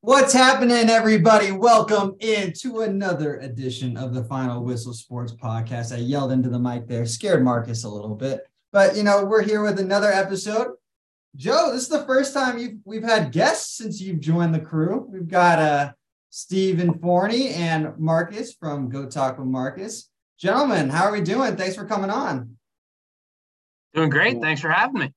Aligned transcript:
What's 0.00 0.32
happening, 0.32 0.88
everybody? 0.90 1.50
Welcome 1.50 2.14
into 2.20 2.82
another 2.82 3.38
edition 3.38 3.96
of 3.96 4.14
the 4.14 4.22
Final 4.22 4.62
Whistle 4.62 4.92
Sports 4.92 5.32
Podcast. 5.32 5.92
I 5.92 5.98
yelled 5.98 6.30
into 6.30 6.48
the 6.48 6.58
mic 6.58 6.86
there, 6.86 7.04
scared 7.04 7.42
Marcus 7.42 7.82
a 7.82 7.88
little 7.88 8.14
bit, 8.14 8.46
but 8.70 8.96
you 8.96 9.02
know 9.02 9.24
we're 9.24 9.42
here 9.42 9.60
with 9.60 9.80
another 9.80 10.12
episode. 10.12 10.68
Joe, 11.34 11.72
this 11.72 11.82
is 11.82 11.88
the 11.88 12.04
first 12.04 12.32
time 12.32 12.58
you've, 12.58 12.76
we've 12.84 13.02
had 13.02 13.32
guests 13.32 13.76
since 13.76 14.00
you've 14.00 14.20
joined 14.20 14.54
the 14.54 14.60
crew. 14.60 15.04
We've 15.10 15.26
got 15.26 15.58
uh, 15.58 15.92
Stephen 16.30 16.96
Forney 17.00 17.48
and 17.48 17.98
Marcus 17.98 18.54
from 18.54 18.88
Go 18.88 19.04
Talk 19.04 19.36
with 19.36 19.48
Marcus. 19.48 20.10
Gentlemen, 20.38 20.90
how 20.90 21.06
are 21.06 21.12
we 21.12 21.22
doing? 21.22 21.56
Thanks 21.56 21.74
for 21.74 21.84
coming 21.84 22.10
on. 22.10 22.56
Doing 23.94 24.10
great. 24.10 24.40
Thanks 24.40 24.60
for 24.60 24.70
having 24.70 25.00
me. 25.00 25.12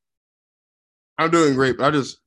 I'm 1.20 1.30
doing 1.30 1.54
great. 1.54 1.80
I 1.80 1.92
just 1.92 2.18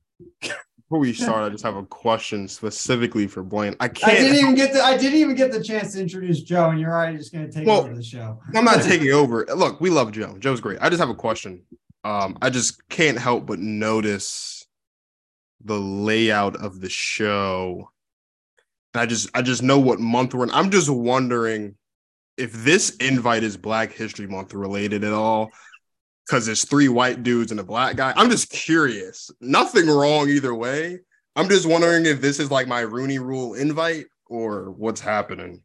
before 0.87 0.99
we 0.99 1.13
start, 1.13 1.43
I 1.43 1.49
just 1.49 1.63
have 1.63 1.77
a 1.77 1.83
question 1.83 2.47
specifically 2.47 3.25
for 3.25 3.41
Blaine. 3.41 3.75
I 3.79 3.87
can't. 3.87 4.13
I 4.13 4.15
didn't 4.21 4.37
even 4.37 4.53
get 4.53 4.71
the 4.71 4.83
I 4.83 4.95
didn't 4.95 5.17
even 5.19 5.35
get 5.35 5.51
the 5.51 5.63
chance 5.63 5.93
to 5.93 6.01
introduce 6.01 6.41
Joe, 6.41 6.69
and 6.69 6.79
you're 6.79 6.91
already 6.91 7.17
just 7.17 7.33
going 7.33 7.49
to 7.49 7.51
take 7.51 7.65
Well, 7.65 7.81
over 7.81 7.95
the 7.95 8.03
show. 8.03 8.39
I'm 8.53 8.65
not 8.65 8.81
taking 8.83 9.11
over. 9.11 9.47
Look, 9.55 9.81
we 9.81 9.89
love 9.89 10.11
Joe. 10.11 10.37
Joe's 10.37 10.61
great. 10.61 10.77
I 10.81 10.89
just 10.89 10.99
have 10.99 11.09
a 11.09 11.15
question. 11.15 11.63
Um, 12.03 12.37
I 12.39 12.51
just 12.51 12.87
can't 12.87 13.17
help 13.17 13.47
but 13.47 13.57
notice 13.57 14.67
the 15.63 15.79
layout 15.79 16.55
of 16.57 16.81
the 16.81 16.89
show. 16.89 17.89
And 18.93 19.01
I 19.01 19.07
just 19.07 19.29
I 19.33 19.41
just 19.41 19.63
know 19.63 19.79
what 19.79 19.99
month 19.99 20.35
we're 20.35 20.43
in. 20.43 20.51
I'm 20.51 20.69
just 20.69 20.89
wondering 20.89 21.75
if 22.37 22.53
this 22.53 22.95
invite 22.97 23.41
is 23.41 23.57
Black 23.57 23.91
History 23.91 24.27
Month 24.27 24.53
related 24.53 25.03
at 25.03 25.13
all. 25.13 25.49
Because 26.27 26.47
it's 26.47 26.65
three 26.65 26.87
white 26.89 27.21
dudes 27.23 27.51
and 27.51 27.59
a 27.59 27.63
black 27.63 27.95
guy. 27.95 28.13
I'm 28.15 28.29
just 28.29 28.49
curious. 28.49 29.29
Nothing 29.41 29.87
wrong 29.87 30.29
either 30.29 30.55
way. 30.55 30.99
I'm 31.35 31.49
just 31.49 31.67
wondering 31.67 32.05
if 32.05 32.21
this 32.21 32.39
is 32.39 32.49
like 32.49 32.67
my 32.67 32.79
Rooney 32.81 33.19
Rule 33.19 33.53
invite 33.55 34.05
or 34.27 34.71
what's 34.71 35.01
happening. 35.01 35.61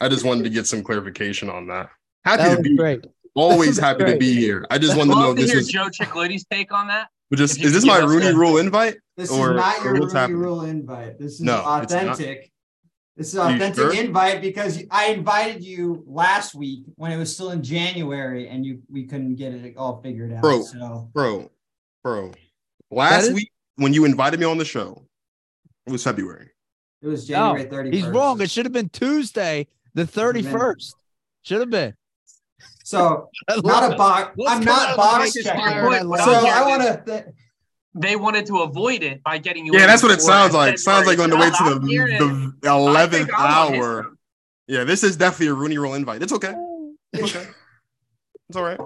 I 0.00 0.08
just 0.08 0.24
wanted 0.24 0.44
to 0.44 0.50
get 0.50 0.66
some 0.66 0.82
clarification 0.82 1.50
on 1.50 1.66
that. 1.66 1.90
Happy 2.24 2.42
That 2.44 2.56
to 2.56 2.62
be 2.62 2.76
great. 2.76 3.04
always 3.34 3.76
That 3.76 3.96
was 3.98 4.00
happy 4.00 4.12
to 4.12 4.18
be 4.18 4.32
here. 4.34 4.64
I 4.70 4.78
just 4.78 4.96
wanted 4.96 5.12
to 5.14 5.18
know 5.20 5.34
to 5.34 5.40
this 5.42 5.50
hear 5.50 5.60
is 5.60 5.68
Joe 5.68 5.88
Chicklitty's 5.88 6.46
take 6.50 6.72
on 6.72 6.86
that. 6.86 7.08
just 7.34 7.60
is 7.60 7.72
this 7.74 7.84
my 7.84 7.98
Rooney 7.98 8.26
a- 8.28 8.34
Rule 8.34 8.58
invite? 8.58 8.96
This 9.16 9.30
Or- 9.30 9.50
is 9.52 9.56
not 9.56 9.82
your 9.82 9.92
Rooney 9.94 10.12
happening? 10.12 10.38
Rule 10.38 10.62
invite. 10.62 11.18
This 11.18 11.32
is 11.34 11.40
No, 11.40 11.56
authentic. 11.58 12.50
This 13.16 13.28
is 13.28 13.34
you 13.34 13.40
authentic 13.40 13.74
sure? 13.74 13.94
invite 13.94 14.40
because 14.40 14.82
I 14.90 15.06
invited 15.08 15.62
you 15.62 16.02
last 16.06 16.54
week 16.54 16.84
when 16.96 17.12
it 17.12 17.18
was 17.18 17.32
still 17.34 17.50
in 17.50 17.62
January 17.62 18.48
and 18.48 18.64
you 18.64 18.80
we 18.90 19.04
couldn't 19.06 19.34
get 19.36 19.52
it 19.52 19.76
all 19.76 20.00
figured 20.02 20.32
out. 20.32 20.40
Bro. 20.42 20.62
So 20.62 21.10
Bro, 21.12 21.50
bro. 22.02 22.32
Last 22.90 23.24
is- 23.28 23.34
week 23.34 23.50
when 23.76 23.92
you 23.92 24.04
invited 24.06 24.40
me 24.40 24.46
on 24.46 24.56
the 24.58 24.64
show, 24.64 25.06
it 25.86 25.92
was 25.92 26.02
February. 26.02 26.50
it 27.02 27.06
was 27.06 27.28
No, 27.28 27.54
January 27.56 27.68
31st. 27.90 27.94
He's 27.94 28.06
wrong. 28.06 28.40
It 28.40 28.50
should 28.50 28.64
have 28.66 28.72
been 28.72 28.88
Tuesday, 28.88 29.66
the 29.94 30.04
31st. 30.04 30.94
Should 31.42 31.60
have 31.60 31.70
been. 31.70 31.94
So 32.84 33.28
not 33.62 33.92
a 33.92 33.96
box. 33.96 34.32
Let's 34.38 34.58
I'm 34.60 34.64
not 34.64 34.88
out 34.90 34.96
box 34.96 35.32
the 35.34 35.40
gate 35.42 35.46
checker. 35.48 35.58
fire, 35.60 35.92
and 35.94 36.14
I 36.14 36.24
So. 36.24 36.32
I 36.32 36.66
want 36.68 37.06
to. 37.06 37.24
They 37.94 38.16
wanted 38.16 38.46
to 38.46 38.58
avoid 38.58 39.02
it 39.02 39.22
by 39.22 39.38
getting 39.38 39.66
you. 39.66 39.74
Yeah, 39.74 39.86
that's 39.86 40.02
what 40.02 40.12
it 40.12 40.20
sounds 40.20 40.54
like. 40.54 40.78
said, 40.78 40.80
Sounds 40.80 41.06
like 41.06 41.18
on 41.18 41.30
the 41.30 41.36
way 41.36 41.50
to 41.50 41.64
the, 41.78 42.54
the 42.60 42.68
11th 42.68 43.10
think 43.10 43.30
I'm 43.38 43.68
on 43.68 43.72
his 43.74 43.84
hour. 43.84 44.16
Yeah, 44.66 44.84
this 44.84 45.04
is 45.04 45.16
definitely 45.16 45.48
a 45.48 45.54
Rooney 45.54 45.78
Rule 45.78 45.94
invite. 45.94 46.22
It's 46.22 46.32
okay. 46.32 46.54
It's 47.14 47.36
okay. 47.36 47.46
It's 48.48 48.56
all 48.56 48.62
right. 48.62 48.80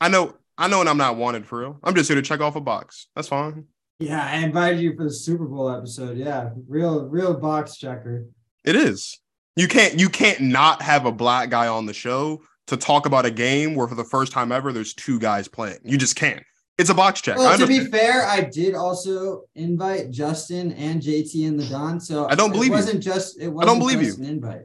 I 0.00 0.08
know, 0.08 0.34
I 0.58 0.66
know, 0.66 0.80
and 0.80 0.88
I'm 0.88 0.96
not 0.96 1.16
wanted 1.16 1.46
for 1.46 1.60
real. 1.60 1.78
I'm 1.84 1.94
just 1.94 2.08
here 2.08 2.16
to 2.16 2.22
check 2.22 2.40
off 2.40 2.56
a 2.56 2.60
box. 2.60 3.06
That's 3.14 3.28
fine. 3.28 3.66
Yeah, 4.00 4.24
I 4.24 4.38
invited 4.38 4.80
you 4.80 4.96
for 4.96 5.04
the 5.04 5.12
Super 5.12 5.44
Bowl 5.44 5.70
episode. 5.70 6.16
Yeah, 6.16 6.50
real, 6.66 7.06
real 7.06 7.34
box 7.34 7.76
checker. 7.76 8.26
It 8.64 8.74
is. 8.74 9.20
You 9.54 9.68
can't 9.68 10.00
you 10.00 10.08
can't 10.08 10.40
not 10.40 10.82
have 10.82 11.06
a 11.06 11.12
black 11.12 11.50
guy 11.50 11.68
on 11.68 11.86
the 11.86 11.92
show 11.92 12.42
to 12.68 12.76
talk 12.76 13.06
about 13.06 13.26
a 13.26 13.30
game 13.30 13.74
where 13.74 13.86
for 13.86 13.94
the 13.94 14.04
first 14.04 14.32
time 14.32 14.52
ever 14.52 14.72
there's 14.72 14.94
two 14.94 15.18
guys 15.18 15.48
playing. 15.48 15.78
You 15.84 15.98
just 15.98 16.16
can't. 16.16 16.42
It's 16.80 16.88
a 16.88 16.94
box 16.94 17.20
check. 17.20 17.36
Well, 17.36 17.58
to 17.58 17.66
be 17.66 17.84
fair, 17.84 18.24
I 18.26 18.40
did 18.40 18.74
also 18.74 19.42
invite 19.54 20.10
Justin 20.10 20.72
and 20.72 21.02
JT 21.02 21.46
and 21.46 21.60
the 21.60 21.66
Don. 21.66 22.00
So 22.00 22.26
I 22.28 22.34
don't 22.34 22.52
believe 22.52 22.72
it 22.72 22.74
wasn't 22.74 23.02
just 23.02 23.38
it 23.38 23.48
wasn't 23.48 23.78
believe 23.78 24.00
just 24.00 24.18
you. 24.18 24.24
an 24.24 24.30
invite. 24.30 24.62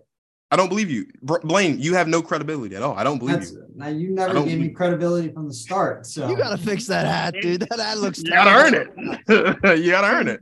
I 0.49 0.55
don't 0.55 0.69
believe 0.69 0.89
you. 0.89 1.07
Br- 1.21 1.39
Blaine, 1.43 1.79
you 1.79 1.95
have 1.95 2.07
no 2.07 2.21
credibility 2.21 2.73
at 2.75 2.83
all. 2.83 2.95
I 2.97 3.03
don't 3.03 3.19
believe 3.19 3.39
That's 3.39 3.51
you. 3.51 3.65
now 3.75 3.87
you 3.89 4.11
never 4.11 4.41
gave 4.43 4.59
me 4.59 4.69
credibility 4.69 5.33
from 5.33 5.47
the 5.49 5.53
start. 5.53 6.05
So 6.05 6.29
You 6.29 6.37
gotta 6.37 6.57
fix 6.57 6.87
that 6.87 7.05
hat, 7.05 7.35
dude. 7.41 7.61
That 7.61 7.79
hat 7.79 7.97
looks. 7.97 8.23
You 8.23 8.29
gotta 8.29 8.51
earn 8.51 8.73
it. 8.73 9.77
you 9.83 9.91
gotta 9.91 10.07
earn 10.07 10.29
it. 10.29 10.39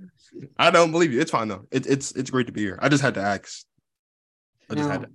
I 0.57 0.69
don't 0.69 0.91
believe 0.91 1.11
you. 1.11 1.21
It's 1.21 1.31
fine 1.31 1.47
though. 1.47 1.65
It, 1.71 1.87
it's 1.87 2.11
it's 2.11 2.29
great 2.29 2.45
to 2.45 2.53
be 2.53 2.61
here. 2.61 2.77
I 2.81 2.89
just 2.89 3.01
had 3.01 3.15
to 3.15 3.21
ask. 3.21 3.65
I 4.69 4.75
just 4.75 4.89
had 4.89 5.01
to. 5.01 5.09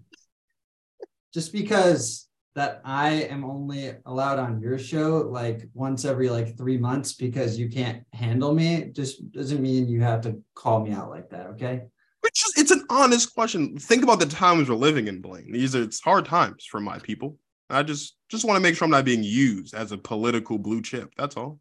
just 1.33 1.53
because 1.53 2.28
that 2.55 2.81
I 2.85 3.11
am 3.11 3.45
only 3.45 3.93
allowed 4.07 4.39
on 4.39 4.61
your 4.61 4.79
show 4.79 5.29
like 5.31 5.69
once 5.75 6.05
every 6.05 6.29
like 6.29 6.57
three 6.57 6.79
months 6.79 7.13
because 7.13 7.59
you 7.59 7.69
can't 7.69 8.03
handle 8.13 8.53
me, 8.53 8.91
just 8.93 9.31
doesn't 9.33 9.63
mean 9.63 9.89
you 9.89 10.01
have 10.01 10.21
to 10.23 10.41
call 10.55 10.85
me 10.85 10.93
out 10.93 11.11
like 11.11 11.31
that. 11.31 11.47
Okay. 11.49 11.83
Is, 12.25 12.53
it's 12.57 12.71
an 12.71 12.85
honest 12.91 13.35
question. 13.35 13.79
Think 13.79 14.03
about 14.03 14.21
the 14.21 14.27
times 14.27 14.69
we're 14.69 14.77
living 14.77 15.09
in, 15.09 15.21
Blaine. 15.21 15.53
These 15.53 15.75
are 15.77 15.83
it's 15.83 16.01
hard 16.01 16.25
times 16.25 16.65
for 16.65 16.81
my 16.81 16.99
people. 16.99 17.37
I 17.71 17.83
just 17.83 18.17
just 18.29 18.45
want 18.45 18.57
to 18.57 18.63
make 18.63 18.77
sure 18.77 18.87
I'm 18.87 18.91
not 18.91 19.05
being 19.05 19.23
used 19.23 19.75
as 19.75 19.93
a 19.93 19.99
political 19.99 20.59
blue 20.59 20.83
chip. 20.83 21.13
That's 21.17 21.37
all. 21.37 21.61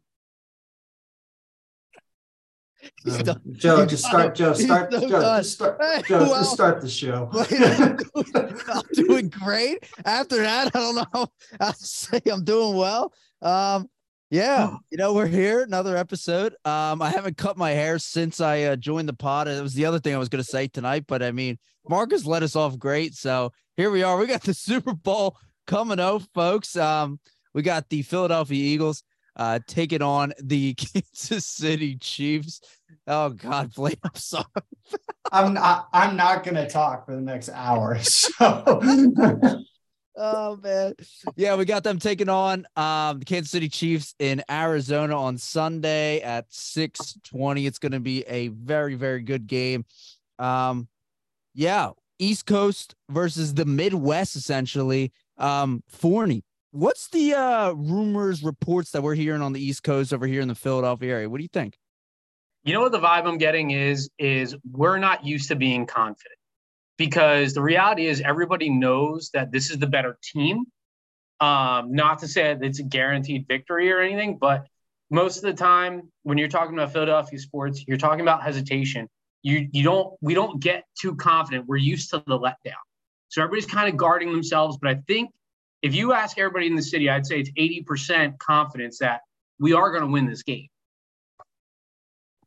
Um, 3.06 3.18
done. 3.22 3.40
Joe, 3.52 3.86
just 3.86 4.04
start. 4.04 4.34
Joe, 4.34 4.52
start. 4.54 4.90
Joe, 4.90 5.00
just 5.08 5.52
start. 5.52 5.78
Hey, 5.80 6.02
Joe, 6.06 6.18
well, 6.20 6.34
just 6.40 6.52
start 6.52 6.80
the 6.80 6.88
show. 6.88 7.30
I'm 7.34 7.96
doing- 7.96 8.60
I'm 8.68 8.82
doing 9.06 9.28
great. 9.28 9.84
After 10.04 10.36
that, 10.38 10.74
I 10.74 10.78
don't 10.78 10.94
know 10.96 11.26
to 11.60 11.74
say 11.78 12.20
I'm 12.30 12.44
doing 12.44 12.76
well. 12.76 13.12
Um, 13.42 13.88
yeah, 14.30 14.76
you 14.90 14.98
know, 14.98 15.14
we're 15.14 15.26
here, 15.26 15.62
another 15.62 15.96
episode. 15.96 16.54
Um, 16.66 17.00
I 17.00 17.08
haven't 17.10 17.38
cut 17.38 17.56
my 17.56 17.70
hair 17.70 17.98
since 17.98 18.40
I 18.42 18.62
uh, 18.64 18.76
joined 18.76 19.08
the 19.08 19.14
pod. 19.14 19.48
It 19.48 19.62
was 19.62 19.72
the 19.72 19.86
other 19.86 19.98
thing 19.98 20.14
I 20.14 20.18
was 20.18 20.28
going 20.28 20.44
to 20.44 20.50
say 20.50 20.68
tonight, 20.68 21.04
but 21.08 21.22
I 21.22 21.32
mean, 21.32 21.58
Marcus 21.88 22.26
let 22.26 22.42
us 22.42 22.54
off 22.54 22.78
great. 22.78 23.14
So 23.14 23.52
here 23.78 23.90
we 23.90 24.02
are. 24.02 24.18
We 24.18 24.26
got 24.26 24.42
the 24.42 24.52
Super 24.52 24.92
Bowl 24.92 25.38
coming 25.66 25.98
out, 25.98 26.24
folks. 26.34 26.76
Um, 26.76 27.20
we 27.54 27.62
got 27.62 27.88
the 27.88 28.02
Philadelphia 28.02 28.62
Eagles 28.62 29.02
uh 29.38 29.60
taking 29.66 30.02
on 30.02 30.32
the 30.42 30.74
Kansas 30.74 31.46
City 31.46 31.96
Chiefs. 31.96 32.60
Oh 33.06 33.30
God, 33.30 33.72
Blake, 33.74 33.98
I'm 34.04 34.14
sorry. 34.14 34.44
I'm 35.32 35.54
not. 35.54 35.88
I'm 35.92 36.16
not 36.16 36.44
gonna 36.44 36.68
talk 36.68 37.06
for 37.06 37.14
the 37.14 37.22
next 37.22 37.48
hour. 37.50 37.98
So 38.02 38.80
Oh 40.20 40.56
man. 40.56 40.94
Yeah, 41.36 41.54
we 41.54 41.64
got 41.64 41.84
them 41.84 42.00
taking 42.00 42.28
on 42.28 42.66
um 42.76 43.20
the 43.20 43.24
Kansas 43.24 43.52
City 43.52 43.68
Chiefs 43.68 44.14
in 44.18 44.42
Arizona 44.50 45.16
on 45.16 45.38
Sunday 45.38 46.20
at 46.20 46.46
620. 46.48 47.66
It's 47.66 47.78
gonna 47.78 48.00
be 48.00 48.22
a 48.22 48.48
very, 48.48 48.96
very 48.96 49.22
good 49.22 49.46
game. 49.46 49.84
Um 50.40 50.88
yeah, 51.54 51.90
East 52.18 52.46
Coast 52.46 52.94
versus 53.08 53.54
the 53.54 53.64
Midwest, 53.64 54.36
essentially. 54.36 55.12
Um, 55.38 55.82
Forney, 55.88 56.44
what's 56.78 57.08
the 57.08 57.34
uh 57.34 57.72
rumors, 57.72 58.42
reports 58.42 58.92
that 58.92 59.02
we're 59.02 59.14
hearing 59.14 59.42
on 59.42 59.52
the 59.52 59.60
East 59.60 59.82
Coast 59.82 60.12
over 60.12 60.26
here 60.26 60.40
in 60.40 60.48
the 60.48 60.54
Philadelphia 60.54 61.12
area? 61.12 61.28
What 61.28 61.38
do 61.38 61.42
you 61.42 61.48
think? 61.52 61.78
You 62.64 62.74
know 62.74 62.80
what 62.80 62.92
the 62.92 63.00
vibe 63.00 63.26
I'm 63.26 63.38
getting 63.38 63.72
is 63.72 64.10
is 64.18 64.54
we're 64.70 64.98
not 64.98 65.24
used 65.26 65.48
to 65.48 65.56
being 65.56 65.86
confident 65.86 66.36
because 66.96 67.54
the 67.54 67.62
reality 67.62 68.06
is 68.06 68.20
everybody 68.20 68.70
knows 68.70 69.30
that 69.34 69.50
this 69.50 69.70
is 69.70 69.78
the 69.78 69.86
better 69.86 70.18
team. 70.22 70.64
Um, 71.40 71.92
not 71.92 72.20
to 72.20 72.28
say 72.28 72.54
that 72.54 72.62
it's 72.62 72.80
a 72.80 72.82
guaranteed 72.82 73.46
victory 73.46 73.92
or 73.92 74.00
anything, 74.00 74.38
but 74.38 74.66
most 75.10 75.36
of 75.36 75.42
the 75.44 75.54
time 75.54 76.10
when 76.24 76.36
you're 76.36 76.48
talking 76.48 76.74
about 76.74 76.92
Philadelphia 76.92 77.38
sports, 77.38 77.84
you're 77.86 77.98
talking 77.98 78.20
about 78.20 78.42
hesitation. 78.42 79.08
You 79.42 79.68
you 79.72 79.82
don't 79.82 80.14
we 80.20 80.34
don't 80.34 80.60
get 80.60 80.84
too 81.00 81.16
confident. 81.16 81.66
We're 81.66 81.76
used 81.76 82.10
to 82.10 82.22
the 82.26 82.38
letdown. 82.38 82.84
So 83.28 83.42
everybody's 83.42 83.66
kind 83.66 83.88
of 83.88 83.96
guarding 83.96 84.32
themselves. 84.32 84.78
But 84.80 84.90
I 84.90 84.94
think 85.06 85.30
if 85.82 85.94
you 85.94 86.12
ask 86.12 86.38
everybody 86.38 86.66
in 86.66 86.74
the 86.74 86.82
city, 86.82 87.08
I'd 87.08 87.26
say 87.26 87.40
it's 87.40 87.50
80% 87.50 88.38
confidence 88.38 88.98
that 88.98 89.20
we 89.58 89.72
are 89.72 89.90
going 89.90 90.02
to 90.02 90.08
win 90.08 90.26
this 90.26 90.42
game. 90.42 90.68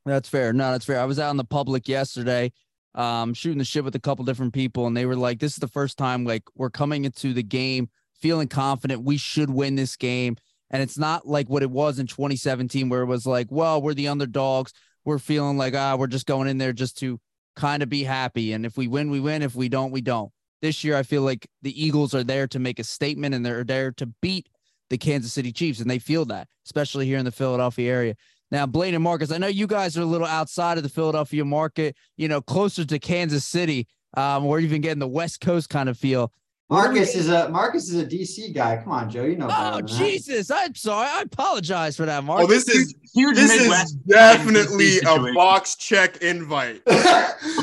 That's 0.06 0.28
fair. 0.28 0.52
No, 0.54 0.72
that's 0.72 0.86
fair. 0.86 1.00
I 1.00 1.06
was 1.06 1.20
out 1.20 1.32
in 1.32 1.38
the 1.38 1.44
public 1.44 1.88
yesterday, 1.88 2.52
um, 2.96 3.34
shooting 3.34 3.60
the 3.60 3.66
shit 3.66 3.84
with 3.84 3.96
a 3.96 4.00
couple 4.00 4.26
different 4.26 4.54
people, 4.54 4.88
and 4.88 4.98
they 4.98 5.06
were 5.06 5.16
like, 5.16 5.40
"This 5.40 5.54
is 5.54 5.58
the 5.58 5.68
first 5.68 5.98
time 5.98 6.26
like 6.26 6.44
we're 6.56 6.72
coming 6.72 7.06
into 7.06 7.34
the 7.34 7.44
game 7.44 7.90
feeling 8.20 8.48
confident. 8.48 9.04
We 9.04 9.18
should 9.18 9.50
win 9.52 9.76
this 9.76 9.96
game." 9.96 10.38
And 10.72 10.82
it's 10.82 10.98
not 10.98 11.28
like 11.28 11.50
what 11.50 11.62
it 11.62 11.70
was 11.70 12.00
in 12.00 12.08
2017, 12.08 12.90
where 12.90 13.04
it 13.04 13.06
was 13.06 13.28
like, 13.28 13.48
"Well, 13.52 13.82
we're 13.82 13.94
the 13.94 14.08
underdogs. 14.08 14.74
We're 15.06 15.20
feeling 15.20 15.58
like 15.58 15.76
ah, 15.76 15.96
we're 15.96 16.08
just 16.08 16.26
going 16.26 16.48
in 16.48 16.58
there 16.58 16.74
just 16.74 16.98
to 17.00 17.20
kind 17.56 17.84
of 17.84 17.90
be 17.90 18.04
happy, 18.04 18.54
and 18.54 18.66
if 18.66 18.78
we 18.78 18.88
win, 18.88 19.12
we 19.12 19.20
win. 19.20 19.44
If 19.44 19.56
we 19.56 19.70
don't, 19.70 19.92
we 19.92 20.02
don't." 20.02 20.32
This 20.62 20.84
year, 20.84 20.96
I 20.96 21.04
feel 21.04 21.24
like 21.24 21.48
the 21.62 21.84
Eagles 21.84 22.14
are 22.14 22.24
there 22.24 22.48
to 22.48 22.60
make 22.60 22.80
a 22.80 22.84
statement, 22.84 23.34
and 23.34 23.46
they're 23.46 23.64
there 23.64 23.92
to 23.94 24.06
beat 24.22 24.48
the 24.92 24.98
Kansas 24.98 25.34
City 25.34 25.52
Chiefs, 25.52 25.80
and 25.80 25.90
they 25.90 26.00
feel 26.00 26.26
that, 26.26 26.48
especially 26.66 27.06
here 27.08 27.18
in 27.18 27.26
the 27.26 27.32
Philadelphia 27.32 27.92
area 27.92 28.16
Now, 28.52 28.66
Blaine 28.66 28.94
and 28.94 29.04
Marcus, 29.04 29.32
I 29.32 29.38
know 29.38 29.48
you 29.48 29.66
guys 29.66 29.98
are 29.98 30.02
a 30.02 30.06
little 30.06 30.28
outside 30.28 30.78
of 30.78 30.84
the 30.84 30.90
Philadelphia 30.90 31.46
market, 31.46 31.96
you 32.18 32.28
know, 32.28 32.42
closer 32.42 32.86
to 32.86 33.00
Kansas 33.00 33.46
City, 33.46 33.88
um, 34.18 34.46
or 34.46 34.60
even 34.60 34.82
getting 34.82 35.00
the 35.00 35.08
West 35.08 35.40
Coast 35.40 35.70
kind 35.70 35.88
of 35.88 35.98
feel. 35.98 36.34
Marcus 36.72 37.16
is 37.16 37.28
a 37.28 37.50
Marcus 37.50 37.90
is 37.90 38.02
a 38.02 38.06
DC 38.06 38.54
guy. 38.54 38.78
Come 38.78 38.94
on, 38.94 39.10
Joe. 39.10 39.26
You 39.26 39.36
know. 39.36 39.50
Oh 39.52 39.82
Jesus! 39.82 40.50
I'm 40.50 40.74
sorry. 40.74 41.06
I 41.06 41.24
apologize 41.24 41.98
for 41.98 42.06
that, 42.06 42.24
Marcus. 42.24 42.46
Oh, 42.46 42.48
this 42.48 42.70
is 42.70 42.96
Huge 43.14 43.36
this 43.36 43.60
Midwest 43.60 43.88
is 43.88 43.94
definitely 44.08 45.00
a 45.00 45.34
box 45.34 45.76
check 45.76 46.22
invite. 46.22 46.82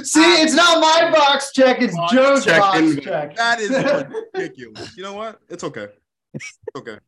See, 0.03 0.21
it's 0.21 0.53
not 0.53 0.79
my 0.79 1.11
box 1.11 1.53
check. 1.53 1.81
It's 1.81 1.97
Box 1.97 2.13
Joe's 2.13 2.45
check 2.45 2.61
box 2.61 2.79
invite. 2.81 3.03
check. 3.03 3.37
That 3.37 3.61
is 3.61 3.71
ridiculous. 4.35 4.95
You 4.95 5.05
know 5.05 5.15
what? 5.15 5.41
It's 5.49 5.65
okay. 5.65 5.87
It's 6.35 6.59
okay. 6.77 6.99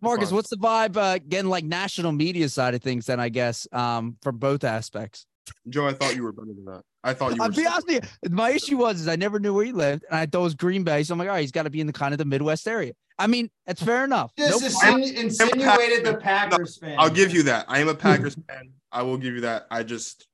Marcus, 0.00 0.32
what's 0.32 0.50
the 0.50 0.56
vibe 0.56 0.96
uh, 0.96 1.20
getting 1.28 1.48
like 1.48 1.62
national 1.62 2.10
media 2.10 2.48
side 2.48 2.74
of 2.74 2.82
things? 2.82 3.06
Then 3.06 3.20
I 3.20 3.28
guess 3.28 3.68
um, 3.70 4.16
for 4.20 4.32
both 4.32 4.64
aspects. 4.64 5.26
Joe, 5.68 5.86
I 5.86 5.92
thought 5.92 6.14
you 6.16 6.22
were 6.22 6.32
better 6.32 6.46
than 6.54 6.64
that. 6.66 6.82
I 7.02 7.14
thought 7.14 7.34
you 7.34 7.42
I'll 7.42 7.48
were. 7.48 7.54
be 7.54 7.66
honest 7.66 7.86
with 7.86 8.04
you. 8.22 8.30
My 8.30 8.50
issue 8.50 8.76
was 8.76 9.00
is 9.00 9.08
I 9.08 9.16
never 9.16 9.38
knew 9.40 9.54
where 9.54 9.64
he 9.64 9.72
lived, 9.72 10.04
and 10.08 10.18
I 10.18 10.26
thought 10.26 10.40
it 10.40 10.44
was 10.44 10.54
Green 10.54 10.84
Bay. 10.84 11.02
So 11.02 11.12
I'm 11.14 11.18
like, 11.18 11.28
all 11.28 11.34
right, 11.34 11.40
he's 11.40 11.52
got 11.52 11.62
to 11.64 11.70
be 11.70 11.80
in 11.80 11.86
the 11.86 11.92
kind 11.92 12.12
of 12.12 12.18
the 12.18 12.24
Midwest 12.24 12.66
area. 12.68 12.92
I 13.18 13.26
mean, 13.26 13.50
that's 13.66 13.82
fair 13.82 14.04
enough. 14.04 14.32
Just 14.36 14.62
No 14.62 14.68
insinu- 14.68 15.14
insinuated 15.14 16.04
the 16.04 16.16
Packers 16.16 16.78
fan. 16.78 16.96
I'll 16.98 17.10
give 17.10 17.32
you 17.32 17.42
that. 17.44 17.66
I 17.68 17.78
am 17.80 17.88
a 17.88 17.94
Packers 17.94 18.34
fan. 18.48 18.70
I 18.90 19.02
will 19.02 19.18
give 19.18 19.34
you 19.34 19.42
that. 19.42 19.66
I 19.70 19.82
just 19.82 20.26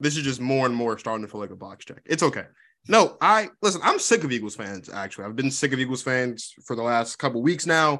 this 0.00 0.16
is 0.16 0.22
just 0.22 0.40
more 0.40 0.66
and 0.66 0.74
more 0.74 0.98
starting 0.98 1.24
to 1.24 1.30
feel 1.30 1.40
like 1.40 1.50
a 1.50 1.56
box 1.56 1.84
check. 1.86 2.02
It's 2.04 2.22
okay. 2.22 2.44
No, 2.88 3.16
I 3.20 3.48
listen, 3.62 3.80
I'm 3.82 3.98
sick 3.98 4.22
of 4.22 4.30
Eagles 4.30 4.54
fans, 4.54 4.88
actually. 4.88 5.24
I've 5.24 5.34
been 5.34 5.50
sick 5.50 5.72
of 5.72 5.80
Eagles 5.80 6.02
fans 6.02 6.54
for 6.64 6.76
the 6.76 6.82
last 6.82 7.16
couple 7.16 7.42
weeks 7.42 7.66
now. 7.66 7.98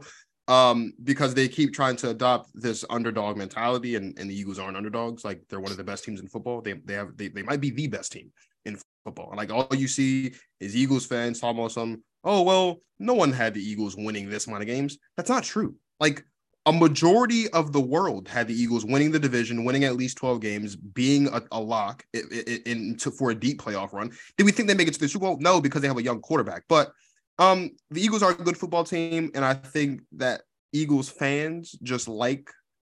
Um, 0.49 0.93
because 1.03 1.35
they 1.35 1.49
keep 1.49 1.75
trying 1.75 1.97
to 1.97 2.11
adopt 2.11 2.51
this 2.55 2.85
underdog 2.89 3.37
mentality, 3.37 3.97
and, 3.97 4.17
and 4.17 4.31
the 4.31 4.39
Eagles 4.39 4.61
aren't 4.61 4.77
underdogs. 4.77 5.25
Like 5.25 5.43
they're 5.49 5.61
one 5.61 5.73
of 5.73 5.77
the 5.77 5.85
best 5.85 6.05
teams 6.05 6.21
in 6.21 6.29
football. 6.29 6.61
They 6.61 6.75
they 6.75 6.95
have 6.95 7.17
they, 7.17 7.29
they 7.29 7.43
might 7.43 7.61
be 7.61 7.71
the 7.71 7.89
best 7.89 8.13
team 8.13 8.31
in 8.65 8.79
football. 9.05 9.31
And 9.31 9.39
like 9.39 9.51
all 9.51 9.75
you 9.75 9.89
see 9.89 10.35
is 10.61 10.77
Eagles 10.77 11.07
fans 11.07 11.41
talking 11.41 11.59
about 11.59 11.73
some, 11.73 12.03
oh 12.23 12.43
well, 12.43 12.79
no 12.99 13.15
one 13.15 13.33
had 13.33 13.55
the 13.55 13.63
Eagles 13.63 13.97
winning 13.97 14.29
this 14.29 14.47
amount 14.47 14.63
of 14.63 14.69
games. 14.69 14.99
That's 15.17 15.31
not 15.31 15.43
true. 15.43 15.75
Like 15.99 16.25
a 16.67 16.73
majority 16.73 17.49
of 17.51 17.73
the 17.73 17.81
world 17.81 18.29
had 18.29 18.49
the 18.49 18.61
Eagles 18.61 18.85
winning 18.85 19.13
the 19.13 19.21
division, 19.21 19.65
winning 19.65 19.85
at 19.85 19.97
least 19.97 20.19
12 20.19 20.41
games, 20.41 20.75
being 20.75 21.29
a, 21.29 21.41
a 21.53 21.61
lock 21.61 22.05
in, 22.13 22.23
in, 22.33 22.63
in- 22.67 22.97
to, 22.97 23.11
for 23.13 23.31
a 23.31 23.35
deep 23.35 23.63
playoff 23.63 23.93
run. 23.93 24.11
Did 24.37 24.45
we 24.45 24.53
think 24.53 24.69
they 24.69 24.75
make 24.75 24.89
it 24.89 24.95
to 24.95 25.01
the 25.01 25.09
Super 25.09 25.27
Bowl? 25.27 25.39
No, 25.41 25.61
because 25.61 25.81
they 25.81 25.89
have 25.89 25.97
a 25.97 26.03
young 26.03 26.21
quarterback. 26.21 26.65
But 26.69 26.91
um, 27.39 27.71
the 27.91 28.01
Eagles 28.01 28.23
are 28.23 28.33
a 28.33 28.35
good 28.35 28.57
football 28.57 28.85
team, 28.85 29.31
and 29.35 29.45
I 29.45 29.55
think 29.55 30.03
that 30.13 30.43
Eagles 30.73 31.09
fans 31.09 31.73
just 31.83 32.09
like 32.09 32.51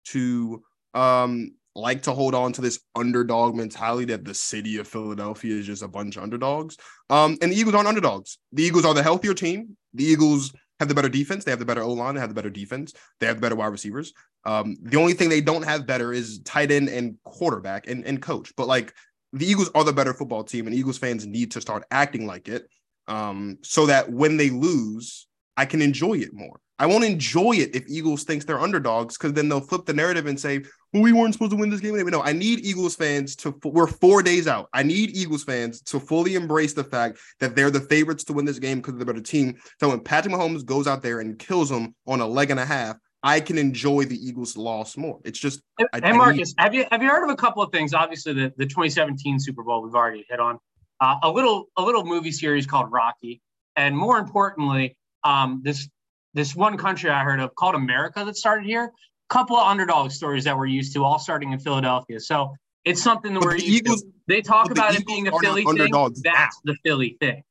to 0.06 0.62
um 0.94 1.52
like 1.74 2.02
to 2.02 2.12
hold 2.12 2.34
on 2.34 2.52
to 2.52 2.60
this 2.60 2.80
underdog 2.96 3.54
mentality 3.54 4.06
that 4.06 4.24
the 4.24 4.34
city 4.34 4.78
of 4.78 4.88
Philadelphia 4.88 5.54
is 5.54 5.66
just 5.66 5.82
a 5.82 5.88
bunch 5.88 6.16
of 6.16 6.24
underdogs. 6.24 6.76
Um, 7.08 7.38
and 7.40 7.52
the 7.52 7.56
Eagles 7.56 7.74
aren't 7.74 7.88
underdogs. 7.88 8.38
The 8.52 8.64
Eagles 8.64 8.84
are 8.84 8.94
the 8.94 9.02
healthier 9.02 9.34
team. 9.34 9.76
The 9.94 10.04
Eagles 10.04 10.52
have 10.80 10.88
the 10.88 10.94
better 10.94 11.08
defense. 11.08 11.44
They 11.44 11.52
have 11.52 11.60
the 11.60 11.64
better 11.64 11.82
O 11.82 11.92
line. 11.92 12.14
They 12.14 12.20
have 12.20 12.30
the 12.30 12.34
better 12.34 12.50
defense. 12.50 12.94
They 13.20 13.26
have 13.26 13.36
the 13.36 13.42
better 13.42 13.54
wide 13.54 13.66
receivers. 13.66 14.12
Um, 14.44 14.76
the 14.82 14.98
only 14.98 15.12
thing 15.12 15.28
they 15.28 15.40
don't 15.40 15.62
have 15.62 15.86
better 15.86 16.12
is 16.12 16.40
tight 16.40 16.72
end 16.72 16.88
and 16.88 17.16
quarterback 17.24 17.88
and, 17.88 18.04
and 18.04 18.20
coach. 18.20 18.52
But 18.56 18.66
like 18.66 18.92
the 19.32 19.46
Eagles 19.46 19.70
are 19.74 19.84
the 19.84 19.92
better 19.92 20.14
football 20.14 20.42
team, 20.42 20.66
and 20.66 20.74
Eagles 20.74 20.98
fans 20.98 21.26
need 21.26 21.52
to 21.52 21.60
start 21.60 21.84
acting 21.90 22.26
like 22.26 22.48
it 22.48 22.66
um, 23.08 23.58
so 23.62 23.86
that 23.86 24.10
when 24.10 24.36
they 24.36 24.50
lose, 24.50 25.26
I 25.56 25.64
can 25.64 25.82
enjoy 25.82 26.14
it 26.14 26.32
more. 26.32 26.60
I 26.80 26.86
won't 26.86 27.02
enjoy 27.02 27.54
it 27.56 27.74
if 27.74 27.82
Eagles 27.88 28.22
thinks 28.22 28.44
they're 28.44 28.60
underdogs 28.60 29.18
because 29.18 29.32
then 29.32 29.48
they'll 29.48 29.60
flip 29.60 29.84
the 29.84 29.92
narrative 29.92 30.26
and 30.26 30.38
say, 30.38 30.60
well, 30.92 31.02
we 31.02 31.12
weren't 31.12 31.32
supposed 31.34 31.50
to 31.50 31.56
win 31.56 31.70
this 31.70 31.80
game. 31.80 31.96
No, 32.08 32.22
I 32.22 32.32
need 32.32 32.60
Eagles 32.64 32.94
fans 32.94 33.34
to, 33.36 33.58
we're 33.64 33.88
four 33.88 34.22
days 34.22 34.46
out. 34.46 34.68
I 34.72 34.84
need 34.84 35.10
Eagles 35.16 35.42
fans 35.42 35.82
to 35.82 35.98
fully 35.98 36.36
embrace 36.36 36.74
the 36.74 36.84
fact 36.84 37.18
that 37.40 37.56
they're 37.56 37.72
the 37.72 37.80
favorites 37.80 38.22
to 38.24 38.32
win 38.32 38.44
this 38.44 38.60
game 38.60 38.78
because 38.78 38.94
they're 38.94 39.00
the 39.04 39.12
better 39.12 39.20
team. 39.24 39.56
So 39.80 39.88
when 39.88 40.00
Patrick 40.00 40.32
Mahomes 40.32 40.64
goes 40.64 40.86
out 40.86 41.02
there 41.02 41.18
and 41.18 41.36
kills 41.36 41.68
them 41.68 41.96
on 42.06 42.20
a 42.20 42.26
leg 42.26 42.52
and 42.52 42.60
a 42.60 42.64
half, 42.64 42.96
I 43.24 43.40
can 43.40 43.58
enjoy 43.58 44.04
the 44.04 44.14
Eagles' 44.16 44.56
loss 44.56 44.96
more. 44.96 45.18
It's 45.24 45.40
just, 45.40 45.60
And, 45.80 45.88
I- 45.92 45.96
and 45.96 46.06
I 46.06 46.10
need- 46.12 46.16
Marcus, 46.18 46.54
have 46.58 46.72
you 46.74 46.84
have 46.92 47.02
you 47.02 47.08
heard 47.08 47.24
of 47.24 47.30
a 47.30 47.36
couple 47.36 47.64
of 47.64 47.72
things? 47.72 47.92
Obviously, 47.92 48.32
the, 48.34 48.52
the 48.56 48.66
2017 48.66 49.40
Super 49.40 49.64
Bowl 49.64 49.82
we've 49.82 49.96
already 49.96 50.24
hit 50.30 50.38
on. 50.38 50.58
Uh, 51.00 51.16
a 51.22 51.30
little 51.30 51.66
a 51.76 51.82
little 51.82 52.04
movie 52.04 52.32
series 52.32 52.66
called 52.66 52.90
Rocky, 52.90 53.40
and 53.76 53.96
more 53.96 54.18
importantly, 54.18 54.96
um, 55.24 55.60
this 55.64 55.88
this 56.34 56.54
one 56.56 56.76
country 56.76 57.10
I 57.10 57.22
heard 57.22 57.40
of 57.40 57.54
called 57.54 57.74
America 57.74 58.24
that 58.24 58.36
started 58.36 58.66
here. 58.66 58.92
Couple 59.28 59.56
of 59.56 59.66
underdog 59.66 60.10
stories 60.10 60.44
that 60.44 60.56
we're 60.56 60.66
used 60.66 60.94
to, 60.94 61.04
all 61.04 61.18
starting 61.18 61.52
in 61.52 61.58
Philadelphia. 61.58 62.18
So 62.18 62.54
it's 62.84 63.02
something 63.02 63.34
that 63.34 63.40
But 63.40 63.46
we're 63.46 63.58
the 63.58 63.64
used 63.64 63.76
Eagles- 63.82 64.02
to. 64.02 64.08
They 64.26 64.40
talk 64.42 64.68
but 64.68 64.74
the 64.74 64.80
about 64.80 64.94
it 64.94 65.06
being 65.06 65.28
a 65.28 65.38
Philly 65.38 65.64
thing. 65.64 66.12
That's 66.24 66.60
the 66.64 66.74
Philly 66.84 67.16
thing. 67.20 67.42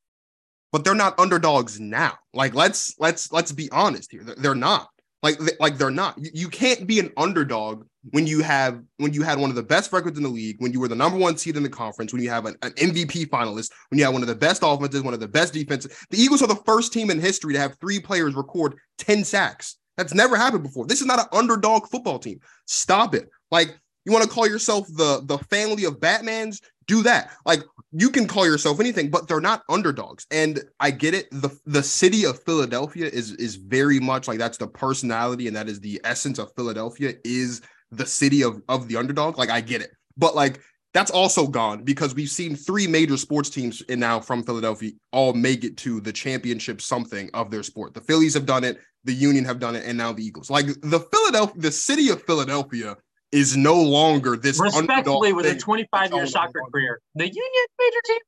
but 0.72 0.84
they're 0.84 0.94
not 0.96 1.20
underdogs 1.20 1.80
now. 1.80 2.18
Like 2.34 2.54
let's 2.54 2.96
let's 3.00 3.32
let's 3.32 3.52
be 3.52 3.70
honest 3.72 4.12
here. 4.12 4.24
They're, 4.24 4.56
not. 4.56 4.90
Like 5.24 5.40
like 5.60 5.78
they're 5.78 5.90
not. 5.90 6.16
You 6.18 6.50
can't 6.50 6.86
be 6.86 7.00
an 7.00 7.12
underdog 7.18 7.86
when 8.12 8.28
you 8.28 8.42
have 8.42 8.82
when 8.98 9.14
you 9.14 9.24
had 9.24 9.40
one 9.40 9.50
of 9.50 9.56
the 9.56 9.64
best 9.64 9.92
records 9.92 10.18
in 10.18 10.24
the 10.24 10.30
league, 10.30 10.56
when 10.60 10.72
you 10.72 10.80
were 10.80 10.88
the 10.88 10.96
number 10.96 11.18
one 11.18 11.38
seed 11.38 11.58
in 11.58 11.64
the 11.64 11.70
conference, 11.70 12.14
when 12.14 12.22
you 12.22 12.30
have 12.30 12.46
an, 12.46 12.56
an 12.62 12.72
MVP 12.74 13.28
finalist, 13.28 13.72
when 13.90 14.00
you 14.00 14.06
have 14.06 14.14
one 14.14 14.22
of 14.22 14.28
the 14.28 14.36
best 14.36 14.62
offenses, 14.64 15.02
one 15.02 15.14
of 15.14 15.20
the 15.20 15.28
best 15.28 15.54
defenses. 15.54 15.92
The 16.10 16.18
Eagles 16.18 16.42
are 16.42 16.48
the 16.48 16.62
first 16.66 16.94
team 16.94 17.10
in 17.10 17.20
history 17.20 17.54
to 17.54 17.60
have 17.60 17.78
three 17.80 18.00
players 18.00 18.36
record 18.36 18.76
10 19.00 19.24
sacks. 19.24 19.78
That's 19.98 20.14
never 20.14 20.36
happened 20.38 20.64
before. 20.64 20.86
This 20.86 21.02
is 21.02 21.08
not 21.08 21.20
an 21.20 21.26
underdog 21.32 21.88
football 21.88 22.20
team. 22.20 22.40
Stop 22.66 23.16
it. 23.16 23.30
Like 23.52 23.78
you 24.06 24.14
want 24.14 24.24
to 24.24 24.30
call 24.30 24.48
yourself 24.48 24.88
the 24.88 25.22
the 25.26 25.38
family 25.38 25.84
of 25.84 26.00
Batmans? 26.00 26.62
Do 26.86 27.04
that. 27.04 27.32
Like 27.46 27.64
you 27.92 28.10
can 28.10 28.28
call 28.28 28.46
yourself 28.46 28.80
anything, 28.80 29.10
but 29.10 29.28
they're 29.28 29.42
not 29.42 29.64
underdogs. 29.68 30.26
And 30.32 30.62
I 30.80 30.92
get 30.92 31.14
it. 31.14 31.28
The 31.32 31.50
the 31.66 31.84
city 31.84 32.26
of 32.26 32.42
Philadelphia 32.44 33.08
is 33.08 33.32
is 33.34 33.56
very 33.56 34.00
much 34.00 34.28
like 34.28 34.40
that's 34.40 34.58
the 34.58 34.68
personality 34.68 35.48
and 35.48 35.56
that 35.58 35.68
is 35.68 35.82
the 35.82 36.00
essence 36.06 36.40
of 36.40 36.54
Philadelphia 36.56 37.16
is 37.26 37.62
the 37.92 38.06
city 38.06 38.44
of 38.44 38.62
of 38.70 38.88
the 38.88 38.98
underdog. 38.98 39.38
Like 39.38 39.50
I 39.50 39.62
get 39.62 39.82
it. 39.82 39.92
But 40.18 40.36
like 40.36 40.60
that's 40.94 41.12
also 41.12 41.48
gone 41.48 41.84
because 41.84 42.16
we've 42.16 42.30
seen 42.30 42.56
three 42.56 42.88
major 42.88 43.18
sports 43.18 43.50
teams 43.50 43.82
in 43.82 44.00
now 44.00 44.20
from 44.20 44.44
Philadelphia 44.44 44.92
all 45.12 45.34
make 45.34 45.64
it 45.64 45.78
to 45.78 46.02
the 46.02 46.12
championship 46.12 46.82
something 46.82 47.30
of 47.34 47.52
their 47.52 47.64
sport. 47.64 47.94
The 47.94 48.02
Phillies 48.02 48.34
have 48.34 48.46
done 48.46 48.64
it, 48.64 48.80
the 49.04 49.14
Union 49.14 49.46
have 49.46 49.60
done 49.60 49.76
it, 49.76 49.86
and 49.86 49.98
now 49.98 50.12
the 50.12 50.24
Eagles. 50.24 50.50
Like 50.50 50.68
the 50.82 51.00
Philadelphia, 51.00 51.62
the 51.62 51.72
city 51.72 52.10
of 52.10 52.24
Philadelphia 52.24 52.96
is 53.32 53.58
no 53.58 53.82
longer 53.82 54.38
this 54.38 54.60
Respectfully, 54.60 55.34
with 55.34 55.46
a 55.46 55.56
25 55.56 56.14
year 56.14 56.28
soccer 56.28 56.62
career, 56.72 57.00
the 57.16 57.26
Union 57.26 57.66
major 57.80 58.02
team. 58.06 58.20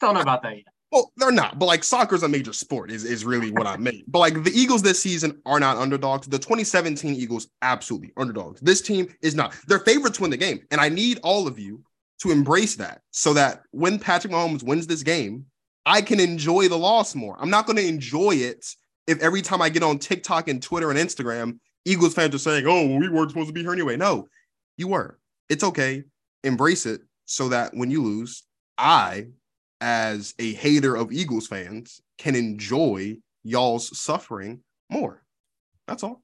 Don't 0.00 0.14
know 0.14 0.20
about 0.20 0.42
that 0.42 0.56
yet. 0.56 0.66
Well, 0.90 1.12
they're 1.16 1.30
not, 1.30 1.58
but 1.58 1.66
like 1.66 1.84
soccer's 1.84 2.22
a 2.22 2.28
major 2.28 2.52
sport, 2.52 2.90
is, 2.90 3.04
is 3.04 3.24
really 3.24 3.50
what 3.50 3.66
I 3.66 3.76
mean. 3.78 4.04
But 4.08 4.20
like 4.20 4.42
the 4.42 4.52
Eagles 4.52 4.82
this 4.82 5.02
season 5.02 5.40
are 5.44 5.60
not 5.60 5.76
underdogs. 5.76 6.26
The 6.26 6.38
2017 6.38 7.14
Eagles, 7.14 7.48
absolutely 7.62 8.12
underdogs. 8.16 8.60
This 8.60 8.80
team 8.80 9.14
is 9.22 9.34
not. 9.34 9.54
They're 9.66 9.80
favorites 9.80 10.16
to 10.16 10.22
win 10.22 10.30
the 10.30 10.36
game. 10.36 10.60
And 10.70 10.80
I 10.80 10.88
need 10.88 11.20
all 11.22 11.46
of 11.46 11.58
you 11.58 11.82
to 12.20 12.30
embrace 12.30 12.74
that 12.76 13.02
so 13.10 13.32
that 13.34 13.62
when 13.70 13.98
Patrick 13.98 14.32
Mahomes 14.32 14.62
wins 14.62 14.86
this 14.86 15.02
game, 15.02 15.46
I 15.86 16.02
can 16.02 16.20
enjoy 16.20 16.68
the 16.68 16.78
loss 16.78 17.14
more. 17.14 17.36
I'm 17.40 17.50
not 17.50 17.66
going 17.66 17.76
to 17.76 17.86
enjoy 17.86 18.32
it 18.32 18.66
if 19.06 19.20
every 19.20 19.40
time 19.40 19.62
I 19.62 19.68
get 19.68 19.82
on 19.82 19.98
TikTok 19.98 20.48
and 20.48 20.62
Twitter 20.62 20.90
and 20.90 20.98
Instagram, 20.98 21.58
Eagles 21.84 22.14
fans 22.14 22.34
are 22.34 22.38
saying, 22.38 22.66
oh, 22.66 22.86
we 22.98 23.08
weren't 23.08 23.30
supposed 23.30 23.48
to 23.48 23.54
be 23.54 23.62
here 23.62 23.72
anyway. 23.72 23.96
No, 23.96 24.28
you 24.76 24.88
were. 24.88 25.18
It's 25.48 25.64
okay. 25.64 26.04
Embrace 26.44 26.84
it 26.84 27.00
so 27.24 27.48
that 27.48 27.72
when 27.72 27.90
you 27.90 28.02
lose, 28.02 28.42
I 28.76 29.28
as 29.80 30.34
a 30.38 30.52
hater 30.54 30.96
of 30.96 31.12
Eagles 31.12 31.46
fans 31.46 32.00
can 32.18 32.34
enjoy 32.34 33.16
y'all's 33.44 33.96
suffering 33.98 34.60
more. 34.90 35.22
That's 35.86 36.02
all. 36.02 36.22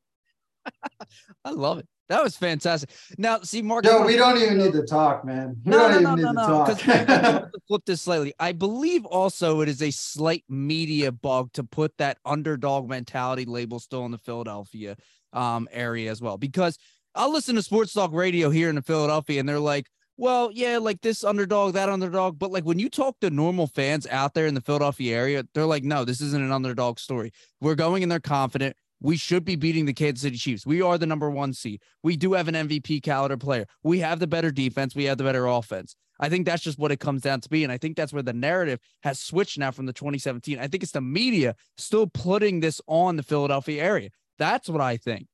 I 1.44 1.50
love 1.50 1.78
it. 1.78 1.88
That 2.10 2.22
was 2.22 2.36
fantastic. 2.36 2.90
Now, 3.16 3.40
see, 3.40 3.62
Marcus. 3.62 3.90
Joe, 3.90 4.04
we 4.04 4.16
don't 4.16 4.36
even 4.36 4.58
need 4.58 4.72
to 4.74 4.84
talk, 4.84 5.24
man. 5.24 5.56
We 5.64 5.70
No, 5.70 5.88
don't 5.88 5.90
no, 5.90 5.96
even 5.96 6.02
no, 6.02 6.14
need 6.14 6.34
no, 6.34 6.66
to 6.66 6.86
no. 6.86 7.38
talk. 7.38 7.50
Flip 7.68 7.82
this 7.86 8.02
slightly. 8.02 8.34
I 8.38 8.52
believe 8.52 9.06
also 9.06 9.62
it 9.62 9.70
is 9.70 9.80
a 9.80 9.90
slight 9.90 10.44
media 10.48 11.12
bug 11.12 11.50
to 11.54 11.64
put 11.64 11.96
that 11.96 12.18
underdog 12.24 12.90
mentality 12.90 13.46
label 13.46 13.78
still 13.78 14.04
in 14.04 14.10
the 14.10 14.18
Philadelphia 14.18 14.96
um, 15.32 15.66
area 15.72 16.10
as 16.10 16.20
well. 16.20 16.36
Because 16.36 16.76
I'll 17.14 17.32
listen 17.32 17.54
to 17.54 17.62
sports 17.62 17.94
talk 17.94 18.12
radio 18.12 18.50
here 18.50 18.68
in 18.68 18.74
the 18.74 18.82
Philadelphia, 18.82 19.40
and 19.40 19.48
they're 19.48 19.58
like, 19.58 19.86
"Well, 20.16 20.50
yeah, 20.52 20.78
like 20.78 21.00
this 21.00 21.24
underdog, 21.24 21.74
that 21.74 21.88
underdog." 21.88 22.38
But 22.38 22.52
like 22.52 22.64
when 22.64 22.78
you 22.78 22.88
talk 22.88 23.20
to 23.20 23.30
normal 23.30 23.66
fans 23.66 24.06
out 24.08 24.34
there 24.34 24.46
in 24.46 24.54
the 24.54 24.60
Philadelphia 24.60 25.16
area, 25.16 25.44
they're 25.54 25.66
like, 25.66 25.84
"No, 25.84 26.04
this 26.04 26.20
isn't 26.20 26.42
an 26.42 26.52
underdog 26.52 26.98
story. 26.98 27.32
We're 27.60 27.74
going 27.74 28.02
in 28.02 28.08
there 28.08 28.20
confident." 28.20 28.76
We 29.00 29.18
should 29.18 29.44
be 29.44 29.56
beating 29.56 29.84
the 29.84 29.92
Kansas 29.92 30.22
City 30.22 30.38
Chiefs. 30.38 30.64
We 30.64 30.80
are 30.80 30.96
the 30.96 31.04
number 31.04 31.28
one 31.28 31.52
seed. 31.52 31.82
We 32.02 32.16
do 32.16 32.32
have 32.32 32.48
an 32.48 32.54
MVP 32.54 33.02
caliber 33.02 33.36
player. 33.36 33.66
We 33.82 33.98
have 33.98 34.18
the 34.18 34.26
better 34.26 34.50
defense. 34.50 34.94
We 34.94 35.04
have 35.04 35.18
the 35.18 35.24
better 35.24 35.46
offense. 35.46 35.94
I 36.20 36.28
think 36.28 36.46
that's 36.46 36.62
just 36.62 36.78
what 36.78 36.92
it 36.92 37.00
comes 37.00 37.22
down 37.22 37.40
to 37.42 37.48
be. 37.50 37.64
And 37.64 37.72
I 37.72 37.76
think 37.76 37.96
that's 37.96 38.12
where 38.12 38.22
the 38.22 38.32
narrative 38.32 38.78
has 39.02 39.20
switched 39.20 39.58
now 39.58 39.72
from 39.72 39.86
the 39.86 39.92
2017. 39.92 40.58
I 40.58 40.68
think 40.68 40.82
it's 40.82 40.92
the 40.92 41.00
media 41.00 41.54
still 41.76 42.06
putting 42.06 42.60
this 42.60 42.80
on 42.86 43.16
the 43.16 43.22
Philadelphia 43.22 43.82
area. 43.82 44.10
That's 44.38 44.68
what 44.68 44.80
I 44.80 44.96
think. 44.96 45.26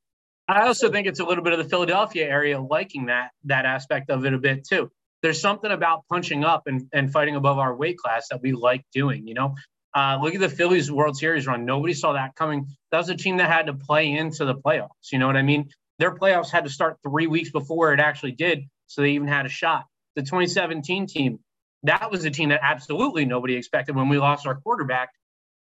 I 0.50 0.66
also 0.66 0.90
think 0.90 1.07
it's 1.07 1.21
a 1.21 1.25
little 1.25 1.45
bit 1.45 1.52
of 1.52 1.61
the 1.61 1.64
Philadelphia 1.64 2.26
area 2.26 2.61
liking 2.61 3.07
that 3.07 3.30
that 3.45 3.64
aspect 3.66 4.11
of 4.11 4.25
it 4.25 4.35
a 4.35 4.38
bit 4.38 4.66
too. 4.66 4.90
There's 5.23 5.40
something 5.40 5.71
about 5.71 6.04
punching 6.09 6.45
up 6.45 6.66
and, 6.66 6.88
and 6.92 7.12
fighting 7.12 7.37
above 7.37 7.59
our 7.59 7.75
weight 7.75 7.99
class 7.99 8.28
that 8.30 8.40
we 8.42 8.52
like 8.52 8.85
doing. 8.92 9.28
You 9.28 9.35
know, 9.35 9.54
uh, 9.95 10.19
look 10.21 10.35
at 10.35 10.40
the 10.40 10.49
Phillies 10.49 10.90
World 10.90 11.16
Series 11.16 11.47
run. 11.47 11.64
Nobody 11.64 11.95
saw 11.95 12.14
that 12.14 12.35
coming. 12.35 12.66
That 12.90 12.99
was 12.99 13.11
a 13.11 13.14
team 13.14 13.37
that 13.37 13.49
had 13.49 13.66
to 13.66 13.75
play 13.75 14.11
into 14.11 14.45
the 14.45 14.54
playoffs. 14.54 15.12
You 15.12 15.19
know 15.21 15.28
what 15.28 15.37
I 15.37 15.42
mean? 15.42 15.69
Their 15.99 16.16
playoffs 16.16 16.50
had 16.50 16.64
to 16.64 16.71
start 16.71 16.97
three 17.07 17.28
weeks 17.28 17.50
before 17.50 17.92
it 17.92 18.00
actually 18.00 18.33
did, 18.33 18.64
so 18.87 19.02
they 19.02 19.11
even 19.11 19.28
had 19.28 19.47
a 19.47 19.50
shot. 19.50 19.85
The 20.16 20.23
2017 20.23 21.07
team, 21.07 21.38
that 21.85 22.11
was 22.11 22.25
a 22.25 22.30
team 22.30 22.49
that 22.49 22.61
absolutely 22.62 23.25
nobody 23.25 23.54
expected 23.54 23.95
when 23.95 24.09
we 24.09 24.19
lost 24.19 24.47
our 24.47 24.57
quarterback 24.57 25.11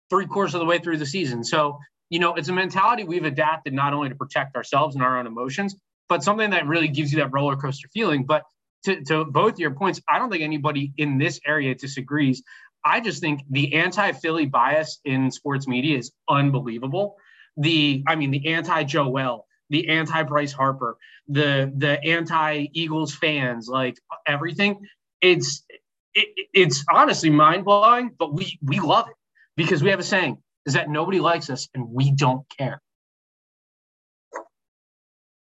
three 0.09 0.25
quarters 0.25 0.53
of 0.53 0.61
the 0.61 0.65
way 0.65 0.79
through 0.79 0.97
the 0.97 1.05
season. 1.05 1.43
So 1.43 1.79
you 2.13 2.19
know, 2.19 2.35
it's 2.35 2.47
a 2.47 2.53
mentality 2.53 3.03
we've 3.03 3.25
adapted 3.25 3.73
not 3.73 3.91
only 3.91 4.07
to 4.07 4.13
protect 4.13 4.55
ourselves 4.55 4.93
and 4.93 5.03
our 5.03 5.17
own 5.17 5.25
emotions, 5.25 5.75
but 6.07 6.23
something 6.23 6.51
that 6.51 6.67
really 6.67 6.87
gives 6.87 7.11
you 7.11 7.17
that 7.17 7.33
roller 7.33 7.55
coaster 7.55 7.87
feeling. 7.91 8.23
But 8.23 8.43
to, 8.85 9.03
to 9.05 9.25
both 9.25 9.57
your 9.57 9.71
points, 9.71 9.99
I 10.07 10.19
don't 10.19 10.29
think 10.29 10.43
anybody 10.43 10.93
in 10.97 11.17
this 11.17 11.39
area 11.43 11.73
disagrees. 11.73 12.43
I 12.85 12.99
just 12.99 13.19
think 13.19 13.41
the 13.49 13.73
anti-Philly 13.73 14.45
bias 14.45 14.99
in 15.03 15.31
sports 15.31 15.67
media 15.67 15.97
is 15.97 16.11
unbelievable. 16.29 17.15
The, 17.57 18.03
I 18.05 18.15
mean, 18.15 18.29
the 18.29 18.53
anti-Joel, 18.53 19.47
the 19.71 19.89
anti-Bryce 19.89 20.51
Harper, 20.51 20.97
the 21.27 21.73
the 21.75 21.99
anti-Eagles 22.03 23.15
fans, 23.15 23.67
like 23.67 23.97
everything. 24.27 24.85
It's 25.19 25.65
it, 26.13 26.27
it's 26.53 26.85
honestly 26.91 27.31
mind 27.31 27.65
blowing, 27.65 28.11
but 28.19 28.35
we 28.35 28.59
we 28.61 28.79
love 28.79 29.07
it 29.07 29.15
because 29.57 29.81
we 29.81 29.89
have 29.89 29.99
a 29.99 30.03
saying: 30.03 30.42
is 30.65 30.73
that 30.73 30.89
nobody 30.89 31.19
likes 31.19 31.49
us 31.49 31.67
and 31.73 31.89
we 31.89 32.11
don't 32.11 32.45
care. 32.57 32.81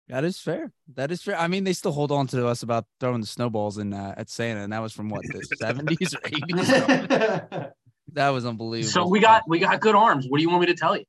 That 0.10 0.24
is 0.24 0.40
fair. 0.40 0.72
That 0.96 1.12
is 1.12 1.22
fair. 1.22 1.38
I 1.38 1.48
mean, 1.48 1.66
they 1.66 1.74
still 1.74 1.92
hold 1.92 2.12
on 2.14 2.28
to 2.28 2.48
us 2.48 2.64
about 2.64 2.86
throwing 3.00 3.20
the 3.20 3.28
snowballs 3.28 3.78
in 3.78 3.94
uh, 3.94 4.14
at 4.16 4.30
Santa, 4.30 4.62
and 4.62 4.72
that 4.72 4.82
was 4.82 4.94
from 4.94 5.10
what 5.10 5.22
the 5.24 5.44
seventies 5.58 6.16
or 6.16 6.20
eighties. 6.26 6.68
that 8.14 8.30
was 8.30 8.46
unbelievable. 8.46 8.92
So 8.92 9.08
we 9.08 9.20
got 9.20 9.44
we 9.48 9.60
got 9.60 9.82
good 9.82 9.96
arms. 9.96 10.26
What 10.30 10.38
do 10.38 10.44
you 10.44 10.50
want 10.50 10.62
me 10.62 10.68
to 10.68 10.76
tell 10.76 10.96
you? 10.96 11.04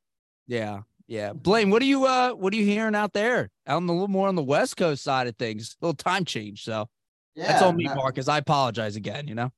Yeah, 0.48 0.80
yeah. 1.06 1.32
Blaine, 1.32 1.70
what 1.70 1.80
are 1.80 1.84
you 1.86 2.06
uh 2.06 2.32
what 2.32 2.52
are 2.52 2.56
you 2.56 2.64
hearing 2.64 2.96
out 2.96 3.12
there? 3.12 3.50
Out 3.68 3.76
on 3.76 3.86
the 3.86 3.92
little 3.92 4.08
more 4.08 4.26
on 4.26 4.34
the 4.34 4.42
West 4.42 4.76
Coast 4.76 5.04
side 5.04 5.28
of 5.28 5.36
things. 5.36 5.76
A 5.80 5.86
little 5.86 5.96
time 5.96 6.24
change. 6.24 6.64
So 6.64 6.88
yeah, 7.36 7.46
that's 7.46 7.62
all 7.62 7.72
me, 7.72 7.84
Marcus. 7.84 8.26
I 8.26 8.38
apologize 8.38 8.96
again. 8.96 9.28
You 9.28 9.36
know. 9.36 9.52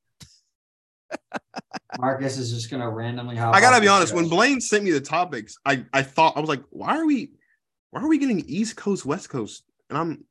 Marcus 1.98 2.38
is 2.38 2.52
just 2.52 2.70
gonna 2.70 2.88
randomly. 2.88 3.38
I 3.38 3.60
gotta 3.60 3.80
be 3.80 3.88
honest. 3.88 4.14
When 4.14 4.28
Blaine 4.28 4.60
sent 4.60 4.84
me 4.84 4.90
the 4.90 5.00
topics, 5.00 5.56
I 5.64 5.84
I 5.92 6.02
thought 6.02 6.36
I 6.36 6.40
was 6.40 6.48
like, 6.48 6.62
why 6.70 6.96
are 6.96 7.06
we, 7.06 7.30
why 7.90 8.02
are 8.02 8.08
we 8.08 8.18
getting 8.18 8.40
East 8.40 8.76
Coast 8.76 9.04
West 9.04 9.28
Coast? 9.28 9.64
And 9.88 9.98
I'm, 9.98 10.24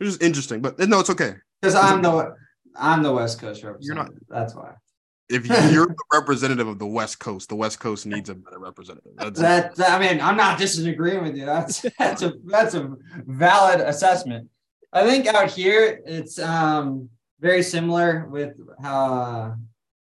it's 0.00 0.10
just 0.10 0.22
interesting. 0.22 0.60
But 0.60 0.78
no, 0.78 1.00
it's 1.00 1.10
okay. 1.10 1.34
Because 1.60 1.74
I'm 1.74 2.02
the 2.02 2.34
I'm 2.76 3.02
the 3.02 3.12
West 3.12 3.40
Coast 3.40 3.62
representative. 3.62 3.86
You're 3.86 3.94
not. 3.94 4.10
That's 4.28 4.54
why. 4.54 4.74
If 5.28 5.46
you're 5.46 5.86
the 5.86 5.96
representative 6.12 6.66
of 6.66 6.78
the 6.78 6.86
West 6.86 7.18
Coast, 7.18 7.50
the 7.50 7.56
West 7.56 7.80
Coast 7.80 8.06
needs 8.06 8.30
a 8.30 8.34
better 8.34 8.58
representative. 8.58 9.12
That's 9.16 9.38
that, 9.40 9.74
that 9.76 9.90
I 9.90 9.98
mean, 9.98 10.22
I'm 10.22 10.38
not 10.38 10.58
disagreeing 10.58 11.22
with 11.22 11.36
you. 11.36 11.44
That's 11.44 11.84
that's 11.98 12.22
a 12.22 12.34
that's 12.46 12.74
a 12.74 12.94
valid 13.26 13.80
assessment. 13.80 14.48
I 14.92 15.04
think 15.04 15.26
out 15.26 15.50
here 15.50 16.00
it's 16.06 16.38
um 16.38 17.10
very 17.40 17.62
similar 17.62 18.26
with 18.28 18.56
how 18.80 19.14
uh, 19.14 19.54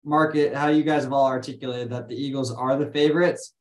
market, 0.03 0.55
how 0.55 0.67
you 0.67 0.83
guys 0.83 1.03
have 1.03 1.13
all 1.13 1.27
articulated 1.27 1.89
that 1.91 2.07
the 2.07 2.15
Eagles 2.15 2.53
are 2.53 2.77
the 2.77 2.91
favorites, 2.91 3.53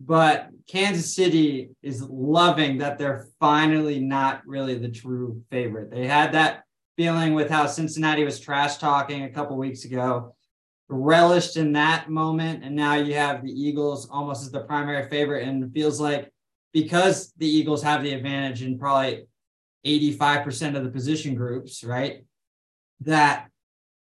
but 0.00 0.48
Kansas 0.66 1.14
City 1.14 1.70
is 1.82 2.02
loving 2.02 2.78
that 2.78 2.98
they're 2.98 3.26
finally 3.40 4.00
not 4.00 4.42
really 4.46 4.78
the 4.78 4.88
true 4.88 5.42
favorite. 5.50 5.90
They 5.90 6.06
had 6.06 6.32
that 6.32 6.64
feeling 6.96 7.34
with 7.34 7.50
how 7.50 7.66
Cincinnati 7.66 8.24
was 8.24 8.40
trash 8.40 8.76
talking 8.76 9.24
a 9.24 9.30
couple 9.30 9.56
weeks 9.56 9.84
ago, 9.84 10.34
relished 10.88 11.56
in 11.56 11.72
that 11.72 12.08
moment, 12.10 12.64
and 12.64 12.76
now 12.76 12.94
you 12.94 13.14
have 13.14 13.42
the 13.42 13.50
Eagles 13.50 14.08
almost 14.10 14.42
as 14.42 14.50
the 14.50 14.60
primary 14.60 15.08
favorite, 15.08 15.46
and 15.46 15.64
it 15.64 15.70
feels 15.72 16.00
like 16.00 16.30
because 16.72 17.32
the 17.38 17.48
Eagles 17.48 17.82
have 17.82 18.02
the 18.02 18.12
advantage 18.12 18.62
in 18.62 18.78
probably 18.78 19.26
85% 19.86 20.76
of 20.76 20.84
the 20.84 20.90
position 20.90 21.34
groups, 21.34 21.84
right? 21.84 22.24
That, 23.00 23.48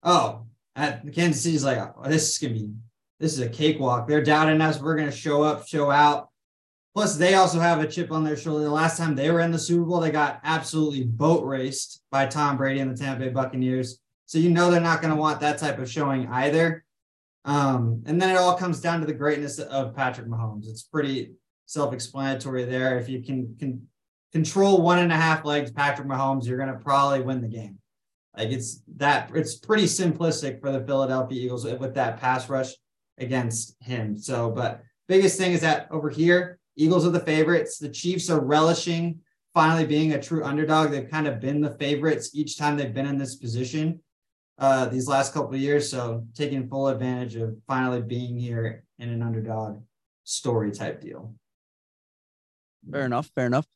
oh, 0.04 0.46
at 0.80 1.14
Kansas 1.14 1.44
City's 1.44 1.64
like, 1.64 1.78
oh, 1.78 2.10
this 2.10 2.30
is 2.30 2.38
gonna 2.38 2.54
be 2.54 2.72
this 3.20 3.34
is 3.34 3.40
a 3.40 3.50
cakewalk. 3.50 4.08
They're 4.08 4.24
doubting 4.24 4.62
us. 4.62 4.80
We're 4.82 4.96
gonna 4.96 5.12
show 5.12 5.44
up, 5.44 5.68
show 5.68 5.92
out. 5.92 6.30
Plus, 6.96 7.18
they 7.18 7.36
also 7.36 7.60
have 7.60 7.82
a 7.82 7.88
chip 7.88 8.12
on 8.12 8.24
their 8.24 8.38
shoulder. 8.38 8.64
The 8.64 8.72
last 8.72 8.98
time 8.98 9.16
they 9.16 9.30
were 9.30 9.42
in 9.42 9.52
the 9.52 9.60
Super 9.60 9.86
Bowl, 9.86 10.00
they 10.00 10.12
got 10.12 10.40
absolutely 10.44 11.04
boat 11.04 11.46
raced 11.46 12.02
by 12.12 12.26
Tom 12.26 12.58
Brady 12.58 12.80
and 12.80 12.92
the 12.92 12.98
Tampa 12.98 13.26
Bay 13.26 13.30
Buccaneers. 13.30 14.00
So 14.26 14.38
you 14.38 14.50
know 14.50 14.70
they're 14.70 14.82
not 14.82 15.02
going 15.02 15.14
to 15.14 15.20
want 15.20 15.40
that 15.40 15.60
type 15.60 15.80
of 15.80 15.90
showing 15.90 16.28
either. 16.28 16.84
Um, 17.46 18.04
and 18.06 18.22
then 18.22 18.30
it 18.30 18.38
all 18.38 18.56
comes 18.56 18.82
down 18.82 19.00
to 19.00 19.08
the 19.08 19.14
greatness 19.14 19.60
of 19.60 19.96
Patrick 19.96 20.28
Mahomes. 20.28 20.68
It's 20.68 20.84
pretty 20.84 21.34
self-explanatory 21.66 22.66
there. 22.66 23.00
If 23.00 23.10
you 23.10 23.24
can, 23.24 23.56
can 23.60 23.88
control 24.32 24.82
one 24.82 25.00
and 25.00 25.12
a 25.12 25.16
half 25.16 25.46
legs, 25.46 25.72
Patrick 25.72 26.08
Mahomes, 26.08 26.46
you're 26.46 26.58
going 26.58 26.72
to 26.72 26.80
probably 26.80 27.22
win 27.22 27.42
the 27.42 27.48
game. 27.48 27.79
Like 28.38 28.50
it's 28.50 28.82
that 28.98 29.32
it's 29.34 29.56
pretty 29.56 29.86
simplistic 29.86 30.62
for 30.62 30.72
the 30.72 30.86
Philadelphia 30.86 31.42
Eagles 31.42 31.66
with 31.66 31.96
that 31.96 32.20
pass 32.20 32.50
rush 32.50 32.74
against 33.18 33.76
him. 33.82 34.18
So, 34.18 34.52
but 34.52 34.82
biggest 35.08 35.38
thing 35.38 35.52
is 35.52 35.62
that 35.62 35.88
over 35.92 36.10
here, 36.10 36.60
Eagles 36.76 37.06
are 37.06 37.12
the 37.12 37.20
favorites. 37.20 37.78
The 37.78 37.90
Chiefs 37.90 38.30
are 38.30 38.40
relishing 38.40 39.20
finally 39.54 39.86
being 39.86 40.14
a 40.14 40.22
true 40.22 40.44
underdog. 40.44 40.92
They've 40.92 41.10
kind 41.10 41.28
of 41.28 41.40
been 41.40 41.60
the 41.60 41.76
favorites 41.78 42.32
each 42.34 42.58
time 42.58 42.78
they've 42.78 42.94
been 42.94 43.08
in 43.08 43.18
this 43.18 43.36
position 43.36 44.00
uh, 44.60 44.86
these 44.86 45.08
last 45.08 45.34
couple 45.34 45.56
of 45.56 45.60
years. 45.60 45.90
So, 45.90 46.26
taking 46.36 46.70
full 46.70 46.88
advantage 46.88 47.36
of 47.36 47.58
finally 47.68 48.02
being 48.02 48.38
here 48.38 48.84
in 49.00 49.10
an 49.10 49.22
underdog 49.22 49.82
story 50.24 50.72
type 50.72 51.02
deal. 51.02 51.34
Fair 52.90 53.06
enough. 53.06 53.30
Fair 53.36 53.48
enough. 53.48 53.68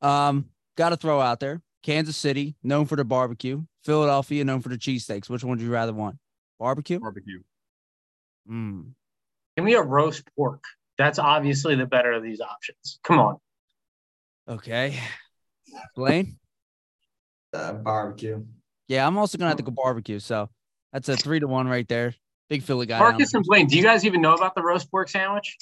Um, 0.00 0.46
got 0.76 0.90
to 0.90 0.96
throw 0.96 1.20
out 1.20 1.40
there 1.40 1.60
Kansas 1.82 2.16
City, 2.16 2.56
known 2.62 2.86
for 2.86 2.96
the 2.96 3.04
barbecue. 3.04 3.62
Philadelphia, 3.84 4.44
known 4.44 4.60
for 4.60 4.68
the 4.68 4.78
cheesesteaks. 4.78 5.28
Which 5.28 5.44
one 5.44 5.50
would 5.50 5.60
you 5.60 5.70
rather 5.70 5.92
want? 5.92 6.16
Barbecue? 6.58 6.98
Barbecue. 6.98 7.42
Mm. 8.50 8.92
Give 9.56 9.64
me 9.64 9.74
a 9.74 9.82
roast 9.82 10.24
pork. 10.36 10.64
That's 10.96 11.18
obviously 11.18 11.76
the 11.76 11.86
better 11.86 12.12
of 12.12 12.22
these 12.22 12.40
options. 12.40 12.98
Come 13.04 13.18
on. 13.18 13.36
Okay. 14.48 14.98
Blaine? 15.94 16.38
Uh, 17.52 17.74
barbecue. 17.74 18.44
Yeah, 18.88 19.06
I'm 19.06 19.18
also 19.18 19.38
gonna 19.38 19.50
have 19.50 19.58
to 19.58 19.62
go 19.62 19.70
barbecue. 19.70 20.18
So 20.18 20.48
that's 20.92 21.08
a 21.08 21.16
three 21.16 21.40
to 21.40 21.46
one 21.46 21.68
right 21.68 21.86
there. 21.88 22.14
Big 22.48 22.62
Philly 22.62 22.86
guy. 22.86 22.98
Marcus 22.98 23.34
and 23.34 23.44
Blaine, 23.44 23.66
do 23.66 23.76
you 23.76 23.82
guys 23.82 24.04
even 24.04 24.20
know 24.20 24.34
about 24.34 24.54
the 24.54 24.62
roast 24.62 24.90
pork 24.90 25.08
sandwich? 25.08 25.56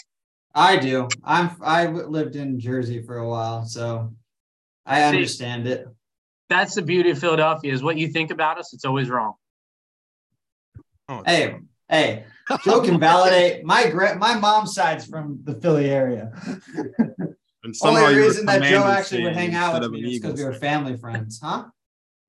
I 0.54 0.76
do. 0.76 1.08
I'm 1.25 1.50
I 1.61 1.87
lived 1.87 2.37
in 2.37 2.58
Jersey 2.58 3.02
for 3.02 3.18
a 3.18 3.28
while, 3.28 3.64
so 3.64 4.14
I 4.87 5.00
See, 5.00 5.06
understand 5.06 5.66
it. 5.66 5.87
That's 6.49 6.75
the 6.75 6.83
beauty 6.83 7.11
of 7.11 7.19
Philadelphia 7.19 7.73
is 7.73 7.83
what 7.83 7.97
you 7.97 8.09
think 8.09 8.31
about 8.31 8.59
us, 8.59 8.73
it's 8.73 8.85
always 8.85 9.09
wrong. 9.09 9.35
Oh, 11.09 11.23
hey, 11.25 11.57
hey, 11.88 12.25
Joe 12.65 12.81
can 12.81 12.99
validate 12.99 13.65
my 13.65 13.88
gra- 13.91 14.17
my 14.17 14.38
mom's 14.38 14.75
side's 14.75 15.07
from 15.07 15.41
the 15.45 15.55
Philly 15.55 15.88
area. 15.91 16.33
and 17.65 17.75
Only 17.83 18.17
reason 18.17 18.47
that 18.47 18.62
Joe 18.62 18.85
actually 18.85 19.23
would 19.25 19.35
hang 19.35 19.55
out 19.55 19.81
with 19.81 19.91
me 19.91 20.00
is 20.15 20.21
because 20.21 20.38
we 20.38 20.45
were 20.45 20.53
family 20.53 20.97
friends, 20.97 21.41
huh? 21.43 21.67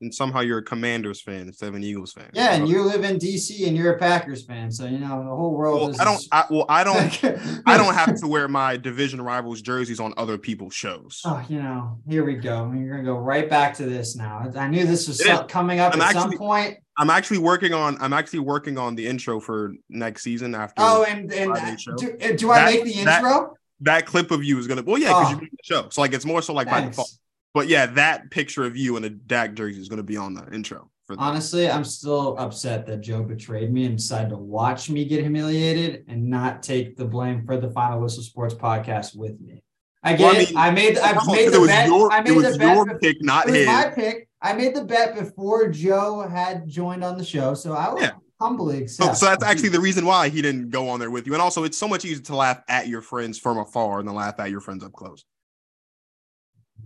And 0.01 0.13
somehow 0.13 0.41
you're 0.41 0.59
a 0.59 0.63
Commanders 0.63 1.21
fan 1.21 1.47
instead 1.47 1.69
of 1.69 1.75
an 1.75 1.83
Eagles 1.83 2.13
fan. 2.13 2.29
Yeah, 2.33 2.53
and 2.53 2.67
you 2.67 2.83
live 2.83 3.03
in 3.03 3.17
DC 3.17 3.67
and 3.67 3.75
you're 3.75 3.93
a 3.93 3.97
Packers 3.97 4.45
fan, 4.45 4.71
so 4.71 4.85
you 4.85 4.99
know 4.99 5.23
the 5.23 5.35
whole 5.35 5.55
world. 5.55 5.81
Well, 5.81 5.89
is 5.89 5.99
I 5.99 6.05
don't. 6.05 6.23
I, 6.31 6.45
well, 6.49 6.65
I 6.69 6.83
don't. 6.83 7.23
I 7.65 7.77
don't 7.77 7.93
have 7.93 8.19
to 8.19 8.27
wear 8.27 8.47
my 8.47 8.77
division 8.77 9.21
rivals 9.21 9.61
jerseys 9.61 9.99
on 9.99 10.13
other 10.17 10.37
people's 10.37 10.73
shows. 10.73 11.21
Oh, 11.25 11.43
you 11.49 11.61
know, 11.61 11.99
here 12.07 12.23
we 12.23 12.35
go. 12.35 12.71
You're 12.75 12.91
gonna 12.91 13.03
go 13.03 13.17
right 13.17 13.49
back 13.49 13.73
to 13.75 13.85
this 13.85 14.15
now. 14.15 14.49
I 14.55 14.67
knew 14.67 14.85
this 14.85 15.07
was 15.07 15.21
coming 15.47 15.79
up 15.79 15.93
I'm 15.93 16.01
at 16.01 16.15
actually, 16.15 16.31
some 16.31 16.37
point. 16.37 16.77
I'm 16.97 17.09
actually 17.09 17.39
working 17.39 17.73
on. 17.73 17.97
I'm 17.99 18.13
actually 18.13 18.39
working 18.39 18.77
on 18.77 18.95
the 18.95 19.07
intro 19.07 19.39
for 19.39 19.73
next 19.89 20.23
season 20.23 20.53
after. 20.55 20.75
Oh, 20.77 21.03
and 21.03 21.31
and 21.31 21.77
do, 21.97 22.35
do, 22.35 22.51
I 22.51 22.59
that, 22.59 22.65
make 22.65 22.83
the 22.83 22.93
intro? 22.93 23.05
That, 23.21 23.49
that, 23.81 24.05
clip 24.05 24.31
of 24.31 24.43
you 24.43 24.59
is 24.59 24.67
gonna. 24.67 24.83
Well, 24.83 24.97
yeah, 24.97 25.09
because 25.09 25.25
oh. 25.25 25.29
you're 25.31 25.39
the 25.39 25.57
show. 25.63 25.89
So 25.89 26.01
like, 26.01 26.13
it's 26.13 26.25
more 26.25 26.41
so 26.41 26.53
like 26.53 26.67
Thanks. 26.67 26.85
by 26.85 26.89
default. 26.89 27.11
But 27.57 27.69
yeah, 27.69 27.87
that 27.87 28.29
picture 28.29 28.65
of 28.65 28.77
you 28.77 28.97
in 28.97 29.03
a 29.03 29.09
Dak 29.09 29.55
jersey 29.55 29.81
is 29.81 29.89
going 29.89 29.97
to 29.97 30.03
be 30.03 30.15
on 30.15 30.35
the 30.35 30.47
intro. 30.53 30.91
Honestly, 31.17 31.67
I'm 31.67 31.83
still 31.83 32.37
upset 32.37 32.85
that 32.85 33.01
Joe 33.01 33.23
betrayed 33.23 33.73
me 33.73 33.85
and 33.85 33.97
decided 33.97 34.29
to 34.29 34.37
watch 34.37 34.91
me 34.91 35.05
get 35.05 35.21
humiliated 35.21 36.05
and 36.07 36.29
not 36.29 36.61
take 36.61 36.95
the 36.95 37.05
blame 37.05 37.47
for 37.47 37.57
the 37.57 37.71
Final 37.71 38.01
Whistle 38.01 38.21
Sports 38.21 38.53
podcast 38.53 39.15
with 39.15 39.41
me. 39.41 39.63
I 40.03 40.13
get 40.13 40.19
well, 40.19 40.35
I, 40.35 40.37
mean, 40.37 40.55
I 40.55 40.69
made 40.69 40.99
I 40.99 41.25
made 41.25 41.51
the 41.51 41.65
bet. 41.65 41.87
Your, 41.87 42.11
I 42.11 42.21
made 42.21 42.37
the 42.37 42.57
bet. 42.59 43.01
pick, 43.01 43.23
not 43.23 43.49
his. 43.49 43.65
My 43.65 43.89
pick. 43.89 44.29
I 44.39 44.53
made 44.53 44.75
the 44.75 44.83
bet 44.83 45.15
before 45.15 45.67
Joe 45.69 46.27
had 46.27 46.67
joined 46.67 47.03
on 47.03 47.17
the 47.17 47.25
show, 47.25 47.55
so 47.55 47.73
I 47.73 47.91
will 47.91 47.99
yeah. 47.99 48.11
humbly 48.39 48.83
accept. 48.83 49.17
So, 49.17 49.25
so 49.25 49.25
that's 49.25 49.43
actually 49.43 49.69
the 49.69 49.79
reason 49.79 50.05
why 50.05 50.29
he 50.29 50.43
didn't 50.43 50.69
go 50.69 50.89
on 50.89 50.99
there 50.99 51.09
with 51.09 51.25
you. 51.25 51.33
And 51.33 51.41
also, 51.41 51.63
it's 51.63 51.79
so 51.79 51.87
much 51.87 52.05
easier 52.05 52.23
to 52.23 52.35
laugh 52.35 52.61
at 52.69 52.87
your 52.87 53.01
friends 53.01 53.39
from 53.39 53.57
afar 53.57 54.03
than 54.03 54.13
laugh 54.13 54.39
at 54.39 54.51
your 54.51 54.61
friends 54.61 54.83
up 54.83 54.93
close. 54.93 55.25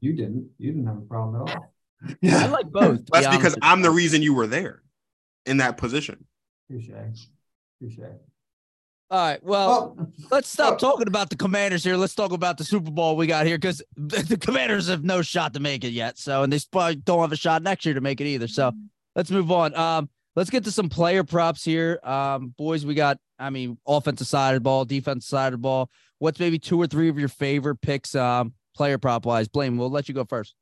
You 0.02 0.14
didn't. 0.14 0.50
You 0.58 0.72
didn't 0.72 0.88
have 0.88 0.98
a 0.98 1.02
problem 1.02 1.48
at 1.48 1.56
all. 1.56 1.74
Yeah, 2.22 2.46
I 2.46 2.48
like 2.48 2.66
both. 2.72 2.98
to 2.98 3.04
be 3.04 3.10
That's 3.14 3.38
because 3.38 3.56
I'm 3.62 3.84
the 3.84 3.92
reason 3.92 4.24
you 4.24 4.34
were 4.34 4.48
there 4.48 4.82
in 5.46 5.58
that 5.58 5.78
position. 5.78 6.26
Touche. 6.70 6.90
Touche. 7.80 8.00
All 9.12 9.20
right. 9.20 9.44
Well, 9.44 9.94
Well, 9.96 10.12
let's 10.32 10.48
stop 10.48 10.76
oh. 10.76 10.78
talking 10.78 11.08
about 11.08 11.30
the 11.30 11.36
Commanders 11.36 11.84
here. 11.84 11.98
Let's 11.98 12.16
talk 12.16 12.32
about 12.32 12.58
the 12.58 12.64
Super 12.64 12.90
Bowl 12.90 13.18
we 13.18 13.28
got 13.28 13.46
here 13.46 13.58
because 13.58 13.84
the, 13.96 14.24
the 14.24 14.38
Commanders 14.38 14.88
have 14.88 15.04
no 15.04 15.22
shot 15.22 15.54
to 15.54 15.60
make 15.60 15.84
it 15.84 15.92
yet. 15.92 16.18
So, 16.18 16.44
and 16.44 16.52
they 16.52 16.60
probably 16.72 16.96
don't 16.96 17.20
have 17.20 17.32
a 17.32 17.36
shot 17.36 17.62
next 17.62 17.86
year 17.86 17.94
to 17.94 18.02
make 18.02 18.22
it 18.22 18.26
either. 18.26 18.48
So, 18.48 18.72
let's 19.16 19.30
move 19.30 19.52
on. 19.52 19.76
Um, 19.76 20.10
let's 20.36 20.50
get 20.50 20.64
to 20.64 20.72
some 20.72 20.90
player 20.90 21.24
props 21.24 21.64
here. 21.64 22.00
Um, 22.04 22.54
boys, 22.58 22.86
we 22.86 22.96
got. 22.96 23.20
I 23.38 23.50
mean, 23.50 23.78
offensive 23.88 24.28
side 24.28 24.52
of 24.52 24.58
the 24.58 24.62
ball, 24.62 24.86
defensive 24.86 25.28
side 25.28 25.48
of 25.48 25.54
the 25.54 25.58
ball. 25.58 25.90
What's 26.20 26.40
maybe 26.40 26.58
two 26.58 26.80
or 26.80 26.88
three 26.88 27.10
of 27.10 27.20
your 27.20 27.28
favorite 27.28 27.82
picks, 27.82 28.16
um, 28.16 28.54
player 28.76 28.98
prop 28.98 29.26
wise? 29.26 29.48
Blaine. 29.48 29.78
We'll 29.78 29.90
let 29.92 30.08
you 30.08 30.16
go 30.16 30.26
first. 30.26 30.56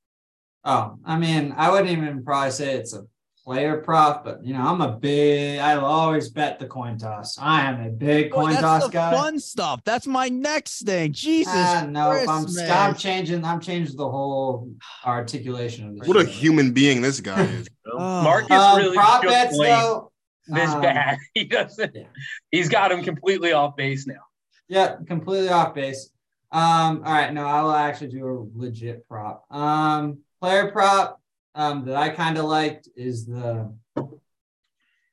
oh, 0.66 0.98
I 1.06 1.18
mean, 1.18 1.54
I 1.58 1.72
wouldn't 1.72 1.90
even 1.90 2.24
probably 2.24 2.52
say 2.52 2.76
it's 2.76 2.94
a 2.94 3.04
player 3.46 3.78
prop, 3.78 4.24
but 4.24 4.46
you 4.46 4.54
know, 4.54 4.62
I'm 4.62 4.82
a 4.82 4.92
big. 4.98 5.60
I 5.60 5.76
always 5.76 6.30
bet 6.30 6.60
the 6.60 6.68
coin 6.68 6.98
toss. 6.98 7.38
I 7.40 7.62
am 7.62 7.82
a 7.86 7.90
big 7.90 8.30
Boy, 8.32 8.36
coin 8.38 8.50
that's 8.52 8.62
toss 8.62 8.84
the 8.86 8.90
guy. 8.92 9.12
fun 9.12 9.40
stuff. 9.40 9.82
That's 9.86 10.06
my 10.06 10.30
next 10.30 10.86
thing. 10.86 11.14
Jesus. 11.14 11.54
Ah, 11.56 11.86
no, 11.90 12.12
Christ, 12.24 12.60
I'm. 12.62 12.90
I'm 12.90 12.96
changing. 12.96 13.44
I'm 13.46 13.60
changing 13.60 13.96
the 13.98 14.10
whole 14.10 14.70
articulation 15.06 15.88
of 15.88 15.98
this. 15.98 16.08
What 16.08 16.18
a 16.18 16.26
human 16.26 16.72
being 16.74 17.02
this 17.02 17.20
guy 17.20 17.42
is. 17.44 17.68
Oh. 17.92 18.22
Marcus 18.22 18.52
Um, 18.52 18.78
really 18.78 18.96
prop 18.96 19.24
bets 19.24 19.58
though. 19.58 20.12
this 20.48 20.70
um, 20.70 20.82
bad. 20.82 21.18
He 21.34 21.46
doesn't. 21.46 21.96
yeah. 21.96 22.04
He's 22.52 22.70
got 22.70 22.92
him 22.92 23.04
completely 23.04 23.52
off 23.52 23.76
base 23.76 24.06
now. 24.06 24.22
Yeah, 24.68 24.98
completely 25.08 25.50
off 25.50 25.74
base. 25.74 26.12
Um, 26.52 27.04
all 27.06 27.14
right, 27.14 27.32
no, 27.34 27.46
I 27.46 27.62
will 27.62 27.72
actually 27.72 28.10
do 28.10 28.26
a 28.28 28.58
legit 28.60 29.08
prop. 29.08 29.46
Um, 29.54 30.20
player 30.42 30.72
prop 30.72 31.22
um 31.56 31.86
that 31.86 31.96
I 31.96 32.10
kind 32.10 32.38
of 32.38 32.46
liked 32.46 32.88
is 32.96 33.26
the 33.26 33.74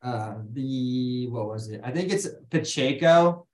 uh 0.02 0.34
the 0.52 1.28
what 1.28 1.46
was 1.46 1.68
it? 1.68 1.80
I 1.84 1.90
think 1.90 2.12
it's 2.12 2.28
Pacheco 2.50 3.46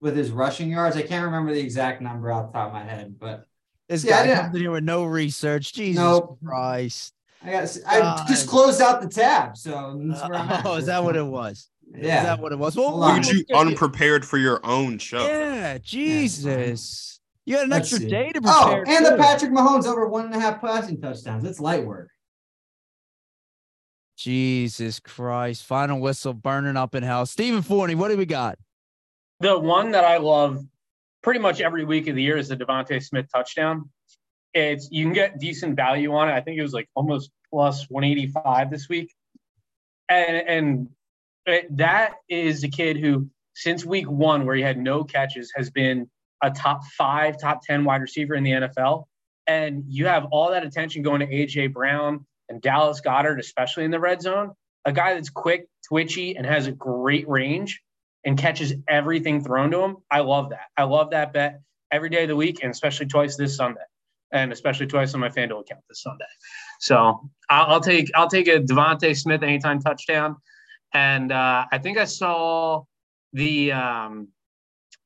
with 0.00 0.16
his 0.16 0.30
rushing 0.30 0.70
yards. 0.70 0.96
I 0.96 1.02
can't 1.02 1.24
remember 1.24 1.52
the 1.52 1.60
exact 1.60 2.00
number 2.02 2.30
off 2.30 2.52
the 2.52 2.58
top 2.58 2.68
of 2.68 2.74
my 2.74 2.84
head, 2.84 3.16
but 3.18 3.46
This 3.88 4.04
Yeah, 4.04 4.22
guy 4.22 4.28
yeah. 4.28 4.42
comes 4.42 4.54
in 4.54 4.60
here 4.62 4.70
with 4.70 4.84
no 4.84 5.04
research. 5.04 5.72
Jesus 5.72 6.02
Nope. 6.02 6.38
Christ. 6.44 7.14
I 7.42 7.50
got 7.52 7.76
I 7.86 7.98
God. 8.00 8.26
just 8.28 8.48
closed 8.48 8.80
out 8.80 9.00
the 9.02 9.08
tab, 9.08 9.56
so 9.56 9.98
that's 10.02 10.28
where 10.28 10.38
I'm 10.38 10.48
at. 10.50 10.66
Oh, 10.66 10.74
is 10.76 10.86
that 10.86 11.02
what 11.04 11.16
it 11.16 11.24
was? 11.26 11.68
Yeah, 11.94 12.18
Is 12.18 12.22
that 12.24 12.40
what 12.40 12.52
it 12.52 12.58
was? 12.58 12.76
Well, 12.76 12.88
Hold. 12.90 13.00
Look 13.00 13.18
at 13.18 13.32
you 13.32 13.44
you- 13.48 13.56
unprepared 13.56 14.24
for 14.24 14.38
your 14.38 14.60
own 14.64 14.98
show. 14.98 15.24
Yeah, 15.26 15.78
Jesus. 15.78 17.15
You 17.46 17.56
had 17.56 17.64
an 17.64 17.70
Let's 17.70 17.92
extra 17.92 18.00
see. 18.00 18.08
day 18.08 18.32
to 18.32 18.40
prepare. 18.40 18.54
Oh, 18.54 18.74
prepare. 18.76 18.96
and 18.96 19.06
the. 19.06 19.16
Patrick 19.16 19.52
Mahomes 19.52 19.86
over 19.86 20.06
one 20.08 20.26
and 20.26 20.34
a 20.34 20.40
half 20.40 20.60
passing 20.60 21.00
touchdowns. 21.00 21.44
It's 21.44 21.60
light 21.60 21.86
work. 21.86 22.10
Jesus 24.16 24.98
Christ. 24.98 25.64
Final 25.64 26.00
whistle 26.00 26.34
burning 26.34 26.76
up 26.76 26.94
in 26.94 27.02
hell. 27.02 27.24
Stephen 27.26 27.62
Forney, 27.62 27.94
what 27.94 28.08
do 28.08 28.16
we 28.16 28.26
got? 28.26 28.58
The 29.40 29.58
one 29.58 29.92
that 29.92 30.04
I 30.04 30.16
love 30.16 30.64
pretty 31.22 31.38
much 31.40 31.60
every 31.60 31.84
week 31.84 32.08
of 32.08 32.16
the 32.16 32.22
year 32.22 32.36
is 32.36 32.48
the 32.48 32.56
DeVonta 32.56 33.02
Smith 33.02 33.26
touchdown. 33.32 33.90
It's 34.54 34.88
you 34.90 35.04
can 35.04 35.12
get 35.12 35.38
decent 35.38 35.76
value 35.76 36.14
on 36.14 36.28
it. 36.28 36.32
I 36.32 36.40
think 36.40 36.58
it 36.58 36.62
was 36.62 36.72
like 36.72 36.88
almost 36.94 37.30
plus 37.50 37.88
185 37.90 38.70
this 38.70 38.88
week. 38.88 39.14
And 40.08 40.36
and 40.36 40.88
it, 41.44 41.76
that 41.76 42.14
is 42.28 42.64
a 42.64 42.68
kid 42.68 42.96
who 42.96 43.28
since 43.54 43.84
week 43.84 44.10
1 44.10 44.46
where 44.46 44.56
he 44.56 44.62
had 44.62 44.78
no 44.78 45.04
catches 45.04 45.52
has 45.54 45.70
been 45.70 46.08
a 46.42 46.50
top 46.50 46.84
5, 46.84 47.38
top 47.40 47.62
10 47.62 47.84
wide 47.84 48.00
receiver 48.00 48.34
in 48.34 48.44
the 48.44 48.50
NFL. 48.52 49.04
And 49.46 49.84
you 49.88 50.06
have 50.06 50.26
all 50.32 50.50
that 50.50 50.64
attention 50.64 51.02
going 51.02 51.20
to 51.20 51.26
AJ 51.26 51.72
Brown 51.72 52.26
and 52.48 52.60
Dallas 52.60 53.00
Goedert 53.00 53.38
especially 53.38 53.84
in 53.84 53.90
the 53.90 54.00
red 54.00 54.20
zone. 54.20 54.52
A 54.84 54.92
guy 54.92 55.14
that's 55.14 55.30
quick, 55.30 55.68
twitchy 55.88 56.36
and 56.36 56.46
has 56.46 56.66
a 56.66 56.72
great 56.72 57.28
range 57.28 57.80
and 58.24 58.36
catches 58.36 58.74
everything 58.88 59.42
thrown 59.42 59.70
to 59.70 59.80
him. 59.80 59.96
I 60.10 60.20
love 60.20 60.50
that. 60.50 60.66
I 60.76 60.84
love 60.84 61.10
that 61.10 61.32
bet 61.32 61.60
every 61.90 62.10
day 62.10 62.24
of 62.24 62.28
the 62.28 62.36
week, 62.36 62.58
and 62.62 62.70
especially 62.70 63.06
twice 63.06 63.36
this 63.36 63.56
Sunday, 63.56 63.80
and 64.32 64.52
especially 64.52 64.86
twice 64.86 65.14
on 65.14 65.20
my 65.20 65.28
FanDuel 65.28 65.60
account 65.60 65.82
this 65.88 66.02
Sunday. 66.02 66.24
So 66.80 67.30
I'll, 67.48 67.66
I'll 67.66 67.80
take 67.80 68.10
I'll 68.14 68.28
take 68.28 68.48
a 68.48 68.60
DeVonta 68.60 69.16
Smith 69.16 69.42
anytime 69.42 69.80
touchdown, 69.80 70.36
and 70.92 71.32
uh, 71.32 71.66
I 71.70 71.78
think 71.78 71.98
I 71.98 72.04
saw 72.04 72.82
the 73.32 73.72
um, 73.72 74.28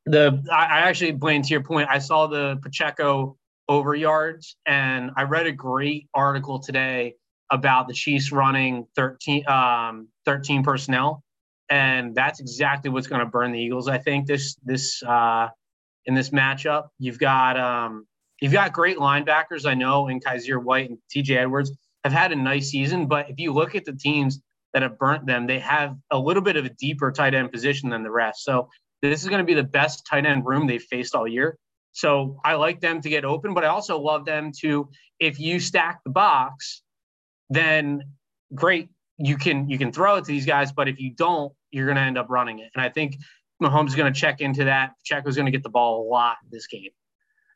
the 0.06 0.42
I, 0.52 0.80
actually 0.80 1.12
Blaine 1.12 1.42
to 1.42 1.48
your 1.48 1.62
point. 1.62 1.88
I 1.90 1.98
saw 1.98 2.26
the 2.26 2.58
Pacheco 2.62 3.36
over 3.68 3.94
yards, 3.94 4.56
and 4.66 5.10
I 5.16 5.24
read 5.24 5.46
a 5.46 5.52
great 5.52 6.08
article 6.14 6.58
today 6.58 7.16
about 7.50 7.88
the 7.88 7.94
Chiefs 7.94 8.32
running 8.32 8.86
13 8.96 9.48
um, 9.48 10.08
13 10.24 10.62
personnel 10.62 11.22
and 11.70 12.14
that's 12.14 12.40
exactly 12.40 12.90
what's 12.90 13.06
going 13.06 13.20
to 13.20 13.26
burn 13.26 13.52
the 13.52 13.60
Eagles. 13.60 13.88
I 13.88 13.98
think 13.98 14.26
this 14.26 14.56
this 14.64 15.02
uh, 15.04 15.48
in 16.04 16.14
this 16.14 16.30
matchup, 16.30 16.88
you've 16.98 17.18
got 17.18 17.58
um, 17.58 18.06
you've 18.40 18.52
got 18.52 18.72
great 18.72 18.98
linebackers. 18.98 19.64
I 19.64 19.74
know, 19.74 20.08
and 20.08 20.22
Kyzir 20.22 20.62
White 20.62 20.90
and 20.90 20.98
T.J. 21.10 21.38
Edwards 21.38 21.70
have 22.04 22.12
had 22.12 22.32
a 22.32 22.36
nice 22.36 22.70
season, 22.70 23.06
but 23.06 23.30
if 23.30 23.38
you 23.38 23.52
look 23.52 23.74
at 23.74 23.84
the 23.84 23.92
teams 23.92 24.40
that 24.72 24.82
have 24.82 24.98
burnt 24.98 25.26
them, 25.26 25.46
they 25.46 25.60
have 25.60 25.96
a 26.10 26.18
little 26.18 26.42
bit 26.42 26.56
of 26.56 26.64
a 26.64 26.70
deeper 26.70 27.12
tight 27.12 27.34
end 27.34 27.52
position 27.52 27.90
than 27.90 28.02
the 28.02 28.10
rest. 28.10 28.44
So 28.44 28.68
this 29.02 29.22
is 29.22 29.28
going 29.28 29.40
to 29.40 29.44
be 29.44 29.54
the 29.54 29.62
best 29.62 30.06
tight 30.06 30.26
end 30.26 30.44
room 30.46 30.66
they've 30.66 30.82
faced 30.82 31.14
all 31.14 31.26
year. 31.26 31.58
So 31.92 32.40
I 32.44 32.54
like 32.54 32.80
them 32.80 33.00
to 33.00 33.08
get 33.08 33.24
open, 33.24 33.54
but 33.54 33.64
I 33.64 33.68
also 33.68 33.98
love 33.98 34.24
them 34.24 34.52
to 34.60 34.88
if 35.18 35.40
you 35.40 35.58
stack 35.58 36.00
the 36.04 36.10
box, 36.10 36.82
then 37.48 38.02
great 38.54 38.90
you 39.18 39.36
can 39.36 39.68
you 39.68 39.78
can 39.78 39.92
throw 39.92 40.16
it 40.16 40.24
to 40.24 40.28
these 40.28 40.46
guys, 40.46 40.72
but 40.72 40.88
if 40.88 41.00
you 41.00 41.12
don't, 41.14 41.52
you're 41.70 41.86
going 41.86 41.96
to 41.96 42.02
end 42.02 42.16
up 42.18 42.26
running 42.30 42.60
it. 42.60 42.70
And 42.74 42.82
I 42.82 42.88
think 42.88 43.16
Mahomes 43.62 43.88
is 43.88 43.94
going 43.94 44.12
to 44.12 44.18
check 44.18 44.40
into 44.40 44.64
that. 44.64 44.92
Pacheco's 45.04 45.36
going 45.36 45.46
to 45.46 45.52
get 45.52 45.62
the 45.62 45.68
ball 45.68 46.02
a 46.02 46.06
lot 46.08 46.36
this 46.50 46.66
game. 46.66 46.90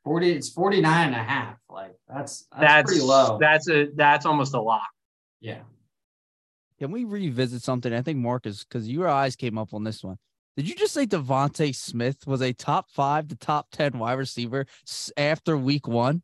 40, 0.04 0.32
it's 0.32 0.50
49 0.50 1.06
and 1.06 1.14
a 1.16 1.18
half. 1.18 1.56
Like 1.70 1.94
that's 2.06 2.46
that's, 2.52 2.60
That's 2.60 2.90
pretty 2.90 3.06
low. 3.06 3.38
That's 3.40 3.68
a 3.70 3.88
that's 3.94 4.26
almost 4.26 4.54
a 4.54 4.60
lock. 4.60 4.88
yeah. 5.40 5.60
Can 6.78 6.90
we 6.90 7.04
revisit 7.04 7.62
something? 7.62 7.94
I 7.94 8.02
think 8.02 8.18
Marcus, 8.18 8.64
because 8.64 8.88
your 8.88 9.08
eyes 9.08 9.36
came 9.36 9.56
up 9.56 9.72
on 9.72 9.84
this 9.84 10.02
one. 10.02 10.18
Did 10.56 10.68
you 10.68 10.76
just 10.76 10.94
say 10.94 11.06
DeVonta 11.06 11.74
Smith 11.74 12.26
was 12.26 12.40
a 12.40 12.52
top 12.52 12.90
five 12.90 13.28
to 13.28 13.36
top 13.36 13.68
ten 13.72 13.98
wide 13.98 14.14
receiver 14.18 14.66
after 15.16 15.56
week 15.56 15.88
one, 15.88 16.22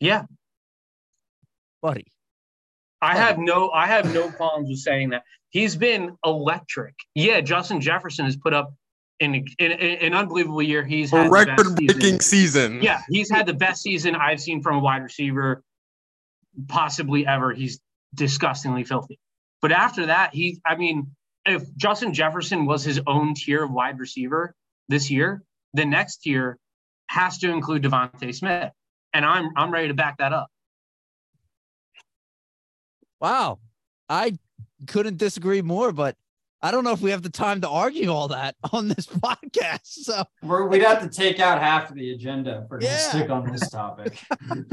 Yeah, 0.00 0.24
buddy? 1.80 2.06
I 3.00 3.08
Right. 3.14 3.16
have 3.18 3.38
no 3.38 3.70
I 3.70 3.86
have 3.86 4.12
no 4.12 4.30
problems 4.30 4.68
with 4.68 4.78
saying 4.80 5.10
that. 5.10 5.22
He's 5.50 5.76
been 5.76 6.16
electric. 6.24 6.94
Yeah, 7.14 7.40
Justin 7.40 7.80
Jefferson 7.80 8.24
has 8.24 8.36
put 8.36 8.52
up 8.52 8.74
in, 9.20 9.34
in, 9.36 9.44
in 9.72 10.12
an 10.12 10.14
unbelievable 10.14 10.62
year. 10.62 10.84
He's 10.84 11.12
A 11.12 11.16
had 11.22 11.26
the 11.26 11.30
best 11.30 11.48
record 11.58 11.74
breaking 11.76 12.20
season. 12.20 12.20
season. 12.20 12.82
Yeah, 12.82 13.00
he's 13.08 13.30
had 13.30 13.46
the 13.46 13.54
best 13.54 13.82
season 13.82 14.14
I've 14.16 14.40
seen 14.40 14.62
from 14.62 14.76
a 14.76 14.80
wide 14.80 15.02
receiver 15.02 15.62
possibly 16.68 17.26
ever. 17.26 17.52
He's 17.52 17.80
disgustingly 18.14 18.84
filthy. 18.84 19.18
But 19.62 19.72
after 19.72 20.06
that, 20.06 20.34
he 20.34 20.60
I 20.66 20.76
mean, 20.76 21.14
if 21.46 21.74
Justin 21.76 22.14
Jefferson 22.14 22.66
was 22.66 22.84
his 22.84 23.00
own 23.06 23.34
tier 23.34 23.64
of 23.64 23.70
wide 23.70 23.98
receiver 23.98 24.54
this 24.88 25.10
year, 25.10 25.42
the 25.72 25.84
next 25.84 26.18
tier 26.18 26.58
has 27.08 27.38
to 27.38 27.50
include 27.50 27.82
DeVonta 27.82 28.34
Smith. 28.34 28.72
And 29.12 29.24
I'm 29.24 29.50
I'm 29.56 29.70
ready 29.70 29.88
to 29.88 29.94
back 29.94 30.18
that 30.18 30.32
up. 30.32 30.48
Wow, 33.20 33.58
I 34.08 34.36
couldn't 34.86 35.18
disagree 35.18 35.62
more, 35.62 35.92
but 35.92 36.16
I 36.60 36.70
don't 36.70 36.82
know 36.82 36.92
if 36.92 37.00
we 37.00 37.10
have 37.10 37.22
the 37.22 37.30
time 37.30 37.60
to 37.60 37.68
argue 37.68 38.08
all 38.08 38.28
that 38.28 38.56
on 38.72 38.88
this 38.88 39.06
podcast. 39.06 39.84
So 39.84 40.24
We're, 40.42 40.66
we'd 40.66 40.82
have 40.82 41.02
to 41.02 41.08
take 41.08 41.38
out 41.38 41.60
half 41.60 41.90
of 41.90 41.96
the 41.96 42.12
agenda 42.12 42.64
for 42.68 42.78
we're 42.78 42.88
to 42.88 42.98
stick 42.98 43.30
on 43.30 43.52
this 43.52 43.68
topic. 43.68 44.18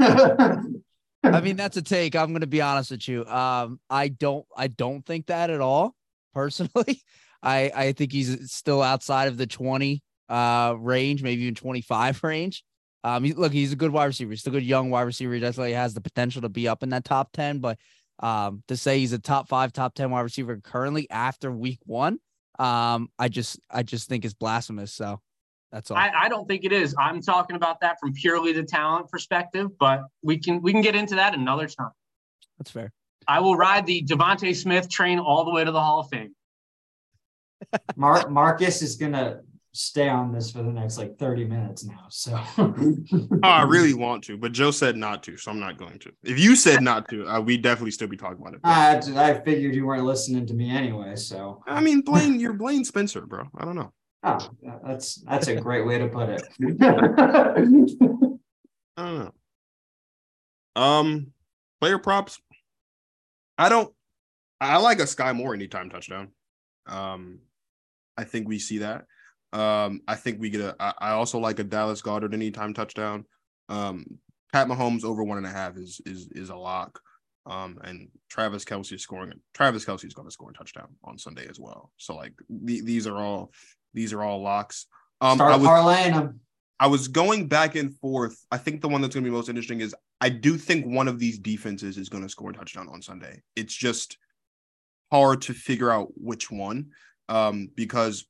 I 1.24 1.40
mean, 1.40 1.56
that's 1.56 1.76
a 1.76 1.82
take. 1.82 2.16
I'm 2.16 2.30
going 2.30 2.40
to 2.40 2.46
be 2.46 2.62
honest 2.62 2.90
with 2.90 3.06
you. 3.06 3.24
Um, 3.26 3.78
I 3.88 4.08
don't, 4.08 4.46
I 4.56 4.68
don't 4.68 5.04
think 5.04 5.26
that 5.26 5.50
at 5.50 5.60
all. 5.60 5.94
Personally, 6.32 7.02
I, 7.42 7.72
I 7.74 7.92
think 7.92 8.12
he's 8.12 8.52
still 8.52 8.82
outside 8.82 9.28
of 9.28 9.36
the 9.36 9.46
20 9.46 10.02
uh 10.28 10.74
range, 10.78 11.22
maybe 11.22 11.42
even 11.42 11.54
25 11.54 12.22
range. 12.24 12.64
Um, 13.04 13.24
he, 13.24 13.32
look, 13.32 13.52
he's 13.52 13.72
a 13.72 13.76
good 13.76 13.90
wide 13.90 14.06
receiver. 14.06 14.30
He's 14.30 14.40
still 14.40 14.52
a 14.54 14.58
good 14.60 14.66
young 14.66 14.90
wide 14.90 15.02
receiver. 15.02 15.34
He 15.34 15.40
definitely 15.40 15.72
has 15.72 15.94
the 15.94 16.00
potential 16.00 16.42
to 16.42 16.48
be 16.48 16.68
up 16.68 16.82
in 16.82 16.90
that 16.90 17.04
top 17.04 17.32
10. 17.32 17.58
But 17.58 17.78
um, 18.20 18.62
to 18.68 18.76
say 18.76 19.00
he's 19.00 19.12
a 19.12 19.18
top 19.18 19.48
five, 19.48 19.72
top 19.72 19.94
10 19.94 20.10
wide 20.10 20.20
receiver 20.20 20.56
currently 20.62 21.10
after 21.10 21.50
week 21.50 21.80
one, 21.84 22.20
um, 22.60 23.08
I 23.18 23.28
just, 23.28 23.58
I 23.68 23.82
just 23.82 24.08
think 24.08 24.24
is 24.24 24.34
blasphemous. 24.34 24.92
So 24.92 25.20
that's 25.72 25.90
all. 25.90 25.96
I, 25.96 26.10
I 26.14 26.28
don't 26.28 26.46
think 26.46 26.64
it 26.64 26.72
is. 26.72 26.94
I'm 26.98 27.20
talking 27.22 27.56
about 27.56 27.80
that 27.80 27.98
from 27.98 28.12
purely 28.12 28.52
the 28.52 28.62
talent 28.62 29.08
perspective, 29.08 29.76
but 29.78 30.02
we 30.22 30.38
can 30.38 30.60
we 30.60 30.70
can 30.70 30.82
get 30.82 30.94
into 30.94 31.14
that 31.14 31.34
another 31.34 31.66
time. 31.66 31.90
that's 32.58 32.70
fair. 32.70 32.92
I 33.26 33.40
will 33.40 33.56
ride 33.56 33.86
the 33.86 34.02
DeVonta 34.02 34.54
Smith 34.54 34.88
train 34.88 35.18
all 35.18 35.44
the 35.44 35.52
way 35.52 35.64
to 35.64 35.70
the 35.70 35.80
Hall 35.80 36.00
of 36.00 36.08
Fame. 36.08 36.34
Mar- 37.96 38.28
Marcus 38.28 38.82
is 38.82 38.96
going 38.96 39.12
to 39.12 39.40
stay 39.72 40.08
on 40.08 40.32
this 40.32 40.50
for 40.50 40.62
the 40.62 40.70
next 40.70 40.98
like 40.98 41.16
30 41.18 41.44
minutes 41.44 41.84
now. 41.84 42.06
So 42.10 42.38
oh, 42.58 42.74
I 43.42 43.62
really 43.62 43.94
want 43.94 44.24
to, 44.24 44.36
but 44.36 44.52
Joe 44.52 44.70
said 44.70 44.96
not 44.96 45.22
to, 45.24 45.36
so 45.36 45.50
I'm 45.50 45.60
not 45.60 45.78
going 45.78 45.98
to. 46.00 46.12
If 46.22 46.38
you 46.38 46.54
said 46.56 46.82
not 46.82 47.08
to, 47.08 47.26
uh, 47.26 47.40
we 47.40 47.56
definitely 47.56 47.92
still 47.92 48.08
be 48.08 48.16
talking 48.16 48.38
about 48.40 48.54
it. 48.54 48.60
I, 48.64 49.30
I 49.30 49.40
figured 49.40 49.74
you 49.74 49.86
weren't 49.86 50.04
listening 50.04 50.46
to 50.46 50.54
me 50.54 50.70
anyway. 50.70 51.16
So 51.16 51.62
I 51.66 51.80
mean, 51.80 52.02
Blaine, 52.02 52.38
you're 52.38 52.52
Blaine 52.52 52.84
Spencer, 52.84 53.22
bro. 53.22 53.48
I 53.56 53.64
don't 53.64 53.76
know. 53.76 53.92
Oh, 54.24 54.38
that's 54.84 55.16
that's 55.22 55.48
a 55.48 55.56
great 55.56 55.84
way 55.84 55.98
to 55.98 56.06
put 56.06 56.28
it. 56.28 56.42
I 58.96 59.04
don't 59.04 59.18
know. 59.18 59.32
Um, 60.76 61.32
player 61.80 61.98
props. 61.98 62.40
I 63.58 63.68
don't. 63.68 63.92
I 64.60 64.78
like 64.78 65.00
a 65.00 65.04
Skyy 65.04 65.34
Moore 65.34 65.54
anytime 65.54 65.90
touchdown. 65.90 66.28
Um, 66.86 67.40
I 68.16 68.24
think 68.24 68.48
we 68.48 68.58
see 68.58 68.78
that. 68.78 69.06
Um, 69.52 70.00
I 70.08 70.14
think 70.14 70.40
we 70.40 70.50
get 70.50 70.60
a. 70.60 70.76
I, 70.78 70.92
I 70.98 71.10
also 71.12 71.38
like 71.38 71.58
a 71.58 71.64
Dallas 71.64 72.02
Goedert 72.02 72.32
anytime 72.34 72.74
touchdown. 72.74 73.26
Um, 73.68 74.18
Pat 74.52 74.68
Mahomes 74.68 75.04
over 75.04 75.24
one 75.24 75.38
and 75.38 75.46
a 75.46 75.50
half 75.50 75.76
is 75.76 76.00
is 76.06 76.28
is 76.32 76.50
a 76.50 76.56
lock. 76.56 77.00
Um, 77.44 77.80
and 77.82 78.08
Travis 78.30 78.64
Kelce 78.64 78.92
is 78.92 79.02
scoring. 79.02 79.32
Travis 79.52 79.84
Kelce 79.84 80.04
is 80.04 80.14
going 80.14 80.28
to 80.28 80.32
score 80.32 80.50
a 80.50 80.54
touchdown 80.54 80.94
on 81.02 81.18
Sunday 81.18 81.46
as 81.48 81.58
well. 81.58 81.90
So 81.96 82.14
like 82.14 82.34
the, 82.48 82.82
these 82.82 83.06
are 83.06 83.16
all 83.16 83.52
these 83.94 84.12
are 84.12 84.22
all 84.22 84.42
locks. 84.42 84.86
Um, 85.20 85.38
Start 85.38 85.52
I 85.52 85.56
was, 85.56 85.66
parlaying 85.66 86.12
them. 86.14 86.40
I 86.78 86.86
was 86.86 87.08
going 87.08 87.48
back 87.48 87.74
and 87.74 87.96
forth. 87.98 88.36
I 88.50 88.58
think 88.58 88.80
the 88.80 88.88
one 88.88 89.00
that's 89.00 89.14
going 89.14 89.24
to 89.24 89.30
be 89.30 89.34
most 89.34 89.48
interesting 89.48 89.80
is 89.80 89.94
I 90.22 90.28
do 90.28 90.56
think 90.56 90.86
one 90.86 91.08
of 91.08 91.18
these 91.18 91.36
defenses 91.36 91.98
is 91.98 92.08
going 92.08 92.22
to 92.22 92.28
score 92.28 92.50
a 92.50 92.52
touchdown 92.52 92.88
on 92.88 93.02
Sunday. 93.02 93.42
It's 93.56 93.74
just 93.74 94.18
hard 95.10 95.42
to 95.42 95.52
figure 95.52 95.90
out 95.90 96.12
which 96.14 96.48
one 96.48 96.90
um, 97.28 97.70
because 97.74 98.24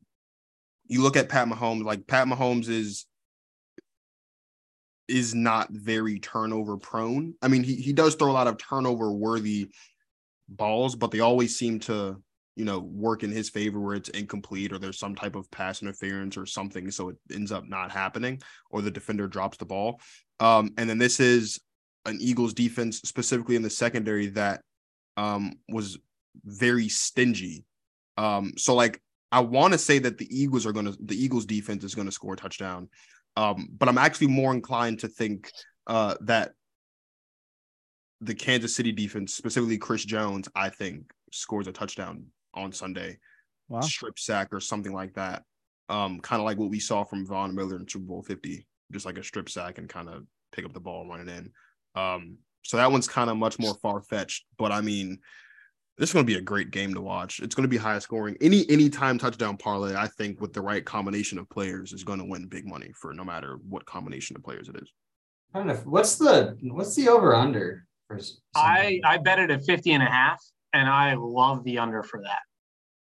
you 0.86 1.02
look 1.02 1.18
at 1.18 1.28
Pat 1.28 1.46
Mahomes, 1.48 1.84
like 1.84 2.06
Pat 2.06 2.26
Mahomes 2.26 2.70
is 2.70 3.04
is 5.06 5.34
not 5.34 5.70
very 5.70 6.18
turnover 6.18 6.78
prone. 6.78 7.34
I 7.42 7.48
mean, 7.48 7.62
he 7.62 7.74
he 7.74 7.92
does 7.92 8.14
throw 8.14 8.30
a 8.30 8.32
lot 8.32 8.46
of 8.46 8.56
turnover 8.56 9.12
worthy 9.12 9.70
balls, 10.48 10.96
but 10.96 11.10
they 11.10 11.20
always 11.20 11.58
seem 11.58 11.78
to, 11.80 12.16
you 12.56 12.64
know, 12.64 12.78
work 12.78 13.22
in 13.22 13.30
his 13.30 13.50
favor 13.50 13.78
where 13.78 13.96
it's 13.96 14.08
incomplete 14.08 14.72
or 14.72 14.78
there's 14.78 14.98
some 14.98 15.14
type 15.14 15.34
of 15.36 15.50
pass 15.50 15.82
interference 15.82 16.38
or 16.38 16.46
something, 16.46 16.90
so 16.90 17.10
it 17.10 17.16
ends 17.30 17.52
up 17.52 17.68
not 17.68 17.92
happening 17.92 18.40
or 18.70 18.80
the 18.80 18.90
defender 18.90 19.28
drops 19.28 19.58
the 19.58 19.66
ball. 19.66 20.00
Um, 20.40 20.72
and 20.78 20.88
then 20.88 20.96
this 20.96 21.20
is 21.20 21.60
an 22.06 22.18
Eagles 22.20 22.54
defense 22.54 22.98
specifically 22.98 23.56
in 23.56 23.62
the 23.62 23.70
secondary 23.70 24.28
that 24.28 24.62
um 25.16 25.54
was 25.68 25.98
very 26.44 26.88
stingy. 26.88 27.64
Um, 28.16 28.52
so 28.56 28.74
like 28.74 29.00
I 29.30 29.40
want 29.40 29.72
to 29.72 29.78
say 29.78 29.98
that 29.98 30.18
the 30.18 30.28
Eagles 30.30 30.66
are 30.66 30.72
gonna 30.72 30.92
the 31.00 31.16
Eagles 31.16 31.46
defense 31.46 31.84
is 31.84 31.94
gonna 31.94 32.12
score 32.12 32.34
a 32.34 32.36
touchdown. 32.36 32.88
Um, 33.36 33.68
but 33.78 33.88
I'm 33.88 33.98
actually 33.98 34.26
more 34.28 34.52
inclined 34.52 35.00
to 35.00 35.08
think 35.08 35.50
uh 35.86 36.14
that 36.20 36.52
the 38.22 38.34
Kansas 38.34 38.74
City 38.74 38.92
defense, 38.92 39.34
specifically 39.34 39.78
Chris 39.78 40.04
Jones, 40.04 40.48
I 40.54 40.68
think 40.68 41.12
scores 41.32 41.66
a 41.66 41.72
touchdown 41.72 42.26
on 42.54 42.72
Sunday. 42.72 43.18
Wow. 43.68 43.80
Strip 43.80 44.18
sack 44.18 44.48
or 44.52 44.60
something 44.60 44.92
like 44.92 45.14
that. 45.14 45.42
Um, 45.88 46.20
kind 46.20 46.40
of 46.40 46.46
like 46.46 46.56
what 46.58 46.70
we 46.70 46.78
saw 46.78 47.04
from 47.04 47.26
Von 47.26 47.54
Miller 47.54 47.76
in 47.76 47.88
Super 47.88 48.04
Bowl 48.04 48.22
50, 48.22 48.66
just 48.92 49.04
like 49.04 49.18
a 49.18 49.24
strip 49.24 49.48
sack 49.48 49.78
and 49.78 49.88
kind 49.88 50.08
of 50.08 50.24
pick 50.52 50.64
up 50.64 50.72
the 50.72 50.80
ball 50.80 51.00
and 51.00 51.10
run 51.10 51.28
it 51.28 51.28
in. 51.28 51.50
Um, 51.94 52.38
so 52.62 52.76
that 52.76 52.90
one's 52.90 53.08
kind 53.08 53.28
of 53.28 53.36
much 53.36 53.58
more 53.58 53.74
far 53.82 54.00
fetched, 54.02 54.44
but 54.56 54.72
I 54.72 54.80
mean, 54.80 55.18
this 55.98 56.10
is 56.10 56.12
going 56.14 56.24
to 56.24 56.32
be 56.32 56.38
a 56.38 56.42
great 56.42 56.70
game 56.70 56.94
to 56.94 57.00
watch. 57.00 57.40
It's 57.40 57.54
going 57.54 57.64
to 57.64 57.68
be 57.68 57.76
high 57.76 57.98
scoring. 57.98 58.36
Any 58.40 58.68
any 58.70 58.88
time 58.88 59.18
touchdown 59.18 59.56
parlay, 59.56 59.94
I 59.94 60.06
think, 60.06 60.40
with 60.40 60.52
the 60.52 60.62
right 60.62 60.84
combination 60.84 61.38
of 61.38 61.48
players, 61.50 61.92
is 61.92 62.02
going 62.02 62.18
to 62.18 62.24
win 62.24 62.46
big 62.46 62.66
money 62.66 62.92
for 62.94 63.12
no 63.12 63.24
matter 63.24 63.58
what 63.68 63.84
combination 63.84 64.36
of 64.36 64.42
players 64.42 64.68
it 64.68 64.76
is. 64.80 64.90
Kind 65.52 65.70
of. 65.70 65.86
What's 65.86 66.16
the 66.16 66.56
what's 66.62 66.96
the 66.96 67.08
over 67.08 67.34
under? 67.34 67.84
I 68.54 69.00
I 69.04 69.18
bet 69.18 69.38
it 69.38 69.50
at 69.50 69.64
50 69.64 69.92
and 69.92 70.02
a 70.02 70.06
half, 70.06 70.42
and 70.72 70.88
I 70.88 71.14
love 71.14 71.62
the 71.64 71.78
under 71.78 72.02
for 72.02 72.22
that. 72.22 72.40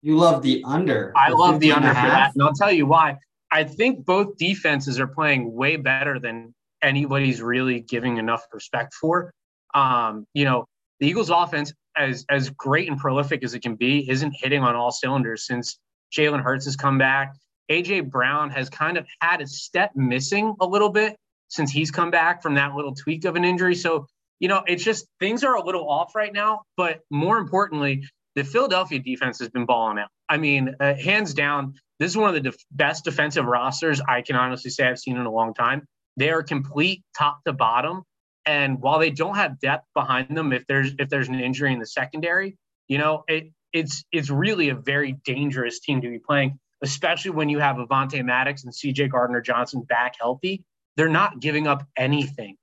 You 0.01 0.17
love 0.17 0.41
the 0.41 0.63
under. 0.65 1.13
I 1.15 1.29
love 1.29 1.59
the 1.59 1.71
under 1.71 1.87
for 1.87 1.93
that, 1.93 2.33
and 2.33 2.43
I'll 2.43 2.53
tell 2.53 2.71
you 2.71 2.85
why. 2.85 3.17
I 3.51 3.63
think 3.63 4.05
both 4.05 4.37
defenses 4.37 4.99
are 4.99 5.07
playing 5.07 5.53
way 5.53 5.77
better 5.77 6.19
than 6.19 6.53
anybody's 6.85 7.41
really 7.41 7.81
giving 7.81 8.17
enough 8.17 8.45
respect 8.53 8.93
for. 8.93 9.33
Um, 9.73 10.25
you 10.33 10.45
know, 10.45 10.65
the 10.99 11.07
Eagles' 11.07 11.29
offense, 11.29 11.73
as 11.97 12.25
as 12.29 12.49
great 12.51 12.89
and 12.89 12.97
prolific 12.97 13.43
as 13.43 13.53
it 13.53 13.61
can 13.61 13.75
be, 13.75 14.09
isn't 14.09 14.33
hitting 14.37 14.61
on 14.61 14.75
all 14.75 14.91
cylinders 14.91 15.45
since 15.45 15.79
Jalen 16.15 16.41
Hurts 16.41 16.65
has 16.65 16.75
come 16.75 16.97
back. 16.97 17.35
AJ 17.69 18.09
Brown 18.09 18.51
has 18.51 18.69
kind 18.69 18.97
of 18.97 19.05
had 19.19 19.41
a 19.41 19.47
step 19.47 19.91
missing 19.95 20.55
a 20.61 20.65
little 20.65 20.89
bit 20.89 21.17
since 21.47 21.71
he's 21.71 21.91
come 21.91 22.11
back 22.11 22.41
from 22.41 22.55
that 22.55 22.75
little 22.75 22.93
tweak 22.93 23.25
of 23.25 23.35
an 23.35 23.43
injury. 23.43 23.75
So, 23.75 24.07
you 24.39 24.47
know, 24.47 24.63
it's 24.67 24.83
just 24.83 25.07
things 25.19 25.43
are 25.43 25.55
a 25.55 25.63
little 25.63 25.89
off 25.89 26.15
right 26.15 26.31
now. 26.31 26.61
But 26.77 26.99
more 27.09 27.37
importantly, 27.37 28.03
the 28.35 28.43
Philadelphia 28.43 28.99
defense 28.99 29.39
has 29.39 29.49
been 29.49 29.65
balling 29.65 29.97
out. 29.97 30.09
I 30.29 30.37
mean, 30.37 30.75
uh, 30.79 30.95
hands 30.95 31.33
down, 31.33 31.73
this 31.99 32.11
is 32.11 32.17
one 32.17 32.29
of 32.29 32.35
the 32.35 32.51
def- 32.51 32.65
best 32.71 33.05
defensive 33.05 33.45
rosters 33.45 34.01
I 34.07 34.21
can 34.21 34.35
honestly 34.35 34.69
say 34.71 34.87
I've 34.87 34.99
seen 34.99 35.17
in 35.17 35.25
a 35.25 35.31
long 35.31 35.53
time. 35.53 35.87
They 36.17 36.29
are 36.29 36.43
complete 36.43 37.03
top 37.17 37.43
to 37.45 37.53
bottom. 37.53 38.03
And 38.45 38.79
while 38.79 38.99
they 38.99 39.09
don't 39.09 39.35
have 39.35 39.59
depth 39.59 39.87
behind 39.93 40.35
them, 40.35 40.53
if 40.53 40.65
there's 40.67 40.93
if 40.99 41.09
there's 41.09 41.27
an 41.27 41.39
injury 41.39 41.73
in 41.73 41.79
the 41.79 41.87
secondary, 41.87 42.57
you 42.87 42.97
know, 42.97 43.23
it 43.27 43.51
it's 43.73 44.05
it's 44.11 44.29
really 44.29 44.69
a 44.69 44.75
very 44.75 45.13
dangerous 45.25 45.79
team 45.79 46.01
to 46.01 46.09
be 46.09 46.19
playing, 46.19 46.59
especially 46.81 47.31
when 47.31 47.49
you 47.49 47.59
have 47.59 47.77
Avonte 47.77 48.23
Maddox 48.23 48.63
and 48.63 48.73
CJ 48.73 49.11
Gardner 49.11 49.41
Johnson 49.41 49.81
back 49.81 50.15
healthy. 50.19 50.63
They're 50.95 51.09
not 51.09 51.39
giving 51.39 51.67
up 51.67 51.85
anything. 51.97 52.57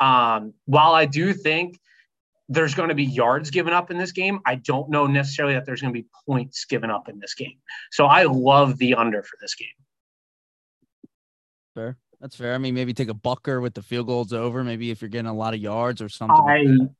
Um, 0.00 0.54
while 0.66 0.92
I 0.92 1.06
do 1.06 1.32
think 1.32 1.78
there's 2.48 2.74
going 2.74 2.88
to 2.88 2.94
be 2.94 3.04
yards 3.04 3.50
given 3.50 3.72
up 3.72 3.90
in 3.90 3.98
this 3.98 4.12
game, 4.12 4.40
I 4.44 4.56
don't 4.56 4.90
know 4.90 5.06
necessarily 5.06 5.54
that 5.54 5.66
there's 5.66 5.80
going 5.80 5.92
to 5.92 6.00
be 6.00 6.06
points 6.26 6.64
given 6.64 6.90
up 6.90 7.08
in 7.08 7.18
this 7.18 7.34
game. 7.34 7.58
So 7.90 8.06
I 8.06 8.24
love 8.24 8.78
the 8.78 8.94
under 8.94 9.22
for 9.22 9.36
this 9.40 9.54
game. 9.54 9.68
Fair. 11.74 11.96
That's 12.20 12.34
fair. 12.34 12.54
I 12.54 12.58
mean, 12.58 12.74
maybe 12.74 12.92
take 12.92 13.08
a 13.08 13.14
bucker 13.14 13.60
with 13.60 13.74
the 13.74 13.82
field 13.82 14.06
goals 14.06 14.32
over. 14.32 14.64
Maybe 14.64 14.90
if 14.90 15.00
you're 15.00 15.08
getting 15.08 15.30
a 15.30 15.34
lot 15.34 15.54
of 15.54 15.60
yards 15.60 16.02
or 16.02 16.08
something. 16.08 16.36
I 16.36 16.62
like 16.62 16.90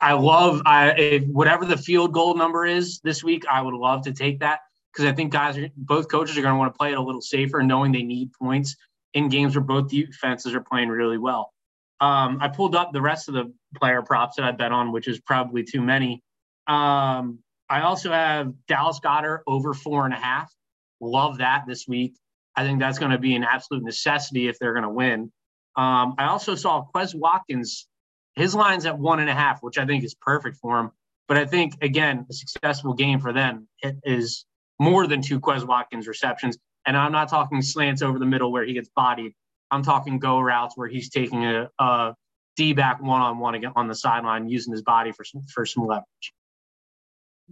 I 0.00 0.12
love 0.12 0.62
I 0.64 1.26
whatever 1.26 1.64
the 1.64 1.76
field 1.76 2.12
goal 2.12 2.36
number 2.36 2.64
is 2.64 3.00
this 3.00 3.24
week. 3.24 3.44
I 3.50 3.62
would 3.62 3.74
love 3.74 4.02
to 4.02 4.12
take 4.12 4.40
that 4.40 4.60
because 4.92 5.06
I 5.06 5.12
think 5.12 5.32
guys 5.32 5.56
are 5.58 5.68
both 5.76 6.08
coaches 6.08 6.36
are 6.38 6.42
going 6.42 6.54
to 6.54 6.58
want 6.58 6.72
to 6.72 6.78
play 6.78 6.92
it 6.92 6.98
a 6.98 7.02
little 7.02 7.20
safer, 7.20 7.62
knowing 7.62 7.92
they 7.92 8.02
need 8.02 8.32
points 8.32 8.76
in 9.14 9.28
games 9.28 9.56
where 9.56 9.64
both 9.64 9.88
defenses 9.88 10.54
are 10.54 10.60
playing 10.60 10.88
really 10.88 11.18
well. 11.18 11.52
Um, 12.00 12.38
I 12.40 12.48
pulled 12.48 12.76
up 12.76 12.92
the 12.92 13.02
rest 13.02 13.28
of 13.28 13.34
the 13.34 13.52
player 13.76 14.02
props 14.02 14.36
that 14.36 14.44
I 14.44 14.52
bet 14.52 14.70
on, 14.70 14.92
which 14.92 15.08
is 15.08 15.18
probably 15.18 15.64
too 15.64 15.80
many. 15.80 16.22
Um, 16.68 17.40
I 17.68 17.80
also 17.82 18.12
have 18.12 18.52
Dallas 18.68 19.00
Goedert 19.00 19.40
over 19.46 19.74
four 19.74 20.04
and 20.04 20.14
a 20.14 20.18
half. 20.18 20.52
Love 21.00 21.38
that 21.38 21.64
this 21.66 21.88
week. 21.88 22.14
I 22.58 22.64
think 22.64 22.80
that's 22.80 22.98
going 22.98 23.12
to 23.12 23.18
be 23.18 23.36
an 23.36 23.44
absolute 23.44 23.84
necessity 23.84 24.48
if 24.48 24.58
they're 24.58 24.72
going 24.72 24.82
to 24.82 24.90
win. 24.90 25.30
Um, 25.76 26.16
I 26.18 26.24
also 26.24 26.56
saw 26.56 26.84
Quez 26.92 27.14
Watkins, 27.14 27.86
his 28.34 28.52
line's 28.52 28.84
at 28.84 28.98
one 28.98 29.20
and 29.20 29.30
a 29.30 29.32
half, 29.32 29.60
which 29.60 29.78
I 29.78 29.86
think 29.86 30.02
is 30.02 30.16
perfect 30.16 30.56
for 30.56 30.80
him. 30.80 30.90
But 31.28 31.36
I 31.36 31.46
think, 31.46 31.74
again, 31.82 32.26
a 32.28 32.32
successful 32.32 32.94
game 32.94 33.20
for 33.20 33.32
them 33.32 33.68
is 34.02 34.44
more 34.80 35.06
than 35.06 35.22
two 35.22 35.38
Quez 35.38 35.64
Watkins 35.64 36.08
receptions. 36.08 36.58
And 36.84 36.96
I'm 36.96 37.12
not 37.12 37.28
talking 37.28 37.62
slants 37.62 38.02
over 38.02 38.18
the 38.18 38.26
middle 38.26 38.50
where 38.50 38.64
he 38.64 38.72
gets 38.72 38.88
bodied. 38.88 39.34
I'm 39.70 39.84
talking 39.84 40.18
go 40.18 40.40
routes 40.40 40.76
where 40.76 40.88
he's 40.88 41.10
taking 41.10 41.44
a, 41.44 41.70
a 41.78 42.14
D 42.56 42.72
back 42.72 43.00
one 43.00 43.20
on 43.20 43.38
one 43.38 43.64
on 43.76 43.86
the 43.86 43.94
sideline, 43.94 44.48
using 44.48 44.72
his 44.72 44.82
body 44.82 45.12
for 45.12 45.22
some, 45.22 45.42
for 45.42 45.64
some 45.64 45.86
leverage. 45.86 46.32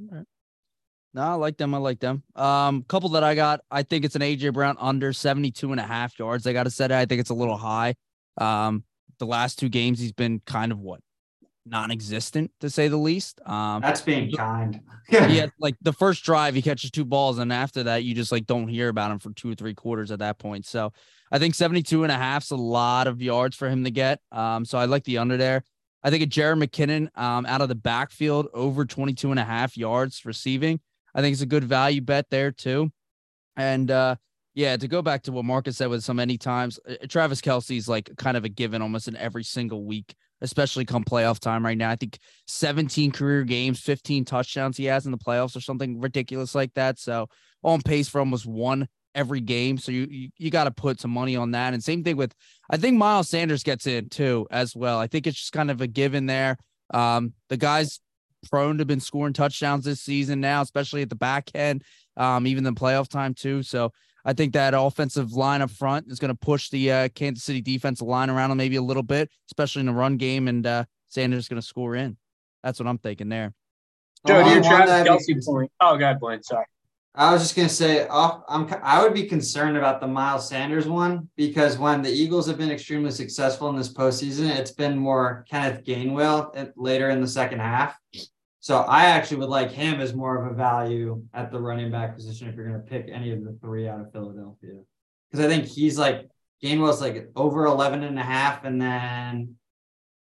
All 0.00 0.16
right. 0.16 0.26
No, 1.16 1.22
I 1.22 1.32
like 1.32 1.56
them. 1.56 1.74
I 1.74 1.78
like 1.78 1.98
them. 1.98 2.22
Um, 2.34 2.82
couple 2.82 3.08
that 3.10 3.24
I 3.24 3.34
got, 3.34 3.62
I 3.70 3.84
think 3.84 4.04
it's 4.04 4.16
an 4.16 4.20
AJ 4.20 4.52
Brown 4.52 4.76
under 4.78 5.14
72 5.14 5.70
and 5.72 5.80
a 5.80 5.82
half 5.82 6.18
yards. 6.18 6.46
I 6.46 6.52
got 6.52 6.64
to 6.64 6.70
set 6.70 6.90
it. 6.90 6.94
I 6.94 7.06
think 7.06 7.22
it's 7.22 7.30
a 7.30 7.34
little 7.34 7.56
high. 7.56 7.94
Um, 8.36 8.84
the 9.18 9.24
last 9.24 9.58
two 9.58 9.70
games, 9.70 9.98
he's 9.98 10.12
been 10.12 10.42
kind 10.44 10.72
of 10.72 10.78
what 10.78 11.00
non-existent 11.64 12.50
to 12.60 12.68
say 12.68 12.88
the 12.88 12.98
least. 12.98 13.40
Um, 13.46 13.80
that's 13.80 14.02
being 14.02 14.30
kind. 14.30 14.78
yeah, 15.08 15.46
like 15.58 15.76
the 15.80 15.94
first 15.94 16.22
drive, 16.22 16.54
he 16.54 16.60
catches 16.60 16.90
two 16.90 17.06
balls, 17.06 17.38
and 17.38 17.50
after 17.50 17.84
that, 17.84 18.04
you 18.04 18.14
just 18.14 18.30
like 18.30 18.44
don't 18.46 18.68
hear 18.68 18.90
about 18.90 19.10
him 19.10 19.18
for 19.18 19.32
two 19.32 19.50
or 19.50 19.54
three 19.54 19.74
quarters 19.74 20.10
at 20.10 20.18
that 20.18 20.38
point. 20.38 20.66
So 20.66 20.92
I 21.32 21.38
think 21.38 21.54
72 21.54 22.02
and 22.02 22.12
a 22.12 22.16
half 22.16 22.44
is 22.44 22.50
a 22.50 22.56
lot 22.56 23.06
of 23.06 23.22
yards 23.22 23.56
for 23.56 23.70
him 23.70 23.84
to 23.84 23.90
get. 23.90 24.20
Um, 24.32 24.66
so 24.66 24.76
I 24.76 24.84
like 24.84 25.04
the 25.04 25.16
under 25.16 25.38
there. 25.38 25.64
I 26.02 26.10
think 26.10 26.22
a 26.22 26.26
Jerick 26.26 26.62
McKinnon 26.62 27.08
um, 27.18 27.46
out 27.46 27.62
of 27.62 27.70
the 27.70 27.74
backfield 27.74 28.48
over 28.52 28.84
22 28.84 29.30
and 29.30 29.40
a 29.40 29.44
half 29.44 29.78
yards 29.78 30.26
receiving. 30.26 30.78
I 31.16 31.22
think 31.22 31.32
it's 31.32 31.42
a 31.42 31.46
good 31.46 31.64
value 31.64 32.02
bet 32.02 32.26
there 32.30 32.52
too. 32.52 32.90
And 33.56 33.90
uh, 33.90 34.16
yeah, 34.54 34.76
to 34.76 34.86
go 34.86 35.00
back 35.00 35.22
to 35.24 35.32
what 35.32 35.46
Marcus 35.46 35.78
said 35.78 35.88
with 35.88 36.04
so 36.04 36.12
many 36.12 36.36
times, 36.36 36.78
uh, 36.88 37.06
Travis 37.08 37.40
Kelce's 37.40 37.88
like 37.88 38.14
kind 38.16 38.36
of 38.36 38.44
a 38.44 38.50
given 38.50 38.82
almost 38.82 39.08
in 39.08 39.16
every 39.16 39.42
single 39.42 39.84
week, 39.84 40.14
especially 40.42 40.84
come 40.84 41.04
playoff 41.04 41.40
time 41.40 41.64
right 41.64 41.78
now. 41.78 41.90
I 41.90 41.96
think 41.96 42.18
17 42.48 43.12
career 43.12 43.44
games, 43.44 43.80
15 43.80 44.26
touchdowns 44.26 44.76
he 44.76 44.84
has 44.84 45.06
in 45.06 45.12
the 45.12 45.18
playoffs 45.18 45.56
or 45.56 45.60
something 45.60 46.00
ridiculous 46.00 46.54
like 46.54 46.74
that. 46.74 46.98
So 46.98 47.28
on 47.64 47.80
pace 47.80 48.08
for 48.08 48.18
almost 48.18 48.44
one 48.44 48.86
every 49.14 49.40
game. 49.40 49.78
So 49.78 49.90
you 49.90 50.06
you, 50.10 50.28
you 50.36 50.50
got 50.50 50.64
to 50.64 50.70
put 50.70 51.00
some 51.00 51.10
money 51.10 51.34
on 51.34 51.52
that. 51.52 51.72
And 51.72 51.82
same 51.82 52.04
thing 52.04 52.18
with 52.18 52.34
I 52.70 52.76
think 52.76 52.98
Miles 52.98 53.30
Sanders 53.30 53.62
gets 53.62 53.86
in 53.86 54.10
too 54.10 54.46
as 54.50 54.76
well. 54.76 54.98
I 54.98 55.06
think 55.06 55.26
it's 55.26 55.38
just 55.38 55.52
kind 55.52 55.70
of 55.70 55.80
a 55.80 55.86
given 55.86 56.26
there. 56.26 56.58
Um, 56.92 57.32
the 57.48 57.56
guys 57.56 58.00
prone 58.48 58.78
to 58.78 58.84
been 58.84 59.00
scoring 59.00 59.32
touchdowns 59.32 59.84
this 59.84 60.00
season 60.00 60.40
now, 60.40 60.62
especially 60.62 61.02
at 61.02 61.08
the 61.10 61.16
back 61.16 61.50
end, 61.54 61.82
um, 62.16 62.46
even 62.46 62.64
the 62.64 62.72
playoff 62.72 63.08
time 63.08 63.34
too. 63.34 63.62
So 63.62 63.92
I 64.24 64.32
think 64.32 64.52
that 64.54 64.74
offensive 64.76 65.32
line 65.32 65.62
up 65.62 65.70
front 65.70 66.06
is 66.08 66.18
going 66.18 66.30
to 66.32 66.38
push 66.38 66.70
the 66.70 66.90
uh, 66.90 67.08
Kansas 67.14 67.44
City 67.44 67.60
defensive 67.60 68.06
line 68.06 68.30
around 68.30 68.48
them 68.50 68.58
maybe 68.58 68.76
a 68.76 68.82
little 68.82 69.02
bit, 69.02 69.30
especially 69.48 69.80
in 69.80 69.86
the 69.86 69.92
run 69.92 70.16
game, 70.16 70.48
and 70.48 70.66
uh, 70.66 70.84
Sanders 71.08 71.44
is 71.44 71.48
going 71.48 71.60
to 71.60 71.66
score 71.66 71.94
in. 71.94 72.16
That's 72.62 72.80
what 72.80 72.88
I'm 72.88 72.98
thinking 72.98 73.28
there. 73.28 73.52
Joe, 74.26 74.40
Oh, 74.40 74.44
to 74.44 74.50
your 74.54 74.64
I 74.64 74.68
Travis 74.68 75.08
Kelce 75.08 75.26
because- 75.28 75.46
point. 75.46 75.70
Oh, 75.80 75.96
God, 75.96 76.18
Blaine. 76.18 76.42
Sorry. 76.42 76.64
I 77.18 77.32
was 77.32 77.40
just 77.40 77.56
gonna 77.56 77.70
say, 77.70 78.06
off. 78.08 78.42
I'm. 78.46 78.68
I 78.82 79.02
would 79.02 79.14
be 79.14 79.22
concerned 79.22 79.78
about 79.78 80.02
the 80.02 80.06
Miles 80.06 80.46
Sanders 80.46 80.86
one 80.86 81.30
because 81.34 81.78
when 81.78 82.02
the 82.02 82.10
Eagles 82.10 82.46
have 82.46 82.58
been 82.58 82.70
extremely 82.70 83.10
successful 83.10 83.70
in 83.70 83.76
this 83.76 83.90
postseason, 83.90 84.54
it's 84.54 84.70
been 84.70 84.98
more 84.98 85.46
Kenneth 85.48 85.82
Gainwell 85.82 86.54
at, 86.54 86.76
later 86.76 87.08
in 87.08 87.22
the 87.22 87.26
second 87.26 87.60
half. 87.60 87.96
So 88.66 88.78
I 88.78 89.04
actually 89.04 89.36
would 89.36 89.48
like 89.48 89.70
him 89.70 90.00
as 90.00 90.12
more 90.12 90.44
of 90.44 90.50
a 90.50 90.54
value 90.56 91.22
at 91.32 91.52
the 91.52 91.60
running 91.60 91.88
back 91.88 92.16
position 92.16 92.48
if 92.48 92.56
you're 92.56 92.66
gonna 92.66 92.80
pick 92.80 93.08
any 93.08 93.30
of 93.30 93.44
the 93.44 93.56
three 93.62 93.86
out 93.86 94.00
of 94.00 94.10
Philadelphia, 94.10 94.80
because 95.30 95.46
I 95.46 95.48
think 95.48 95.66
he's 95.66 95.96
like 95.96 96.28
Gainwell's 96.60 97.00
like 97.00 97.30
over 97.36 97.66
11 97.66 98.02
and 98.02 98.18
a 98.18 98.24
half, 98.24 98.64
and 98.64 98.82
then 98.82 99.54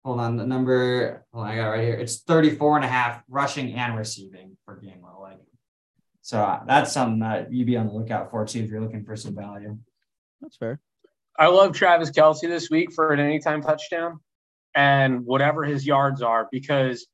hold 0.05 0.19
on, 0.19 0.37
the 0.37 0.45
number. 0.45 1.25
Hold 1.33 1.45
on, 1.45 1.53
I 1.53 1.55
got 1.55 1.69
it 1.69 1.71
right 1.71 1.85
here. 1.85 1.95
It's 1.95 2.23
34 2.23 2.79
and 2.79 2.85
a 2.85 2.89
half 2.89 3.23
rushing 3.29 3.75
and 3.75 3.97
receiving 3.97 4.57
for 4.65 4.75
Gainwell. 4.83 5.21
Like. 5.21 5.39
So 6.23 6.43
uh, 6.43 6.65
that's 6.67 6.91
something 6.91 7.21
that 7.21 7.53
you'd 7.53 7.69
be 7.69 7.77
on 7.77 7.87
the 7.87 7.93
lookout 7.93 8.33
for 8.33 8.45
too 8.45 8.65
if 8.65 8.71
you're 8.71 8.81
looking 8.81 9.05
for 9.05 9.15
some 9.15 9.37
value. 9.37 9.79
That's 10.41 10.57
fair. 10.57 10.81
I 11.39 11.47
love 11.47 11.75
Travis 11.75 12.11
Kelce 12.11 12.49
this 12.49 12.71
week 12.71 12.93
for 12.93 13.13
an 13.13 13.21
anytime 13.21 13.63
touchdown 13.63 14.19
and 14.75 15.25
whatever 15.25 15.63
his 15.63 15.87
yards 15.87 16.23
are 16.23 16.49
because 16.51 17.07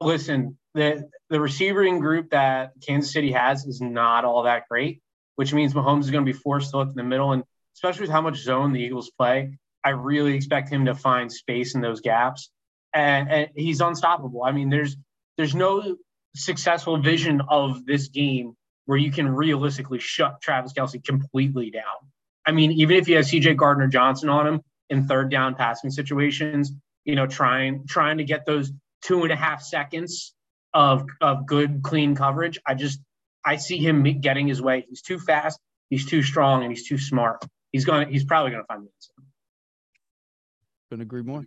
listen, 0.00 0.58
the 0.74 1.08
the 1.28 1.40
receiving 1.40 2.00
group 2.00 2.30
that 2.30 2.72
Kansas 2.86 3.12
City 3.12 3.32
has 3.32 3.66
is 3.66 3.80
not 3.80 4.24
all 4.24 4.44
that 4.44 4.68
great, 4.68 5.00
which 5.36 5.52
means 5.52 5.74
Mahomes 5.74 6.00
is 6.00 6.10
going 6.10 6.24
to 6.24 6.32
be 6.32 6.38
forced 6.38 6.70
to 6.70 6.78
look 6.78 6.88
in 6.88 6.94
the 6.94 7.04
middle 7.04 7.32
and 7.32 7.44
especially 7.74 8.02
with 8.02 8.10
how 8.10 8.20
much 8.20 8.36
zone 8.38 8.72
the 8.72 8.80
Eagles 8.80 9.10
play, 9.10 9.58
I 9.84 9.90
really 9.90 10.34
expect 10.34 10.68
him 10.68 10.84
to 10.86 10.94
find 10.94 11.32
space 11.32 11.74
in 11.74 11.80
those 11.80 12.00
gaps. 12.00 12.50
And, 12.94 13.30
and 13.30 13.48
he's 13.54 13.80
unstoppable. 13.80 14.42
I 14.42 14.52
mean, 14.52 14.68
there's 14.68 14.96
there's 15.36 15.54
no 15.54 15.96
successful 16.34 16.98
vision 16.98 17.40
of 17.48 17.86
this 17.86 18.08
game 18.08 18.54
where 18.84 18.98
you 18.98 19.10
can 19.10 19.28
realistically 19.28 19.98
shut 19.98 20.40
Travis 20.42 20.72
Kelce 20.72 21.02
completely 21.02 21.70
down. 21.70 22.10
I 22.44 22.52
mean, 22.52 22.72
even 22.72 22.96
if 22.96 23.08
you 23.08 23.16
have 23.16 23.24
CJ 23.24 23.56
Gardner 23.56 23.86
Johnson 23.86 24.28
on 24.28 24.46
him 24.46 24.60
in 24.90 25.06
third 25.06 25.30
down 25.30 25.54
passing 25.54 25.90
situations, 25.90 26.72
you 27.04 27.14
know, 27.14 27.26
trying 27.26 27.86
trying 27.86 28.18
to 28.18 28.24
get 28.24 28.44
those 28.44 28.72
two 29.02 29.22
and 29.22 29.32
a 29.32 29.36
half 29.36 29.62
seconds 29.62 30.34
of 30.72 31.06
of 31.20 31.46
good 31.46 31.82
clean 31.82 32.14
coverage. 32.14 32.58
I 32.66 32.74
just 32.74 33.00
I 33.44 33.56
see 33.56 33.78
him 33.78 34.02
getting 34.20 34.46
his 34.46 34.60
way. 34.60 34.84
He's 34.88 35.02
too 35.02 35.18
fast, 35.18 35.58
he's 35.88 36.06
too 36.06 36.22
strong, 36.22 36.62
and 36.62 36.70
he's 36.70 36.86
too 36.86 36.98
smart. 36.98 37.44
He's 37.72 37.84
going. 37.84 38.06
to 38.06 38.12
He's 38.12 38.24
probably 38.24 38.50
going 38.50 38.62
to 38.62 38.66
find 38.66 38.82
the 38.82 38.88
answer. 38.88 39.12
Couldn't 40.90 41.02
agree 41.02 41.22
more. 41.22 41.46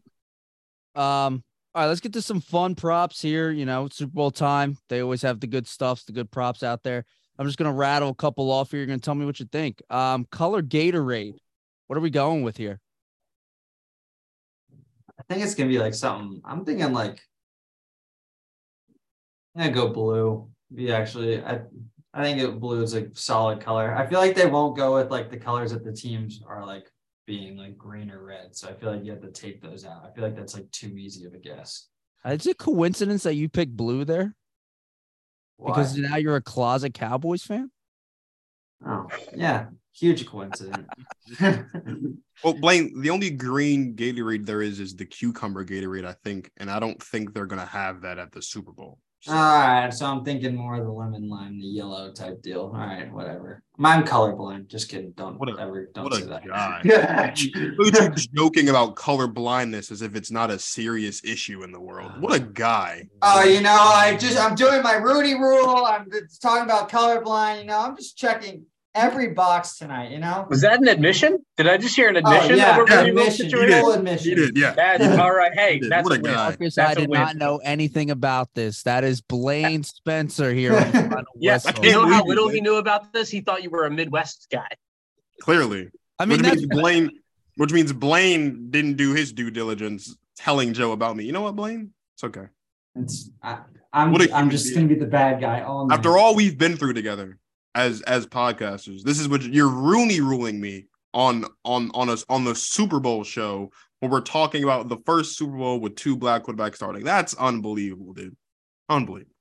Um, 0.96 1.44
all 1.76 1.82
right, 1.82 1.88
let's 1.88 2.00
get 2.00 2.14
to 2.14 2.22
some 2.22 2.40
fun 2.40 2.76
props 2.76 3.22
here. 3.22 3.52
You 3.52 3.66
know, 3.66 3.90
Super 3.92 4.12
Bowl 4.12 4.32
time. 4.32 4.78
They 4.90 5.02
always 5.02 5.22
have 5.24 5.40
the 5.40 5.48
good 5.48 5.68
stuffs, 5.68 6.06
the 6.06 6.14
good 6.14 6.32
props 6.32 6.64
out 6.64 6.84
there. 6.84 7.06
I'm 7.38 7.48
just 7.48 7.58
gonna 7.58 7.74
rattle 7.74 8.10
a 8.10 8.16
couple 8.16 8.52
off 8.52 8.72
here. 8.72 8.80
You're 8.80 8.88
gonna 8.88 9.00
tell 9.00 9.16
me 9.16 9.26
what 9.26 9.40
you 9.40 9.48
think. 9.52 9.82
Um, 9.90 10.26
color 10.32 10.62
Gatorade. 10.62 11.36
What 11.88 11.98
are 11.98 12.02
we 12.02 12.12
going 12.12 12.44
with 12.44 12.58
here? 12.58 12.80
I 15.20 15.24
think 15.28 15.44
it's 15.44 15.56
gonna 15.56 15.70
be 15.70 15.80
like 15.80 15.96
something. 15.96 16.42
I'm 16.46 16.64
thinking 16.64 16.94
like 16.94 17.20
I'm 19.56 19.64
gonna 19.64 19.74
go 19.74 19.90
blue. 19.90 20.50
Be 20.74 20.92
actually 20.92 21.44
I 21.44 21.62
I 22.14 22.24
think 22.24 22.40
it, 22.40 22.60
blue 22.60 22.82
is 22.82 22.94
a 22.94 23.08
solid 23.14 23.60
color. 23.60 23.96
I 23.96 24.06
feel 24.06 24.20
like 24.20 24.36
they 24.36 24.46
won't 24.46 24.78
go 24.78 24.96
with 24.96 25.12
like 25.12 25.30
the 25.30 25.38
colors 25.38 25.72
that 25.72 25.84
the 25.84 25.94
teams 25.94 26.42
are 26.48 26.66
like 26.66 26.92
being 27.26 27.58
like 27.58 27.78
green 27.78 28.12
or 28.12 28.24
red. 28.24 28.56
So 28.56 28.70
I 28.70 28.74
feel 28.74 28.92
like 28.92 29.04
you 29.04 29.12
have 29.12 29.22
to 29.22 29.32
take 29.32 29.62
those 29.62 29.86
out. 29.86 30.04
I 30.06 30.14
feel 30.14 30.24
like 30.24 30.36
that's 30.36 30.54
like 30.54 30.70
too 30.72 30.96
easy 30.98 31.26
of 31.26 31.34
a 31.34 31.40
guess. 31.40 31.88
Is 32.26 32.48
it 32.48 32.58
coincidence 32.58 33.24
that 33.24 33.36
you 33.36 33.50
picked 33.50 33.76
blue 33.76 34.06
there? 34.06 34.36
Because 35.64 35.98
now 35.98 36.18
you're 36.18 36.36
a 36.36 36.42
closet 36.42 36.94
Cowboys 36.94 37.44
fan? 37.44 37.72
oh 38.86 39.08
yeah, 39.36 39.68
huge 39.94 40.26
coincidence. 40.26 40.88
Well, 42.44 42.56
Blaine, 42.56 43.00
the 43.00 43.10
only 43.10 43.30
green 43.30 43.96
Gatorade 43.96 44.46
there 44.46 44.62
is 44.62 44.82
is 44.82 44.96
the 44.96 45.06
cucumber 45.06 45.64
Gatorade, 45.64 46.04
I 46.04 46.14
think, 46.26 46.52
and 46.58 46.70
I 46.70 46.80
don't 46.80 47.02
think 47.02 47.34
they're 47.34 47.46
gonna 47.46 47.66
have 47.66 48.02
that 48.02 48.20
at 48.20 48.34
the 48.34 48.42
Super 48.42 48.74
Bowl. 48.74 49.00
All 49.28 49.34
right, 49.36 49.90
so 49.94 50.06
I'm 50.06 50.26
thinking 50.26 50.56
more 50.56 50.76
of 50.76 50.84
the 50.84 50.92
lemon 50.92 51.30
lime, 51.30 51.58
the 51.60 51.66
yellow 51.66 52.12
type 52.12 52.42
deal. 52.42 52.62
All 52.62 52.72
right, 52.74 53.12
whatever. 53.14 53.64
I'm 53.82 54.04
colorblind. 54.04 54.68
Just 54.68 54.90
kidding. 54.90 55.12
Don't 55.16 55.38
What 55.40 55.50
a- 55.50 55.60
ever 55.62 55.90
don't 55.96 56.04
what 56.04 56.14
a 56.14 56.18
say 56.18 56.26
that. 56.28 56.46
guy. 56.46 57.34
Look 57.78 58.16
joking 58.36 58.70
about 58.70 58.96
color 58.96 59.28
blindness 59.28 59.92
as 59.92 60.02
if 60.02 60.16
it's 60.16 60.30
not 60.30 60.52
a 60.52 60.60
serious 60.60 61.24
issue 61.24 61.64
in 61.64 61.72
the 61.72 61.80
world. 61.80 62.12
What 62.20 62.34
a 62.36 62.40
guy. 62.40 63.08
Oh, 63.22 63.44
you 63.44 63.62
know, 63.62 63.72
I 63.72 64.18
just 64.18 64.38
I'm 64.38 64.56
doing 64.56 64.84
my 64.84 64.96
Rooney 64.96 65.36
rule. 65.36 65.86
I'm 65.86 66.10
talking 66.42 66.64
about 66.64 66.90
colorblind. 66.90 67.60
You 67.60 67.66
know, 67.66 67.80
I'm 67.80 67.96
just 67.96 68.18
checking 68.18 68.66
every 68.96 69.30
box 69.30 69.78
tonight. 69.78 70.12
You 70.12 70.20
know. 70.20 70.46
Was 70.50 70.62
that 70.62 70.80
an 70.82 70.88
admission? 70.88 71.38
Did 71.58 71.68
I 71.68 71.78
just 71.78 71.96
hear 71.96 72.10
an 72.10 72.18
Oh 72.18 72.20
admission 72.20 72.58
yeah, 72.58 72.72
of 72.82 72.90
a 72.90 72.96
Rooney 72.96 73.12
Rule 73.12 73.20
admission, 73.22 73.50
situation? 73.50 73.80
full 73.82 74.06
He 74.18 74.36
did, 74.36 74.58
yeah. 74.58 74.74
That's 74.74 75.18
all 75.20 75.34
right. 75.34 75.52
Hey, 75.54 75.80
that's 75.88 76.04
What 76.04 76.14
a 76.18 76.20
a 76.20 76.24
guy. 76.24 76.34
Marcus, 76.36 76.76
That's 76.76 76.90
I 76.90 76.92
a 76.94 76.96
did 76.96 77.10
win. 77.10 77.22
not 77.22 77.36
know 77.36 77.58
anything 77.58 78.12
about 78.12 78.54
this. 78.54 78.84
That 78.84 79.04
is 79.04 79.22
Blaine 79.22 79.84
Spencer 79.84 80.54
here 80.54 80.76
on 80.76 81.26
Yes, 81.40 81.66
I 81.66 81.72
whistle. 81.72 81.86
you 81.86 81.92
can't 81.92 82.08
know 82.10 82.14
how 82.14 82.26
little 82.26 82.50
he 82.50 82.62
knew 82.62 82.76
about 82.76 83.12
this? 83.14 83.30
He 83.30 83.42
thought 83.42 83.64
you 83.64 83.70
were 83.70 83.86
a 83.86 83.92
Midwest 83.92 84.48
guy. 84.52 84.68
Clearly. 85.42 85.90
I 86.20 86.26
mean, 86.26 86.38
which 86.38 86.46
that's 86.46 86.56
means 86.62 86.68
Blaine, 86.68 87.10
which 87.58 87.72
means 87.74 87.92
Blaine 87.94 88.70
didn't 88.72 88.96
do 88.98 89.14
his 89.14 89.32
due 89.34 89.52
diligence 89.52 90.16
telling 90.38 90.74
Joe 90.74 90.92
about 90.92 91.16
me. 91.16 91.26
You 91.26 91.32
know 91.32 91.42
what, 91.42 91.56
Blaine? 91.56 91.92
It's 92.16 92.24
okay. 92.24 92.48
It's 92.96 93.30
I, 93.42 93.60
I'm 93.92 94.12
What 94.12 94.22
a 94.22 94.34
I'm 94.36 94.50
just 94.50 94.74
gonna 94.74 94.88
be 94.88 94.96
the 94.96 95.06
bad 95.06 95.42
guy 95.42 95.62
all 95.62 95.88
night. 95.88 95.96
After 95.98 96.18
all 96.18 96.36
we've 96.36 96.58
been 96.58 96.78
through 96.78 96.94
together 96.94 97.40
as 97.76 98.02
as 98.02 98.26
podcasters, 98.26 99.04
this 99.04 99.20
is 99.20 99.28
what 99.28 99.44
you're 99.44 99.70
Rooney 99.70 100.22
ruling 100.22 100.60
me 100.60 100.86
on 101.14 101.46
on 101.66 101.92
on 101.94 102.10
us 102.10 102.26
on 102.30 102.44
the 102.44 102.56
Super 102.56 103.00
Bowl 103.00 103.24
show 103.24 103.72
when 104.00 104.12
we're 104.12 104.22
talking 104.22 104.64
about 104.64 104.90
the 104.90 104.98
first 105.06 105.38
Super 105.38 105.58
Bowl 105.58 105.80
with 105.80 105.96
two 105.96 106.16
black 106.16 106.44
quarterbacks 106.44 106.76
starting. 106.76 107.04
That's 107.04 107.34
unbelievable, 107.36 108.14
dude. 108.14 108.36
Unbelievable. 108.90 109.32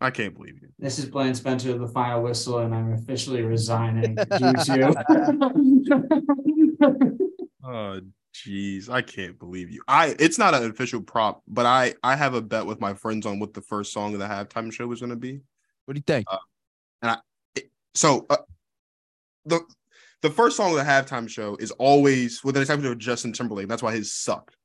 I 0.00 0.10
can't 0.10 0.34
believe 0.34 0.60
you. 0.62 0.68
This 0.78 1.00
is 1.00 1.06
Blaine 1.06 1.34
Spencer, 1.34 1.72
with 1.72 1.80
the 1.80 1.88
final 1.88 2.22
whistle, 2.22 2.60
and 2.60 2.72
I'm 2.72 2.92
officially 2.92 3.42
resigning 3.42 4.14
due 4.38 4.52
to. 4.52 5.04
Oh, 7.70 8.00
jeez, 8.34 8.88
I 8.88 9.02
can't 9.02 9.38
believe 9.38 9.70
you. 9.70 9.82
I 9.86 10.16
it's 10.18 10.38
not 10.38 10.54
an 10.54 10.70
official 10.70 11.02
prop, 11.02 11.42
but 11.46 11.66
I 11.66 11.92
I 12.02 12.16
have 12.16 12.32
a 12.32 12.40
bet 12.40 12.64
with 12.64 12.80
my 12.80 12.94
friends 12.94 13.26
on 13.26 13.40
what 13.40 13.52
the 13.52 13.60
first 13.60 13.92
song 13.92 14.14
of 14.14 14.20
the 14.20 14.26
halftime 14.26 14.72
show 14.72 14.90
is 14.90 15.00
going 15.00 15.10
to 15.10 15.16
be. 15.16 15.40
what 15.84 15.94
do 15.94 15.98
you 15.98 16.04
think? 16.06 16.26
Uh, 16.30 16.38
So 17.98 18.26
uh, 18.30 18.36
the 19.44 19.60
the 20.22 20.30
first 20.30 20.56
song 20.56 20.70
of 20.70 20.76
the 20.76 20.84
halftime 20.84 21.28
show 21.28 21.56
is 21.56 21.72
always 21.72 22.44
with 22.44 22.54
the 22.54 22.60
exception 22.60 22.86
of 22.86 22.98
Justin 22.98 23.32
Timberlake. 23.32 23.66
That's 23.68 23.82
why 23.82 23.92
his 23.92 24.14
sucked. 24.14 24.56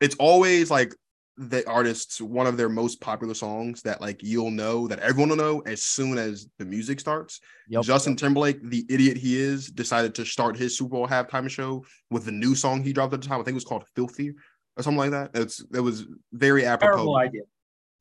It's 0.00 0.16
always 0.16 0.70
like 0.72 0.94
the 1.36 1.66
artist's 1.68 2.20
one 2.20 2.48
of 2.48 2.56
their 2.56 2.68
most 2.68 3.00
popular 3.00 3.32
songs 3.34 3.80
that 3.82 4.00
like 4.00 4.22
you'll 4.22 4.50
know 4.50 4.88
that 4.88 4.98
everyone 4.98 5.30
will 5.30 5.36
know 5.36 5.60
as 5.66 5.84
soon 5.84 6.18
as 6.18 6.48
the 6.58 6.64
music 6.64 6.98
starts. 6.98 7.40
Yep. 7.68 7.84
Justin 7.84 8.16
Timberlake, 8.16 8.58
the 8.68 8.84
idiot 8.90 9.16
he 9.16 9.38
is, 9.38 9.68
decided 9.68 10.12
to 10.16 10.24
start 10.26 10.56
his 10.56 10.76
Super 10.76 10.90
Bowl 10.90 11.06
halftime 11.06 11.48
show 11.48 11.84
with 12.10 12.24
the 12.24 12.32
new 12.32 12.56
song 12.56 12.82
he 12.82 12.92
dropped 12.92 13.14
at 13.14 13.22
the 13.22 13.28
time. 13.28 13.40
I 13.40 13.44
think 13.44 13.54
it 13.54 13.62
was 13.62 13.64
called 13.64 13.84
"Filthy" 13.94 14.32
or 14.76 14.82
something 14.82 14.98
like 14.98 15.12
that. 15.12 15.30
It's 15.34 15.64
it 15.72 15.80
was 15.80 16.06
very 16.32 16.66
apropos 16.66 16.96
Terrible 16.96 17.16
idea. 17.16 17.42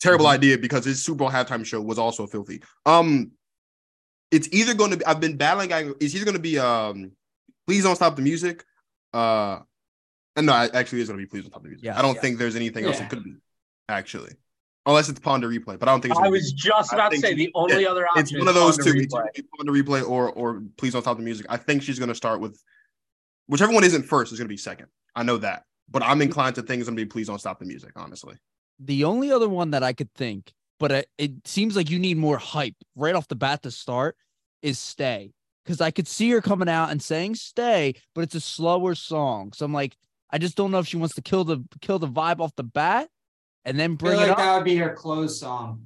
terrible 0.01 0.27
idea 0.27 0.57
because 0.57 0.83
his 0.83 1.03
Super 1.03 1.17
Bowl 1.19 1.29
halftime 1.29 1.63
show 1.63 1.79
was 1.79 1.99
also 1.99 2.25
filthy. 2.25 2.63
Um, 2.87 3.31
it's 4.31 4.47
either 4.51 4.73
going 4.73 4.91
to 4.91 4.97
be 4.97 5.05
I've 5.05 5.19
been 5.19 5.37
battling. 5.37 5.73
I- 5.73 5.91
It's 5.99 6.13
either 6.15 6.25
going 6.25 6.35
to 6.37 6.41
be 6.41 6.57
um, 6.59 7.11
please 7.67 7.83
don't 7.83 7.95
stop 7.95 8.15
the 8.15 8.21
music. 8.21 8.63
Uh, 9.13 9.59
and 10.35 10.45
no, 10.45 10.53
actually, 10.53 11.01
it's 11.01 11.09
going 11.09 11.19
to 11.19 11.25
be 11.25 11.25
please 11.25 11.41
don't 11.43 11.51
stop 11.51 11.63
the 11.63 11.69
music. 11.69 11.85
Yes, 11.85 11.97
I 11.97 12.01
don't 12.01 12.13
yes. 12.15 12.21
think 12.21 12.37
there's 12.37 12.55
anything 12.55 12.85
else 12.85 12.97
Yeah. 12.99 13.05
it 13.05 13.09
could 13.09 13.23
be 13.23 13.35
actually, 13.89 14.33
unless 14.85 15.09
it's 15.09 15.19
Pon 15.19 15.41
de 15.41 15.47
Replay. 15.47 15.79
But 15.79 15.89
I 15.89 15.91
don't 15.91 16.01
think 16.01 16.11
it's 16.11 16.19
I 16.19 16.23
gonna 16.23 16.31
be. 16.31 16.37
was 16.37 16.51
just 16.53 16.93
about 16.93 17.11
to 17.11 17.17
say 17.17 17.33
the 17.33 17.51
only 17.55 17.85
other 17.87 18.05
option. 18.07 18.21
It's 18.21 18.37
one 18.37 18.47
of 18.47 18.55
those 18.55 18.77
is 18.77 18.85
two. 18.85 18.91
on 18.91 18.97
the 18.97 19.07
replay. 19.07 19.43
Pon 19.57 19.65
de 19.65 19.71
Replay 19.83 20.07
or 20.07 20.31
or 20.31 20.61
please 20.77 20.93
don't 20.93 21.01
stop 21.01 21.17
the 21.17 21.23
music. 21.23 21.47
I 21.49 21.57
think 21.57 21.81
she's 21.83 21.97
going 21.99 22.09
to 22.09 22.15
start 22.15 22.39
with 22.39 22.61
whichever 23.47 23.73
one 23.73 23.83
isn't 23.83 24.03
first 24.03 24.31
is 24.31 24.37
going 24.37 24.45
to 24.47 24.53
be 24.53 24.57
second. 24.57 24.87
I 25.15 25.23
know 25.23 25.37
that, 25.37 25.63
but 25.89 26.03
I'm 26.03 26.21
inclined 26.21 26.55
to 26.55 26.61
think 26.61 26.79
it's 26.81 26.87
going 26.87 26.97
to 26.97 27.03
be 27.03 27.09
please 27.09 27.27
don't 27.27 27.39
stop 27.39 27.59
the 27.59 27.65
music. 27.65 27.91
Honestly. 27.95 28.35
The 28.79 29.03
only 29.03 29.31
other 29.31 29.49
one 29.49 29.71
that 29.71 29.83
I 29.83 29.91
could 29.91 30.13
think, 30.13 30.53
but 30.79 30.91
it, 30.91 31.09
it 31.17 31.47
seems 31.47 31.75
like 31.75 31.89
you 31.89 31.99
need 31.99 32.17
more 32.17 32.37
hype 32.37 32.75
right 32.95 33.15
off 33.15 33.27
the 33.27 33.35
bat 33.35 33.63
to 33.63 33.71
start, 33.71 34.15
is 34.61 34.79
Stay. 34.79 35.33
because 35.63 35.81
I 35.81 35.91
could 35.91 36.07
see 36.07 36.29
her 36.31 36.41
coming 36.41 36.69
out 36.69 36.89
and 36.89 37.01
saying 37.01 37.35
stay, 37.35 37.93
but 38.15 38.21
it's 38.21 38.35
a 38.35 38.41
slower 38.41 38.95
song. 38.95 39.53
So 39.53 39.65
I'm 39.65 39.73
like, 39.73 39.95
I 40.31 40.37
just 40.37 40.55
don't 40.55 40.71
know 40.71 40.79
if 40.79 40.87
she 40.87 40.97
wants 40.97 41.15
to 41.15 41.21
kill 41.21 41.43
the 41.43 41.63
kill 41.81 41.99
the 41.99 42.07
vibe 42.07 42.39
off 42.39 42.55
the 42.55 42.63
bat 42.63 43.09
and 43.65 43.79
then 43.79 43.95
bring 43.95 44.13
I 44.13 44.15
bring 44.15 44.19
feel 44.19 44.25
it 44.25 44.29
like 44.29 44.31
up. 44.31 44.37
that 44.37 44.55
would 44.55 44.65
be 44.65 44.75
her 44.77 44.93
close 44.93 45.39
song. 45.39 45.85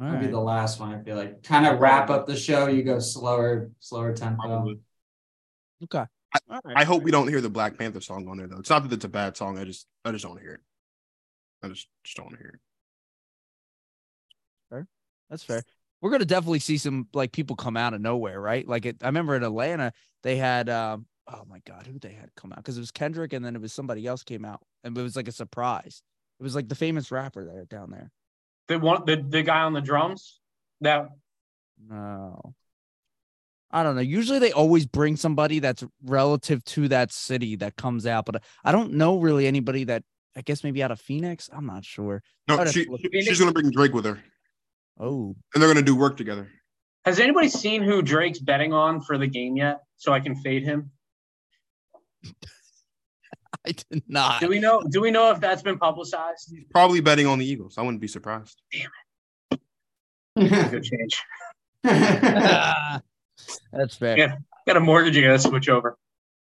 All 0.00 0.06
That'd 0.06 0.20
be 0.20 0.26
the 0.28 0.38
last 0.40 0.78
one. 0.78 0.94
I 0.94 1.02
feel 1.02 1.16
like 1.16 1.42
kind 1.42 1.66
of 1.66 1.80
wrap 1.80 2.08
up 2.10 2.26
the 2.26 2.36
show. 2.36 2.68
You 2.68 2.84
go 2.84 3.00
slower, 3.00 3.70
slower 3.80 4.12
tempo. 4.12 4.42
Probably. 4.42 4.78
Okay. 5.82 6.04
All 6.50 6.60
right. 6.64 6.76
I 6.76 6.84
hope 6.84 7.02
we 7.02 7.10
don't 7.10 7.26
hear 7.26 7.40
the 7.40 7.50
Black 7.50 7.76
Panther 7.76 8.00
song 8.00 8.28
on 8.28 8.36
there 8.36 8.46
though. 8.46 8.58
It's 8.58 8.70
not 8.70 8.84
that 8.84 8.92
it's 8.92 9.04
a 9.04 9.08
bad 9.08 9.36
song. 9.36 9.58
I 9.58 9.64
just 9.64 9.86
I 10.04 10.12
just 10.12 10.24
don't 10.24 10.40
hear 10.40 10.52
it. 10.54 10.60
I 11.64 11.68
just 11.68 11.88
just 12.04 12.16
don't 12.16 12.26
want 12.26 12.38
to 12.38 12.42
hear 12.42 12.52
it. 12.54 12.60
That's 15.30 15.42
fair. 15.42 15.62
We're 16.00 16.10
gonna 16.10 16.24
definitely 16.24 16.60
see 16.60 16.78
some 16.78 17.08
like 17.12 17.32
people 17.32 17.54
come 17.56 17.76
out 17.76 17.92
of 17.92 18.00
nowhere, 18.00 18.40
right? 18.40 18.66
Like 18.66 18.86
it, 18.86 18.96
I 19.02 19.06
remember 19.06 19.34
in 19.36 19.42
Atlanta 19.42 19.92
they 20.22 20.36
had 20.36 20.68
um 20.70 21.06
oh 21.30 21.44
my 21.46 21.60
god, 21.66 21.86
who 21.86 21.98
they 21.98 22.12
had 22.12 22.30
come 22.34 22.52
out 22.52 22.56
because 22.58 22.76
it 22.78 22.80
was 22.80 22.90
Kendrick 22.90 23.32
and 23.34 23.44
then 23.44 23.54
it 23.54 23.60
was 23.60 23.72
somebody 23.72 24.06
else 24.06 24.22
came 24.22 24.44
out 24.44 24.62
and 24.84 24.96
it 24.96 25.02
was 25.02 25.16
like 25.16 25.28
a 25.28 25.32
surprise. 25.32 26.02
It 26.40 26.42
was 26.44 26.54
like 26.54 26.68
the 26.68 26.74
famous 26.74 27.10
rapper 27.10 27.44
there 27.44 27.64
down 27.66 27.90
there. 27.90 28.10
The 28.68 28.78
one, 28.78 29.02
the, 29.04 29.16
the 29.16 29.42
guy 29.42 29.60
on 29.62 29.72
the 29.72 29.80
drums. 29.80 30.40
That 30.80 31.08
No. 31.86 32.54
I 33.70 33.82
don't 33.82 33.96
know. 33.96 34.00
Usually 34.00 34.38
they 34.38 34.52
always 34.52 34.86
bring 34.86 35.16
somebody 35.16 35.58
that's 35.58 35.84
relative 36.02 36.64
to 36.64 36.88
that 36.88 37.12
city 37.12 37.56
that 37.56 37.76
comes 37.76 38.06
out, 38.06 38.24
but 38.24 38.42
I 38.64 38.72
don't 38.72 38.94
know 38.94 39.18
really 39.18 39.46
anybody 39.46 39.84
that 39.84 40.04
I 40.36 40.40
guess 40.40 40.64
maybe 40.64 40.82
out 40.82 40.90
of 40.90 41.00
Phoenix. 41.00 41.50
I'm 41.52 41.66
not 41.66 41.84
sure. 41.84 42.22
No, 42.46 42.54
I'd 42.54 42.68
have 42.68 42.72
she, 42.72 42.84
to 42.86 42.90
look- 42.92 43.00
she- 43.12 43.22
she's 43.22 43.38
gonna 43.40 43.52
bring 43.52 43.70
Drake 43.70 43.92
with 43.92 44.06
her, 44.06 44.22
Oh, 44.98 45.36
and 45.54 45.62
they're 45.62 45.68
gonna 45.72 45.84
do 45.84 45.96
work 45.96 46.16
together. 46.16 46.48
has 47.04 47.20
anybody 47.20 47.48
seen 47.48 47.82
who 47.82 48.02
Drake's 48.02 48.38
betting 48.40 48.72
on 48.72 49.00
for 49.00 49.18
the 49.18 49.26
game 49.26 49.56
yet? 49.56 49.80
So 49.96 50.12
I 50.12 50.20
can 50.20 50.34
fade 50.36 50.64
him. 50.64 50.90
I 53.66 53.72
did 53.72 54.02
not. 54.08 54.40
Do 54.40 54.48
we 54.48 54.58
know? 54.60 54.82
Do 54.88 55.00
we 55.00 55.10
know 55.10 55.30
if 55.30 55.40
that's 55.40 55.62
been 55.62 55.78
publicized? 55.78 56.48
He's 56.50 56.64
probably 56.70 57.00
betting 57.00 57.26
on 57.26 57.38
the 57.38 57.46
Eagles. 57.46 57.76
I 57.78 57.82
wouldn't 57.82 58.00
be 58.00 58.08
surprised. 58.08 58.60
Damn 58.72 58.90
it. 60.36 60.70
Good 60.70 60.84
change. 60.84 61.22
That's 61.84 63.02
fair. 63.96 64.18
Yeah. 64.18 64.36
Got 64.66 64.76
a 64.76 64.80
mortgage. 64.80 65.16
You 65.16 65.22
got 65.22 65.32
to 65.32 65.38
switch 65.38 65.68
over. 65.68 65.96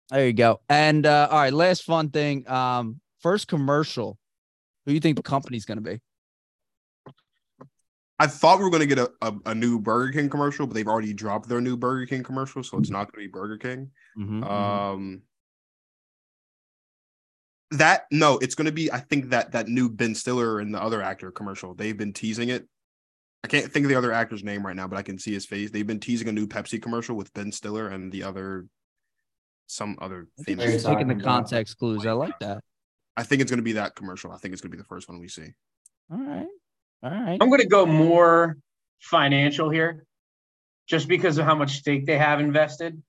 There 0.10 0.26
you 0.26 0.34
go. 0.34 0.60
And 0.70 1.06
uh, 1.06 1.28
all 1.32 1.40
right, 1.40 1.54
last 1.54 1.84
fun 1.84 2.10
thing. 2.10 2.50
Um, 2.50 3.00
first 3.22 3.48
commercial. 3.48 4.18
Who 4.86 4.92
do 4.92 4.96
you 4.96 5.00
think 5.00 5.18
the 5.18 5.24
company's 5.24 5.66
gonna 5.66 5.82
be? 5.82 6.00
I 8.18 8.28
thought 8.28 8.60
we 8.60 8.64
were 8.66 8.72
gonna 8.72 8.86
get 8.86 9.00
a, 9.00 9.12
a, 9.22 9.34
a 9.48 9.56
new 9.56 9.80
Burger 9.80 10.14
King 10.14 10.30
commercial, 10.30 10.66
but 10.66 10.74
they've 10.74 10.88
already 10.88 11.14
dropped 11.14 11.50
their 11.50 11.60
new 11.62 11.76
Burger 11.76 12.06
King 12.06 12.24
commercial, 12.24 12.64
so 12.64 12.78
it's 12.78 12.90
not 12.90 13.12
gonna 13.12 13.26
be 13.26 13.32
Burger 13.32 13.58
King. 13.58 13.92
Mhm, 14.18 14.42
mhm. 14.42 14.50
Um 14.50 15.22
that 17.72 18.06
no, 18.12 18.38
it's 18.38 18.56
gonna 18.56 18.72
be 18.72 18.92
I 18.92 19.00
think 19.00 19.30
that 19.32 19.52
that 19.52 19.68
new 19.68 19.90
Ben 19.90 20.16
Stiller 20.16 20.60
and 20.60 20.74
the 20.74 20.82
other 20.82 21.02
actor 21.02 21.32
commercial. 21.32 21.74
They've 21.74 21.98
been 21.98 22.14
teasing 22.14 22.50
it. 22.50 22.68
I 23.44 23.48
can't 23.48 23.72
think 23.72 23.86
of 23.86 23.90
the 23.90 23.98
other 23.98 24.12
actor's 24.12 24.44
name 24.44 24.66
right 24.66 24.76
now, 24.76 24.88
but 24.88 24.98
I 24.98 25.04
can 25.04 25.20
see 25.20 25.34
his 25.34 25.46
face. 25.46 25.70
They've 25.70 25.86
been 25.86 26.00
teasing 26.00 26.28
a 26.28 26.32
new 26.32 26.48
Pepsi 26.48 26.82
commercial 26.82 27.16
with 27.16 27.34
Ben 27.34 27.52
Stiller 27.52 27.90
and 27.90 28.12
the 28.12 28.24
other 28.24 28.66
some 29.68 29.98
other 30.00 30.28
I 30.40 30.44
think 30.44 30.60
Are 30.60 30.68
famous. 30.68 30.84
taking 30.84 31.08
the 31.08 31.16
context 31.16 31.78
clues. 31.78 32.06
I 32.06 32.14
like 32.14 32.38
that. 32.40 32.64
I 33.18 33.24
think 33.24 33.42
it's 33.42 33.52
gonna 33.52 33.62
be 33.62 33.74
that 33.74 33.96
commercial. 33.96 34.32
I 34.32 34.38
think 34.38 34.54
it's 34.54 34.62
gonna 34.62 34.72
be 34.72 34.78
the 34.78 34.84
first 34.86 35.10
one 35.10 35.20
we 35.20 35.28
see. 35.28 35.54
All 36.12 36.20
right. 36.20 36.48
All 37.04 37.12
right. 37.12 37.38
I'm 37.40 37.50
going 37.50 37.62
to 37.62 37.68
go 37.68 37.86
more 37.86 38.58
financial 39.00 39.70
here, 39.70 40.06
just 40.88 41.08
because 41.08 41.38
of 41.38 41.46
how 41.46 41.56
much 41.56 41.78
stake 41.78 42.06
they 42.06 42.18
have 42.18 42.40
invested. 42.40 43.02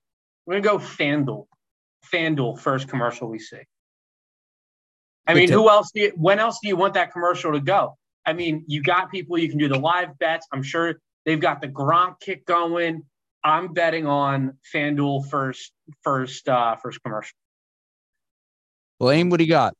We're 0.45 0.61
going 0.61 0.63
to 0.63 0.69
go 0.69 0.77
FanDuel. 0.79 1.45
FanDuel 2.11 2.59
first 2.59 2.87
commercial 2.87 3.27
we 3.27 3.39
see. 3.39 3.61
I 5.25 5.33
mean, 5.33 5.51
who 5.51 5.69
else 5.69 5.91
do 5.93 6.01
you, 6.01 6.13
when 6.15 6.39
else 6.39 6.59
do 6.61 6.69
you 6.69 6.77
want 6.77 6.93
that 6.93 7.11
commercial 7.11 7.51
to 7.51 7.59
go? 7.59 7.97
I 8.25 8.33
mean, 8.33 8.63
you 8.67 8.81
got 8.81 9.11
people 9.11 9.37
you 9.37 9.49
can 9.49 9.57
do 9.57 9.67
the 9.67 9.79
live 9.79 10.17
bets. 10.19 10.47
I'm 10.53 10.63
sure 10.63 11.01
they've 11.25 11.39
got 11.39 11.59
the 11.59 11.67
Gronk 11.67 12.19
kick 12.21 12.45
going. 12.45 13.03
I'm 13.43 13.73
betting 13.73 14.05
on 14.05 14.57
FanDuel 14.73 15.29
first, 15.29 15.71
first, 16.01 16.47
uh, 16.47 16.75
first 16.77 17.01
commercial. 17.03 17.35
Blaine, 18.99 19.29
what 19.29 19.37
do 19.37 19.43
you 19.43 19.49
got? 19.49 19.73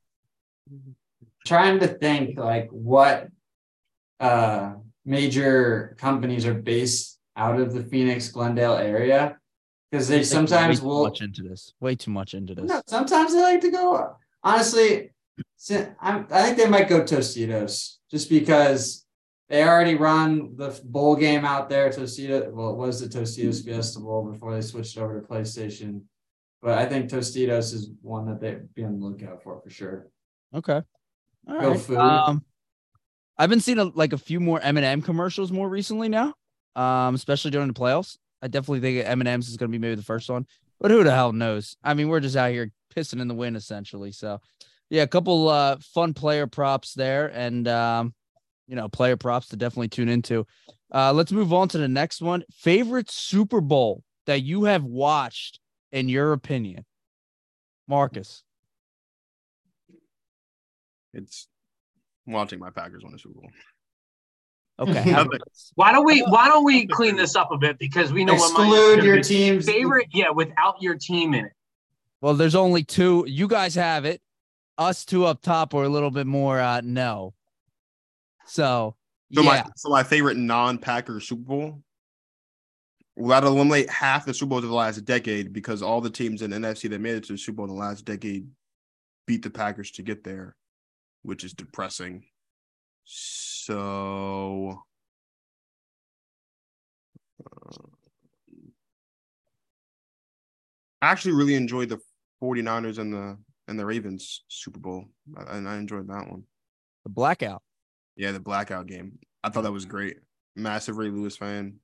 Trying 1.46 1.80
to 1.80 1.88
think 1.88 2.38
like 2.38 2.70
what 2.72 3.30
uh 4.20 4.74
major 5.06 5.96
companies 5.98 6.46
are 6.46 6.54
based 6.54 7.20
out 7.36 7.60
of 7.60 7.74
the 7.74 7.84
Phoenix 7.84 8.30
Glendale 8.30 8.76
area 8.76 9.38
because 9.90 10.08
they 10.08 10.24
sometimes 10.24 10.82
will 10.82 11.04
much 11.04 11.22
into 11.22 11.44
this. 11.44 11.74
Way 11.80 11.96
too 11.96 12.12
much 12.12 12.34
into 12.34 12.54
this. 12.56 12.66
No, 12.66 12.82
sometimes 12.88 13.34
they 13.34 13.42
like 13.42 13.62
to 13.62 13.72
go. 13.72 14.16
Honestly, 14.44 15.12
I'm, 16.02 16.28
I 16.32 16.44
think 16.44 16.58
they 16.58 16.68
might 16.68 16.90
go 16.90 17.02
Tostitos 17.02 17.98
just 18.12 18.30
because 18.30 19.06
they 19.50 19.64
already 19.64 19.96
run 19.96 20.56
the 20.58 20.78
bowl 20.84 21.16
game 21.16 21.46
out 21.46 21.70
there. 21.70 21.90
Tostito, 21.90 22.52
well, 22.52 22.72
it 22.72 22.78
was 22.78 23.00
the 23.00 23.08
Tostitos 23.08 23.64
Fiesta 23.64 24.00
Bowl 24.00 24.30
before 24.30 24.54
they 24.54 24.62
switched 24.62 24.98
over 24.98 25.20
to 25.20 25.28
PlayStation. 25.28 26.02
But 26.62 26.78
I 26.78 26.86
think 26.86 27.10
Tostitos 27.10 27.74
is 27.74 27.92
one 28.02 28.26
that 28.28 28.42
they'd 28.42 28.74
be 28.74 28.84
on 28.84 29.00
the 29.00 29.06
lookout 29.06 29.44
for 29.44 29.62
for 29.62 29.70
sure. 29.70 30.08
Okay. 30.54 30.82
All 31.48 31.62
Go 31.62 31.72
right. 31.72 31.80
food. 31.80 31.98
Um, 31.98 32.44
I've 33.38 33.50
been 33.50 33.60
seeing 33.60 33.80
a, 33.80 33.86
like 33.86 34.14
a 34.14 34.18
few 34.18 34.40
more 34.40 34.60
M&M 34.62 35.02
commercials 35.02 35.52
more 35.52 35.70
recently 35.70 36.10
now, 36.10 36.34
um, 36.76 37.16
especially 37.16 37.52
during 37.52 37.68
the 37.68 37.74
playoffs. 37.74 38.18
I 38.42 38.48
definitely 38.48 38.80
think 38.80 39.08
M&M's 39.08 39.50
is 39.50 39.58
going 39.58 39.72
to 39.72 39.78
be 39.78 39.82
maybe 39.82 39.96
the 39.96 40.04
first 40.04 40.30
one, 40.30 40.46
but 40.80 40.92
who 40.92 41.04
the 41.04 41.12
hell 41.12 41.34
knows? 41.34 41.78
I 41.84 41.94
mean, 41.94 42.08
we're 42.08 42.20
just 42.20 42.36
out 42.36 42.52
here 42.52 42.72
pissing 42.96 43.22
in 43.22 43.28
the 43.28 43.34
wind 43.34 43.56
essentially. 43.56 44.12
So, 44.12 44.40
yeah, 44.90 45.04
a 45.04 45.08
couple 45.08 45.50
uh, 45.50 45.78
fun 45.82 46.14
player 46.14 46.48
props 46.48 46.94
there, 46.94 47.28
and 47.28 47.68
um, 47.68 48.14
you 48.68 48.76
know, 48.76 48.88
player 48.88 49.18
props 49.18 49.50
to 49.50 49.58
definitely 49.58 49.90
tune 49.90 50.10
into. 50.10 50.46
Uh, 50.94 51.12
let's 51.14 51.32
move 51.32 51.52
on 51.54 51.68
to 51.70 51.78
the 51.78 51.88
next 51.88 52.22
one. 52.22 52.44
Favorite 52.52 53.10
Super 53.10 53.60
Bowl 53.60 54.04
that 54.26 54.44
you 54.44 54.66
have 54.66 54.84
watched, 54.84 55.60
in 55.92 56.10
your 56.10 56.34
opinion, 56.34 56.86
Marcus. 57.88 58.44
It's 61.14 61.48
watching 62.28 62.60
my 62.60 62.70
Packers 62.70 63.04
win 63.04 63.14
the 63.14 63.20
Super 63.20 63.40
Bowl. 63.40 63.50
Okay. 64.80 65.12
Why 65.76 65.92
don't 65.92 66.06
we, 66.06 66.22
why 66.22 66.48
don't 66.48 66.64
we 66.64 66.86
clean 66.86 67.16
this 67.16 67.36
up 67.36 67.52
a 67.52 67.58
bit? 67.58 67.80
Because 67.80 68.14
we 68.14 68.24
know 68.24 68.36
what 68.36 68.54
my 68.54 68.68
Exclude 68.68 69.04
your 69.04 69.24
team's 69.24 69.66
favorite, 69.66 70.08
yeah, 70.12 70.30
without 70.30 70.80
your 70.82 70.96
team 70.96 71.34
in 71.34 71.46
it. 71.46 71.52
Well, 72.22 72.36
there's 72.36 72.54
only 72.56 72.84
two. 72.84 73.26
You 73.28 73.48
guys 73.48 73.74
have 73.74 74.06
it. 74.06 74.22
Us 74.78 75.04
two 75.04 75.26
up 75.26 75.42
top 75.42 75.74
are 75.74 75.84
a 75.84 75.90
little 75.90 76.12
bit 76.12 76.28
more 76.28 76.60
uh 76.60 76.82
no. 76.84 77.34
So, 78.46 78.96
So 79.34 79.42
yeah. 79.42 79.48
my 79.48 79.66
so 79.76 79.90
my 79.90 80.04
favorite 80.04 80.38
non-Packer 80.38 81.20
Super 81.20 81.42
Bowl. 81.42 81.82
Well, 83.16 83.30
that'll 83.30 83.54
eliminate 83.54 83.90
half 83.90 84.26
the 84.26 84.34
Super 84.34 84.50
Bowls 84.50 84.64
of 84.64 84.70
the 84.70 84.76
last 84.76 85.04
decade 85.04 85.52
because 85.52 85.82
all 85.82 86.02
the 86.02 86.10
teams 86.10 86.44
in 86.44 86.52
the 86.52 86.58
NFC 86.58 86.88
that 86.92 87.02
made 87.02 87.16
it 87.16 87.24
to 87.26 87.34
the 87.34 87.38
Super 87.38 87.58
Bowl 87.58 87.66
in 87.66 87.72
the 87.72 87.80
last 87.80 88.06
decade 88.06 88.48
beat 89.26 89.42
the 89.42 89.50
Packers 89.50 89.90
to 89.92 90.04
get 90.04 90.24
there, 90.24 90.56
which 91.28 91.44
is 91.44 91.52
depressing. 91.54 92.24
So 93.04 94.82
uh, 97.46 97.88
I 101.02 101.12
actually 101.12 101.34
really 101.34 101.56
enjoyed 101.56 101.90
the 101.90 102.00
49ers 102.42 102.98
and 102.98 103.14
the 103.14 103.38
and 103.68 103.78
the 103.78 103.86
Ravens 103.86 104.46
Super 104.48 104.80
Bowl. 104.80 105.06
I- 105.38 105.58
And 105.58 105.68
I 105.68 105.76
enjoyed 105.78 106.08
that 106.08 106.30
one. 106.32 106.44
the 107.04 107.10
blackout. 107.10 107.62
Yeah, 108.16 108.32
the 108.32 108.40
blackout 108.40 108.88
game. 108.88 109.20
I 109.44 109.50
thought 109.50 109.64
that 109.64 109.72
was 109.74 109.86
great. 109.86 110.18
Massive 110.56 110.98
Ray 110.98 111.10
Lewis 111.10 111.36
fan. 111.36 111.80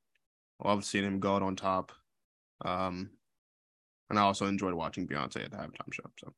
Love 0.64 0.86
seeing 0.86 1.04
him 1.04 1.20
go 1.20 1.36
out 1.36 1.44
on 1.44 1.56
top. 1.58 1.92
Um, 2.64 3.10
and 4.10 4.18
I 4.18 4.22
also 4.22 4.46
enjoyed 4.46 4.74
watching 4.74 5.06
Beyonce 5.08 5.44
at 5.44 5.52
the 5.52 5.58
halftime 5.58 5.92
show. 5.94 6.10
So 6.20 6.34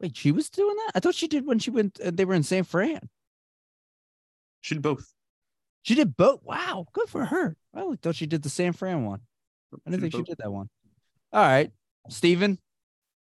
Wait, 0.00 0.16
she 0.16 0.30
was 0.32 0.48
doing 0.48 0.76
that? 0.76 0.92
I 0.94 1.00
thought 1.00 1.14
she 1.14 1.28
did 1.28 1.46
when 1.46 1.58
she 1.58 1.70
went. 1.70 1.98
Uh, 2.00 2.10
they 2.12 2.24
were 2.24 2.34
in 2.34 2.42
San 2.42 2.64
Fran. 2.64 3.08
she 4.60 4.74
did 4.74 4.82
both. 4.82 5.12
She 5.82 5.94
did 5.94 6.16
both. 6.16 6.40
Wow, 6.42 6.86
good 6.92 7.08
for 7.08 7.24
her. 7.24 7.56
I 7.74 7.80
only 7.80 7.96
thought 7.96 8.14
she 8.16 8.26
did 8.26 8.42
the 8.42 8.48
San 8.50 8.72
Fran 8.72 9.04
one. 9.04 9.20
I 9.86 9.90
didn't 9.90 10.02
think 10.02 10.12
she 10.12 10.18
both. 10.18 10.26
did 10.26 10.38
that 10.38 10.50
one. 10.50 10.68
All 11.32 11.42
right, 11.42 11.70
Steven, 12.08 12.58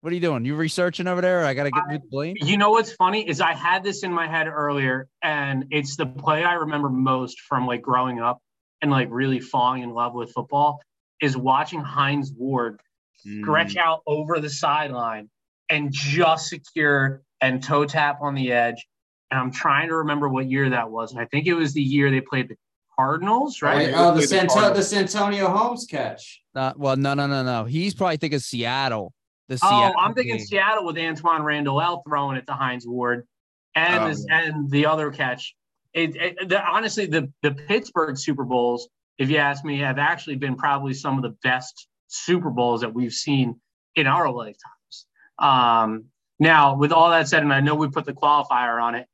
what 0.01 0.11
are 0.11 0.15
you 0.15 0.21
doing? 0.21 0.45
You 0.45 0.55
researching 0.57 1.07
over 1.07 1.21
there? 1.21 1.43
Or 1.43 1.45
I 1.45 1.55
gotta 1.55 1.71
get 1.71 1.83
with 1.89 2.11
Blaine. 2.11 2.37
You 2.41 2.57
know 2.57 2.71
what's 2.71 2.93
funny 2.93 3.29
is 3.29 3.41
I 3.41 3.53
had 3.53 3.83
this 3.85 4.03
in 4.03 4.13
my 4.13 4.27
head 4.27 4.47
earlier, 4.49 5.09
and 5.23 5.67
it's 5.71 5.97
the 5.97 6.07
play 6.07 6.45
I 6.45 6.55
remember 6.55 6.89
most 6.89 7.41
from 7.41 7.67
like 7.67 7.83
growing 7.83 8.21
up 8.21 8.39
and 8.83 8.91
like 8.91 9.09
really 9.11 9.41
falling 9.41 9.83
in 9.83 9.91
love 9.91 10.15
with 10.15 10.33
football 10.33 10.81
is 11.21 11.37
watching 11.37 11.81
Hines 11.81 12.33
Ward 12.37 12.81
stretch 13.15 13.75
Mm, 13.75 13.79
out 13.79 14.03
over 14.07 14.39
the 14.39 14.51
sideline 14.51 15.31
and 15.71 15.93
just 15.93 16.49
secure 16.49 17.23
and 17.41 17.63
toe 17.63 17.85
tap 17.85 18.19
on 18.23 18.35
the 18.35 18.53
edge. 18.53 18.87
And 19.31 19.41
I'm 19.41 19.51
trying 19.51 19.89
to 19.89 19.97
remember 19.97 20.29
what 20.29 20.49
year 20.49 20.71
that 20.71 20.91
was. 20.91 21.13
And 21.13 21.21
I 21.21 21.25
think 21.27 21.47
it 21.47 21.55
was 21.55 21.75
the 21.75 21.83
year 21.83 22.11
they 22.11 22.21
played 22.21 22.49
the 22.49 22.57
Cardinals, 22.99 23.61
right? 23.61 23.89
Wait, 23.89 23.95
oh, 23.95 24.15
the, 24.15 24.23
Santo- 24.23 24.73
the 24.73 24.83
Santonio 24.83 25.49
Holmes 25.49 25.85
catch. 25.85 26.41
Uh, 26.55 26.73
well, 26.77 26.97
no, 26.97 27.15
no, 27.15 27.27
no, 27.27 27.43
no. 27.43 27.65
He's 27.65 27.95
probably 27.95 28.17
thinking 28.17 28.39
Seattle. 28.39 29.13
The 29.49 29.59
oh, 29.63 29.69
Seattle 29.69 29.95
I'm 29.99 30.15
thinking 30.15 30.39
game. 30.39 30.47
Seattle 30.47 30.85
with 30.85 30.97
Antwaan 30.97 31.45
Randle 31.45 31.81
El 31.81 32.03
throwing 32.03 32.37
it 32.37 32.47
to 32.47 32.53
Hines 32.55 32.87
Ward, 32.87 33.27
and 33.75 34.05
Oh, 34.05 34.09
this, 34.09 34.27
and 34.31 34.71
the 34.71 34.87
other 34.87 35.11
catch. 35.11 35.55
It, 35.93 36.17
it, 36.17 36.49
the, 36.49 36.65
honestly, 36.65 37.07
the 37.07 37.33
the 37.43 37.53
Pittsburgh 37.53 38.19
Super 38.19 38.45
Bowls, 38.45 38.89
if 39.19 39.31
you 39.31 39.37
ask 39.37 39.65
me, 39.65 39.79
have 39.79 39.99
actually 39.99 40.37
been 40.37 40.57
probably 40.57 40.95
some 40.95 41.17
of 41.17 41.23
the 41.23 41.37
best 41.43 41.87
Super 42.09 42.51
Bowls 42.51 42.81
that 42.81 42.93
we've 42.93 43.13
seen 43.13 43.61
in 43.95 44.07
our 44.07 44.31
lifetimes. 44.31 44.76
Um, 45.39 46.07
now, 46.39 46.77
with 46.77 46.93
all 46.93 47.11
that 47.11 47.29
said, 47.29 47.43
and 47.43 47.53
I 47.53 47.61
know 47.61 47.75
we 47.75 47.89
put 47.89 48.05
the 48.05 48.13
qualifier 48.13 48.83
on 48.83 48.95
it, 48.95 49.07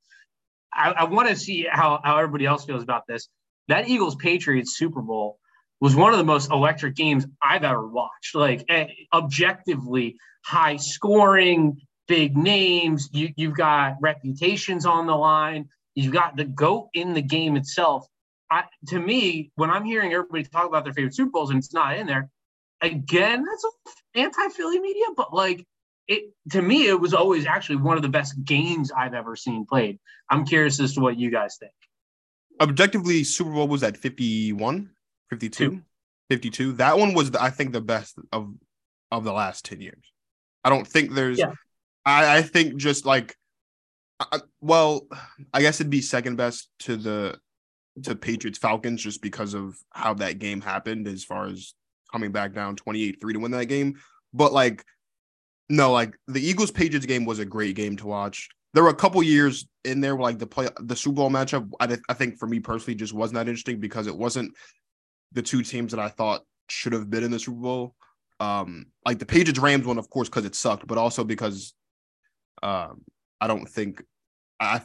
I, 0.72 0.90
I 0.90 1.04
want 1.04 1.28
to 1.28 1.36
see 1.36 1.66
how, 1.70 2.00
how 2.02 2.16
everybody 2.16 2.46
else 2.46 2.64
feels 2.64 2.82
about 2.82 3.06
this. 3.06 3.28
That 3.68 3.88
Eagles 3.88 4.16
Patriots 4.16 4.76
Super 4.76 5.02
Bowl 5.02 5.38
was 5.80 5.94
one 5.94 6.12
of 6.12 6.18
the 6.18 6.24
most 6.24 6.50
electric 6.50 6.96
games 6.96 7.26
I've 7.42 7.64
ever 7.64 7.86
watched. 7.86 8.34
Like 8.34 8.64
eh, 8.68 8.86
objectively 9.12 10.16
high 10.44 10.76
scoring, 10.76 11.80
big 12.08 12.36
names. 12.36 13.08
You, 13.12 13.30
you've 13.36 13.56
got 13.56 13.96
reputations 14.00 14.86
on 14.86 15.06
the 15.06 15.14
line. 15.14 15.68
You've 15.94 16.12
got 16.12 16.36
the 16.36 16.44
goat 16.44 16.88
in 16.94 17.14
the 17.14 17.22
game 17.22 17.56
itself. 17.56 18.06
I, 18.50 18.64
to 18.88 18.98
me, 18.98 19.50
when 19.54 19.70
I'm 19.70 19.84
hearing 19.84 20.12
everybody 20.12 20.44
talk 20.44 20.66
about 20.66 20.84
their 20.84 20.92
favorite 20.92 21.14
Super 21.14 21.30
Bowls 21.30 21.50
and 21.50 21.58
it's 21.58 21.72
not 21.72 21.96
in 21.96 22.06
there, 22.06 22.30
again, 22.80 23.44
that's 23.44 23.64
anti-Philly 24.14 24.80
media. 24.80 25.06
But 25.16 25.32
like 25.34 25.66
it 26.08 26.32
to 26.50 26.62
me, 26.62 26.88
it 26.88 27.00
was 27.00 27.14
always 27.14 27.46
actually 27.46 27.76
one 27.76 27.96
of 27.96 28.02
the 28.02 28.08
best 28.08 28.34
games 28.44 28.90
I've 28.90 29.14
ever 29.14 29.36
seen 29.36 29.66
played. 29.66 29.98
I'm 30.28 30.44
curious 30.44 30.80
as 30.80 30.94
to 30.94 31.00
what 31.00 31.16
you 31.16 31.30
guys 31.30 31.56
think. 31.58 31.72
Objectively, 32.60 33.24
Super 33.24 33.50
Bowl 33.52 33.68
was 33.68 33.82
at 33.82 33.96
51, 33.96 34.90
52, 35.30 35.70
Two. 35.70 35.82
52. 36.30 36.72
That 36.74 36.98
one 36.98 37.14
was, 37.14 37.30
the, 37.30 37.42
I 37.42 37.50
think, 37.50 37.72
the 37.72 37.80
best 37.80 38.16
of 38.32 38.52
of 39.10 39.24
the 39.24 39.32
last 39.32 39.64
10 39.66 39.80
years. 39.80 40.12
I 40.64 40.70
don't 40.70 40.86
think 40.86 41.12
there's, 41.12 41.38
Yeah. 41.38 41.52
I, 42.06 42.38
I 42.38 42.42
think 42.42 42.76
just 42.76 43.04
like, 43.04 43.36
I, 44.18 44.40
well, 44.60 45.06
I 45.52 45.60
guess 45.60 45.80
it'd 45.80 45.90
be 45.90 46.00
second 46.00 46.36
best 46.36 46.68
to 46.80 46.96
the 46.96 47.38
to 48.04 48.16
Patriots 48.16 48.58
Falcons 48.58 49.02
just 49.02 49.20
because 49.20 49.52
of 49.54 49.76
how 49.90 50.14
that 50.14 50.38
game 50.38 50.62
happened 50.62 51.06
as 51.08 51.24
far 51.24 51.46
as 51.46 51.74
coming 52.10 52.32
back 52.32 52.54
down 52.54 52.76
28 52.76 53.20
3 53.20 53.32
to 53.34 53.38
win 53.38 53.50
that 53.52 53.66
game. 53.66 54.00
But 54.32 54.52
like, 54.52 54.84
no, 55.68 55.92
like 55.92 56.16
the 56.28 56.40
Eagles 56.40 56.70
Patriots 56.70 57.06
game 57.06 57.24
was 57.24 57.38
a 57.38 57.44
great 57.44 57.76
game 57.76 57.96
to 57.96 58.06
watch. 58.06 58.48
There 58.74 58.82
were 58.82 58.90
a 58.90 58.94
couple 58.94 59.22
years 59.22 59.66
in 59.84 60.00
there 60.00 60.16
like 60.16 60.38
the 60.38 60.46
play 60.46 60.68
the 60.80 60.96
Super 60.96 61.16
Bowl 61.16 61.30
matchup. 61.30 61.70
I, 61.78 61.86
th- 61.86 62.00
I 62.08 62.14
think 62.14 62.38
for 62.38 62.46
me 62.46 62.60
personally 62.60 62.94
just 62.94 63.12
wasn't 63.12 63.36
that 63.36 63.48
interesting 63.48 63.80
because 63.80 64.06
it 64.06 64.16
wasn't 64.16 64.54
the 65.32 65.42
two 65.42 65.62
teams 65.62 65.92
that 65.92 66.00
I 66.00 66.08
thought 66.08 66.42
should 66.68 66.92
have 66.92 67.10
been 67.10 67.24
in 67.24 67.30
the 67.30 67.38
Super 67.38 67.60
Bowl. 67.60 67.94
Um, 68.40 68.86
like 69.06 69.18
the 69.18 69.26
Patriots 69.26 69.60
Rams 69.60 69.86
one, 69.86 69.98
of 69.98 70.10
course, 70.10 70.28
because 70.28 70.44
it 70.44 70.54
sucked, 70.54 70.86
but 70.86 70.98
also 70.98 71.22
because 71.22 71.74
um, 72.62 73.02
I 73.40 73.46
don't 73.46 73.68
think 73.68 74.02
I 74.58 74.82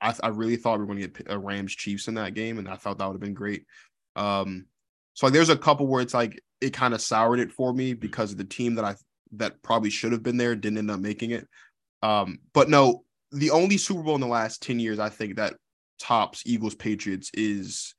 I, 0.00 0.14
I 0.22 0.28
really 0.28 0.56
thought 0.56 0.78
we 0.78 0.84
were 0.84 0.94
going 0.94 1.00
to 1.00 1.08
get 1.08 1.26
a 1.30 1.38
Rams 1.38 1.74
Chiefs 1.74 2.08
in 2.08 2.14
that 2.14 2.34
game, 2.34 2.58
and 2.58 2.68
I 2.68 2.76
thought 2.76 2.98
that 2.98 3.06
would 3.06 3.14
have 3.14 3.20
been 3.20 3.34
great. 3.34 3.64
Um, 4.16 4.66
so 5.14 5.26
like, 5.26 5.32
there's 5.32 5.48
a 5.48 5.56
couple 5.56 5.86
where 5.86 6.02
it's 6.02 6.14
like 6.14 6.40
it 6.60 6.72
kind 6.72 6.94
of 6.94 7.00
soured 7.00 7.40
it 7.40 7.52
for 7.52 7.72
me 7.72 7.94
because 7.94 8.32
of 8.32 8.38
the 8.38 8.44
team 8.44 8.74
that 8.76 8.84
I 8.84 8.94
that 9.32 9.62
probably 9.62 9.90
should 9.90 10.12
have 10.12 10.22
been 10.22 10.36
there 10.36 10.54
didn't 10.56 10.78
end 10.78 10.90
up 10.90 11.00
making 11.00 11.30
it. 11.30 11.46
Um, 12.02 12.38
but 12.52 12.68
no, 12.68 13.04
the 13.32 13.50
only 13.50 13.76
Super 13.76 14.02
Bowl 14.02 14.14
in 14.14 14.20
the 14.20 14.26
last 14.26 14.62
ten 14.62 14.80
years 14.80 14.98
I 14.98 15.08
think 15.08 15.36
that 15.36 15.54
tops 15.98 16.42
Eagles 16.46 16.74
Patriots 16.74 17.30
is 17.34 17.94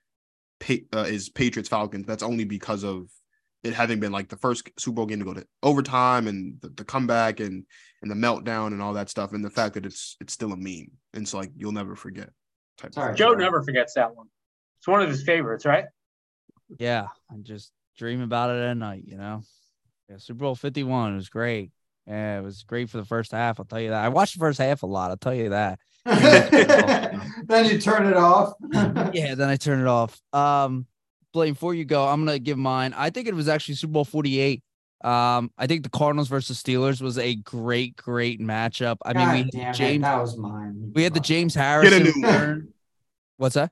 uh, 0.69 1.05
is 1.07 1.29
Patriots 1.29 1.69
Falcons. 1.69 2.05
That's 2.05 2.23
only 2.23 2.43
because 2.43 2.83
of 2.83 3.07
it 3.63 3.73
having 3.73 3.99
been 3.99 4.11
like 4.11 4.27
the 4.27 4.37
first 4.37 4.69
Super 4.79 4.95
Bowl 4.95 5.05
game 5.05 5.19
to 5.19 5.25
go 5.25 5.33
to 5.33 5.45
overtime 5.61 6.27
and 6.27 6.59
the, 6.61 6.69
the 6.69 6.83
comeback 6.83 7.39
and 7.39 7.65
and 8.01 8.09
the 8.09 8.15
meltdown 8.15 8.67
and 8.67 8.81
all 8.81 8.93
that 8.93 9.09
stuff, 9.09 9.33
and 9.33 9.45
the 9.45 9.49
fact 9.49 9.75
that 9.75 9.85
it's 9.85 10.17
it's 10.19 10.33
still 10.33 10.51
a 10.53 10.57
meme, 10.57 10.91
and 11.13 11.27
so 11.27 11.37
like 11.37 11.51
you'll 11.55 11.71
never 11.71 11.95
forget. 11.95 12.29
Type 12.77 12.93
Sorry. 12.93 13.09
thing. 13.09 13.17
Joe 13.17 13.33
never 13.33 13.61
forgets 13.61 13.93
that 13.93 14.15
one. 14.15 14.27
It's 14.79 14.87
one 14.87 15.01
of 15.01 15.09
his 15.09 15.23
favorites, 15.23 15.65
right? 15.65 15.85
Yeah, 16.79 17.07
I 17.29 17.35
just 17.43 17.71
dream 17.97 18.21
about 18.21 18.49
it 18.49 18.63
at 18.63 18.77
night, 18.77 19.03
you 19.05 19.17
know. 19.17 19.43
Yeah, 20.11 20.17
Super 20.17 20.39
Bowl 20.39 20.55
51 20.55 21.15
was 21.15 21.29
great. 21.29 21.71
Yeah, 22.05 22.39
it 22.39 22.41
was 22.41 22.63
great 22.63 22.89
for 22.89 22.97
the 22.97 23.05
first 23.05 23.31
half. 23.31 23.59
I'll 23.59 23.65
tell 23.65 23.79
you 23.79 23.91
that. 23.91 24.03
I 24.03 24.09
watched 24.09 24.33
the 24.33 24.39
first 24.39 24.59
half 24.59 24.83
a 24.83 24.85
lot. 24.85 25.09
I'll 25.09 25.15
tell 25.15 25.33
you 25.33 25.49
that. 25.49 25.79
then 27.45 27.65
you 27.65 27.79
turn 27.79 28.07
it 28.07 28.17
off. 28.17 28.53
Yeah, 29.13 29.35
then 29.35 29.47
I 29.47 29.55
turn 29.55 29.79
it 29.79 29.87
off. 29.87 30.19
Um, 30.33 30.85
Blaine, 31.31 31.53
before 31.53 31.73
you 31.73 31.85
go, 31.85 32.05
I'm 32.05 32.25
gonna 32.25 32.39
give 32.39 32.57
mine. 32.57 32.93
I 32.95 33.09
think 33.09 33.29
it 33.29 33.33
was 33.33 33.47
actually 33.47 33.75
Super 33.75 33.93
Bowl 33.93 34.05
48. 34.05 34.61
Um, 35.01 35.49
I 35.57 35.67
think 35.67 35.83
the 35.83 35.89
Cardinals 35.89 36.27
versus 36.27 36.61
Steelers 36.61 37.01
was 37.01 37.17
a 37.17 37.35
great, 37.35 37.95
great 37.95 38.41
matchup. 38.41 38.97
I 39.05 39.13
mean, 39.13 39.49
we 39.53 39.59
had 39.59 39.75
it, 39.75 39.77
James, 39.77 40.01
that 40.01 40.19
was 40.19 40.37
mine. 40.37 40.91
we 40.93 41.03
had 41.03 41.13
the 41.13 41.21
James 41.21 41.55
Harrison. 41.55 42.73
What's 43.37 43.55
that? 43.55 43.71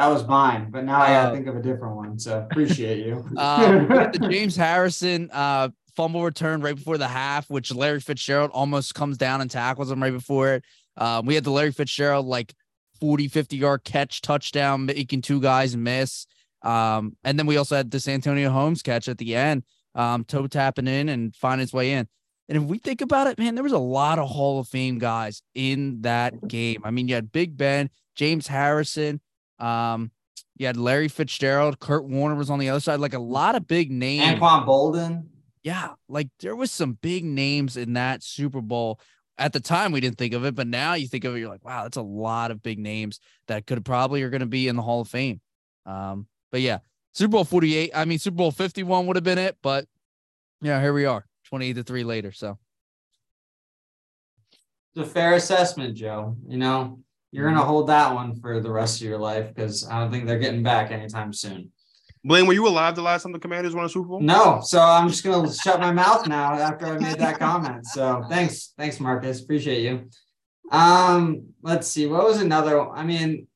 That 0.00 0.08
was 0.08 0.26
mine, 0.26 0.70
but 0.70 0.84
now 0.86 0.98
I 1.02 1.08
gotta 1.08 1.30
Oh. 1.30 1.34
think 1.34 1.46
of 1.46 1.56
a 1.56 1.60
different 1.62 1.94
one. 1.94 2.18
So 2.18 2.38
appreciate 2.50 3.04
you. 3.06 3.16
Um, 3.36 3.86
the 3.86 4.28
James 4.30 4.56
Harrison 4.56 5.28
uh, 5.30 5.68
fumble 5.94 6.24
return 6.24 6.62
right 6.62 6.74
before 6.74 6.96
the 6.96 7.06
half, 7.06 7.50
which 7.50 7.70
Larry 7.74 8.00
Fitzgerald 8.00 8.50
almost 8.54 8.94
comes 8.94 9.18
down 9.18 9.42
and 9.42 9.50
tackles 9.50 9.90
him 9.90 10.02
right 10.02 10.10
before 10.12 10.54
it. 10.54 10.64
Um, 10.96 11.26
we 11.26 11.34
had 11.34 11.44
the 11.44 11.50
Larry 11.50 11.72
Fitzgerald 11.72 12.24
like 12.24 12.54
40, 13.00 13.28
50 13.28 13.58
yard 13.58 13.84
catch 13.84 14.22
touchdown, 14.22 14.86
making 14.86 15.20
two 15.20 15.38
guys 15.38 15.76
miss. 15.76 16.26
Um, 16.62 17.14
and 17.22 17.38
then 17.38 17.44
we 17.44 17.58
also 17.58 17.76
had 17.76 17.90
this 17.90 18.08
Antonio 18.08 18.48
Holmes 18.48 18.80
catch 18.80 19.06
at 19.06 19.18
the 19.18 19.36
end, 19.36 19.64
um, 19.94 20.24
toe 20.24 20.46
tapping 20.46 20.88
in 20.88 21.10
and 21.10 21.36
find 21.36 21.60
his 21.60 21.74
way 21.74 21.92
in. 21.92 22.08
And 22.48 22.56
if 22.56 22.64
we 22.64 22.78
think 22.78 23.02
about 23.02 23.26
it, 23.26 23.38
man, 23.38 23.54
there 23.54 23.64
was 23.64 23.72
a 23.74 23.78
lot 23.78 24.18
of 24.18 24.30
Hall 24.30 24.60
of 24.60 24.66
Fame 24.68 24.98
guys 24.98 25.42
in 25.54 26.00
that 26.00 26.48
game. 26.48 26.80
I 26.84 26.90
mean, 26.90 27.06
you 27.06 27.14
had 27.16 27.30
Big 27.32 27.58
Ben, 27.58 27.90
James 28.16 28.46
Harrison, 28.46 29.20
um, 29.60 30.10
you 30.56 30.66
had 30.66 30.76
Larry 30.76 31.08
Fitzgerald, 31.08 31.78
Kurt 31.78 32.04
Warner 32.04 32.34
was 32.34 32.50
on 32.50 32.58
the 32.58 32.68
other 32.68 32.80
side, 32.80 33.00
like 33.00 33.14
a 33.14 33.18
lot 33.18 33.54
of 33.54 33.66
big 33.66 33.90
names. 33.90 34.38
Anquan 34.38 34.66
Boldin. 34.66 35.26
Yeah, 35.62 35.90
like 36.08 36.28
there 36.40 36.56
was 36.56 36.70
some 36.70 36.98
big 37.00 37.24
names 37.24 37.76
in 37.76 37.94
that 37.94 38.22
Super 38.22 38.60
Bowl. 38.60 39.00
At 39.38 39.52
the 39.52 39.60
time, 39.60 39.92
we 39.92 40.00
didn't 40.00 40.18
think 40.18 40.34
of 40.34 40.44
it, 40.44 40.54
but 40.54 40.66
now 40.66 40.94
you 40.94 41.08
think 41.08 41.24
of 41.24 41.34
it, 41.34 41.38
you're 41.38 41.48
like, 41.48 41.64
wow, 41.64 41.84
that's 41.84 41.96
a 41.96 42.02
lot 42.02 42.50
of 42.50 42.62
big 42.62 42.78
names 42.78 43.20
that 43.48 43.66
could 43.66 43.82
probably 43.84 44.22
are 44.22 44.30
going 44.30 44.40
to 44.40 44.46
be 44.46 44.68
in 44.68 44.76
the 44.76 44.82
Hall 44.82 45.00
of 45.00 45.08
Fame. 45.08 45.40
Um, 45.86 46.26
but 46.52 46.60
yeah, 46.60 46.78
Super 47.12 47.32
Bowl 47.32 47.44
48. 47.44 47.92
I 47.94 48.04
mean, 48.04 48.18
Super 48.18 48.36
Bowl 48.36 48.50
51 48.50 49.06
would 49.06 49.16
have 49.16 49.24
been 49.24 49.38
it, 49.38 49.56
but 49.62 49.86
yeah, 50.60 50.80
here 50.80 50.92
we 50.92 51.06
are, 51.06 51.24
28 51.46 51.72
to 51.74 51.82
three 51.82 52.04
later. 52.04 52.32
So 52.32 52.58
It's 54.94 55.08
a 55.08 55.10
fair 55.10 55.34
assessment, 55.34 55.94
Joe. 55.94 56.36
You 56.46 56.58
know, 56.58 57.00
you're 57.32 57.48
gonna 57.48 57.64
hold 57.64 57.88
that 57.88 58.14
one 58.14 58.34
for 58.40 58.60
the 58.60 58.70
rest 58.70 59.00
of 59.00 59.06
your 59.06 59.18
life 59.18 59.54
because 59.54 59.88
I 59.88 60.00
don't 60.00 60.10
think 60.10 60.26
they're 60.26 60.38
getting 60.38 60.62
back 60.62 60.90
anytime 60.90 61.32
soon. 61.32 61.70
Blaine, 62.22 62.46
were 62.46 62.52
you 62.52 62.68
alive 62.68 62.96
the 62.96 63.02
last 63.02 63.22
time 63.22 63.32
the 63.32 63.38
Commanders 63.38 63.74
won 63.74 63.86
a 63.86 63.88
Super 63.88 64.08
Bowl? 64.08 64.20
No, 64.20 64.60
so 64.62 64.80
I'm 64.80 65.08
just 65.08 65.24
gonna 65.24 65.52
shut 65.52 65.80
my 65.80 65.92
mouth 65.92 66.26
now 66.26 66.52
after 66.52 66.86
I 66.86 66.98
made 66.98 67.18
that 67.18 67.38
comment. 67.38 67.86
So 67.86 68.22
thanks, 68.28 68.74
thanks, 68.76 69.00
Marcus. 69.00 69.40
Appreciate 69.40 69.82
you. 69.82 70.10
Um, 70.70 71.48
let's 71.62 71.88
see, 71.88 72.06
what 72.06 72.24
was 72.24 72.40
another? 72.40 72.88
I 72.90 73.04
mean, 73.04 73.46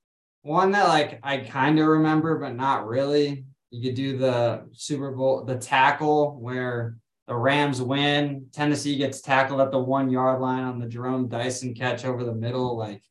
one 0.42 0.72
that 0.72 0.88
like 0.88 1.20
I 1.22 1.38
kind 1.38 1.78
of 1.78 1.86
remember, 1.86 2.38
but 2.38 2.54
not 2.54 2.86
really. 2.86 3.44
You 3.70 3.82
could 3.82 3.96
do 3.96 4.16
the 4.16 4.68
Super 4.72 5.10
Bowl, 5.10 5.44
the 5.44 5.56
tackle 5.56 6.38
where 6.40 6.96
the 7.26 7.34
Rams 7.34 7.82
win. 7.82 8.46
Tennessee 8.52 8.96
gets 8.96 9.20
tackled 9.20 9.60
at 9.60 9.72
the 9.72 9.78
one 9.78 10.10
yard 10.10 10.40
line 10.40 10.62
on 10.62 10.78
the 10.78 10.86
Jerome 10.86 11.28
Dyson 11.28 11.74
catch 11.74 12.04
over 12.04 12.24
the 12.24 12.34
middle. 12.34 12.76
Like, 12.76 13.02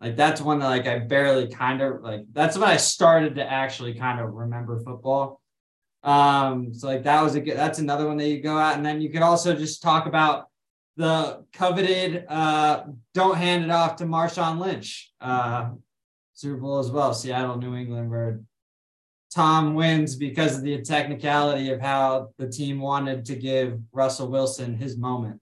like 0.00 0.16
that's 0.16 0.40
one 0.40 0.60
that 0.60 0.68
like 0.68 0.86
I 0.86 1.00
barely 1.00 1.48
kind 1.48 1.82
of 1.82 2.02
like. 2.02 2.24
That's 2.32 2.56
when 2.56 2.68
I 2.68 2.76
started 2.76 3.34
to 3.36 3.50
actually 3.50 3.94
kind 3.94 4.20
of 4.20 4.32
remember 4.32 4.78
football. 4.80 5.40
Um, 6.04 6.72
so 6.72 6.86
like 6.86 7.02
that 7.04 7.22
was 7.22 7.34
a 7.34 7.40
good. 7.40 7.56
That's 7.56 7.80
another 7.80 8.06
one 8.06 8.16
that 8.18 8.28
you 8.28 8.40
go 8.40 8.56
out, 8.56 8.76
and 8.76 8.86
then 8.86 9.00
you 9.00 9.10
could 9.10 9.22
also 9.22 9.54
just 9.54 9.82
talk 9.82 10.06
about 10.06 10.46
the 10.96 11.44
coveted 11.52 12.26
uh 12.28 12.82
don't 13.14 13.36
hand 13.36 13.62
it 13.62 13.70
off 13.70 13.94
to 13.94 14.04
Marshawn 14.04 14.58
Lynch 14.58 15.12
uh 15.20 15.70
Super 16.34 16.56
Bowl 16.56 16.78
as 16.78 16.90
well, 16.90 17.14
Seattle, 17.14 17.56
New 17.56 17.74
England, 17.74 18.10
where 18.10 18.40
Tom 19.34 19.74
wins 19.74 20.14
because 20.14 20.56
of 20.56 20.62
the 20.62 20.80
technicality 20.82 21.70
of 21.70 21.80
how 21.80 22.28
the 22.38 22.48
team 22.48 22.80
wanted 22.80 23.24
to 23.24 23.34
give 23.34 23.80
Russell 23.92 24.28
Wilson 24.28 24.76
his 24.76 24.96
moment. 24.96 25.40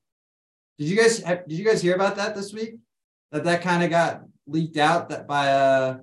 Did 0.79 0.89
you 0.89 0.97
guys 0.97 1.19
did 1.21 1.53
you 1.53 1.65
guys 1.65 1.83
hear 1.83 1.95
about 1.95 2.17
that 2.17 2.35
this 2.35 2.53
week? 2.53 2.77
That 3.33 3.45
that 3.45 3.63
kind 3.63 3.83
of 3.83 3.91
got 3.91 4.23
leaked 4.47 4.77
out 4.77 5.09
that 5.09 5.27
by 5.27 5.49
uh 5.49 5.99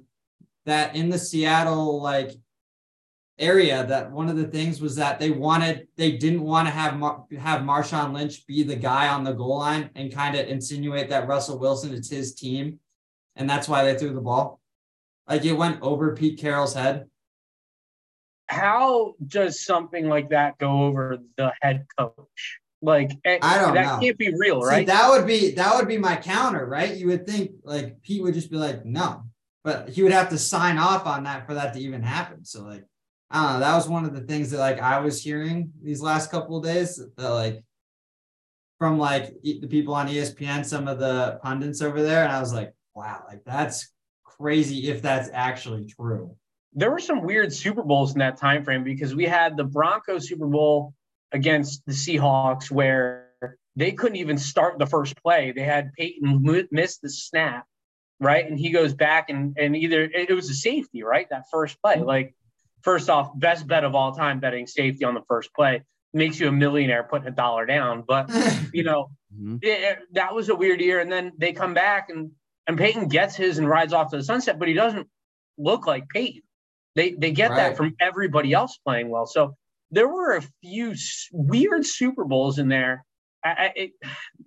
that 0.66 0.96
in 0.96 1.10
the 1.10 1.18
Seattle 1.18 2.02
like 2.02 2.32
area 3.40 3.86
that 3.88 4.12
one 4.12 4.30
of 4.30 4.38
the 4.38 4.48
things 4.48 4.80
was 4.80 4.96
that 4.96 5.20
they 5.20 5.32
wanted 5.32 5.88
they 5.98 6.18
didn't 6.18 6.44
want 6.44 6.68
to 6.68 6.72
have 6.72 6.98
Mar- 6.98 7.26
have 7.40 7.62
Marshawn 7.62 8.14
Lynch 8.14 8.46
be 8.46 8.64
the 8.64 8.76
guy 8.76 9.08
on 9.08 9.24
the 9.24 9.34
goal 9.34 9.58
line 9.58 9.90
and 9.96 10.14
kind 10.14 10.36
of 10.36 10.48
insinuate 10.48 11.10
that 11.10 11.28
Russell 11.28 11.60
Wilson 11.60 11.94
is 11.94 12.10
his 12.10 12.36
team 12.36 12.80
and 13.36 13.50
that's 13.50 13.68
why 13.68 13.84
they 13.84 13.98
threw 13.98 14.14
the 14.14 14.22
ball. 14.22 14.62
Like 15.28 15.46
it 15.46 15.54
went 15.54 15.82
over 15.82 16.16
Pete 16.16 16.40
Carroll's 16.40 16.76
head. 16.76 17.06
How 18.48 19.16
does 19.26 19.66
something 19.66 20.08
like 20.08 20.30
that 20.30 20.58
go 20.60 20.84
over 20.84 21.18
the 21.38 21.54
head 21.62 21.86
coach? 21.98 22.60
Like 22.84 23.12
I 23.26 23.58
don't 23.60 23.76
that 23.76 23.86
know. 23.86 24.00
can't 24.02 24.18
be 24.18 24.34
real, 24.38 24.62
See, 24.62 24.68
right? 24.68 24.88
that 24.88 25.10
would 25.10 25.26
be 25.26 25.52
that 25.52 25.76
would 25.78 25.88
be 25.88 25.98
my 25.98 26.18
counter, 26.18 26.66
right? 26.66 26.94
You 26.96 27.08
would 27.08 27.26
think 27.26 27.52
like 27.64 28.02
Pete 28.02 28.22
would 28.22 28.34
just 28.34 28.52
be 28.52 28.58
like, 28.58 28.84
no, 28.86 29.24
but 29.64 29.90
he 29.90 30.04
would 30.04 30.12
have 30.12 30.30
to 30.30 30.38
sign 30.38 30.78
off 30.78 31.06
on 31.08 31.24
that 31.24 31.48
for 31.48 31.54
that 31.54 31.74
to 31.76 31.80
even 31.80 32.04
happen. 32.04 32.44
So 32.44 32.64
like, 32.64 32.84
I 33.32 33.42
don't 33.44 33.54
know. 33.54 33.60
That 33.62 33.76
was 33.76 33.88
one 33.88 34.04
of 34.06 34.14
the 34.14 34.22
things 34.22 34.52
that 34.52 34.60
like 34.60 34.80
I 34.82 35.00
was 35.00 35.24
hearing 35.24 35.72
these 35.82 36.02
last 36.02 36.30
couple 36.30 36.58
of 36.58 36.64
days 36.66 37.02
that 37.18 37.30
like 37.30 37.64
from 38.80 38.98
like 39.00 39.34
the 39.44 39.68
people 39.68 39.94
on 39.94 40.10
ESPN, 40.10 40.66
some 40.66 40.90
of 40.90 41.00
the 41.00 41.40
pundits 41.42 41.82
over 41.82 42.02
there, 42.04 42.24
and 42.24 42.34
I 42.34 42.42
was 42.42 42.54
like, 42.54 42.74
wow, 42.96 43.24
like 43.30 43.46
that's 43.46 43.90
crazy 44.26 44.90
if 44.90 45.02
that's 45.02 45.30
actually 45.32 45.86
true. 45.86 46.36
there 46.74 46.92
were 46.92 47.00
some 47.00 47.22
weird 47.22 47.54
Super 47.54 47.84
Bowls 47.84 48.12
in 48.14 48.20
that 48.20 48.36
time 48.36 48.64
frame 48.66 48.84
because 48.84 49.16
we 49.16 49.26
had 49.26 49.56
the 49.56 49.64
Broncos 49.64 50.28
Super 50.28 50.48
Bowl 50.48 50.94
against 51.34 51.86
the 51.86 51.94
Seahawks 51.94 52.70
where 52.72 53.30
they 53.76 53.92
couldn't 53.92 54.18
even 54.18 54.38
start 54.38 54.78
the 54.80 54.86
first 54.86 55.18
play. 55.22 55.52
They 55.52 55.64
had 55.64 55.92
Peyton 55.94 56.68
miss 56.72 56.98
the 57.00 57.10
snap, 57.10 57.66
right? 58.20 58.48
And 58.50 58.58
he 58.60 58.70
goes 58.70 58.94
back 58.94 59.30
and 59.30 59.58
and 59.58 59.76
either 59.76 60.04
it 60.04 60.32
was 60.32 60.50
a 60.50 60.54
safety, 60.54 61.04
right? 61.04 61.28
That 61.30 61.46
first 61.52 61.82
play. 61.82 62.00
Like 62.00 62.36
first 62.82 63.10
off, 63.10 63.32
best 63.38 63.68
bet 63.68 63.84
of 63.84 63.96
all 63.96 64.14
time 64.14 64.40
betting 64.40 64.68
safety 64.68 65.04
on 65.06 65.14
the 65.16 65.24
first 65.28 65.54
play 65.54 65.82
makes 66.14 66.40
you 66.40 66.48
a 66.48 66.52
millionaire 66.52 67.04
putting 67.04 67.28
a 67.28 67.32
dollar 67.32 67.66
down. 67.66 68.04
But 68.08 68.30
you 68.74 68.84
know, 68.84 69.10
Mhm. 69.36 69.58
it- 69.64 69.68
it- 69.84 70.00
that 70.14 70.36
was 70.36 70.50
a 70.50 70.56
weird 70.56 70.80
year. 70.80 71.00
And 71.00 71.12
then 71.12 71.32
they 71.38 71.54
come 71.54 71.74
back 71.74 72.10
and 72.10 72.32
and 72.68 72.78
Peyton 72.78 73.08
gets 73.10 73.36
his 73.36 73.58
and 73.58 73.68
rides 73.68 73.92
off 73.92 74.12
to 74.12 74.18
the 74.18 74.24
sunset, 74.24 74.58
but 74.60 74.68
he 74.70 74.74
doesn't 74.76 75.08
look 75.58 75.86
like 75.88 76.08
Peyton. 76.10 76.44
They 76.96 77.12
they 77.14 77.32
get 77.32 77.50
Right. 77.50 77.58
that 77.58 77.78
from 77.78 77.96
everybody 78.00 78.54
else 78.54 78.78
playing 78.86 79.10
well. 79.10 79.26
So 79.26 79.56
there 79.94 80.08
were 80.08 80.36
a 80.36 80.44
few 80.62 80.96
weird 81.32 81.86
Super 81.86 82.26
Bowls 82.26 82.60
in 82.60 82.68
there. 82.68 83.06
I, 83.46 83.72
it, 83.76 83.92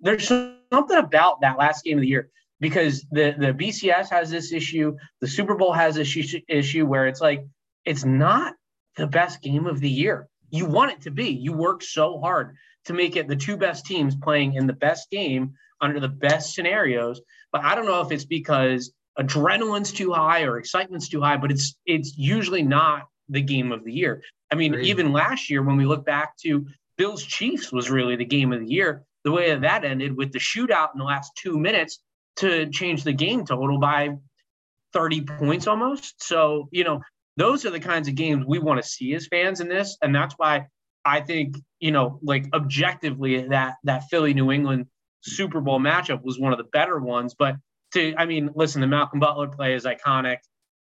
there's 0.01 0.27
something 0.27 0.97
about 0.97 1.41
that 1.41 1.57
last 1.57 1.83
game 1.83 1.97
of 1.97 2.01
the 2.01 2.07
year 2.07 2.29
because 2.59 3.05
the 3.11 3.35
the 3.37 3.53
BCS 3.53 4.09
has 4.09 4.29
this 4.29 4.51
issue, 4.51 4.95
the 5.21 5.27
Super 5.27 5.55
Bowl 5.55 5.71
has 5.71 5.95
this 5.95 6.15
issue 6.47 6.85
where 6.85 7.07
it's 7.07 7.21
like 7.21 7.45
it's 7.85 8.03
not 8.03 8.55
the 8.95 9.07
best 9.07 9.41
game 9.41 9.67
of 9.67 9.79
the 9.79 9.89
year. 9.89 10.27
You 10.49 10.65
want 10.65 10.91
it 10.91 11.01
to 11.01 11.11
be. 11.11 11.29
You 11.29 11.53
work 11.53 11.83
so 11.83 12.19
hard 12.19 12.55
to 12.85 12.93
make 12.93 13.15
it 13.15 13.27
the 13.27 13.35
two 13.35 13.57
best 13.57 13.85
teams 13.85 14.15
playing 14.15 14.55
in 14.55 14.65
the 14.65 14.73
best 14.73 15.09
game 15.11 15.53
under 15.79 15.99
the 15.99 16.09
best 16.09 16.55
scenarios. 16.55 17.21
But 17.51 17.63
I 17.63 17.75
don't 17.75 17.85
know 17.85 18.01
if 18.01 18.11
it's 18.11 18.25
because 18.25 18.91
adrenaline's 19.19 19.91
too 19.91 20.11
high 20.11 20.43
or 20.43 20.57
excitement's 20.57 21.09
too 21.09 21.21
high, 21.21 21.37
but 21.37 21.51
it's 21.51 21.77
it's 21.85 22.17
usually 22.17 22.63
not 22.63 23.03
the 23.29 23.41
game 23.41 23.71
of 23.71 23.83
the 23.83 23.93
year. 23.93 24.21
I 24.51 24.55
mean, 24.55 24.73
Agreed. 24.73 24.87
even 24.87 25.11
last 25.11 25.49
year 25.49 25.61
when 25.61 25.77
we 25.77 25.85
look 25.85 26.05
back 26.05 26.37
to 26.43 26.65
Bills 26.97 27.23
Chiefs 27.23 27.71
was 27.71 27.89
really 27.89 28.15
the 28.15 28.25
game 28.25 28.53
of 28.53 28.61
the 28.61 28.67
year. 28.67 29.03
The 29.23 29.31
way 29.31 29.53
that 29.53 29.83
ended 29.83 30.15
with 30.15 30.31
the 30.31 30.39
shootout 30.39 30.93
in 30.93 30.99
the 30.99 31.03
last 31.03 31.31
two 31.35 31.59
minutes 31.59 31.99
to 32.37 32.69
change 32.69 33.03
the 33.03 33.13
game 33.13 33.45
total 33.45 33.79
by 33.79 34.15
30 34.93 35.21
points 35.21 35.67
almost. 35.67 36.23
So, 36.23 36.69
you 36.71 36.83
know, 36.83 37.01
those 37.35 37.65
are 37.65 37.69
the 37.69 37.79
kinds 37.79 38.07
of 38.07 38.15
games 38.15 38.45
we 38.45 38.59
want 38.59 38.81
to 38.81 38.87
see 38.87 39.13
as 39.13 39.27
fans 39.27 39.59
in 39.59 39.67
this. 39.67 39.97
And 40.01 40.15
that's 40.15 40.35
why 40.37 40.67
I 41.05 41.21
think, 41.21 41.55
you 41.79 41.91
know, 41.91 42.19
like 42.21 42.47
objectively 42.53 43.47
that 43.47 43.75
that 43.83 44.03
Philly 44.09 44.33
New 44.33 44.51
England 44.51 44.87
Super 45.21 45.61
Bowl 45.61 45.79
matchup 45.79 46.23
was 46.23 46.39
one 46.39 46.51
of 46.51 46.57
the 46.57 46.65
better 46.65 46.99
ones. 46.99 47.35
But 47.37 47.55
to 47.93 48.13
I 48.17 48.25
mean, 48.25 48.49
listen, 48.55 48.81
the 48.81 48.87
Malcolm 48.87 49.19
Butler 49.19 49.47
play 49.47 49.73
is 49.73 49.85
iconic. 49.85 50.37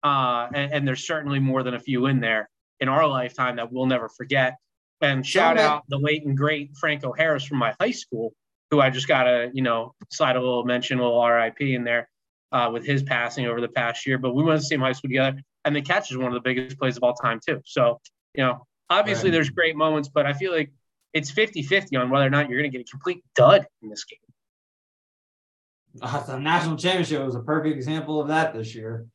Uh, 0.02 0.48
and, 0.54 0.72
and 0.72 0.88
there's 0.88 1.06
certainly 1.06 1.38
more 1.38 1.62
than 1.62 1.74
a 1.74 1.80
few 1.80 2.06
in 2.06 2.20
there 2.20 2.48
in 2.80 2.88
our 2.88 3.06
lifetime 3.06 3.56
that 3.56 3.72
we'll 3.72 3.86
never 3.86 4.08
forget. 4.08 4.56
And 5.00 5.26
shout 5.26 5.58
out 5.58 5.84
the 5.88 5.98
late 5.98 6.24
and 6.24 6.36
great 6.36 6.76
Franco 6.78 7.12
Harris 7.12 7.44
from 7.44 7.58
my 7.58 7.74
high 7.80 7.90
school, 7.90 8.32
who 8.70 8.80
I 8.80 8.90
just 8.90 9.08
got 9.08 9.24
to, 9.24 9.50
you 9.52 9.62
know, 9.62 9.94
slide 10.10 10.36
a 10.36 10.40
little 10.40 10.64
mention, 10.64 10.98
a 10.98 11.02
little 11.02 11.26
RIP 11.26 11.60
in 11.60 11.84
there 11.84 12.08
uh, 12.52 12.70
with 12.72 12.84
his 12.86 13.02
passing 13.02 13.46
over 13.46 13.60
the 13.60 13.68
past 13.68 14.06
year. 14.06 14.18
But 14.18 14.34
we 14.34 14.42
went 14.42 14.58
to 14.58 14.62
the 14.62 14.68
same 14.68 14.80
high 14.80 14.92
school 14.92 15.08
together. 15.10 15.40
And 15.64 15.74
the 15.74 15.82
catch 15.82 16.10
is 16.10 16.16
one 16.16 16.28
of 16.28 16.34
the 16.34 16.40
biggest 16.40 16.78
plays 16.78 16.96
of 16.96 17.02
all 17.02 17.14
time, 17.14 17.40
too. 17.46 17.60
So, 17.64 18.00
you 18.34 18.44
know, 18.44 18.66
obviously 18.88 19.30
Right. 19.30 19.34
there's 19.34 19.50
great 19.50 19.76
moments, 19.76 20.08
but 20.08 20.26
I 20.26 20.32
feel 20.32 20.52
like 20.52 20.72
it's 21.12 21.30
50 21.30 21.62
50 21.62 21.96
on 21.96 22.10
whether 22.10 22.26
or 22.26 22.30
not 22.30 22.48
you're 22.48 22.58
going 22.58 22.70
to 22.70 22.78
get 22.78 22.86
a 22.86 22.90
complete 22.90 23.24
dud 23.34 23.66
in 23.82 23.88
this 23.88 24.04
game. 24.04 24.18
Uh, 26.00 26.22
the 26.24 26.38
national 26.38 26.76
championship 26.76 27.24
was 27.24 27.34
a 27.34 27.40
perfect 27.40 27.74
example 27.74 28.20
of 28.20 28.28
that 28.28 28.54
this 28.54 28.74
year. 28.74 29.06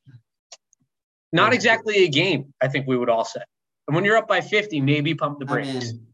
Not 1.32 1.54
exactly 1.54 2.04
a 2.04 2.10
game, 2.10 2.54
I 2.62 2.68
think 2.68 2.88
we 2.88 2.98
would 2.98 3.10
all 3.10 3.24
say. 3.26 3.42
And 3.88 3.96
when 3.96 4.04
you're 4.04 4.18
up 4.18 4.28
by 4.28 4.42
50, 4.42 4.82
maybe 4.82 5.16
pump 5.16 5.40
the 5.40 5.46
I 5.46 5.48
brakes. 5.54 5.94
mean, 5.94 6.08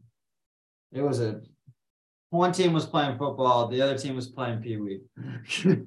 it 0.92 1.02
was 1.02 1.20
a 1.20 1.40
one 2.30 2.52
team 2.52 2.72
was 2.72 2.86
playing 2.86 3.18
football, 3.18 3.68
the 3.68 3.80
other 3.82 3.96
team 3.98 4.14
was 4.14 4.28
playing 4.28 4.60
pee 4.60 4.76
wee. 4.76 5.00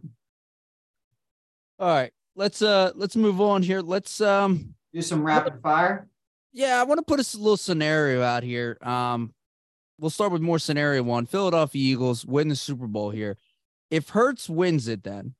All 1.79 1.87
right, 1.87 2.11
let's 2.35 2.61
uh 2.61 2.91
let's 2.95 3.15
move 3.15 3.41
on 3.41 3.63
here. 3.63 3.81
Let's 3.81 4.21
um 4.21 4.75
Do 4.93 5.01
some 5.01 5.23
rapid 5.23 5.61
fire. 5.61 6.07
yeah, 6.53 6.79
I 6.79 6.83
want 6.83 6.99
to 6.99 7.03
put 7.05 7.19
a 7.19 7.37
little 7.37 7.57
scenario 7.57 8.21
out 8.21 8.43
here. 8.43 8.77
Um, 8.81 9.33
we'll 9.99 10.09
start 10.11 10.31
with 10.31 10.41
more 10.41 10.59
scenario 10.59 11.01
one. 11.03 11.25
Philadelphia 11.25 11.81
Eagles 11.93 12.25
win 12.25 12.49
the 12.49 12.55
Super 12.55 12.87
Bowl 12.87 13.09
here. 13.09 13.37
If 13.89 14.09
Hurts 14.09 14.49
wins 14.49 14.87
it, 14.87 15.03
then 15.03 15.33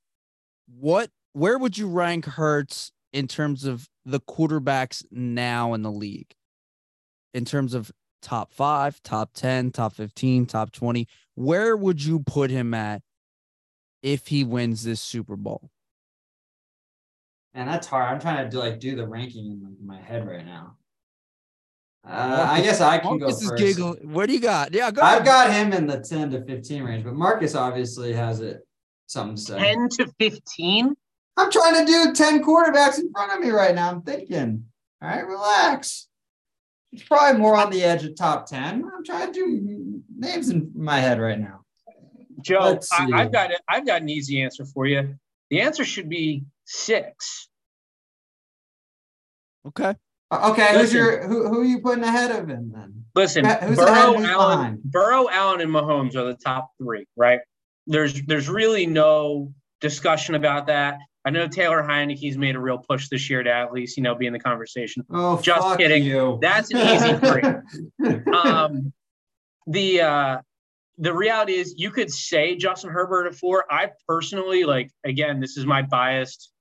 what? 0.67 1.09
Where 1.33 1.57
would 1.57 1.77
you 1.77 1.87
rank 1.87 2.25
Hurts 2.25 2.91
in 3.13 3.27
terms 3.27 3.65
of 3.65 3.87
the 4.05 4.19
quarterbacks 4.19 5.03
now 5.11 5.73
in 5.73 5.81
the 5.81 5.91
league? 5.91 6.33
In 7.33 7.45
terms 7.45 7.73
of 7.73 7.91
top 8.21 8.51
five, 8.51 9.01
top 9.03 9.31
ten, 9.33 9.71
top 9.71 9.93
fifteen, 9.93 10.45
top 10.45 10.71
twenty, 10.71 11.07
where 11.35 11.75
would 11.77 12.03
you 12.03 12.19
put 12.19 12.49
him 12.49 12.73
at 12.73 13.01
if 14.03 14.27
he 14.27 14.43
wins 14.43 14.83
this 14.83 14.99
Super 15.01 15.35
Bowl? 15.35 15.69
And 17.53 17.67
that's 17.67 17.87
hard. 17.87 18.07
I'm 18.07 18.19
trying 18.19 18.43
to 18.43 18.49
do 18.49 18.59
like 18.59 18.79
do 18.79 18.95
the 18.95 19.07
ranking 19.07 19.45
in 19.45 19.85
my 19.85 19.99
head 19.99 20.27
right 20.27 20.45
now. 20.45 20.77
Uh, 22.03 22.47
I 22.49 22.61
guess 22.61 22.81
I 22.81 22.97
can 22.97 23.19
go 23.19 23.25
Marcus 23.27 23.41
is 23.43 23.49
first. 23.49 23.63
giggling. 23.63 24.11
What 24.11 24.25
do 24.27 24.33
you 24.33 24.39
got? 24.39 24.73
Yeah, 24.73 24.89
go. 24.89 25.01
I've 25.03 25.21
ahead. 25.21 25.25
got 25.25 25.51
him 25.53 25.71
in 25.73 25.85
the 25.85 25.99
10 25.99 26.31
to 26.31 26.43
15 26.45 26.83
range, 26.83 27.03
but 27.03 27.13
Marcus 27.13 27.53
obviously 27.53 28.11
has 28.13 28.39
it 28.39 28.61
something 29.05 29.35
to 29.35 29.41
say. 29.41 29.59
10 29.59 29.89
to 29.89 30.11
15? 30.17 30.95
I'm 31.41 31.51
trying 31.51 31.85
to 31.85 31.91
do 31.91 32.13
10 32.13 32.43
quarterbacks 32.43 32.99
in 32.99 33.11
front 33.11 33.33
of 33.33 33.39
me 33.39 33.49
right 33.49 33.73
now. 33.73 33.89
I'm 33.89 34.03
thinking. 34.03 34.65
All 35.01 35.09
right, 35.09 35.25
relax. 35.25 36.07
It's 36.91 37.03
probably 37.03 37.39
more 37.39 37.55
on 37.55 37.71
the 37.71 37.83
edge 37.83 38.03
of 38.03 38.15
top 38.15 38.45
10. 38.45 38.83
I'm 38.95 39.03
trying 39.03 39.33
to 39.33 39.33
do 39.33 40.01
names 40.15 40.49
in 40.49 40.71
my 40.75 40.99
head 40.99 41.19
right 41.19 41.39
now. 41.39 41.61
Joe, 42.41 42.79
I, 42.91 43.09
I've 43.13 43.31
got 43.31 43.51
it. 43.51 43.61
I've 43.67 43.87
got 43.87 44.01
an 44.01 44.09
easy 44.09 44.41
answer 44.43 44.65
for 44.65 44.85
you. 44.85 45.15
The 45.49 45.61
answer 45.61 45.83
should 45.83 46.09
be 46.09 46.43
six. 46.65 47.49
Okay. 49.67 49.95
Okay, 50.31 50.79
who's 50.79 50.93
your 50.93 51.27
who, 51.27 51.47
who 51.49 51.61
are 51.61 51.65
you 51.65 51.81
putting 51.81 52.03
ahead 52.03 52.31
of 52.31 52.49
him 52.49 52.71
then? 52.73 53.03
Listen, 53.15 53.43
who's 53.43 53.77
Burrow, 53.77 54.13
and 54.13 54.19
who's 54.19 54.29
Allen, 54.29 54.57
behind? 54.57 54.83
Burrow, 54.83 55.29
Allen, 55.29 55.59
and 55.59 55.71
Mahomes 55.71 56.15
are 56.15 56.23
the 56.23 56.35
top 56.35 56.69
three, 56.77 57.05
right? 57.17 57.41
There's 57.85 58.21
there's 58.23 58.47
really 58.47 58.85
no 58.85 59.53
discussion 59.81 60.35
about 60.35 60.67
that. 60.67 60.99
I 61.23 61.29
know 61.29 61.47
Taylor 61.47 61.83
Heinicke's 61.83 62.37
made 62.37 62.55
a 62.55 62.59
real 62.59 62.79
push 62.79 63.07
this 63.09 63.29
year 63.29 63.43
to 63.43 63.51
at 63.51 63.71
least 63.71 63.97
you 63.97 64.03
know 64.03 64.15
be 64.15 64.25
in 64.25 64.33
the 64.33 64.39
conversation. 64.39 65.05
Oh, 65.11 65.39
Just 65.41 65.61
fuck 65.61 65.77
kidding. 65.77 66.03
You. 66.03 66.39
That's 66.41 66.71
an 66.73 66.77
easy 66.79 67.13
three. 67.17 68.33
um, 68.33 68.91
the 69.67 70.01
uh, 70.01 70.37
the 70.97 71.13
reality 71.13 71.53
is 71.53 71.75
you 71.77 71.91
could 71.91 72.11
say 72.11 72.55
Justin 72.55 72.89
Herbert 72.89 73.27
at 73.27 73.35
four. 73.35 73.65
I 73.69 73.91
personally 74.07 74.63
like 74.63 74.89
again, 75.03 75.39
this 75.39 75.57
is 75.57 75.65
my 75.65 75.83
biased 75.83 76.51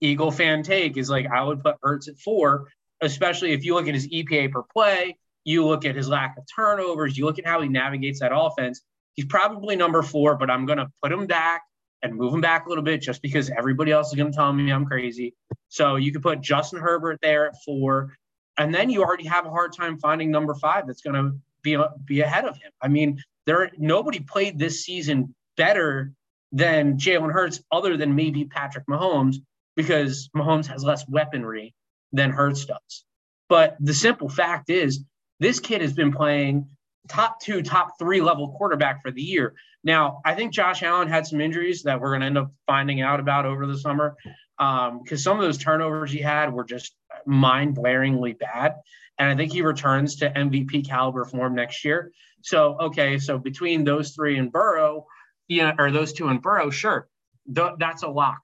Eagle 0.00 0.30
fan 0.30 0.62
take 0.62 0.96
is 0.96 1.10
like 1.10 1.26
I 1.26 1.42
would 1.42 1.62
put 1.62 1.76
Hurts 1.82 2.08
at 2.08 2.18
four, 2.18 2.68
especially 3.00 3.52
if 3.52 3.64
you 3.64 3.74
look 3.74 3.88
at 3.88 3.94
his 3.94 4.08
EPA 4.08 4.52
per 4.52 4.62
play, 4.62 5.16
you 5.44 5.66
look 5.66 5.84
at 5.84 5.96
his 5.96 6.08
lack 6.08 6.36
of 6.38 6.44
turnovers, 6.54 7.16
you 7.16 7.24
look 7.24 7.38
at 7.38 7.46
how 7.46 7.60
he 7.60 7.68
navigates 7.68 8.20
that 8.20 8.32
offense. 8.34 8.82
He's 9.14 9.26
probably 9.26 9.76
number 9.76 10.02
four, 10.02 10.36
but 10.36 10.50
I'm 10.50 10.66
gonna 10.66 10.88
put 11.02 11.10
him 11.10 11.26
back 11.26 11.62
and 12.02 12.14
move 12.14 12.34
him 12.34 12.40
back 12.40 12.66
a 12.66 12.68
little 12.68 12.84
bit 12.84 13.00
just 13.00 13.22
because 13.22 13.50
everybody 13.50 13.92
else 13.92 14.08
is 14.08 14.14
gonna 14.14 14.32
tell 14.32 14.52
me 14.52 14.72
I'm 14.72 14.84
crazy. 14.84 15.34
So 15.68 15.96
you 15.96 16.12
could 16.12 16.22
put 16.22 16.40
Justin 16.40 16.80
Herbert 16.80 17.18
there 17.22 17.46
at 17.46 17.54
four 17.64 18.14
and 18.56 18.74
then 18.74 18.90
you 18.90 19.02
already 19.02 19.26
have 19.26 19.46
a 19.46 19.50
hard 19.50 19.72
time 19.72 19.98
finding 19.98 20.30
number 20.30 20.54
five 20.54 20.86
that's 20.86 21.02
going 21.02 21.14
to 21.14 21.38
be 21.62 21.76
be 22.04 22.20
ahead 22.20 22.44
of 22.44 22.56
him. 22.56 22.70
I 22.80 22.88
mean, 22.88 23.18
there 23.46 23.70
nobody 23.78 24.20
played 24.20 24.58
this 24.58 24.84
season 24.84 25.34
better 25.56 26.12
than 26.52 26.98
Jalen 26.98 27.32
Hurts, 27.32 27.62
other 27.72 27.96
than 27.96 28.14
maybe 28.14 28.44
Patrick 28.44 28.86
Mahomes, 28.86 29.36
because 29.76 30.30
Mahomes 30.36 30.66
has 30.66 30.84
less 30.84 31.08
weaponry 31.08 31.74
than 32.12 32.30
Hurts 32.30 32.64
does. 32.64 33.04
But 33.48 33.76
the 33.80 33.94
simple 33.94 34.28
fact 34.28 34.70
is, 34.70 35.04
this 35.40 35.58
kid 35.58 35.82
has 35.82 35.92
been 35.92 36.12
playing 36.12 36.68
top 37.08 37.40
two, 37.40 37.62
top 37.62 37.98
three 37.98 38.20
level 38.20 38.54
quarterback 38.56 39.02
for 39.02 39.10
the 39.10 39.22
year. 39.22 39.54
Now, 39.84 40.20
I 40.24 40.34
think 40.34 40.52
Josh 40.52 40.82
Allen 40.82 41.08
had 41.08 41.26
some 41.26 41.40
injuries 41.40 41.82
that 41.82 42.00
we're 42.00 42.10
going 42.10 42.20
to 42.22 42.26
end 42.26 42.38
up 42.38 42.52
finding 42.66 43.02
out 43.02 43.20
about 43.20 43.44
over 43.46 43.66
the 43.66 43.78
summer. 43.78 44.16
um, 44.58 45.00
because 45.02 45.22
some 45.22 45.36
of 45.38 45.44
those 45.44 45.58
turnovers 45.58 46.10
he 46.12 46.20
had 46.20 46.52
were 46.52 46.64
just 46.64 46.94
mind 47.26 47.76
blaringly 47.76 48.38
bad. 48.38 48.74
And 49.18 49.28
I 49.28 49.36
think 49.36 49.52
he 49.52 49.62
returns 49.62 50.16
to 50.16 50.30
MVP 50.30 50.86
caliber 50.88 51.24
form 51.24 51.54
next 51.54 51.84
year. 51.84 52.12
So, 52.42 52.76
okay, 52.80 53.18
so 53.18 53.38
between 53.38 53.84
those 53.84 54.12
three 54.12 54.38
and 54.38 54.50
Burrow, 54.52 55.06
yeah, 55.48 55.74
or 55.78 55.90
those 55.90 56.12
two 56.12 56.28
and 56.28 56.40
Burrow, 56.42 56.70
sure, 56.70 57.08
th- 57.54 57.72
that's 57.78 58.02
a 58.02 58.08
lock. 58.08 58.40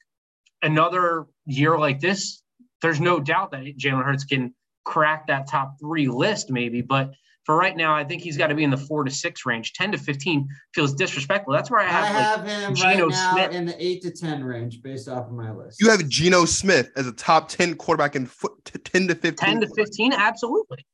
Another 0.63 1.27
year 1.47 1.79
like 1.79 2.01
this, 2.01 2.43
there's 2.83 3.01
no 3.01 3.21
doubt 3.21 3.53
that 3.53 3.77
Jalen 3.79 4.05
Hurts 4.05 4.25
can 4.25 4.55
crack 4.85 5.27
that 5.29 5.49
top 5.49 5.77
three 5.81 6.09
list, 6.09 6.51
maybe. 6.51 6.83
But 6.83 7.13
for 7.45 7.57
right 7.57 7.77
now, 7.77 7.95
I 7.95 8.05
think 8.05 8.23
he's 8.23 8.37
got 8.37 8.49
to 8.49 8.55
be 8.55 8.65
in 8.65 8.71
the 8.71 8.77
four 8.77 9.03
to 9.05 9.11
six 9.11 9.47
range. 9.47 9.73
10 9.73 9.93
to 9.93 9.99
15 9.99 10.47
feels 10.75 10.95
disrespectful. 10.95 11.53
That's 11.55 11.71
where 11.71 11.81
I 11.81 11.85
have, 11.85 12.41
I 12.41 12.43
like, 12.43 12.49
him 12.49 12.75
Geno 12.75 13.07
right 13.07 13.11
now 13.11 13.33
Smith. 13.35 13.53
in 13.53 13.65
the 13.65 13.83
eight 13.85 14.03
to 14.03 14.11
ten 14.11 14.45
range 14.45 14.83
based 14.83 15.09
off 15.09 15.27
of 15.27 15.33
my 15.33 15.51
list. 15.51 15.81
You 15.81 15.91
have 15.91 16.07
Geno 16.09 16.45
Smith 16.45 16.91
as 16.97 17.07
a 17.07 17.13
top 17.13 17.49
10 17.49 17.75
quarterback 17.77 18.15
in 18.15 18.27
foot 18.27 18.53
t- 18.65 18.79
10 18.79 19.09
to 19.09 19.15
15. 19.15 19.33
10 19.37 19.61
to 19.63 19.69
15, 19.75 20.13
absolutely. 20.13 20.85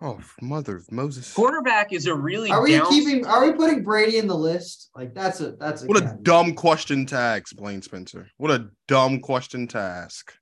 Oh, 0.00 0.20
mother 0.42 0.76
of 0.76 0.90
Moses. 0.90 1.32
Quarterback 1.32 1.92
is 1.92 2.06
a 2.06 2.14
really 2.14 2.50
Are 2.50 2.62
we 2.62 2.72
down- 2.72 2.88
keeping? 2.88 3.24
Are 3.26 3.44
we 3.46 3.52
putting 3.52 3.82
Brady 3.84 4.18
in 4.18 4.26
the 4.26 4.36
list? 4.36 4.90
Like 4.94 5.14
that's 5.14 5.40
a 5.40 5.52
that's 5.52 5.82
a 5.82 5.86
What 5.86 6.02
a 6.02 6.18
dumb 6.22 6.54
question 6.54 7.06
to 7.06 7.16
ask, 7.16 7.54
Blaine 7.56 7.80
Spencer. 7.80 8.28
What 8.36 8.50
a 8.50 8.68
dumb 8.88 9.20
question 9.20 9.66
to 9.68 9.78
ask. 9.78 10.34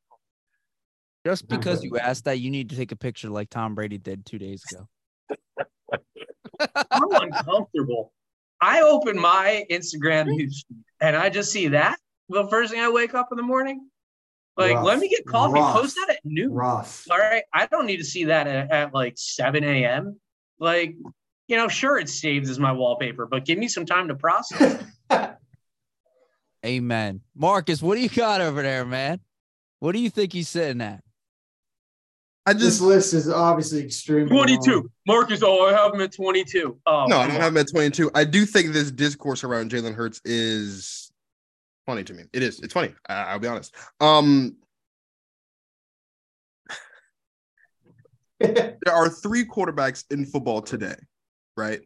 Just 1.25 1.49
because 1.49 1.85
you 1.85 1.99
asked 1.99 2.25
that, 2.25 2.41
you 2.41 2.51
need 2.51 2.71
to 2.71 2.77
take 2.77 2.91
a 2.91 2.97
picture 2.97 3.31
like 3.31 3.49
Tom 3.49 3.75
Brady 3.75 3.99
did 3.99 4.27
two 4.27 4.39
days 4.39 4.65
ago. 4.71 4.89
I'm 6.91 7.11
uncomfortable. 7.11 8.13
I 8.61 8.83
open 8.83 9.19
my 9.19 9.65
Instagram 9.71 10.27
news 10.27 10.65
and 11.01 11.17
I 11.17 11.31
just 11.31 11.53
see 11.53 11.69
that 11.69 11.99
the 12.29 12.47
first 12.49 12.73
thing 12.73 12.81
I 12.81 12.91
wake 12.91 13.15
up 13.15 13.29
in 13.31 13.37
the 13.37 13.43
morning. 13.43 13.89
Like, 14.57 14.75
Rough. 14.75 14.85
let 14.85 14.99
me 14.99 15.09
get 15.09 15.27
coffee. 15.27 15.61
Rough. 15.61 15.77
Post 15.77 15.97
that 15.97 16.17
at 16.17 16.21
noon. 16.25 16.53
rough. 16.53 17.07
All 17.11 17.19
right. 17.19 17.45
I 17.55 17.67
don't 17.67 17.87
need 17.87 17.99
to 17.99 18.05
see 18.05 18.25
that 18.25 18.47
at, 18.47 18.71
at 18.71 18.95
like 18.95 19.15
7 19.17 19.65
a.m. 19.65 20.21
Like, 20.59 20.95
you 21.49 21.57
know, 21.57 21.69
sure, 21.69 21.99
it 21.99 22.09
saves 22.09 22.51
as 22.51 22.59
my 22.59 22.73
wallpaper, 22.73 23.27
but 23.27 23.45
give 23.45 23.59
me 23.59 23.69
some 23.69 23.87
time 23.87 24.09
to 24.09 24.15
process. 24.15 24.85
Amen. 26.67 27.21
Marcus, 27.35 27.83
what 27.83 27.97
do 27.97 28.03
you 28.03 28.09
got 28.09 28.41
over 28.41 28.63
there, 28.63 28.85
man? 28.85 29.21
What 29.81 29.93
do 29.93 29.99
you 29.99 30.11
think 30.11 30.33
he's 30.33 30.49
sitting 30.49 30.81
at? 30.81 31.03
I 32.45 32.53
this 32.53 32.63
just 32.63 32.81
list 32.81 33.15
is 33.15 33.29
obviously 33.29 33.85
extremely 33.85 34.29
22. 34.29 34.73
long. 34.73 34.89
Marcus, 35.07 35.43
oh, 35.45 35.67
I 35.67 35.73
have 35.73 35.95
him 35.95 36.01
at 36.01 36.13
22. 36.13 36.77
Oh, 36.87 37.07
no, 37.07 37.19
I 37.19 37.29
don't 37.29 37.37
have 37.37 37.53
him 37.53 37.59
at 37.59 37.71
22. 37.71 38.11
I 38.15 38.25
do 38.25 38.45
think 38.45 38.73
this 38.73 38.91
discourse 38.91 39.45
around 39.45 39.71
Jalen 39.71 39.95
Hurts 39.95 40.21
is 40.25 41.13
funny 41.87 42.03
to 42.05 42.15
me. 42.15 42.25
It 42.33 42.43
is. 42.43 42.61
It's 42.61 42.73
funny. 42.73 42.95
I, 43.09 43.15
I'll 43.15 43.39
be 43.39 43.47
honest. 43.47 43.75
Um, 44.01 44.57
there 48.41 48.77
are 48.91 49.09
three 49.09 49.45
quarterbacks 49.45 50.05
in 50.11 50.27
football 50.27 50.63
today, 50.63 50.97
right? 51.57 51.81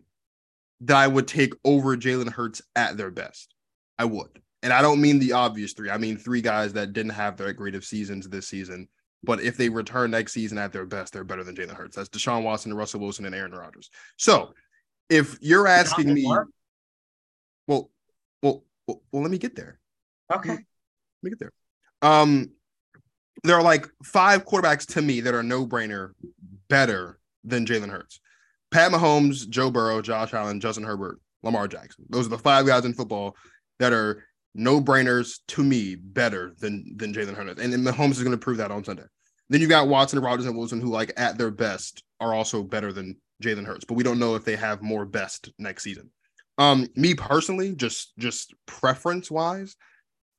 That 0.81 0.97
I 0.97 1.07
would 1.07 1.29
take 1.29 1.53
over 1.65 1.99
Jalen 1.99 2.31
Hurts 2.31 2.63
at 2.75 2.97
their 2.97 3.11
best. 3.11 3.55
I 3.99 4.07
would. 4.07 4.41
And 4.63 4.73
I 4.73 4.81
don't 4.81 5.03
mean 5.03 5.19
the 5.19 5.33
obvious 5.33 5.75
three. 5.75 5.91
I 5.91 5.99
mean 5.99 6.17
three 6.17 6.41
guys 6.41 6.73
that 6.73 6.95
didn't 6.95 7.13
have 7.13 7.37
their 7.37 7.53
great 7.53 7.75
of 7.75 7.85
seasons 7.85 8.29
this 8.29 8.49
season. 8.49 8.89
But 9.23 9.41
if 9.41 9.57
they 9.57 9.69
return 9.69 10.11
next 10.13 10.33
season 10.33 10.59
at 10.59 10.73
their 10.73 10.87
best, 10.87 11.13
they're 11.13 11.25
better 11.25 11.45
than 11.45 11.57
Jalen 11.57 11.75
Hurts. 11.75 11.97
That's 11.97 12.09
Deshaun 12.09 12.43
Watson, 12.43 12.75
Russell 12.75 13.01
Wilson, 13.01 13.25
and 13.25 13.35
Aaron 13.35 13.53
Rodgers. 13.53 13.91
So 14.17 14.53
if 15.09 15.39
you're 15.41 15.67
asking 15.67 16.13
me, 16.13 16.25
well, 16.27 16.47
well, 17.67 17.91
well, 18.87 19.03
well, 19.13 19.23
let 19.23 19.31
me 19.31 19.39
get 19.39 19.57
there. 19.57 19.79
Okay. 20.33 20.51
Let 20.51 20.59
me 21.23 21.31
get 21.31 21.39
there. 21.39 21.53
Um, 22.03 22.53
there 23.43 23.57
are 23.57 23.63
like 23.63 23.87
five 24.05 24.45
quarterbacks 24.45 24.87
to 24.95 25.03
me 25.03 25.21
that 25.23 25.35
are 25.35 25.43
no 25.43 25.67
brainer 25.67 26.13
better 26.69 27.19
than 27.45 27.67
Jalen 27.67 27.91
Hurts. 27.91 28.21
Pat 28.71 28.93
Mahomes, 28.93 29.49
Joe 29.49 29.71
Burrow, 29.71 30.03
Josh 30.03 30.35
Allen, 30.35 30.61
Justin 30.61 30.85
Herbert, 30.85 31.21
Lamar 31.43 31.69
Jackson. 31.69 32.05
Those 32.09 32.27
are 32.27 32.31
the 32.31 32.39
five 32.39 32.67
guys 32.67 32.85
in 32.85 32.95
football 32.95 33.37
that 33.79 33.93
are 33.93 34.25
no 34.57 34.81
brainers 34.81 35.39
to 35.49 35.63
me 35.63 35.95
better 35.95 36.55
than 36.59 36.97
than 36.97 37.13
Jalen 37.13 37.35
Hurts. 37.35 37.61
And 37.61 37.73
then 37.73 37.85
Mahomes 37.85 38.13
is 38.13 38.23
going 38.23 38.33
to 38.33 38.39
prove 38.39 38.57
that 38.59 38.71
on 38.71 38.85
Sunday. 38.85 39.05
Then 39.49 39.61
you've 39.61 39.71
got 39.71 39.89
Watson, 39.89 40.19
Rodgers, 40.19 40.47
and 40.47 40.57
Wilson, 40.57 40.81
who 40.81 40.89
like 40.89 41.13
at 41.17 41.39
their 41.39 41.51
best 41.51 42.03
are 42.21 42.35
also 42.35 42.63
better 42.63 42.93
than 42.93 43.17
Jalen 43.43 43.67
Hurts, 43.67 43.85
but 43.85 43.95
we 43.95 44.03
don't 44.03 44.19
know 44.19 44.35
if 44.35 44.45
they 44.45 44.57
have 44.57 44.83
more 44.83 45.05
best 45.05 45.51
next 45.59 45.83
season. 45.83 46.11
Um, 46.59 46.89
me 46.97 47.15
personally, 47.15 47.75
just 47.75 48.17
just 48.19 48.55
preference 48.67 49.31
wise, 49.31 49.77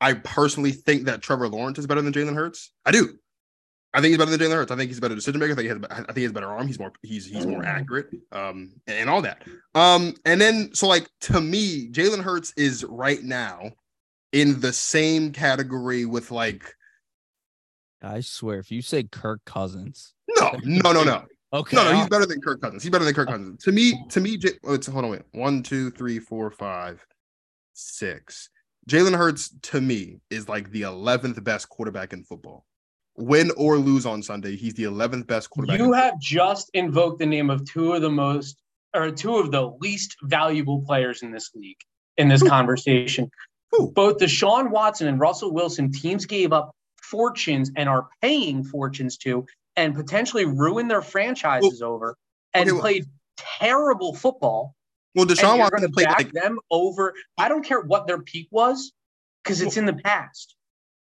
I 0.01 0.13
personally 0.13 0.71
think 0.71 1.05
that 1.05 1.21
Trevor 1.21 1.47
Lawrence 1.47 1.77
is 1.77 1.87
better 1.87 2.01
than 2.01 2.13
Jalen 2.13 2.35
Hurts. 2.35 2.71
I 2.85 2.91
do. 2.91 3.17
I 3.93 4.01
think 4.01 4.09
he's 4.09 4.17
better 4.17 4.35
than 4.35 4.39
Jalen 4.39 4.53
Hurts. 4.53 4.71
I 4.71 4.75
think 4.75 4.89
he's 4.89 4.97
a 4.97 5.01
better 5.01 5.15
decision 5.15 5.39
maker. 5.39 5.53
I 5.53 5.55
think 5.55 5.63
he 5.63 5.69
has, 5.69 5.79
I 5.89 5.95
think 6.03 6.17
he 6.17 6.23
has 6.23 6.31
a 6.31 6.33
better 6.33 6.51
arm. 6.51 6.67
He's 6.67 6.79
more 6.79 6.91
he's 7.03 7.25
he's 7.27 7.45
more 7.45 7.63
accurate. 7.63 8.07
Um, 8.31 8.73
and 8.87 9.09
all 9.09 9.21
that. 9.21 9.43
Um, 9.75 10.15
and 10.25 10.41
then 10.41 10.73
so 10.73 10.87
like 10.87 11.07
to 11.21 11.39
me, 11.39 11.89
Jalen 11.91 12.23
Hurts 12.23 12.53
is 12.57 12.83
right 12.83 13.21
now 13.23 13.71
in 14.37 14.59
the 14.59 14.71
same 14.71 15.31
category 15.31 16.05
with 16.05 16.29
like 16.29 16.75
I 18.03 18.19
swear, 18.19 18.59
if 18.59 18.69
you 18.69 18.83
say 18.83 19.03
Kirk 19.03 19.41
Cousins, 19.45 20.13
no, 20.39 20.51
no, 20.63 20.91
no, 20.91 21.03
no. 21.03 21.25
okay, 21.51 21.75
No, 21.75 21.83
no, 21.83 21.97
he's 21.97 22.07
better 22.07 22.27
than 22.27 22.39
Kirk 22.41 22.61
Cousins. 22.61 22.83
He's 22.83 22.91
better 22.91 23.05
than 23.05 23.15
Kirk 23.15 23.27
uh, 23.29 23.31
Cousins. 23.31 23.63
To 23.63 23.71
me, 23.71 24.05
to 24.09 24.21
me, 24.21 24.37
J- 24.37 24.59
oh, 24.63 24.75
it's 24.75 24.85
hold 24.85 25.05
on, 25.05 25.11
wait. 25.11 25.23
One, 25.31 25.63
two, 25.63 25.89
three, 25.89 26.19
four, 26.19 26.51
five, 26.51 27.03
six. 27.73 28.49
Jalen 28.87 29.17
Hurts 29.17 29.49
to 29.63 29.81
me 29.81 30.19
is 30.29 30.47
like 30.47 30.69
the 30.69 30.83
eleventh 30.83 31.43
best 31.43 31.69
quarterback 31.69 32.13
in 32.13 32.23
football. 32.23 32.63
Win 33.15 33.51
or 33.57 33.77
lose 33.77 34.05
on 34.05 34.21
Sunday, 34.21 34.55
he's 34.55 34.75
the 34.75 34.83
eleventh 34.83 35.25
best 35.25 35.49
quarterback. 35.49 35.79
You 35.79 35.93
have 35.93 36.19
just 36.19 36.69
invoked 36.75 37.17
the 37.17 37.25
name 37.25 37.49
of 37.49 37.65
two 37.65 37.93
of 37.93 38.03
the 38.03 38.11
most 38.11 38.61
or 38.93 39.09
two 39.09 39.37
of 39.37 39.51
the 39.51 39.71
least 39.79 40.15
valuable 40.21 40.83
players 40.85 41.23
in 41.23 41.31
this 41.31 41.49
league 41.55 41.79
in 42.17 42.27
this 42.27 42.43
conversation. 42.47 43.31
Who? 43.71 43.91
Both 43.91 44.17
Deshaun 44.17 44.69
Watson 44.71 45.07
and 45.07 45.19
Russell 45.19 45.53
Wilson 45.53 45.91
teams 45.91 46.25
gave 46.25 46.53
up 46.53 46.71
fortunes 47.01 47.71
and 47.75 47.87
are 47.87 48.07
paying 48.21 48.63
fortunes 48.63 49.17
to 49.17 49.45
and 49.75 49.93
potentially 49.95 50.45
ruin 50.45 50.87
their 50.87 51.01
franchises 51.01 51.81
over 51.81 52.17
and 52.53 52.63
okay, 52.63 52.71
well- 52.71 52.81
played 52.81 53.05
terrible 53.37 54.15
football. 54.15 54.73
well, 55.15 55.25
Deshaun 55.25 55.57
you're 55.57 55.69
going 55.69 55.81
to 55.83 55.87
Watson 55.87 55.91
played 55.91 56.07
back 56.07 56.17
like 56.17 56.31
them 56.31 56.59
over. 56.71 57.13
I 57.37 57.49
don't 57.49 57.63
care 57.63 57.81
what 57.81 58.07
their 58.07 58.21
peak 58.21 58.47
was 58.51 58.91
because 59.43 59.61
it's 59.61 59.77
in 59.77 59.85
the 59.85 59.93
past. 59.93 60.55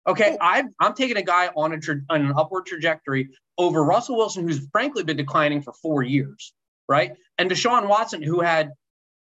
Okay, 0.07 0.37
I, 0.39 0.65
I'm 0.79 0.93
taking 0.93 1.17
a 1.17 1.23
guy 1.23 1.49
on, 1.55 1.73
a 1.73 1.79
tra- 1.79 2.01
on 2.09 2.21
an 2.25 2.33
upward 2.37 2.67
trajectory 2.67 3.29
over 3.57 3.83
Russell 3.83 4.17
Wilson, 4.17 4.47
who's 4.47 4.67
frankly 4.71 5.03
been 5.03 5.17
declining 5.17 5.61
for 5.63 5.73
four 5.73 6.03
years, 6.03 6.53
right? 6.87 7.13
And 7.39 7.49
Deshaun 7.49 7.87
Watson, 7.87 8.21
who 8.21 8.41
had 8.41 8.71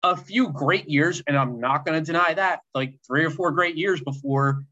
a 0.05 0.15
few 0.15 0.49
great 0.49 0.87
years, 0.87 1.23
and 1.25 1.37
I'm 1.37 1.59
not 1.59 1.85
going 1.85 1.99
to 1.99 2.05
deny 2.05 2.33
that, 2.35 2.59
like 2.75 2.95
three 3.07 3.25
or 3.25 3.31
four 3.31 3.51
great 3.51 3.75
years 3.75 3.99
before 4.01 4.63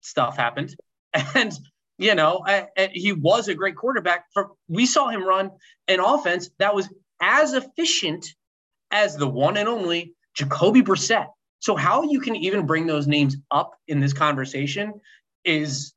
stuff 0.00 0.36
happened. 0.36 0.74
And, 1.34 1.50
you 1.96 2.14
know, 2.14 2.42
I, 2.46 2.66
I- 2.76 2.90
he 2.92 3.14
was 3.14 3.48
a 3.48 3.54
great 3.54 3.74
quarterback. 3.76 4.26
For, 4.34 4.50
we 4.68 4.84
saw 4.84 5.08
him 5.08 5.24
run 5.24 5.50
an 5.88 5.98
offense 6.00 6.50
that 6.58 6.74
was 6.74 6.92
as 7.22 7.54
efficient 7.54 8.26
as 8.90 9.16
the 9.16 9.26
one 9.26 9.56
and 9.56 9.66
only 9.66 10.14
Jacoby 10.34 10.82
Brissett. 10.82 11.28
So 11.60 11.74
how 11.74 12.02
you 12.02 12.20
can 12.20 12.36
even 12.36 12.66
bring 12.66 12.86
those 12.86 13.06
names 13.06 13.36
up 13.50 13.72
in 13.88 13.98
this 14.00 14.12
conversation 14.12 15.00
is 15.42 15.94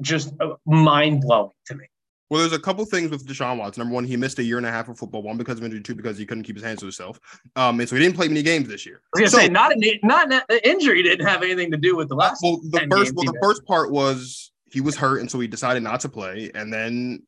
just 0.00 0.32
uh, 0.40 0.54
mind 0.64 1.22
blowing 1.22 1.50
to 1.66 1.74
me. 1.74 1.86
Well, 2.32 2.40
there's 2.40 2.54
a 2.54 2.58
couple 2.58 2.82
things 2.86 3.10
with 3.10 3.26
Deshaun 3.26 3.58
Watson. 3.58 3.82
Number 3.82 3.94
one, 3.94 4.04
he 4.04 4.16
missed 4.16 4.38
a 4.38 4.42
year 4.42 4.56
and 4.56 4.64
a 4.64 4.70
half 4.70 4.88
of 4.88 4.98
football. 4.98 5.22
One 5.22 5.36
because 5.36 5.58
of 5.58 5.64
injury. 5.64 5.82
Two 5.82 5.94
because 5.94 6.16
he 6.16 6.24
couldn't 6.24 6.44
keep 6.44 6.56
his 6.56 6.64
hands 6.64 6.78
to 6.80 6.86
himself. 6.86 7.20
Um, 7.56 7.78
and 7.78 7.86
so 7.86 7.94
he 7.94 8.00
didn't 8.00 8.16
play 8.16 8.26
many 8.26 8.42
games 8.42 8.68
this 8.68 8.86
year. 8.86 9.02
I 9.14 9.20
was 9.20 9.30
gonna 9.34 9.42
say 9.44 9.48
not 9.50 9.70
an 9.70 9.82
not 10.02 10.32
an 10.32 10.40
injury 10.64 11.02
didn't 11.02 11.26
have 11.26 11.42
anything 11.42 11.70
to 11.72 11.76
do 11.76 11.94
with 11.94 12.08
the 12.08 12.14
last. 12.14 12.42
well, 12.42 12.58
the 12.70 12.78
10 12.78 12.88
first 12.90 13.12
well, 13.14 13.26
the 13.26 13.38
first 13.42 13.66
part 13.66 13.90
was 13.90 14.50
he 14.70 14.80
was 14.80 14.96
hurt, 14.96 15.20
and 15.20 15.30
so 15.30 15.40
he 15.40 15.46
decided 15.46 15.82
not 15.82 16.00
to 16.00 16.08
play, 16.08 16.50
and 16.54 16.72
then 16.72 17.22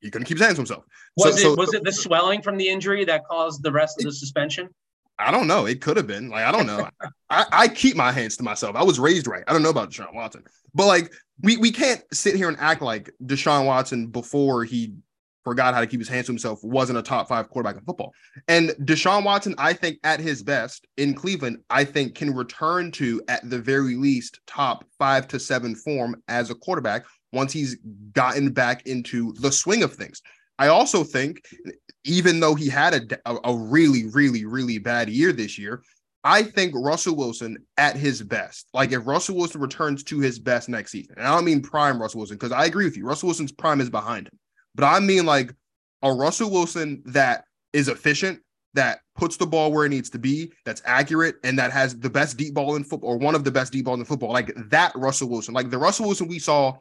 he 0.00 0.10
couldn't 0.10 0.26
keep 0.26 0.38
his 0.38 0.44
hands 0.44 0.56
to 0.56 0.62
himself. 0.62 0.82
Was 1.16 1.34
So- 1.34 1.38
it 1.38 1.42
so- 1.42 1.54
was 1.54 1.72
it 1.72 1.84
the 1.84 1.92
swelling 1.92 2.42
from 2.42 2.56
the 2.56 2.68
injury 2.68 3.04
that 3.04 3.22
caused 3.30 3.62
the 3.62 3.70
rest 3.70 4.00
of 4.00 4.06
the 4.06 4.12
suspension? 4.12 4.68
I 5.18 5.30
don't 5.30 5.46
know. 5.46 5.66
It 5.66 5.80
could 5.80 5.96
have 5.96 6.06
been. 6.06 6.30
Like, 6.30 6.44
I 6.44 6.52
don't 6.52 6.66
know. 6.66 6.88
I, 7.30 7.46
I 7.52 7.68
keep 7.68 7.96
my 7.96 8.12
hands 8.12 8.36
to 8.38 8.42
myself. 8.42 8.76
I 8.76 8.82
was 8.82 8.98
raised 8.98 9.26
right. 9.26 9.44
I 9.46 9.52
don't 9.52 9.62
know 9.62 9.70
about 9.70 9.90
Deshaun 9.90 10.14
Watson. 10.14 10.44
But 10.74 10.86
like 10.86 11.12
we 11.42 11.56
we 11.56 11.70
can't 11.70 12.02
sit 12.12 12.34
here 12.34 12.48
and 12.48 12.58
act 12.58 12.82
like 12.82 13.10
Deshaun 13.24 13.66
Watson 13.66 14.08
before 14.08 14.64
he 14.64 14.94
forgot 15.44 15.74
how 15.74 15.80
to 15.80 15.86
keep 15.86 16.00
his 16.00 16.08
hands 16.08 16.26
to 16.26 16.32
himself 16.32 16.60
wasn't 16.62 16.98
a 16.98 17.02
top 17.02 17.28
five 17.28 17.48
quarterback 17.50 17.76
in 17.76 17.84
football. 17.84 18.12
And 18.48 18.70
Deshaun 18.82 19.24
Watson, 19.24 19.54
I 19.58 19.72
think 19.72 19.98
at 20.04 20.20
his 20.20 20.42
best 20.42 20.86
in 20.96 21.14
Cleveland, 21.14 21.58
I 21.68 21.84
think 21.84 22.14
can 22.14 22.34
return 22.34 22.92
to 22.92 23.20
at 23.28 23.48
the 23.48 23.58
very 23.58 23.96
least 23.96 24.40
top 24.46 24.84
five 24.98 25.26
to 25.28 25.40
seven 25.40 25.74
form 25.74 26.22
as 26.28 26.50
a 26.50 26.54
quarterback 26.54 27.04
once 27.32 27.52
he's 27.52 27.76
gotten 28.12 28.52
back 28.52 28.86
into 28.86 29.32
the 29.34 29.50
swing 29.50 29.82
of 29.82 29.94
things. 29.94 30.22
I 30.58 30.68
also 30.68 31.02
think 31.02 31.42
even 32.04 32.40
though 32.40 32.54
he 32.54 32.68
had 32.68 33.18
a, 33.24 33.36
a, 33.44 33.56
really, 33.56 34.06
really, 34.06 34.44
really 34.44 34.78
bad 34.78 35.08
year 35.08 35.32
this 35.32 35.58
year, 35.58 35.82
I 36.24 36.42
think 36.42 36.74
Russell 36.76 37.16
Wilson 37.16 37.58
at 37.76 37.96
his 37.96 38.22
best, 38.22 38.68
like 38.72 38.92
if 38.92 39.06
Russell 39.06 39.36
Wilson 39.36 39.60
returns 39.60 40.02
to 40.04 40.20
his 40.20 40.38
best 40.38 40.68
next 40.68 40.92
season, 40.92 41.14
and 41.16 41.26
I 41.26 41.34
don't 41.34 41.44
mean 41.44 41.62
prime 41.62 42.00
Russell 42.00 42.18
Wilson, 42.18 42.36
because 42.36 42.52
I 42.52 42.64
agree 42.64 42.84
with 42.84 42.96
you, 42.96 43.04
Russell 43.04 43.28
Wilson's 43.28 43.52
prime 43.52 43.80
is 43.80 43.90
behind 43.90 44.28
him. 44.28 44.38
But 44.74 44.84
I 44.84 45.00
mean 45.00 45.26
like 45.26 45.52
a 46.02 46.12
Russell 46.12 46.50
Wilson 46.50 47.02
that 47.06 47.44
is 47.72 47.88
efficient, 47.88 48.40
that 48.74 49.00
puts 49.16 49.36
the 49.36 49.46
ball 49.46 49.72
where 49.72 49.84
it 49.84 49.90
needs 49.90 50.10
to 50.10 50.18
be, 50.18 50.52
that's 50.64 50.82
accurate, 50.84 51.36
and 51.44 51.58
that 51.58 51.72
has 51.72 51.98
the 51.98 52.10
best 52.10 52.36
deep 52.36 52.54
ball 52.54 52.76
in 52.76 52.84
football, 52.84 53.10
or 53.10 53.18
one 53.18 53.34
of 53.34 53.44
the 53.44 53.50
best 53.50 53.72
deep 53.72 53.84
balls 53.84 53.98
in 53.98 54.04
football. 54.04 54.32
Like 54.32 54.52
that 54.70 54.92
Russell 54.94 55.28
Wilson, 55.28 55.54
like 55.54 55.70
the 55.70 55.78
Russell 55.78 56.06
Wilson 56.06 56.28
we 56.28 56.38
saw 56.38 56.76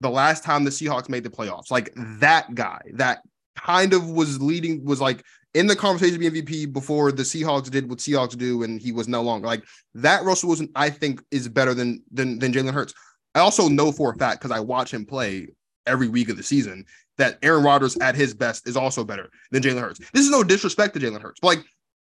the 0.00 0.10
last 0.10 0.42
time 0.42 0.64
the 0.64 0.70
Seahawks 0.70 1.08
made 1.08 1.24
the 1.24 1.30
playoffs, 1.30 1.70
like 1.70 1.92
that 1.96 2.54
guy 2.54 2.80
that 2.94 3.22
kind 3.56 3.92
of 3.92 4.10
was 4.10 4.40
leading, 4.40 4.84
was 4.84 5.00
like 5.00 5.24
in 5.54 5.66
the 5.66 5.76
conversation 5.76 6.20
to 6.20 6.30
be 6.30 6.42
MVP 6.42 6.72
before 6.72 7.12
the 7.12 7.22
Seahawks 7.22 7.70
did 7.70 7.88
what 7.88 7.98
Seahawks 7.98 8.36
do, 8.36 8.62
and 8.62 8.80
he 8.80 8.92
was 8.92 9.08
no 9.08 9.22
longer 9.22 9.46
like 9.46 9.64
that. 9.94 10.24
Russell 10.24 10.48
Wilson, 10.48 10.70
I 10.74 10.90
think, 10.90 11.22
is 11.30 11.48
better 11.48 11.74
than 11.74 12.02
than 12.10 12.38
than 12.38 12.52
Jalen 12.52 12.72
Hurts. 12.72 12.94
I 13.34 13.40
also 13.40 13.68
know 13.68 13.92
for 13.92 14.12
a 14.12 14.16
fact 14.16 14.40
because 14.40 14.56
I 14.56 14.60
watch 14.60 14.92
him 14.92 15.04
play 15.04 15.48
every 15.86 16.08
week 16.08 16.28
of 16.28 16.36
the 16.36 16.42
season 16.42 16.84
that 17.18 17.38
Aaron 17.42 17.64
Rodgers 17.64 17.96
at 17.98 18.14
his 18.14 18.34
best 18.34 18.68
is 18.68 18.76
also 18.76 19.04
better 19.04 19.30
than 19.50 19.62
Jalen 19.62 19.80
Hurts. 19.80 20.00
This 20.12 20.24
is 20.24 20.30
no 20.30 20.42
disrespect 20.42 20.94
to 20.94 21.00
Jalen 21.00 21.20
Hurts, 21.20 21.40
but 21.40 21.48
like 21.48 21.64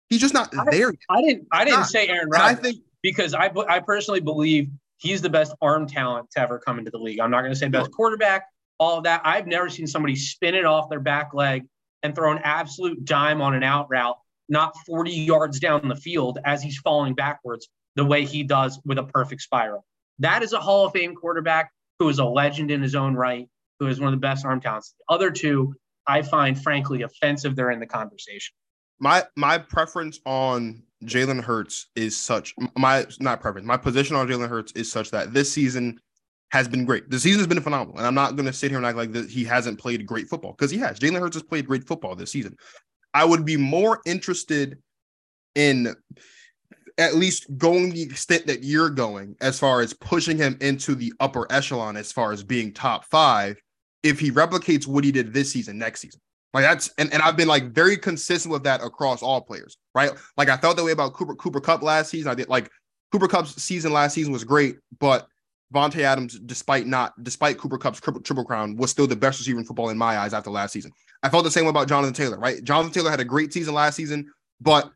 he's 0.09 0.20
just 0.20 0.34
not 0.34 0.53
I, 0.57 0.64
there. 0.70 0.90
Yet. 0.90 1.01
I 1.09 1.22
didn't. 1.22 1.49
I 1.53 1.64
didn't 1.64 1.80
Not. 1.80 1.88
say 1.88 2.09
Aaron 2.09 2.22
And 2.22 2.32
Rodgers 2.32 2.59
I 2.59 2.62
think 2.62 2.76
because 3.03 3.34
I 3.34 3.51
I 3.68 3.80
personally 3.80 4.20
believe 4.20 4.70
he's 4.99 5.22
the 5.22 5.30
best 5.30 5.55
arm 5.61 5.86
talent 5.86 6.30
to 6.32 6.40
ever 6.40 6.59
come 6.59 6.78
into 6.78 6.90
the 6.90 6.99
league. 6.99 7.20
I'm 7.20 7.30
not 7.30 7.42
going 7.42 7.53
to 7.53 7.59
say 7.59 7.68
best 7.68 7.92
quarterback, 7.92 8.47
all 8.79 9.03
that. 9.03 9.22
I've 9.24 9.47
never 9.47 9.68
seen 9.68 9.87
somebody 9.87 10.16
spin 10.16 10.55
it 10.55 10.64
off 10.64 10.89
their 10.89 11.01
back 11.01 11.35
leg 11.35 11.64
and 12.03 12.14
throw 12.14 12.33
an 12.33 12.41
absolute 12.45 13.05
dime 13.05 13.41
on 13.41 13.55
an 13.55 13.62
out 13.62 13.89
route, 13.91 14.18
not 14.49 14.77
40 14.87 15.11
yards 15.11 15.59
down 15.61 15.89
the 15.89 15.97
field 15.97 16.39
as 16.45 16.62
he's 16.62 16.79
falling 16.79 17.14
backwards, 17.14 17.68
the 17.97 18.05
way 18.05 18.24
he 18.24 18.43
does 18.43 18.81
with 18.85 18.99
a 18.99 19.05
perfect 19.05 19.43
spiral. 19.43 19.85
That 20.18 20.43
is 20.43 20.53
a 20.53 20.61
Hall 20.61 20.87
of 20.87 20.93
Fame 20.93 21.14
quarterback 21.14 21.70
who 21.99 22.09
is 22.09 22.18
a 22.18 22.24
legend 22.24 22.70
in 22.70 22.83
his 22.83 22.95
own 22.95 23.14
right, 23.14 23.49
who 23.81 23.87
is 23.87 24.01
one 24.01 24.09
of 24.09 24.12
the 24.12 24.24
best 24.24 24.45
arm 24.45 24.61
talents. 24.61 24.95
The 24.99 25.14
other 25.14 25.31
two, 25.31 25.74
I 26.07 26.22
find 26.22 26.61
frankly 26.61 27.03
offensive. 27.03 27.57
They're 27.57 27.70
in 27.70 27.81
the 27.81 27.87
conversation. 27.87 28.55
my 29.01 29.24
my 29.37 29.59
preference 29.59 30.20
on 30.24 30.83
Jalen 31.05 31.43
Hurts 31.43 31.89
is 31.95 32.16
such 32.16 32.55
my 32.77 33.07
not 33.20 33.41
preference. 33.41 33.66
My 33.66 33.77
position 33.77 34.16
on 34.16 34.29
Jalen 34.29 34.49
Hurts 34.49 34.72
is 34.72 34.91
such 34.91 35.11
that 35.11 35.35
this 35.35 35.53
season 35.53 35.99
has 36.51 36.68
been 36.68 36.84
great. 36.84 37.11
The 37.11 37.18
season 37.18 37.40
has 37.40 37.47
been 37.47 37.61
phenomenal, 37.61 37.99
and 37.99 38.07
I'm 38.07 38.14
not 38.14 38.36
going 38.36 38.47
to 38.47 38.53
sit 38.53 38.70
here 38.70 38.78
and 38.78 38.86
act 38.86 38.97
like 38.97 39.12
that 39.12 39.28
he 39.28 39.44
hasn't 39.44 39.78
played 39.78 40.07
great 40.07 40.28
football 40.28 40.53
because 40.53 40.70
he 40.70 40.78
has. 40.78 40.99
Jalen 40.99 41.20
Hurts 41.20 41.36
has 41.36 41.42
played 41.42 41.66
great 41.66 41.86
football 41.86 42.14
this 42.14 42.30
season. 42.30 42.57
I 43.14 43.24
would 43.24 43.44
be 43.44 43.57
more 43.57 44.01
interested 44.07 44.78
in 45.55 45.94
at 46.99 47.14
least 47.14 47.47
going 47.59 47.90
the 47.90 48.03
extent 48.03 48.47
that 48.47 48.62
you're 48.62 48.90
going 48.90 49.36
as 49.40 49.59
far 49.59 49.80
as 49.80 49.92
pushing 49.92 50.36
him 50.36 50.57
into 50.61 50.94
the 50.94 51.12
upper 51.20 51.47
echelon 51.51 51.97
as 51.97 52.12
far 52.12 52.32
as 52.32 52.42
being 52.42 52.72
top 52.72 53.05
five 53.07 53.61
if 54.03 54.18
he 54.18 54.30
replicates 54.30 54.86
what 54.86 55.05
he 55.05 55.12
did 55.12 55.32
this 55.32 55.53
season 55.53 55.78
next 55.78 56.01
season. 56.01 56.20
Like 56.55 56.64
that's 56.64 56.90
and, 56.97 57.12
and 57.12 57.22
I've 57.22 57.36
been 57.36 57.49
like 57.49 57.72
very 57.72 57.99
consistent 57.99 58.53
with 58.53 58.64
that 58.64 58.82
across 58.82 59.22
all 59.22 59.42
players, 59.42 59.76
right? 59.94 60.11
Like 60.38 60.49
I 60.49 60.57
felt 60.57 60.76
that 60.76 60.84
way 60.84 60.92
about 60.92 61.12
Cooper 61.12 61.34
Cooper 61.34 61.61
Kupp 61.61 61.82
last 61.82 62.11
season. 62.11 62.30
I 62.30 62.34
did 62.34 62.49
like 62.49 62.70
Cooper 63.12 63.28
Kupp's 63.28 63.62
season 63.62 63.92
last 63.92 64.14
season 64.14 64.32
was 64.32 64.44
great, 64.44 64.76
but 64.99 65.26
Vontae 65.75 66.03
Adams, 66.03 66.39
despite 66.39 66.87
not 66.87 67.12
despite 67.23 67.59
Cooper 67.59 67.79
Kupp's 67.79 68.01
triple, 68.01 68.21
triple 68.21 68.45
crown, 68.45 68.77
was 68.77 68.91
still 68.91 69.07
the 69.07 69.17
best 69.17 69.39
receiver 69.39 69.59
in 69.59 69.64
football 69.64 69.91
in 69.91 69.99
my 69.99 70.19
eyes 70.19 70.33
after 70.33 70.51
last 70.51 70.73
season. 70.73 70.93
I 71.23 71.29
felt 71.29 71.45
the 71.45 71.51
same 71.51 71.64
way 71.64 71.71
about 71.71 71.89
Jonathan 71.89 72.14
Taylor, 72.14 72.39
right? 72.39 72.62
Jonathan 72.62 72.93
Taylor 72.93 73.11
had 73.11 73.21
a 73.21 73.25
great 73.25 73.53
season 73.53 73.75
last 73.75 73.97
season, 73.97 74.31
but 74.61 74.91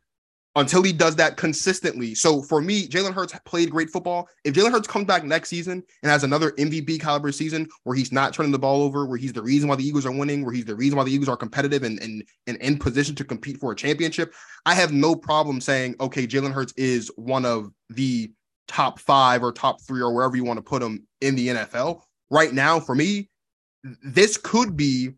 until 0.56 0.82
he 0.82 0.92
does 0.92 1.14
that 1.16 1.36
consistently. 1.36 2.14
So 2.14 2.42
for 2.42 2.60
me, 2.60 2.88
Jalen 2.88 3.14
Hurts 3.14 3.34
played 3.44 3.70
great 3.70 3.88
football. 3.88 4.28
If 4.44 4.54
Jalen 4.54 4.72
Hurts 4.72 4.88
comes 4.88 5.06
back 5.06 5.24
next 5.24 5.48
season 5.48 5.82
and 6.02 6.10
has 6.10 6.24
another 6.24 6.50
MVP 6.52 7.00
caliber 7.00 7.30
season 7.30 7.68
where 7.84 7.96
he's 7.96 8.10
not 8.10 8.34
turning 8.34 8.50
the 8.50 8.58
ball 8.58 8.82
over, 8.82 9.06
where 9.06 9.16
he's 9.16 9.32
the 9.32 9.42
reason 9.42 9.68
why 9.68 9.76
the 9.76 9.86
Eagles 9.86 10.06
are 10.06 10.12
winning, 10.12 10.44
where 10.44 10.52
he's 10.52 10.64
the 10.64 10.74
reason 10.74 10.96
why 10.96 11.04
the 11.04 11.12
Eagles 11.12 11.28
are 11.28 11.36
competitive 11.36 11.84
and 11.84 12.00
and, 12.00 12.24
and 12.48 12.56
in 12.58 12.78
position 12.78 13.14
to 13.14 13.24
compete 13.24 13.58
for 13.58 13.72
a 13.72 13.76
championship, 13.76 14.34
I 14.66 14.74
have 14.74 14.92
no 14.92 15.14
problem 15.14 15.60
saying, 15.60 15.94
okay, 16.00 16.26
Jalen 16.26 16.52
Hurts 16.52 16.74
is 16.76 17.12
one 17.16 17.44
of 17.44 17.70
the 17.88 18.32
top 18.70 19.00
five 19.00 19.42
or 19.42 19.50
top 19.50 19.82
three 19.82 20.00
or 20.00 20.14
wherever 20.14 20.36
you 20.36 20.44
want 20.44 20.56
to 20.56 20.62
put 20.62 20.80
him 20.80 21.04
in 21.20 21.34
the 21.34 21.48
NFL. 21.48 22.02
Right 22.30 22.52
now, 22.52 22.78
for 22.78 22.94
me, 22.94 23.28
this 24.04 24.36
could 24.36 24.76
be 24.76 25.10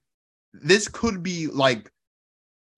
this 0.55 0.89
could 0.89 1.23
be 1.23 1.49
like 1.49 1.91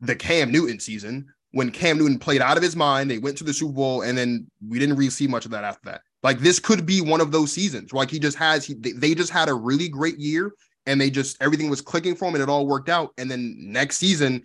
the 0.01 0.17
Cam 0.17 0.51
Newton 0.51 0.81
season 0.81 1.27
when 1.53 1.71
Cam 1.71 1.99
Newton 1.99 2.19
played 2.19 2.43
out 2.43 2.57
of 2.57 2.63
his 2.63 2.75
mind. 2.75 3.09
They 3.09 3.19
went 3.19 3.39
to 3.39 3.45
the 3.45 3.55
Super 3.55 3.73
Bowl, 3.73 4.03
and 4.03 4.19
then 4.19 4.51
we 4.69 4.81
didn't 4.81 4.97
really 4.97 5.11
see 5.11 5.29
much 5.29 5.45
of 5.45 5.53
that 5.53 5.63
after 5.63 5.91
that. 5.91 6.01
Like 6.25 6.41
this 6.41 6.59
could 6.59 6.85
be 6.85 7.01
one 7.01 7.21
of 7.21 7.31
those 7.31 7.53
seasons. 7.53 7.93
Like 7.93 8.11
he 8.11 8.19
just 8.19 8.37
has, 8.39 8.65
he, 8.65 8.75
they, 8.75 8.93
they 8.93 9.15
just 9.15 9.31
had 9.31 9.49
a 9.49 9.55
really 9.55 9.89
great 9.89 10.19
year, 10.19 10.53
and 10.87 11.01
they 11.01 11.09
just 11.09 11.41
everything 11.41 11.71
was 11.71 11.81
clicking 11.81 12.17
for 12.17 12.27
him, 12.27 12.35
and 12.35 12.43
it 12.43 12.49
all 12.49 12.67
worked 12.67 12.89
out. 12.89 13.13
And 13.17 13.31
then 13.31 13.55
next 13.59 13.99
season, 13.99 14.43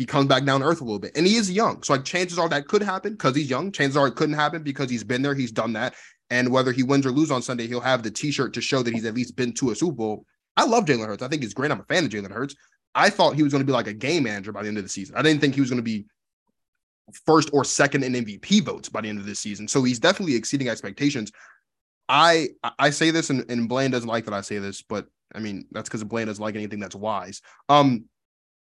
he 0.00 0.06
comes 0.06 0.28
back 0.28 0.46
down 0.46 0.62
earth 0.62 0.80
a 0.80 0.84
little 0.84 0.98
bit, 0.98 1.12
and 1.14 1.26
he 1.26 1.36
is 1.36 1.50
young, 1.50 1.82
so 1.82 1.92
like 1.92 2.06
chances 2.06 2.38
are 2.38 2.48
that 2.48 2.66
could 2.66 2.82
happen 2.82 3.12
because 3.12 3.36
he's 3.36 3.50
young. 3.50 3.70
Chances 3.70 3.98
are 3.98 4.06
it 4.06 4.16
couldn't 4.16 4.34
happen 4.34 4.62
because 4.62 4.88
he's 4.88 5.04
been 5.04 5.20
there, 5.20 5.34
he's 5.34 5.52
done 5.52 5.74
that, 5.74 5.94
and 6.30 6.50
whether 6.50 6.72
he 6.72 6.82
wins 6.82 7.04
or 7.04 7.10
lose 7.10 7.30
on 7.30 7.42
Sunday, 7.42 7.66
he'll 7.66 7.82
have 7.82 8.02
the 8.02 8.10
T-shirt 8.10 8.54
to 8.54 8.62
show 8.62 8.82
that 8.82 8.94
he's 8.94 9.04
at 9.04 9.12
least 9.12 9.36
been 9.36 9.52
to 9.52 9.72
a 9.72 9.76
Super 9.76 9.92
Bowl. 9.92 10.24
I 10.56 10.64
love 10.64 10.86
Jalen 10.86 11.06
Hurts. 11.06 11.22
I 11.22 11.28
think 11.28 11.42
he's 11.42 11.52
great. 11.52 11.70
I'm 11.70 11.80
a 11.80 11.84
fan 11.84 12.06
of 12.06 12.10
Jalen 12.10 12.30
Hurts. 12.30 12.54
I 12.94 13.10
thought 13.10 13.34
he 13.34 13.42
was 13.42 13.52
going 13.52 13.60
to 13.60 13.66
be 13.66 13.74
like 13.74 13.88
a 13.88 13.92
game 13.92 14.22
manager 14.22 14.52
by 14.52 14.62
the 14.62 14.68
end 14.68 14.78
of 14.78 14.84
the 14.84 14.88
season. 14.88 15.16
I 15.16 15.22
didn't 15.22 15.42
think 15.42 15.54
he 15.54 15.60
was 15.60 15.68
going 15.68 15.76
to 15.76 15.82
be 15.82 16.06
first 17.26 17.50
or 17.52 17.62
second 17.62 18.02
in 18.02 18.14
MVP 18.14 18.64
votes 18.64 18.88
by 18.88 19.02
the 19.02 19.10
end 19.10 19.18
of 19.18 19.26
this 19.26 19.38
season. 19.38 19.68
So 19.68 19.82
he's 19.82 19.98
definitely 19.98 20.34
exceeding 20.34 20.70
expectations. 20.70 21.30
I 22.08 22.48
I 22.78 22.88
say 22.88 23.10
this 23.10 23.28
and, 23.28 23.48
and 23.50 23.68
Blaine 23.68 23.90
doesn't 23.90 24.08
like 24.08 24.24
that 24.24 24.34
I 24.34 24.40
say 24.40 24.58
this, 24.58 24.80
but 24.80 25.06
I 25.34 25.40
mean 25.40 25.66
that's 25.72 25.90
because 25.90 26.02
Blaine 26.04 26.26
doesn't 26.26 26.42
like 26.42 26.54
anything 26.54 26.80
that's 26.80 26.96
wise. 26.96 27.42
Um, 27.68 28.06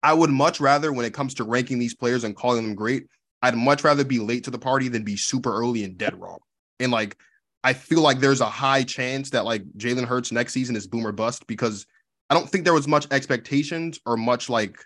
I 0.03 0.13
would 0.15 0.31
much 0.31 0.61
rather 0.61 0.93
when 0.93 1.07
it 1.07 1.15
comes 1.15 1.35
to 1.35 1.45
ranking 1.45 1.79
these 1.79 1.95
players 1.95 2.25
and 2.25 2.37
calling 2.37 2.63
them 2.63 2.75
great, 2.75 3.07
I'd 3.43 3.57
much 3.57 3.85
rather 3.85 4.05
be 4.05 4.19
late 4.19 4.45
to 4.45 4.51
the 4.51 4.59
party 4.59 4.89
than 4.89 5.05
be 5.05 5.17
super 5.17 5.53
early 5.53 5.85
and 5.85 5.99
dead 5.99 6.19
wrong. 6.21 6.39
And 6.81 6.93
like 6.93 7.17
I 7.65 7.73
feel 7.73 8.01
like 8.01 8.21
there's 8.21 8.41
a 8.41 8.47
high 8.47 8.85
chance 8.85 9.31
that 9.31 9.45
like 9.45 9.65
Jalen 9.77 10.05
Hurts 10.05 10.31
next 10.31 10.53
season 10.53 10.77
is 10.77 10.87
boomer 10.87 11.13
bust 11.13 11.47
because 11.47 11.87
I 12.31 12.35
don't 12.35 12.49
think 12.49 12.65
there 12.65 12.73
was 12.73 12.89
much 12.89 13.07
expectations 13.11 13.99
or 14.07 14.17
much 14.17 14.49
like 14.49 14.79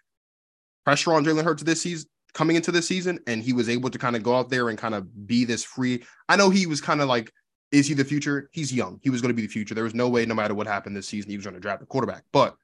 pressure 0.84 1.12
on 1.12 1.24
Jalen 1.24 1.44
Hurts 1.44 1.62
this 1.62 1.82
season 1.82 2.08
coming 2.32 2.56
into 2.56 2.72
this 2.72 2.86
season, 2.86 3.18
and 3.26 3.42
he 3.42 3.52
was 3.52 3.68
able 3.68 3.90
to 3.90 3.98
kind 3.98 4.16
of 4.16 4.22
go 4.22 4.36
out 4.36 4.50
there 4.50 4.68
and 4.68 4.78
kind 4.78 4.94
of 4.94 5.26
be 5.26 5.44
this 5.44 5.64
free. 5.64 6.02
I 6.28 6.36
know 6.36 6.50
he 6.50 6.66
was 6.66 6.80
kind 6.80 7.00
of 7.00 7.08
like, 7.08 7.32
is 7.72 7.86
he 7.86 7.94
the 7.94 8.04
future? 8.04 8.48
He's 8.52 8.72
young. 8.72 8.98
He 9.02 9.10
was 9.10 9.20
going 9.20 9.30
to 9.30 9.34
be 9.34 9.42
the 9.42 9.52
future. 9.52 9.74
There 9.74 9.84
was 9.84 9.94
no 9.94 10.08
way, 10.08 10.26
no 10.26 10.34
matter 10.34 10.54
what 10.54 10.66
happened 10.66 10.96
this 10.96 11.08
season, 11.08 11.30
he 11.30 11.36
was 11.36 11.44
going 11.44 11.54
to 11.54 11.60
draft 11.60 11.82
a 11.82 11.86
quarterback. 11.86 12.24
But 12.32 12.56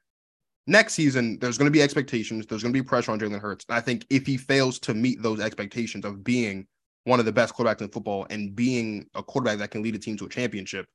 next 0.67 0.93
season, 0.93 1.39
there's 1.39 1.57
going 1.57 1.67
to 1.67 1.71
be 1.71 1.81
expectations. 1.81 2.45
There's 2.45 2.61
going 2.61 2.73
to 2.73 2.79
be 2.79 2.85
pressure 2.85 3.11
on 3.11 3.19
Jalen 3.19 3.39
Hurts. 3.39 3.65
And 3.67 3.77
I 3.77 3.81
think 3.81 4.05
if 4.09 4.25
he 4.25 4.37
fails 4.37 4.79
to 4.79 4.93
meet 4.93 5.21
those 5.21 5.39
expectations 5.39 6.05
of 6.05 6.23
being 6.23 6.67
one 7.05 7.19
of 7.19 7.25
the 7.25 7.31
best 7.31 7.55
quarterbacks 7.55 7.81
in 7.81 7.89
football 7.89 8.27
and 8.29 8.55
being 8.55 9.07
a 9.15 9.23
quarterback 9.23 9.59
that 9.59 9.71
can 9.71 9.81
lead 9.81 9.95
a 9.95 9.99
team 9.99 10.17
to 10.17 10.25
a 10.25 10.29
championship, 10.29 10.85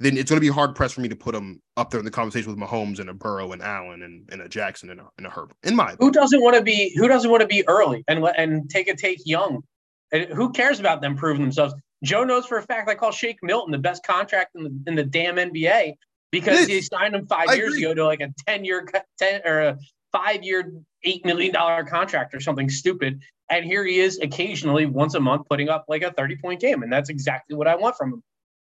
then 0.00 0.16
it's 0.16 0.30
going 0.30 0.38
to 0.38 0.44
be 0.44 0.52
hard 0.52 0.74
pressed 0.74 0.94
for 0.94 1.02
me 1.02 1.08
to 1.08 1.16
put 1.16 1.34
him 1.34 1.60
up 1.76 1.90
there 1.90 2.00
in 2.00 2.04
the 2.04 2.10
conversation 2.10 2.50
with 2.50 2.58
Mahomes 2.58 2.98
and 2.98 3.10
a 3.10 3.14
Burrow 3.14 3.52
and 3.52 3.62
Allen 3.62 4.02
and, 4.02 4.28
and 4.32 4.40
a 4.40 4.48
Jackson 4.48 4.90
and 4.90 5.00
a, 5.00 5.08
and 5.18 5.26
a 5.26 5.30
Herbert. 5.30 5.56
In 5.62 5.76
my 5.76 5.94
Who 6.00 6.10
doesn't 6.10 6.42
want 6.42 6.56
to 6.56 6.62
be 6.62 6.92
Who 6.96 7.06
doesn't 7.06 7.30
want 7.30 7.42
to 7.42 7.46
be 7.46 7.66
early 7.68 8.02
and 8.08 8.24
and 8.36 8.68
take 8.68 8.88
a 8.88 8.96
take 8.96 9.20
young? 9.24 9.62
And 10.10 10.24
who 10.24 10.50
cares 10.52 10.80
about 10.80 11.02
them 11.02 11.16
proving 11.16 11.42
themselves? 11.42 11.74
Joe 12.02 12.24
knows 12.24 12.46
for 12.46 12.58
a 12.58 12.62
fact 12.62 12.88
I 12.88 12.94
call 12.94 13.12
Shake 13.12 13.38
Milton 13.42 13.70
the 13.70 13.78
best 13.78 14.04
contract 14.04 14.56
in 14.56 14.64
the, 14.64 14.82
in 14.88 14.94
the 14.96 15.04
damn 15.04 15.36
NBA 15.36 15.94
because 16.32 16.66
he 16.66 16.80
signed 16.80 17.14
him 17.14 17.26
five 17.26 17.50
I 17.50 17.54
years 17.54 17.74
agree. 17.74 17.84
ago 17.84 17.94
to 17.94 18.04
like 18.04 18.20
a 18.20 18.32
ten 18.46 18.64
year 18.64 18.88
ten 19.18 19.42
or 19.44 19.60
a 19.60 19.78
five 20.10 20.42
year 20.42 20.72
eight 21.04 21.24
million 21.24 21.52
dollar 21.52 21.84
contract 21.84 22.34
or 22.34 22.40
something 22.40 22.68
stupid. 22.68 23.22
And 23.50 23.64
here 23.64 23.84
he 23.84 24.00
is 24.00 24.18
occasionally 24.18 24.86
once 24.86 25.14
a 25.14 25.20
month 25.20 25.46
putting 25.48 25.68
up 25.68 25.84
like 25.88 26.02
a 26.02 26.10
thirty 26.12 26.36
point 26.36 26.60
game, 26.60 26.82
and 26.82 26.92
that's 26.92 27.10
exactly 27.10 27.54
what 27.54 27.68
I 27.68 27.76
want 27.76 27.96
from 27.96 28.14
him. 28.14 28.22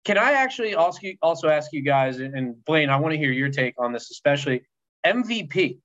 Can 0.06 0.18
I 0.18 0.32
actually 0.32 0.74
also 0.74 1.02
also 1.22 1.50
ask 1.50 1.72
you 1.74 1.82
guys 1.82 2.20
and 2.20 2.64
Blaine? 2.66 2.90
I 2.90 2.96
want 2.96 3.12
to 3.12 3.18
hear 3.18 3.32
your 3.32 3.50
take 3.50 3.76
on 3.78 3.92
this, 3.92 4.10
especially 4.10 4.64
MVP. 5.06 5.80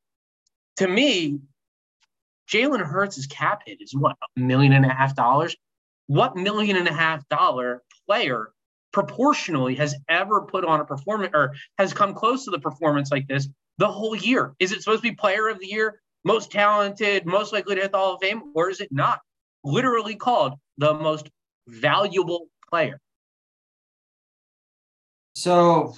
To 0.76 0.88
me, 0.88 1.40
Jalen 2.48 2.80
Hurts' 2.80 3.26
cap 3.26 3.62
hit 3.66 3.78
is 3.80 3.94
what 3.94 4.16
a 4.36 4.40
million 4.40 4.72
and 4.72 4.86
a 4.86 4.94
half 4.94 5.16
dollars. 5.16 5.56
What 6.06 6.36
million 6.36 6.76
and 6.76 6.86
a 6.86 6.92
half 6.92 7.28
dollar 7.28 7.82
player 8.06 8.52
proportionally 8.95 9.74
has 9.74 9.97
ever 10.09 10.42
put 10.42 10.64
on 10.64 10.80
a 10.80 10.84
performance 10.84 11.32
or 11.34 11.53
has 11.78 11.92
come 11.92 12.14
close 12.14 12.45
to 12.45 12.53
the 12.53 12.61
performance 12.61 13.11
like 13.11 13.26
this 13.26 13.49
the 13.76 13.88
whole 13.88 14.14
year? 14.14 14.55
Is 14.61 14.70
it 14.70 14.82
supposed 14.82 15.03
to 15.03 15.11
be 15.11 15.16
player 15.16 15.49
of 15.49 15.59
the 15.59 15.66
year, 15.66 16.01
most 16.24 16.53
talented, 16.53 17.26
most 17.26 17.53
likely 17.53 17.74
to 17.74 17.82
hit 17.82 17.90
the 17.90 17.99
Hall 17.99 18.14
of 18.14 18.20
Fame, 18.22 18.53
or 18.55 18.70
is 18.70 18.80
it 18.80 18.92
not? 18.92 19.20
Literally 19.64 20.14
called 20.14 20.55
the 20.78 20.95
most 20.95 21.28
valuable 21.66 22.47
player. 22.70 23.01
So 25.34 25.95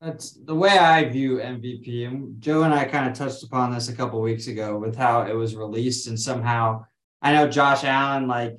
that's 0.00 0.30
the 0.30 0.54
way 0.54 0.78
I 0.78 1.04
view 1.10 1.36
MVP. 1.36 2.08
And 2.08 2.40
Joe 2.40 2.62
and 2.62 2.72
I 2.72 2.86
kind 2.86 3.06
of 3.06 3.14
touched 3.14 3.42
upon 3.42 3.74
this 3.74 3.90
a 3.90 3.94
couple 3.94 4.22
weeks 4.22 4.46
ago 4.46 4.78
with 4.78 4.96
how 4.96 5.26
it 5.26 5.34
was 5.34 5.54
released, 5.54 6.06
and 6.06 6.18
somehow 6.18 6.86
I 7.20 7.34
know 7.34 7.48
Josh 7.48 7.84
Allen 7.84 8.28
like 8.28 8.56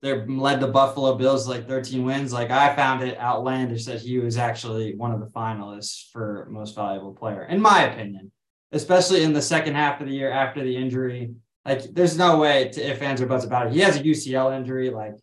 they 0.00 0.24
led 0.26 0.60
the 0.60 0.68
Buffalo 0.68 1.16
Bills 1.16 1.48
like 1.48 1.66
13 1.66 2.04
wins. 2.04 2.32
Like 2.32 2.50
I 2.50 2.74
found 2.76 3.02
it 3.02 3.18
outlandish 3.18 3.84
that 3.86 4.00
he 4.00 4.18
was 4.18 4.36
actually 4.36 4.94
one 4.94 5.12
of 5.12 5.20
the 5.20 5.26
finalists 5.26 6.10
for 6.12 6.46
most 6.50 6.74
valuable 6.74 7.14
player, 7.14 7.44
in 7.44 7.60
my 7.60 7.82
opinion, 7.84 8.30
especially 8.72 9.24
in 9.24 9.32
the 9.32 9.42
second 9.42 9.74
half 9.74 10.00
of 10.00 10.06
the 10.06 10.14
year 10.14 10.30
after 10.30 10.62
the 10.62 10.76
injury. 10.76 11.34
Like 11.64 11.82
there's 11.92 12.16
no 12.16 12.38
way 12.38 12.68
to 12.68 12.80
if 12.80 12.98
fans 12.98 13.20
or 13.20 13.26
buts 13.26 13.44
about 13.44 13.66
it. 13.66 13.72
He 13.72 13.80
has 13.80 13.96
a 13.96 14.02
UCL 14.02 14.56
injury, 14.56 14.90
like, 14.90 15.14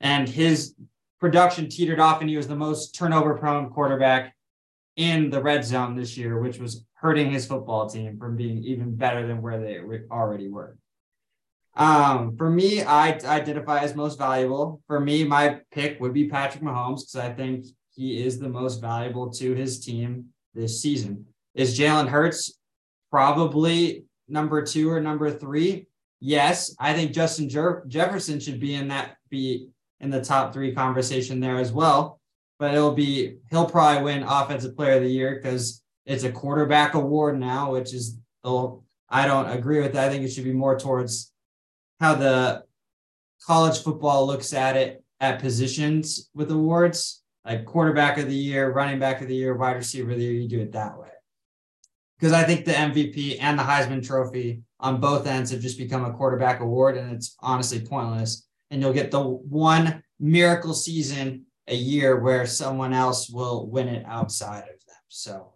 and 0.00 0.28
his 0.28 0.74
production 1.18 1.68
teetered 1.68 2.00
off, 2.00 2.20
and 2.20 2.28
he 2.28 2.36
was 2.36 2.48
the 2.48 2.56
most 2.56 2.94
turnover 2.94 3.34
prone 3.38 3.70
quarterback 3.70 4.34
in 4.96 5.30
the 5.30 5.40
red 5.40 5.64
zone 5.64 5.96
this 5.96 6.18
year, 6.18 6.38
which 6.38 6.58
was 6.58 6.84
hurting 6.94 7.30
his 7.30 7.46
football 7.46 7.88
team 7.88 8.18
from 8.18 8.36
being 8.36 8.62
even 8.62 8.94
better 8.94 9.26
than 9.26 9.40
where 9.40 9.58
they 9.58 9.80
already 10.10 10.48
were. 10.48 10.76
Um, 11.74 12.36
for 12.36 12.50
me, 12.50 12.82
I 12.82 13.18
identify 13.24 13.80
as 13.80 13.94
most 13.94 14.18
valuable. 14.18 14.82
For 14.86 15.00
me, 15.00 15.24
my 15.24 15.60
pick 15.70 16.00
would 16.00 16.12
be 16.12 16.28
Patrick 16.28 16.62
Mahomes 16.62 17.00
because 17.00 17.16
I 17.16 17.32
think 17.32 17.66
he 17.94 18.22
is 18.22 18.38
the 18.38 18.48
most 18.48 18.80
valuable 18.80 19.30
to 19.30 19.54
his 19.54 19.84
team 19.84 20.26
this 20.54 20.82
season. 20.82 21.26
Is 21.54 21.78
Jalen 21.78 22.08
Hurts 22.08 22.58
probably 23.10 24.04
number 24.28 24.62
two 24.62 24.90
or 24.90 25.00
number 25.00 25.30
three? 25.30 25.86
Yes, 26.20 26.74
I 26.78 26.94
think 26.94 27.12
Justin 27.12 27.48
Jer- 27.48 27.84
Jefferson 27.88 28.38
should 28.38 28.60
be 28.60 28.74
in 28.74 28.88
that 28.88 29.16
be 29.28 29.68
in 30.00 30.10
the 30.10 30.22
top 30.22 30.52
three 30.52 30.74
conversation 30.74 31.40
there 31.40 31.56
as 31.56 31.72
well. 31.72 32.20
But 32.58 32.74
it'll 32.74 32.94
be 32.94 33.38
he'll 33.50 33.68
probably 33.68 34.02
win 34.04 34.22
Offensive 34.22 34.76
Player 34.76 34.96
of 34.96 35.02
the 35.02 35.10
Year 35.10 35.34
because 35.34 35.82
it's 36.06 36.24
a 36.24 36.30
quarterback 36.32 36.94
award 36.94 37.40
now, 37.40 37.72
which 37.72 37.92
is 37.92 38.18
I 38.44 39.26
don't 39.26 39.50
agree 39.50 39.80
with 39.80 39.94
that. 39.94 40.08
I 40.08 40.10
think 40.10 40.24
it 40.24 40.28
should 40.28 40.44
be 40.44 40.52
more 40.52 40.78
towards 40.78 41.31
how 42.02 42.16
the 42.16 42.64
college 43.46 43.78
football 43.78 44.26
looks 44.26 44.52
at 44.52 44.76
it 44.76 45.04
at 45.20 45.38
positions 45.38 46.30
with 46.34 46.50
awards, 46.50 47.22
like 47.44 47.64
quarterback 47.64 48.18
of 48.18 48.28
the 48.28 48.34
year, 48.34 48.72
running 48.72 48.98
back 48.98 49.22
of 49.22 49.28
the 49.28 49.36
year, 49.36 49.56
wide 49.56 49.76
receiver 49.76 50.10
of 50.10 50.18
the 50.18 50.24
year. 50.24 50.32
You 50.32 50.48
do 50.48 50.60
it 50.60 50.72
that 50.72 50.98
way. 50.98 51.10
Because 52.18 52.32
I 52.32 52.42
think 52.42 52.64
the 52.64 52.72
MVP 52.72 53.38
and 53.40 53.56
the 53.56 53.62
Heisman 53.62 54.04
Trophy 54.04 54.62
on 54.80 55.00
both 55.00 55.28
ends 55.28 55.52
have 55.52 55.60
just 55.60 55.78
become 55.78 56.04
a 56.04 56.12
quarterback 56.12 56.58
award, 56.58 56.96
and 56.96 57.12
it's 57.12 57.36
honestly 57.38 57.80
pointless. 57.80 58.48
And 58.72 58.82
you'll 58.82 58.92
get 58.92 59.12
the 59.12 59.22
one 59.22 60.02
miracle 60.18 60.74
season 60.74 61.46
a 61.68 61.76
year 61.76 62.18
where 62.18 62.46
someone 62.46 62.92
else 62.92 63.30
will 63.30 63.68
win 63.68 63.86
it 63.86 64.04
outside 64.06 64.62
of 64.62 64.84
them. 64.86 65.02
So 65.06 65.52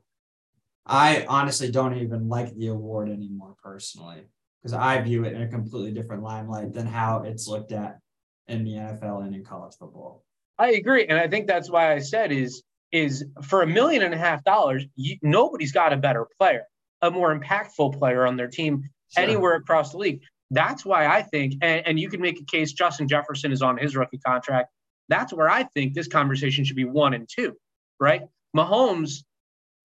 I 0.87 1.27
honestly 1.29 1.73
don't 1.73 1.99
even 1.99 2.29
like 2.29 2.55
the 2.55 2.69
award 2.69 3.09
anymore 3.09 3.57
personally 3.61 4.27
because 4.67 4.81
I 4.81 5.01
view 5.01 5.25
it 5.25 5.33
in 5.33 5.43
a 5.43 5.47
completely 5.47 5.93
different 5.93 6.25
limelight 6.25 6.73
than 6.73 6.89
how 6.89 7.23
it's 7.23 7.47
looked 7.47 7.71
at 7.71 8.01
in 8.49 8.65
the 8.65 8.73
NFL 8.73 9.25
and 9.25 9.33
in 9.33 9.45
college 9.45 9.75
football. 9.79 10.25
I 10.59 10.73
agree, 10.73 11.07
and 11.07 11.17
I 11.17 11.29
think 11.29 11.47
that's 11.47 11.71
why 11.71 11.93
I 11.93 12.01
said 12.01 12.33
is 12.33 12.65
is 12.91 13.25
for 13.45 13.63
a 13.63 13.67
million 13.67 14.03
and 14.03 14.13
a 14.13 14.17
half 14.17 14.43
dollars, 14.43 14.85
you, 14.97 15.19
nobody's 15.23 15.71
got 15.71 15.93
a 15.93 15.97
better 15.97 16.27
player, 16.39 16.65
a 17.01 17.13
more 17.13 17.39
impactful 17.39 17.97
player 17.97 18.27
on 18.27 18.37
their 18.37 18.49
team 18.49 18.83
sure. 19.15 19.23
anywhere 19.23 19.55
across 19.55 19.93
the 19.93 19.99
league. 19.99 20.21
That's 20.51 20.85
why 20.85 21.07
I 21.07 21.23
think, 21.23 21.55
and, 21.63 21.87
and 21.87 22.01
you 22.01 22.09
can 22.09 22.21
make 22.21 22.41
a 22.41 22.45
case. 22.45 22.73
Justin 22.73 23.07
Jefferson 23.07 23.53
is 23.53 23.63
on 23.63 23.77
his 23.77 23.95
rookie 23.95 24.19
contract. 24.19 24.71
That's 25.09 25.33
where 25.33 25.49
I 25.49 25.63
think 25.63 25.95
this 25.95 26.09
conversation 26.09 26.65
should 26.65 26.77
be 26.77 26.85
one 26.85 27.15
and 27.15 27.29
two, 27.29 27.55
right? 28.01 28.23
Mahomes 28.57 29.23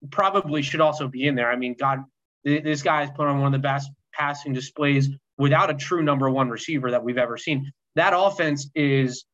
probably 0.10 0.64
should 0.64 0.82
also 0.82 1.08
be 1.08 1.28
in 1.28 1.36
there. 1.36 1.52
I 1.52 1.56
mean, 1.56 1.76
God, 1.78 2.04
this 2.44 2.82
guy's 2.82 3.12
put 3.12 3.28
on 3.28 3.38
one 3.40 3.48
of 3.48 3.54
the 3.54 3.60
best 3.60 3.92
passing 4.14 4.54
displays 4.54 5.10
without 5.38 5.70
a 5.70 5.74
true 5.74 6.04
number 6.04 6.30
one 6.30 6.50
receiver 6.50 6.92
that 6.92 7.04
we've 7.04 7.18
ever 7.18 7.38
seen. 7.38 7.72
That 7.96 8.14
offense 8.16 8.70
is 8.76 9.26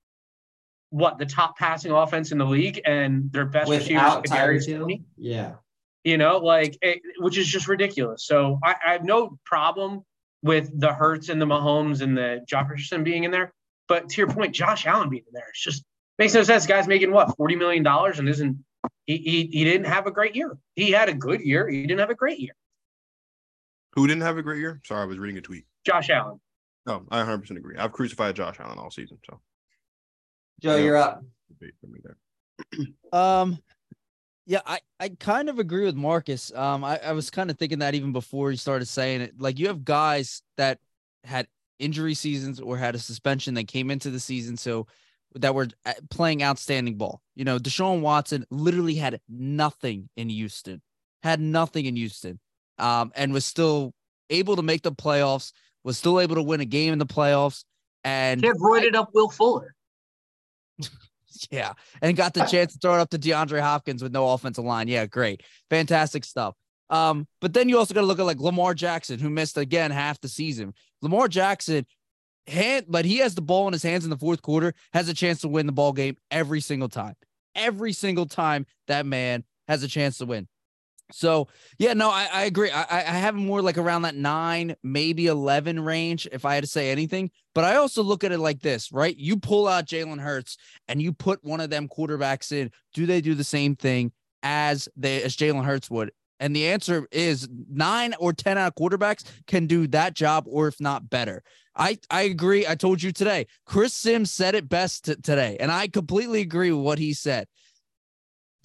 what 0.90 1.18
the 1.18 1.26
top 1.26 1.58
passing 1.58 1.92
offense 1.92 2.32
in 2.32 2.38
the 2.38 2.46
league, 2.46 2.82
and 2.86 3.32
their 3.32 3.46
best 3.46 3.70
without 3.70 4.24
receiver 4.24 4.52
is 4.54 4.68
Yeah, 5.18 5.56
you 6.04 6.18
know, 6.18 6.38
like 6.38 6.78
it, 6.82 7.02
which 7.20 7.38
is 7.38 7.48
just 7.48 7.68
ridiculous. 7.68 8.26
So 8.26 8.60
I, 8.64 8.76
I, 8.86 8.92
have 8.94 9.04
no 9.04 9.38
problem 9.46 10.04
with 10.42 10.70
the 10.80 10.94
Hurts 10.94 11.30
and 11.30 11.42
the 11.42 11.46
Mahomes 11.46 12.02
and 12.02 12.18
the 12.18 12.40
Jefferson 12.48 13.04
being 13.04 13.26
in 13.26 13.32
there, 13.32 13.54
but 13.88 14.10
to 14.10 14.22
your 14.22 14.30
point, 14.30 14.56
Josh 14.56 14.86
Allen 14.86 15.10
being 15.10 15.24
in 15.28 15.34
there, 15.34 15.48
it's 15.50 15.62
just 15.62 15.84
makes 16.18 16.34
no 16.34 16.44
sense. 16.44 16.66
guy's 16.66 16.88
making 16.88 17.12
what 17.12 17.36
forty 17.36 17.56
million 17.56 17.84
dollars 17.84 18.20
and 18.20 18.30
isn't 18.30 18.58
he, 19.06 19.18
he? 19.18 19.50
He 19.52 19.64
didn't 19.64 19.88
have 19.88 20.08
a 20.08 20.12
great 20.12 20.36
year. 20.36 20.58
He 20.76 20.92
had 20.92 21.10
a 21.10 21.14
good 21.14 21.42
year. 21.42 21.68
He 21.68 21.82
didn't 21.82 22.00
have 22.00 22.10
a 22.10 22.16
great 22.16 22.40
year. 22.40 22.54
Who 23.98 24.06
didn't 24.06 24.22
have 24.22 24.38
a 24.38 24.44
great 24.44 24.60
year? 24.60 24.80
Sorry, 24.86 25.02
I 25.02 25.06
was 25.06 25.18
reading 25.18 25.40
a 25.40 25.42
tweet. 25.42 25.66
Josh 25.84 26.12
Allen. 26.12 26.40
Oh, 26.86 27.02
I 27.10 27.24
100% 27.24 27.50
agree. 27.58 27.78
I've 27.78 27.92
crucified 27.92 28.36
Josh 28.36 28.58
Allen 28.60 28.78
all 28.78 28.92
season. 28.92 29.18
So, 29.28 29.40
Joe, 30.62 30.76
yeah. 30.76 30.84
you're 30.84 30.98
up. 30.98 31.24
um, 33.12 33.58
yeah, 34.46 34.62
I, 34.68 34.82
I 35.00 35.10
kind 35.10 35.50
of 35.50 35.58
agree 35.58 35.84
with 35.84 35.96
Marcus. 35.96 36.54
Um, 36.54 36.84
I, 36.84 37.00
I 37.04 37.14
was 37.14 37.32
kind 37.32 37.50
of 37.50 37.58
thinking 37.58 37.80
that 37.80 37.96
even 37.96 38.12
before 38.12 38.52
he 38.52 38.58
started 38.58 38.86
saying 38.86 39.22
it. 39.22 39.34
Like, 39.40 39.58
you 39.58 39.66
have 39.66 39.84
guys 39.84 40.44
that 40.58 40.78
had 41.24 41.48
injury 41.80 42.14
seasons 42.14 42.60
or 42.60 42.78
had 42.78 42.94
a 42.94 43.00
suspension 43.00 43.56
that 43.56 43.68
came 43.68 43.90
into 43.90 44.12
the 44.12 44.20
season. 44.20 44.58
So, 44.58 44.86
that 45.34 45.56
were 45.56 45.70
uh, 45.88 45.94
playing 46.12 46.44
outstanding 46.44 46.98
ball. 46.98 47.24
You 47.36 47.46
know, 47.46 47.58
Deshaun 47.58 48.02
Watson 48.02 48.46
literally 48.52 48.96
had 48.96 49.22
nothing 49.28 50.08
in 50.16 50.30
Houston, 50.30 50.84
had 51.24 51.40
nothing 51.40 51.88
in 51.88 51.96
Houston 51.96 52.40
um, 52.78 53.12
and 53.16 53.34
was 53.34 53.46
still 53.46 53.94
able 54.30 54.56
to 54.56 54.62
make 54.62 54.84
the 54.84 54.92
playoffs, 54.92 55.52
was 55.84 55.98
still 55.98 56.20
able 56.20 56.36
to 56.36 56.44
win 56.44 56.62
a 56.62 56.66
game 56.66 56.94
in 56.94 57.00
the 57.00 57.06
playoffs. 57.06 57.64
And 58.04 58.42
he 58.42 58.48
avoided 58.48 58.96
up 58.96 59.10
Will 59.14 59.30
Fuller. 59.30 59.74
yeah. 61.52 61.74
And 62.02 62.16
got 62.16 62.34
the 62.34 62.46
chance 62.46 62.74
to 62.74 62.80
throw 62.80 62.96
it 62.96 63.00
up 63.00 63.10
to 63.12 63.20
DeAndre 63.20 63.62
Hopkins 63.62 64.02
with 64.02 64.12
no 64.12 64.30
offensive 64.30 64.64
line. 64.64 64.88
Yeah, 64.88 65.06
great. 65.06 65.44
Fantastic 65.70 66.24
stuff. 66.24 66.56
Um, 66.90 67.28
but 67.42 67.54
then 67.54 67.68
you 67.68 67.78
also 67.78 67.94
got 67.94 68.02
to 68.02 68.08
look 68.08 68.20
at 68.20 68.26
like 68.26 68.40
Lamar 68.40 68.74
Jackson, 68.74 69.20
who 69.20 69.30
missed 69.30 69.58
again 69.58 69.92
half 69.92 70.22
the 70.22 70.30
season. 70.30 70.74
Lamar 71.02 71.28
Jackson, 71.28 71.86
hand, 72.48 72.86
but 72.88 73.06
he 73.06 73.18
has 73.18 73.36
the 73.36 73.42
ball 73.42 73.68
in 73.68 73.74
his 73.74 73.84
hands 73.84 74.06
in 74.06 74.10
the 74.10 74.18
fourth 74.18 74.42
quarter, 74.42 74.74
has 74.94 75.10
a 75.10 75.14
chance 75.14 75.42
to 75.42 75.48
win 75.48 75.66
the 75.66 75.74
ball 75.74 75.92
game 75.94 76.16
every 76.32 76.62
single 76.62 76.90
time. 76.90 77.16
Every 77.56 77.92
single 77.92 78.26
time 78.26 78.66
that 78.88 79.06
man 79.06 79.44
has 79.68 79.84
a 79.84 79.88
chance 79.88 80.20
to 80.20 80.26
win. 80.26 80.48
So 81.12 81.48
yeah, 81.78 81.94
no, 81.94 82.10
I, 82.10 82.28
I 82.32 82.44
agree. 82.46 82.70
I, 82.70 82.84
I 83.00 83.18
have 83.18 83.36
more 83.36 83.62
like 83.62 83.78
around 83.78 84.02
that 84.02 84.16
nine, 84.16 84.76
maybe 84.84 85.28
11 85.28 85.80
range, 85.80 86.28
if 86.32 86.46
I 86.46 86.56
had 86.56 86.64
to 86.64 86.70
say 86.70 86.92
anything. 86.92 87.32
But 87.56 87.64
I 87.64 87.76
also 87.78 88.04
look 88.04 88.24
at 88.24 88.32
it 88.32 88.40
like 88.40 88.62
this, 88.62 88.92
right? 88.92 89.16
You 89.16 89.38
pull 89.38 89.68
out 89.68 89.86
Jalen 89.86 90.20
Hurts 90.20 90.58
and 90.88 91.02
you 91.02 91.14
put 91.14 91.44
one 91.44 91.62
of 91.62 91.70
them 91.70 91.88
quarterbacks 91.88 92.52
in. 92.52 92.72
Do 92.94 93.06
they 93.06 93.22
do 93.22 93.36
the 93.36 93.44
same 93.44 93.76
thing 93.76 94.12
as 94.44 94.90
they 94.96 95.24
as 95.24 95.36
Jalen 95.36 95.66
Hurts 95.66 95.90
would? 95.90 96.12
And 96.40 96.56
the 96.56 96.68
answer 96.68 97.08
is 97.12 97.50
nine 97.70 98.14
or 98.20 98.32
10 98.32 98.58
out 98.58 98.68
of 98.68 98.76
quarterbacks 98.76 99.24
can 99.48 99.66
do 99.66 99.88
that 99.88 100.14
job, 100.14 100.46
or 100.48 100.68
if 100.68 100.80
not 100.80 101.10
better. 101.10 101.42
I, 101.76 101.98
I 102.12 102.24
agree. 102.24 102.68
I 102.68 102.76
told 102.76 103.02
you 103.02 103.12
today. 103.12 103.48
Chris 103.66 103.94
Sims 103.94 104.32
said 104.32 104.56
it 104.56 104.70
best 104.70 105.06
t- 105.06 105.16
today, 105.16 105.58
and 105.60 105.72
I 105.72 105.88
completely 105.88 106.42
agree 106.42 106.72
with 106.72 106.84
what 106.84 107.00
he 107.00 107.14
said 107.14 107.48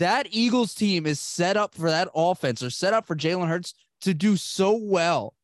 that 0.02 0.26
Eagles 0.32 0.74
team 0.74 1.06
is 1.06 1.20
set 1.20 1.56
up 1.56 1.76
for 1.76 1.88
that 1.88 2.08
offense 2.12 2.60
or 2.60 2.70
set 2.70 2.92
up 2.92 3.06
for 3.06 3.14
Jalen 3.14 3.46
Hurts 3.46 3.72
to 4.00 4.12
do 4.12 4.36
so 4.36 4.72
well 4.74 5.34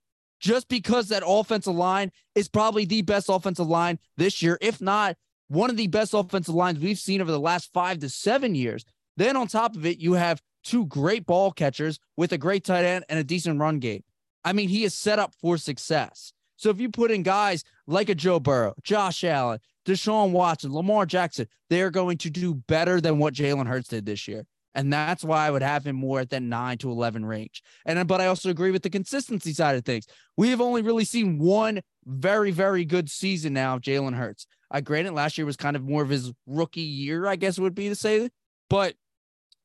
just 0.41 0.69
because 0.69 1.09
that 1.09 1.23
offensive 1.25 1.77
line 1.77 2.11
is 2.35 2.49
probably 2.49 2.85
the 2.85 3.03
best 3.03 3.29
offensive 3.29 3.69
line 3.69 4.01
this 4.17 4.43
year, 4.43 4.59
if 4.61 4.81
not 4.81 5.17
one 5.47 5.71
of 5.71 5.77
the 5.77 5.87
best 5.87 6.13
offensive 6.13 6.57
lines 6.57 6.81
we've 6.81 6.99
seen 6.99 7.21
over 7.21 7.31
the 7.31 7.39
last 7.39 7.73
five 7.73 8.01
to 8.01 8.09
seven 8.09 8.57
years. 8.57 8.85
Then 9.17 9.37
on 9.37 9.47
top 9.47 9.77
of 9.77 9.87
it, 9.87 9.99
you 9.99 10.15
have 10.15 10.43
two 10.65 10.87
great 10.87 11.25
ball 11.25 11.53
catchers 11.53 12.01
with 12.17 12.33
a 12.33 12.39
great 12.39 12.65
tight 12.65 12.85
end 12.85 13.05
and 13.09 13.19
a 13.19 13.25
decent 13.25 13.61
run 13.61 13.79
game. 13.79 14.03
I 14.45 14.53
mean, 14.53 14.69
he 14.69 14.83
is 14.83 14.93
set 14.93 15.21
up 15.21 15.35
for 15.41 15.57
success. 15.57 16.33
So 16.57 16.71
if 16.71 16.81
you 16.81 16.91
put 16.91 17.13
in 17.13 17.23
guys 17.23 17.63
like 17.87 18.09
a 18.09 18.15
Joe 18.17 18.41
Burrow, 18.41 18.75
Josh 18.83 19.23
Allen, 19.23 19.61
Deshaun 19.89 20.33
Watson, 20.33 20.73
Lamar 20.73 21.07
Jackson, 21.07 21.47
they're 21.71 21.91
going 21.91 22.19
to 22.19 22.31
do 22.31 22.55
better 22.55 23.01
than 23.01 23.19
what 23.19 23.35
Jalen 23.35 23.67
Hurts 23.67 23.89
did 23.89 24.05
this 24.05 24.29
year. 24.29 24.45
And 24.75 24.93
that's 24.93 25.25
why 25.25 25.47
I 25.47 25.51
would 25.51 25.63
have 25.63 25.87
him 25.87 25.97
more 25.97 26.21
at 26.21 26.31
that 26.31 26.43
nine 26.43 26.77
to 26.79 26.91
11 26.91 27.25
range. 27.25 27.63
And, 27.87 28.07
but 28.07 28.21
I 28.21 28.27
also 28.27 28.51
agree 28.51 28.71
with 28.71 28.83
the 28.83 28.91
consistency 28.91 29.53
side 29.53 29.77
of 29.77 29.85
things. 29.85 30.07
We 30.37 30.51
have 30.51 30.61
only 30.61 30.83
really 30.83 31.05
seen 31.05 31.39
one 31.39 31.81
very, 32.05 32.51
very 32.51 32.85
good 32.85 33.11
season 33.11 33.55
now 33.55 33.77
of 33.77 33.81
Jalen 33.81 34.15
Hurts. 34.15 34.47
I 34.71 34.83
granted 34.83 35.15
last 35.15 35.39
year 35.39 35.47
was 35.47 35.57
kind 35.57 35.75
of 35.75 35.83
more 35.83 36.03
of 36.03 36.11
his 36.11 36.33
rookie 36.47 36.83
year, 36.83 37.27
I 37.27 37.37
guess 37.37 37.59
would 37.59 37.75
be 37.75 37.89
to 37.89 37.95
say, 37.95 38.29
but 38.69 38.95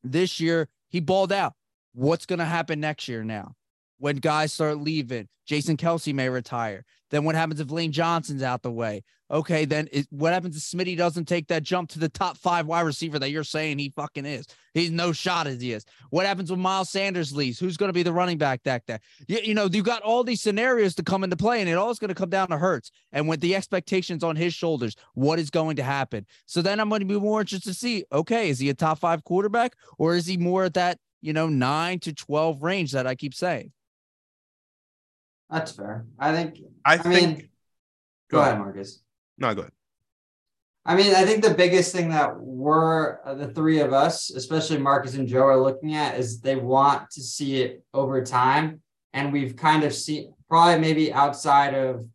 this 0.03 0.39
year 0.39 0.69
he 0.87 1.01
balled 1.01 1.33
out. 1.33 1.53
What's 1.93 2.25
going 2.25 2.39
to 2.39 2.45
happen 2.45 2.79
next 2.79 3.07
year 3.07 3.23
now? 3.23 3.53
When 3.99 4.15
guys 4.15 4.53
start 4.53 4.79
leaving, 4.79 5.27
Jason 5.45 5.77
Kelce 5.77 6.13
may 6.13 6.29
retire. 6.29 6.85
Then 7.11 7.25
what 7.25 7.35
happens 7.35 7.59
if 7.59 7.69
Lane 7.69 7.91
Johnson's 7.91 8.41
out 8.41 8.63
the 8.63 8.71
way? 8.71 9.03
Okay, 9.33 9.65
then 9.65 9.89
it, 9.91 10.05
what 10.11 10.31
happens 10.31 10.55
if 10.55 10.61
Smitty 10.61 10.95
doesn't 10.95 11.25
take 11.25 11.47
that 11.47 11.63
jump 11.63 11.89
to 11.89 11.99
the 11.99 12.07
top 12.07 12.37
five 12.37 12.67
wide 12.67 12.81
receiver 12.81 13.17
that 13.17 13.31
you're 13.31 13.43
saying 13.43 13.79
he 13.79 13.89
fucking 13.89 14.27
is? 14.27 14.45
He's 14.75 14.91
no 14.91 15.11
shot 15.11 15.47
as 15.47 15.59
he 15.59 15.71
is. 15.71 15.85
What 16.11 16.27
happens 16.27 16.51
when 16.51 16.59
Miles 16.59 16.91
Sanders 16.91 17.35
leaves? 17.35 17.57
Who's 17.57 17.75
going 17.75 17.89
to 17.89 17.93
be 17.93 18.03
the 18.03 18.13
running 18.13 18.37
back 18.37 18.61
that 18.65 18.85
day? 18.85 18.99
You, 19.27 19.39
you 19.43 19.53
know, 19.55 19.65
you 19.65 19.81
got 19.81 20.03
all 20.03 20.23
these 20.23 20.43
scenarios 20.43 20.93
to 20.95 21.03
come 21.03 21.23
into 21.23 21.35
play, 21.35 21.61
and 21.61 21.67
it 21.67 21.73
all 21.73 21.89
is 21.89 21.97
going 21.97 22.09
to 22.09 22.15
come 22.15 22.29
down 22.29 22.49
to 22.49 22.59
Hurts. 22.59 22.91
And 23.11 23.27
with 23.27 23.41
the 23.41 23.55
expectations 23.55 24.23
on 24.23 24.35
his 24.35 24.53
shoulders, 24.53 24.95
what 25.15 25.39
is 25.39 25.49
going 25.49 25.77
to 25.77 25.83
happen? 25.83 26.27
So 26.45 26.61
then 26.61 26.79
I'm 26.79 26.89
going 26.89 27.01
to 27.01 27.07
be 27.07 27.19
more 27.19 27.41
interested 27.41 27.69
to 27.69 27.73
see, 27.73 28.05
okay, 28.11 28.49
is 28.49 28.59
he 28.59 28.69
a 28.69 28.75
top 28.75 28.99
five 28.99 29.23
quarterback 29.23 29.75
or 29.97 30.15
is 30.15 30.27
he 30.27 30.37
more 30.37 30.65
at 30.65 30.75
that, 30.75 30.99
you 31.21 31.33
know, 31.33 31.49
nine 31.49 31.97
to 32.01 32.13
12 32.13 32.61
range 32.61 32.91
that 32.91 33.07
I 33.07 33.15
keep 33.15 33.33
saying? 33.33 33.71
That's 35.49 35.71
fair. 35.71 36.05
I 36.19 36.31
think. 36.33 36.59
I, 36.85 36.93
I 36.93 36.97
think. 36.99 37.37
mean, 37.39 37.49
go 38.29 38.39
ahead, 38.39 38.59
Marcus. 38.59 38.99
No, 39.37 39.53
go 39.53 39.61
ahead. 39.61 39.73
I 40.85 40.95
mean, 40.95 41.15
I 41.15 41.23
think 41.25 41.43
the 41.43 41.53
biggest 41.53 41.93
thing 41.95 42.09
that 42.09 42.37
we're 42.37 43.19
uh, 43.25 43.35
the 43.35 43.47
three 43.47 43.79
of 43.79 43.93
us, 43.93 44.29
especially 44.29 44.77
Marcus 44.77 45.15
and 45.15 45.27
Joe, 45.27 45.45
are 45.45 45.61
looking 45.61 45.95
at 45.95 46.19
is 46.19 46.41
they 46.41 46.57
want 46.57 47.09
to 47.11 47.21
see 47.21 47.61
it 47.61 47.83
over 47.93 48.23
time. 48.23 48.81
And 49.13 49.31
we've 49.31 49.55
kind 49.55 49.83
of 49.83 49.93
seen 49.93 50.33
probably 50.49 50.79
maybe 50.79 51.13
outside 51.13 51.73
of 51.73 52.05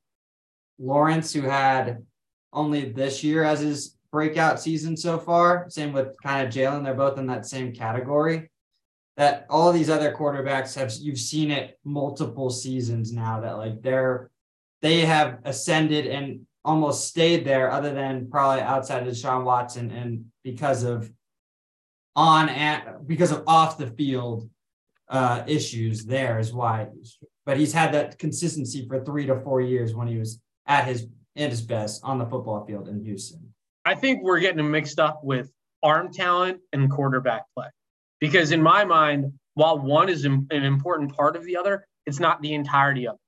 Lawrence, 0.78 1.32
who 1.32 1.42
had 1.42 2.04
only 2.52 2.90
this 2.90 3.24
year 3.24 3.42
as 3.42 3.60
his 3.60 3.96
breakout 4.12 4.60
season 4.60 4.96
so 4.96 5.18
far. 5.18 5.66
Same 5.70 5.92
with 5.92 6.08
kind 6.22 6.46
of 6.46 6.52
Jalen. 6.52 6.84
They're 6.84 6.94
both 6.94 7.18
in 7.18 7.26
that 7.28 7.46
same 7.46 7.72
category. 7.72 8.50
That 9.16 9.46
all 9.48 9.72
these 9.72 9.90
other 9.90 10.12
quarterbacks 10.12 10.74
have 10.76 10.92
you've 11.00 11.18
seen 11.18 11.50
it 11.50 11.78
multiple 11.84 12.50
seasons 12.50 13.12
now 13.12 13.40
that 13.40 13.56
like 13.56 13.80
they're 13.82 14.30
they 14.82 15.00
have 15.00 15.38
ascended 15.44 16.06
and 16.06 16.46
almost 16.68 17.08
stayed 17.08 17.46
there, 17.46 17.70
other 17.70 17.94
than 17.94 18.28
probably 18.30 18.60
outside 18.60 19.06
of 19.06 19.14
Deshaun 19.14 19.42
Watson, 19.44 19.90
and 19.90 20.26
because 20.44 20.82
of 20.82 21.10
on 22.14 22.50
and 22.50 23.06
because 23.06 23.32
of 23.32 23.42
off 23.46 23.78
the 23.78 23.86
field 23.86 24.50
uh, 25.08 25.42
issues, 25.46 26.04
there 26.04 26.38
is 26.38 26.52
why. 26.52 26.86
But 27.46 27.56
he's 27.56 27.72
had 27.72 27.94
that 27.94 28.18
consistency 28.18 28.86
for 28.86 29.02
three 29.02 29.24
to 29.26 29.40
four 29.40 29.62
years 29.62 29.94
when 29.94 30.08
he 30.08 30.18
was 30.18 30.42
at 30.66 30.84
his 30.84 31.06
at 31.36 31.48
his 31.48 31.62
best 31.62 32.04
on 32.04 32.18
the 32.18 32.26
football 32.26 32.66
field 32.66 32.88
in 32.88 33.02
Houston. 33.02 33.54
I 33.86 33.94
think 33.94 34.22
we're 34.22 34.40
getting 34.40 34.70
mixed 34.70 35.00
up 35.00 35.24
with 35.24 35.50
arm 35.82 36.12
talent 36.12 36.60
and 36.74 36.90
quarterback 36.90 37.44
play, 37.56 37.68
because 38.20 38.52
in 38.52 38.62
my 38.62 38.84
mind, 38.84 39.32
while 39.54 39.78
one 39.78 40.10
is 40.10 40.26
an 40.26 40.46
important 40.50 41.16
part 41.16 41.34
of 41.34 41.44
the 41.44 41.56
other, 41.56 41.86
it's 42.04 42.20
not 42.20 42.42
the 42.42 42.52
entirety 42.52 43.08
of 43.08 43.14
it 43.14 43.27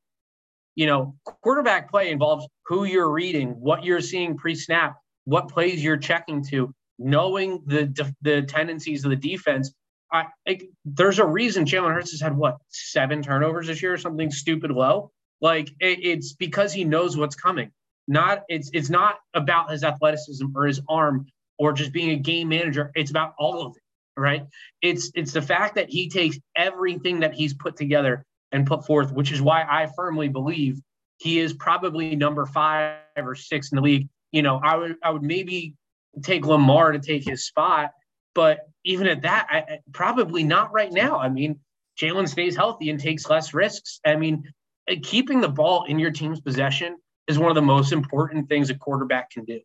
you 0.75 0.87
know, 0.87 1.15
quarterback 1.25 1.91
play 1.91 2.11
involves 2.11 2.47
who 2.67 2.85
you're 2.85 3.11
reading, 3.11 3.51
what 3.61 3.85
you're 3.85 4.01
seeing 4.01 4.37
pre-snap, 4.37 4.97
what 5.25 5.49
plays 5.49 5.83
you're 5.83 5.97
checking 5.97 6.45
to, 6.47 6.75
knowing 6.99 7.63
the 7.67 8.15
the 8.23 8.43
tendencies 8.43 9.05
of 9.05 9.11
the 9.11 9.17
defense. 9.17 9.73
I, 10.13 10.27
I 10.47 10.61
there's 10.85 11.19
a 11.19 11.27
reason 11.27 11.65
Jalen 11.65 11.93
Hurts 11.93 12.13
has 12.13 12.21
had 12.21 12.37
what 12.37 12.59
seven 12.69 13.23
turnovers 13.23 13.67
this 13.67 13.83
year 13.83 13.95
or 13.95 13.99
something 13.99 14.31
stupid 14.31 14.71
low. 14.71 15.11
Like 15.41 15.71
it, 15.81 16.05
it's 16.05 16.35
because 16.35 16.73
he 16.73 16.85
knows 16.85 17.17
what's 17.17 17.37
coming. 17.37 17.71
Not 18.09 18.43
it's 18.49 18.71
it's 18.73 18.91
not 18.91 19.17
about 19.35 19.71
his 19.71 19.85
athleticism 19.85 20.47
or 20.55 20.67
his 20.67 20.81
arm 20.89 21.27
or 21.59 21.73
just 21.73 21.93
being 21.93 22.11
a 22.11 22.17
game 22.17 22.49
manager. 22.49 22.91
It's 22.95 23.11
about 23.11 23.35
all 23.39 23.67
of 23.67 23.77
it, 23.77 24.21
right? 24.21 24.47
It's 24.83 25.11
it's 25.15 25.33
the 25.33 25.43
fact 25.43 25.77
that 25.77 25.91
he 25.91 26.09
takes 26.09 26.39
everything 26.57 27.21
that 27.21 27.35
he's 27.35 27.55
put 27.55 27.77
together 27.77 28.25
and 28.53 28.67
put 28.67 28.87
forth, 28.87 29.13
which 29.13 29.33
is 29.33 29.41
why 29.41 29.65
I 29.69 29.91
firmly 29.97 30.29
believe 30.29 30.81
he 31.19 31.39
is 31.39 31.53
probably 31.53 32.17
number 32.17 32.47
five 32.47 32.97
or 33.17 33.35
six 33.35 33.71
in 33.73 33.77
the 33.77 33.83
league. 33.83 34.09
You 34.33 34.43
know, 34.43 34.61
I 34.63 34.77
would 34.77 34.97
I 35.03 35.11
would 35.11 35.23
maybe 35.23 35.75
take 36.23 36.47
Lamar 36.47 36.93
to 36.93 36.99
take 36.99 37.25
his 37.25 37.47
spot, 37.47 37.91
but 38.35 38.61
even 38.85 39.07
at 39.07 39.23
that, 39.23 39.47
I, 39.51 39.79
probably 39.93 40.45
not 40.45 40.73
right 40.73 40.93
now. 40.93 41.19
I 41.19 41.29
mean, 41.29 41.61
Jalen 42.01 42.29
stays 42.29 42.57
healthy 42.57 42.91
and 42.91 42.99
takes 42.99 43.29
less 43.29 43.53
risks. 43.53 44.01
I 44.07 44.17
mean, 44.17 44.45
uh, 44.91 44.95
keeping 45.03 45.41
the 45.41 45.49
ball 45.49 45.85
in 45.85 45.99
your 45.99 46.11
team's 46.11 46.41
possession 46.41 46.97
is 47.29 47.39
one 47.39 47.51
of 47.51 47.55
the 47.55 47.63
most 47.63 47.93
important 47.93 48.49
things 48.49 48.71
a 48.71 48.75
quarterback 48.75 49.31
can 49.31 49.45
do. 49.45 49.61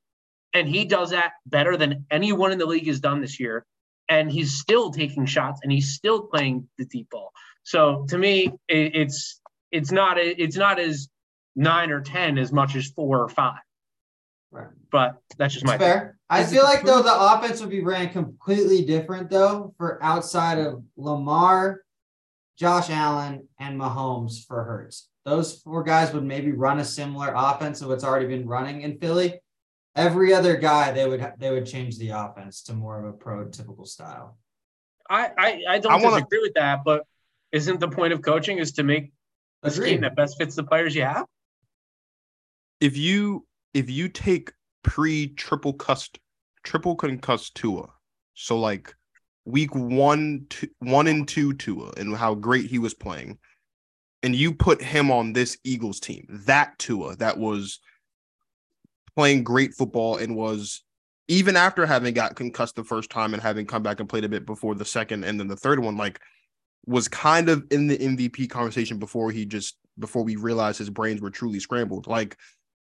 And 0.53 0.67
he 0.67 0.85
does 0.85 1.11
that 1.11 1.33
better 1.45 1.77
than 1.77 2.05
anyone 2.11 2.51
in 2.51 2.57
the 2.57 2.65
league 2.65 2.87
has 2.87 2.99
done 2.99 3.21
this 3.21 3.39
year. 3.39 3.65
And 4.09 4.31
he's 4.31 4.59
still 4.59 4.91
taking 4.91 5.25
shots 5.25 5.61
and 5.63 5.71
he's 5.71 5.93
still 5.93 6.23
playing 6.23 6.67
the 6.77 6.85
deep 6.85 7.09
ball. 7.09 7.31
So 7.65 8.05
to 8.09 8.17
me, 8.17 8.51
it, 8.69 8.95
it's 8.95 9.41
it's 9.71 9.91
not 9.91 10.17
it's 10.19 10.55
not 10.55 10.79
as 10.79 11.09
nine 11.55 11.91
or 11.91 11.99
ten 11.99 12.37
as 12.37 12.53
much 12.53 12.75
as 12.75 12.87
four 12.87 13.21
or 13.21 13.27
five. 13.27 13.59
Right. 14.51 14.67
But 14.91 15.17
that's 15.37 15.55
just 15.55 15.65
my 15.65 15.77
fair. 15.77 16.17
I 16.29 16.43
feel 16.43 16.63
like 16.63 16.83
though 16.83 17.01
the 17.01 17.13
offense 17.13 17.59
would 17.59 17.71
be 17.71 17.83
ran 17.83 18.09
completely 18.09 18.85
different 18.85 19.29
though 19.29 19.73
for 19.77 20.01
outside 20.01 20.59
of 20.59 20.83
Lamar, 20.95 21.81
Josh 22.57 22.89
Allen, 22.89 23.47
and 23.59 23.79
Mahomes 23.79 24.45
for 24.45 24.63
Hurts. 24.63 25.09
Those 25.25 25.59
four 25.59 25.83
guys 25.83 26.13
would 26.13 26.23
maybe 26.23 26.51
run 26.51 26.79
a 26.79 26.85
similar 26.85 27.33
offense 27.35 27.81
of 27.81 27.89
what's 27.89 28.03
already 28.03 28.27
been 28.27 28.47
running 28.47 28.83
in 28.83 28.99
Philly. 28.99 29.41
Every 29.95 30.35
other 30.35 30.55
guy, 30.55 30.91
they 30.91 31.07
would 31.07 31.25
they 31.39 31.49
would 31.49 31.65
change 31.65 31.97
the 31.97 32.09
offense 32.09 32.61
to 32.63 32.73
more 32.73 32.99
of 32.99 33.11
a 33.11 33.17
pro 33.17 33.45
typical 33.45 33.85
style. 33.85 34.37
I 35.09 35.31
I, 35.35 35.61
I 35.67 35.79
don't 35.79 35.93
I 35.93 35.95
wanna, 35.95 36.17
disagree 36.17 36.41
with 36.41 36.53
that, 36.53 36.83
but 36.85 37.07
isn't 37.51 37.79
the 37.79 37.89
point 37.89 38.13
of 38.13 38.21
coaching 38.21 38.57
is 38.57 38.73
to 38.73 38.83
make 38.83 39.11
a 39.63 39.71
scheme 39.71 40.01
that 40.01 40.15
best 40.15 40.37
fits 40.37 40.55
the 40.55 40.63
players 40.63 40.95
you 40.95 41.03
have? 41.03 41.25
If 42.79 42.97
you 42.97 43.45
if 43.73 43.89
you 43.89 44.09
take 44.09 44.51
pre 44.83 45.27
triple 45.27 45.73
cust 45.73 46.19
triple 46.63 46.95
concussed 46.95 47.55
Tua, 47.55 47.87
so 48.33 48.57
like 48.57 48.93
week 49.45 49.73
one, 49.73 50.45
two, 50.49 50.67
one 50.79 51.07
and 51.07 51.27
two 51.27 51.53
Tua, 51.53 51.91
and 51.97 52.15
how 52.15 52.35
great 52.35 52.65
he 52.65 52.79
was 52.79 52.93
playing, 52.93 53.37
and 54.23 54.35
you 54.35 54.53
put 54.53 54.81
him 54.81 55.11
on 55.11 55.33
this 55.33 55.57
Eagles 55.63 55.99
team, 55.99 56.25
that 56.45 56.77
Tua 56.79 57.15
that 57.17 57.37
was 57.37 57.79
playing 59.15 59.43
great 59.43 59.73
football 59.73 60.17
and 60.17 60.35
was 60.35 60.83
even 61.27 61.55
after 61.55 61.85
having 61.85 62.13
got 62.13 62.35
concussed 62.35 62.75
the 62.75 62.83
first 62.83 63.09
time 63.09 63.33
and 63.33 63.41
having 63.41 63.65
come 63.65 63.81
back 63.81 63.99
and 63.99 64.09
played 64.09 64.25
a 64.25 64.29
bit 64.29 64.45
before 64.45 64.75
the 64.75 64.85
second 64.85 65.23
and 65.23 65.39
then 65.39 65.47
the 65.47 65.55
third 65.55 65.79
one, 65.79 65.97
like 65.97 66.19
was 66.87 67.07
kind 67.07 67.49
of 67.49 67.65
in 67.71 67.87
the 67.87 67.97
MVP 67.97 68.49
conversation 68.49 68.99
before 68.99 69.31
he 69.31 69.45
just 69.45 69.77
before 69.97 70.23
we 70.23 70.35
realized 70.35 70.77
his 70.77 70.89
brains 70.89 71.21
were 71.21 71.31
truly 71.31 71.59
scrambled. 71.59 72.07
Like, 72.07 72.37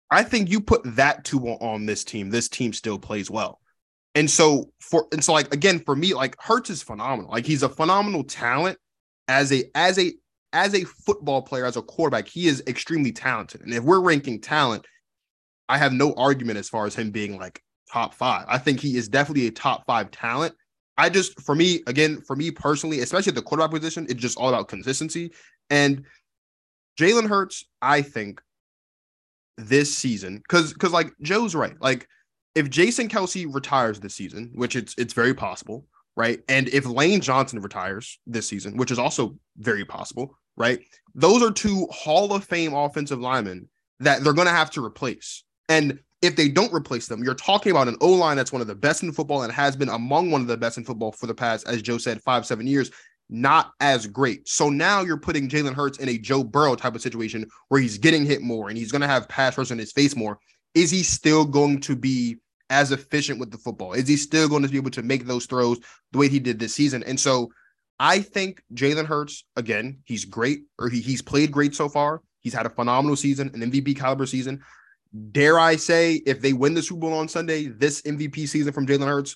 I 0.10 0.24
think 0.24 0.50
you 0.50 0.62
put 0.62 0.82
that 0.96 1.24
Tua 1.24 1.54
on 1.56 1.86
this 1.86 2.04
team, 2.04 2.30
this 2.30 2.50
team 2.50 2.74
still 2.74 3.00
plays 3.00 3.30
well. 3.30 3.60
And 4.14 4.30
so 4.30 4.72
for 4.80 5.08
and 5.12 5.24
so 5.24 5.34
like 5.34 5.54
again 5.54 5.80
for 5.80 5.96
me, 5.96 6.14
like 6.14 6.36
Hurts 6.40 6.70
is 6.70 6.84
phenomenal. 6.84 7.32
Like 7.32 7.46
he's 7.46 7.64
a 7.64 7.70
phenomenal 7.70 8.24
talent 8.24 8.78
as 9.28 9.52
a 9.54 9.64
as 9.74 9.98
a 9.98 10.14
as 10.54 10.74
a 10.74 10.84
football 10.84 11.42
player, 11.42 11.66
as 11.66 11.78
a 11.78 11.82
quarterback, 11.82 12.28
he 12.28 12.48
is 12.48 12.62
extremely 12.68 13.12
talented. 13.12 13.62
And 13.62 13.74
if 13.74 13.84
we're 13.84 14.02
ranking 14.02 14.42
talent, 14.42 14.86
I 15.70 15.78
have 15.78 15.94
no 15.94 16.14
argument 16.16 16.60
as 16.60 16.68
far 16.68 16.86
as 16.86 16.96
him 16.96 17.12
being 17.12 17.38
like 17.38 17.64
top 17.92 18.14
five. 18.14 18.46
I 18.50 18.58
think 18.58 18.80
he 18.80 18.98
is 18.98 19.08
definitely 19.08 19.48
a 19.48 19.52
top 19.52 19.86
five 19.86 20.12
talent. 20.12 20.54
I 21.02 21.10
just, 21.10 21.42
for 21.42 21.56
me, 21.56 21.82
again, 21.88 22.22
for 22.22 22.36
me 22.36 22.52
personally, 22.52 23.00
especially 23.00 23.32
the 23.32 23.42
quarterback 23.42 23.72
position, 23.72 24.06
it's 24.08 24.22
just 24.22 24.38
all 24.38 24.50
about 24.50 24.68
consistency. 24.68 25.32
And 25.72 26.04
Jalen 26.96 27.28
Hurts, 27.28 27.66
I 27.82 28.04
think 28.04 28.40
this 29.58 29.92
season, 29.92 30.38
because 30.38 30.74
because 30.74 30.92
like 30.92 31.12
Joe's 31.20 31.56
right, 31.56 31.74
like 31.82 32.08
if 32.54 32.70
Jason 32.70 33.10
Kelce 33.10 33.52
retires 33.52 34.00
this 34.00 34.14
season, 34.14 34.52
which 34.54 34.76
it's 34.76 34.94
it's 35.00 35.14
very 35.14 35.34
possible, 35.34 35.88
right? 36.16 36.40
And 36.48 36.68
if 36.70 36.86
Lane 36.86 37.20
Johnson 37.22 37.62
retires 37.62 38.20
this 38.28 38.48
season, 38.48 38.78
which 38.78 38.92
is 38.92 39.00
also 39.00 39.36
very 39.58 39.84
possible, 39.84 40.38
right? 40.56 40.82
Those 41.16 41.42
are 41.42 41.50
two 41.50 41.88
Hall 41.90 42.32
of 42.32 42.44
Fame 42.44 42.76
offensive 42.76 43.20
linemen 43.20 43.68
that 44.02 44.24
they're 44.24 44.34
going 44.34 44.48
to 44.48 44.54
have 44.54 44.70
to 44.72 44.86
replace. 44.86 45.46
And 45.68 45.98
if 46.22 46.36
they 46.36 46.48
don't 46.48 46.74
replace 46.74 47.08
them, 47.08 47.24
you're 47.24 47.34
talking 47.34 47.72
about 47.72 47.88
an 47.88 47.98
O 48.00 48.10
line 48.10 48.38
that's 48.38 48.52
one 48.52 48.62
of 48.62 48.68
the 48.68 48.76
best 48.76 49.02
in 49.02 49.12
football 49.12 49.44
and 49.44 49.52
has 49.52 49.76
been 49.76 49.90
among 49.90 50.30
one 50.30 50.42
of 50.42 50.48
the 50.48 50.58
best 50.58 50.78
in 50.78 50.84
football 50.84 51.12
for 51.12 51.28
the 51.28 51.34
past, 51.34 51.68
as 51.68 51.82
Joe 51.82 51.98
said, 51.98 52.22
five, 52.22 52.46
seven 52.46 52.68
years, 52.68 52.92
not 53.30 53.72
as 53.80 54.06
great. 54.06 54.48
So 54.48 54.70
now 54.70 55.02
you're 55.02 55.18
putting 55.18 55.50
Jalen 55.50 55.74
Hurts 55.74 55.98
in 55.98 56.10
a 56.10 56.18
Joe 56.18 56.44
Burrow 56.44 56.76
type 56.76 56.96
of 56.96 57.02
situation 57.02 57.50
where 57.70 57.82
he's 57.82 57.98
getting 57.98 58.26
hit 58.26 58.42
more 58.42 58.70
and 58.70 58.78
he's 58.78 58.92
going 58.92 59.02
to 59.02 59.08
have 59.08 59.28
pass 59.30 59.58
rush 59.58 59.72
in 59.72 59.80
his 59.80 59.92
face 59.92 60.16
more. 60.16 60.38
Is 60.76 60.92
he 60.92 61.02
still 61.02 61.44
going 61.44 61.82
to 61.82 61.96
be 61.96 62.38
as 62.70 62.92
efficient 62.92 63.40
with 63.40 63.52
the 63.52 63.58
football? 63.58 63.94
Is 63.94 64.08
he 64.08 64.16
still 64.16 64.48
going 64.48 64.64
to 64.64 64.70
be 64.70 64.78
able 64.78 64.92
to 64.92 65.02
make 65.02 65.26
those 65.26 65.46
throws 65.46 65.80
the 66.12 66.20
way 66.20 66.28
he 66.28 66.40
did 66.40 66.60
this 66.60 66.76
season? 66.76 67.04
And 67.04 67.20
so 67.20 67.52
I 68.00 68.20
think 68.20 68.62
Jalen 68.74 69.06
Hurts, 69.06 69.44
again, 69.56 70.00
he's 70.06 70.26
great, 70.26 70.64
or 70.78 70.88
he, 70.90 71.02
he's 71.02 71.22
played 71.22 71.52
great 71.52 71.74
so 71.74 71.90
far. 71.90 72.22
He's 72.42 72.54
had 72.54 72.66
a 72.66 72.70
phenomenal 72.70 73.16
season, 73.16 73.52
an 73.54 73.72
MVP 73.72 73.98
caliber 73.98 74.26
season 74.26 74.62
dare 75.32 75.60
I 75.60 75.76
say, 75.76 76.16
if 76.26 76.42
they 76.42 76.54
win 76.54 76.74
the 76.74 76.82
Super 76.82 77.02
Bowl 77.02 77.14
on 77.14 77.28
Sunday, 77.28 77.68
this 77.68 78.02
MVP 78.04 78.48
season 78.48 78.74
from 78.74 78.88
Jalen 78.88 79.08
Hurts 79.08 79.36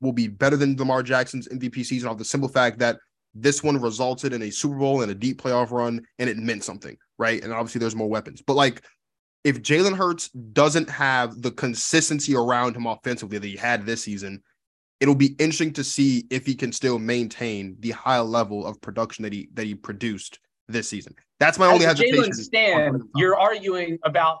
will 0.00 0.12
be 0.12 0.28
better 0.28 0.56
than 0.56 0.76
Lamar 0.76 1.02
Jackson's 1.02 1.48
MVP 1.48 1.84
season 1.84 2.08
off 2.08 2.18
the 2.18 2.24
simple 2.24 2.48
fact 2.48 2.78
that 2.78 2.98
this 3.34 3.62
one 3.62 3.80
resulted 3.80 4.32
in 4.32 4.42
a 4.42 4.50
Super 4.50 4.76
Bowl 4.76 5.02
and 5.02 5.10
a 5.10 5.14
deep 5.14 5.40
playoff 5.40 5.70
run 5.70 6.04
and 6.18 6.28
it 6.28 6.36
meant 6.36 6.64
something, 6.64 6.96
right? 7.18 7.42
And 7.42 7.52
obviously 7.52 7.78
there's 7.78 7.94
more 7.94 8.08
weapons. 8.08 8.42
But 8.42 8.54
like 8.54 8.82
if 9.44 9.62
Jalen 9.62 9.96
Hurts 9.96 10.28
doesn't 10.30 10.90
have 10.90 11.40
the 11.40 11.50
consistency 11.50 12.34
around 12.34 12.76
him 12.76 12.86
offensively 12.86 13.38
that 13.38 13.46
he 13.46 13.56
had 13.56 13.86
this 13.86 14.02
season, 14.02 14.42
it'll 15.00 15.14
be 15.14 15.34
interesting 15.38 15.72
to 15.74 15.84
see 15.84 16.26
if 16.30 16.44
he 16.44 16.54
can 16.54 16.72
still 16.72 16.98
maintain 16.98 17.76
the 17.80 17.90
high 17.90 18.20
level 18.20 18.66
of 18.66 18.80
production 18.80 19.22
that 19.22 19.32
he 19.32 19.48
that 19.54 19.66
he 19.66 19.74
produced 19.74 20.38
this 20.68 20.88
season. 20.88 21.14
That's 21.38 21.58
my 21.58 21.66
As 21.66 21.72
only 21.72 21.86
hesitation. 21.86 22.24
Jalen 22.24 22.34
Stan, 22.34 23.08
you're 23.16 23.38
arguing 23.38 23.98
about 24.04 24.40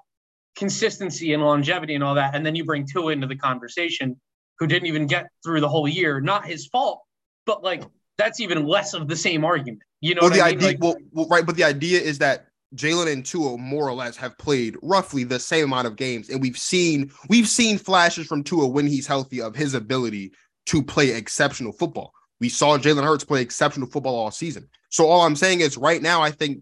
consistency 0.60 1.32
and 1.32 1.42
longevity 1.42 1.96
and 1.96 2.04
all 2.04 2.14
that, 2.14 2.36
and 2.36 2.46
then 2.46 2.54
you 2.54 2.64
bring 2.64 2.86
Tua 2.86 3.12
into 3.12 3.26
the 3.26 3.34
conversation, 3.34 4.20
who 4.60 4.68
didn't 4.68 4.86
even 4.86 5.06
get 5.06 5.26
through 5.42 5.60
the 5.60 5.68
whole 5.68 5.88
year. 5.88 6.20
Not 6.20 6.46
his 6.46 6.66
fault, 6.68 7.02
but 7.46 7.64
like 7.64 7.82
that's 8.18 8.38
even 8.38 8.66
less 8.66 8.94
of 8.94 9.08
the 9.08 9.16
same 9.16 9.44
argument. 9.44 9.82
You 10.00 10.14
know 10.14 10.20
well, 10.20 10.30
what 10.30 10.36
the 10.36 10.42
I 10.42 10.50
mean? 10.50 10.58
idea, 10.58 10.68
Like, 10.68 10.78
well, 10.80 10.96
well, 11.12 11.26
right, 11.28 11.44
but 11.44 11.56
the 11.56 11.64
idea 11.64 12.00
is 12.00 12.18
that 12.18 12.46
Jalen 12.76 13.12
and 13.12 13.24
Tua 13.24 13.56
more 13.58 13.88
or 13.88 13.94
less 13.94 14.16
have 14.18 14.38
played 14.38 14.76
roughly 14.82 15.24
the 15.24 15.40
same 15.40 15.64
amount 15.64 15.88
of 15.88 15.96
games, 15.96 16.28
and 16.28 16.40
we've 16.40 16.58
seen 16.58 17.10
we've 17.28 17.48
seen 17.48 17.78
flashes 17.78 18.26
from 18.26 18.44
Tua 18.44 18.68
when 18.68 18.86
he's 18.86 19.06
healthy 19.06 19.40
of 19.40 19.56
his 19.56 19.74
ability 19.74 20.32
to 20.66 20.82
play 20.82 21.10
exceptional 21.10 21.72
football. 21.72 22.12
We 22.38 22.50
saw 22.50 22.78
Jalen 22.78 23.02
Hurts 23.02 23.24
play 23.24 23.40
exceptional 23.40 23.88
football 23.88 24.14
all 24.14 24.30
season. 24.30 24.68
So 24.90 25.06
all 25.06 25.22
I'm 25.22 25.36
saying 25.36 25.60
is, 25.60 25.76
right 25.76 26.00
now, 26.00 26.22
I 26.22 26.30
think, 26.30 26.60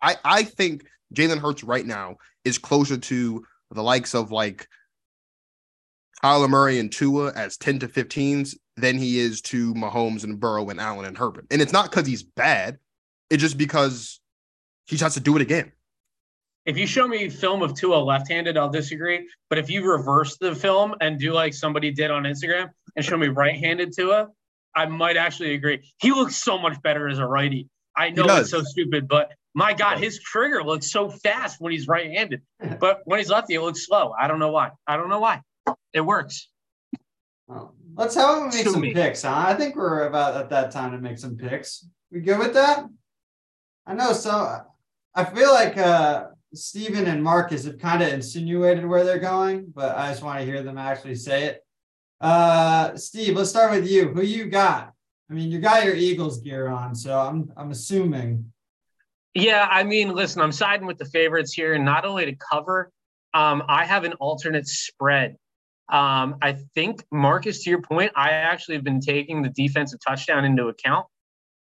I 0.00 0.16
I 0.24 0.44
think 0.44 0.86
Jalen 1.12 1.38
Hurts 1.38 1.64
right 1.64 1.84
now 1.84 2.16
is 2.44 2.58
closer 2.58 2.96
to 2.96 3.44
the 3.70 3.82
likes 3.82 4.14
of 4.14 4.30
like 4.30 4.68
Kyler 6.22 6.48
Murray 6.48 6.78
and 6.78 6.92
Tua 6.92 7.32
as 7.34 7.56
10 7.56 7.80
to 7.80 7.88
15s 7.88 8.56
than 8.76 8.96
he 8.96 9.18
is 9.18 9.40
to 9.42 9.74
Mahomes 9.74 10.24
and 10.24 10.38
Burrow 10.38 10.70
and 10.70 10.80
Allen 10.80 11.06
and 11.06 11.18
Herbert. 11.18 11.46
And 11.50 11.60
it's 11.60 11.72
not 11.72 11.90
because 11.90 12.06
he's 12.06 12.22
bad, 12.22 12.78
it's 13.30 13.42
just 13.42 13.58
because 13.58 14.20
he 14.86 14.96
has 14.98 15.14
to 15.14 15.20
do 15.20 15.36
it 15.36 15.42
again. 15.42 15.72
if 16.64 16.76
you 16.78 16.86
show 16.86 17.08
me 17.08 17.28
film 17.28 17.62
of 17.62 17.74
Tua 17.74 17.96
left-handed, 17.96 18.56
I'll 18.56 18.70
disagree. 18.70 19.28
But 19.48 19.58
if 19.58 19.68
you 19.68 19.90
reverse 19.90 20.36
the 20.38 20.54
film 20.54 20.94
and 21.00 21.18
do 21.18 21.32
like 21.32 21.54
somebody 21.54 21.90
did 21.90 22.10
on 22.10 22.22
Instagram 22.22 22.70
and 22.96 23.04
show 23.04 23.16
me 23.16 23.28
right-handed 23.28 23.92
Tua, 23.94 24.28
I 24.74 24.86
might 24.86 25.16
actually 25.16 25.54
agree. 25.54 25.82
He 26.00 26.12
looks 26.12 26.36
so 26.36 26.58
much 26.58 26.80
better 26.82 27.08
as 27.08 27.18
a 27.18 27.26
righty. 27.26 27.68
I 27.96 28.10
know 28.10 28.24
it's 28.36 28.50
so 28.50 28.62
stupid, 28.62 29.08
but 29.08 29.32
my 29.54 29.74
God, 29.74 29.98
his 29.98 30.18
trigger 30.20 30.62
looks 30.64 30.90
so 30.90 31.10
fast 31.10 31.60
when 31.60 31.72
he's 31.72 31.86
right-handed. 31.86 32.42
But 32.80 33.02
when 33.04 33.18
he's 33.18 33.28
lefty, 33.30 33.54
it 33.54 33.60
looks 33.60 33.86
slow. 33.86 34.14
I 34.18 34.28
don't 34.28 34.38
know 34.38 34.50
why. 34.50 34.70
I 34.86 34.96
don't 34.96 35.08
know 35.08 35.20
why. 35.20 35.42
It 35.92 36.00
works. 36.00 36.48
Well, 37.46 37.74
let's 37.94 38.14
have 38.14 38.38
him 38.38 38.44
make 38.48 38.64
Sue 38.64 38.70
some 38.72 38.80
me. 38.80 38.94
picks, 38.94 39.22
huh? 39.22 39.44
I 39.48 39.54
think 39.54 39.76
we're 39.76 40.06
about 40.06 40.36
at 40.36 40.48
that 40.50 40.70
time 40.70 40.92
to 40.92 40.98
make 40.98 41.18
some 41.18 41.36
picks. 41.36 41.86
We 42.10 42.20
good 42.20 42.38
with 42.38 42.54
that? 42.54 42.86
I 43.86 43.94
know 43.94 44.12
so 44.12 44.60
I 45.14 45.24
feel 45.24 45.52
like 45.52 45.76
uh 45.76 46.28
Steven 46.54 47.06
and 47.06 47.22
Marcus 47.22 47.64
have 47.64 47.78
kind 47.78 48.02
of 48.02 48.08
insinuated 48.12 48.86
where 48.86 49.04
they're 49.04 49.18
going, 49.18 49.72
but 49.74 49.96
I 49.96 50.10
just 50.10 50.22
want 50.22 50.38
to 50.38 50.44
hear 50.46 50.62
them 50.62 50.78
actually 50.78 51.14
say 51.16 51.44
it. 51.44 51.64
Uh 52.20 52.96
Steve, 52.96 53.36
let's 53.36 53.50
start 53.50 53.72
with 53.72 53.90
you. 53.90 54.08
Who 54.08 54.22
you 54.22 54.46
got? 54.46 54.92
I 55.30 55.34
mean, 55.34 55.50
you 55.50 55.58
got 55.58 55.84
your 55.84 55.94
Eagles 55.94 56.40
gear 56.40 56.68
on, 56.68 56.94
so 56.94 57.18
I'm 57.18 57.52
I'm 57.56 57.70
assuming. 57.70 58.51
Yeah, 59.34 59.66
I 59.70 59.82
mean, 59.82 60.14
listen, 60.14 60.42
I'm 60.42 60.52
siding 60.52 60.86
with 60.86 60.98
the 60.98 61.06
favorites 61.06 61.52
here, 61.52 61.74
and 61.74 61.84
not 61.84 62.04
only 62.04 62.26
to 62.26 62.36
cover. 62.36 62.90
Um, 63.34 63.62
I 63.66 63.86
have 63.86 64.04
an 64.04 64.12
alternate 64.14 64.66
spread. 64.66 65.36
Um, 65.88 66.36
I 66.42 66.58
think 66.74 67.04
Marcus, 67.10 67.64
to 67.64 67.70
your 67.70 67.80
point, 67.80 68.12
I 68.14 68.30
actually 68.30 68.74
have 68.74 68.84
been 68.84 69.00
taking 69.00 69.42
the 69.42 69.48
defensive 69.48 70.00
touchdown 70.06 70.44
into 70.44 70.68
account. 70.68 71.06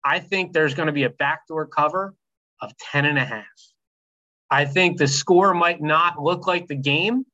I 0.05 0.19
think 0.19 0.53
there's 0.53 0.73
going 0.73 0.87
to 0.87 0.93
be 0.93 1.03
a 1.03 1.09
backdoor 1.09 1.67
cover 1.67 2.15
of 2.61 2.71
10 2.91 3.05
and 3.05 3.17
a 3.17 3.25
half. 3.25 3.45
I 4.49 4.65
think 4.65 4.97
the 4.97 5.07
score 5.07 5.53
might 5.53 5.81
not 5.81 6.21
look 6.21 6.47
like 6.47 6.67
the 6.67 6.75
game, 6.75 7.25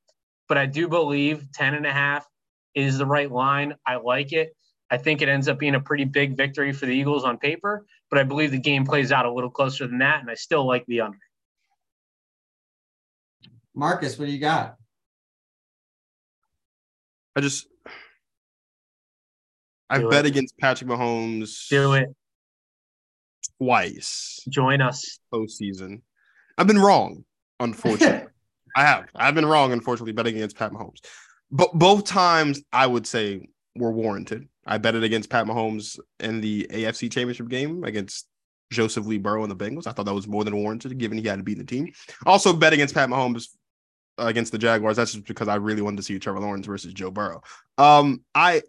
but 0.50 0.58
I 0.58 0.66
do 0.66 0.88
believe 0.88 1.52
10 1.54 1.76
and 1.76 1.86
a 1.86 1.94
half 1.94 2.28
is 2.74 2.98
the 2.98 3.06
right 3.06 3.32
line. 3.32 3.76
I 3.86 3.96
like 3.96 4.34
it. 4.34 4.56
I 4.92 4.98
think 4.98 5.22
it 5.22 5.30
ends 5.30 5.48
up 5.48 5.58
being 5.58 5.76
a 5.76 5.80
pretty 5.80 6.06
big 6.06 6.36
victory 6.36 6.72
for 6.72 6.86
the 6.86 6.94
Eagles 6.94 7.24
on 7.24 7.38
paper, 7.38 7.86
but 8.16 8.22
I 8.22 8.24
believe 8.24 8.52
the 8.52 8.58
game 8.60 8.86
plays 8.86 9.12
out 9.12 9.26
a 9.26 9.34
little 9.34 9.50
closer 9.50 9.86
than 9.88 9.98
that, 9.98 10.22
and 10.22 10.30
I 10.32 10.36
still 10.36 10.66
like 10.66 10.86
the 10.86 11.02
under. 11.02 11.18
Marcus, 13.76 14.18
what 14.18 14.28
do 14.28 14.32
you 14.32 14.40
got? 14.40 14.78
I 17.36 17.42
just 17.42 17.68
I've 19.90 20.00
Do 20.04 20.10
bet 20.10 20.26
it. 20.26 20.30
against 20.30 20.58
Patrick 20.58 20.90
Mahomes 20.90 21.68
Do 21.68 21.92
it. 21.92 22.08
twice 23.60 24.40
Join 24.48 24.80
us. 24.80 25.20
postseason. 25.34 26.02
I've 26.58 26.68
been 26.68 26.80
wrong, 26.80 27.26
unfortunately. 27.60 28.30
I 28.78 28.86
have. 28.86 29.08
I've 29.14 29.36
been 29.36 29.46
wrong, 29.46 29.74
unfortunately, 29.74 30.14
betting 30.14 30.36
against 30.38 30.56
Pat 30.56 30.72
Mahomes. 30.72 31.00
But 31.52 31.74
both 31.74 32.06
times 32.06 32.62
I 32.72 32.88
would 32.88 33.06
say 33.06 33.50
were 33.76 33.92
warranted. 33.92 34.48
I 34.66 34.78
betted 34.78 35.04
against 35.04 35.30
Pat 35.30 35.46
Mahomes 35.46 36.00
in 36.20 36.42
the 36.42 36.68
AFC 36.72 37.12
championship 37.12 37.50
game 37.50 37.84
against 37.84 38.28
Joseph 38.72 39.06
Lee 39.06 39.18
Burrow 39.18 39.44
and 39.44 39.52
the 39.52 39.56
Bengals. 39.56 39.88
I 39.88 39.92
thought 39.92 40.06
that 40.06 40.14
was 40.14 40.28
more 40.28 40.44
than 40.44 40.56
warranted, 40.56 40.98
given 40.98 41.18
he 41.18 41.28
had 41.28 41.38
to 41.38 41.44
beat 41.44 41.58
the 41.58 41.64
team. 41.64 41.92
Also 42.26 42.54
bet 42.54 42.74
against 42.74 42.96
Pat 42.96 43.10
Mahomes 43.10 43.50
uh, 44.20 44.26
against 44.26 44.52
the 44.52 44.58
Jaguars. 44.58 44.98
That's 44.98 45.14
just 45.14 45.26
because 45.26 45.48
I 45.48 45.56
really 45.56 45.82
wanted 45.82 45.98
to 45.98 46.04
see 46.04 46.18
Trevor 46.18 46.40
Lawrence 46.40 46.66
versus 46.66 46.94
Joe 46.94 47.12
Burrow. 47.12 47.42
Um, 47.78 48.24
I 48.34 48.64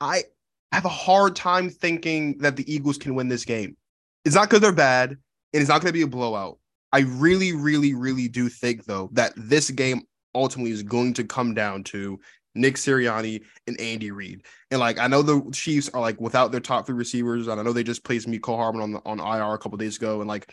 I 0.00 0.24
have 0.72 0.84
a 0.84 0.90
hard 0.90 1.36
time 1.36 1.70
thinking 1.70 2.38
that 2.38 2.56
the 2.56 2.72
Eagles 2.72 2.98
can 2.98 3.14
win 3.14 3.28
this 3.28 3.44
game. 3.44 3.76
It's 4.24 4.34
not 4.34 4.48
because 4.48 4.60
they're 4.60 4.72
bad, 4.72 5.10
and 5.10 5.18
it's 5.52 5.68
not 5.68 5.80
going 5.80 5.88
to 5.88 5.92
be 5.92 6.02
a 6.02 6.06
blowout. 6.06 6.58
I 6.92 7.00
really, 7.00 7.52
really, 7.52 7.94
really 7.94 8.28
do 8.28 8.48
think 8.48 8.84
though 8.84 9.10
that 9.12 9.32
this 9.36 9.70
game 9.70 10.02
ultimately 10.34 10.70
is 10.70 10.82
going 10.82 11.14
to 11.14 11.24
come 11.24 11.54
down 11.54 11.82
to 11.84 12.20
Nick 12.56 12.76
Sirianni 12.76 13.42
and 13.66 13.80
Andy 13.80 14.10
Reid. 14.10 14.44
And 14.70 14.80
like 14.80 14.98
I 14.98 15.06
know 15.06 15.22
the 15.22 15.48
Chiefs 15.52 15.90
are 15.92 16.00
like 16.00 16.20
without 16.20 16.52
their 16.52 16.60
top 16.60 16.86
three 16.86 16.96
receivers, 16.96 17.46
and 17.46 17.60
I 17.60 17.62
know 17.62 17.72
they 17.72 17.82
just 17.82 18.04
placed 18.04 18.28
Mecole 18.28 18.56
Hardman 18.56 18.82
on 18.82 18.92
the, 18.92 19.02
on 19.04 19.20
IR 19.20 19.54
a 19.54 19.58
couple 19.58 19.78
days 19.78 19.96
ago, 19.96 20.20
and 20.20 20.28
like 20.28 20.50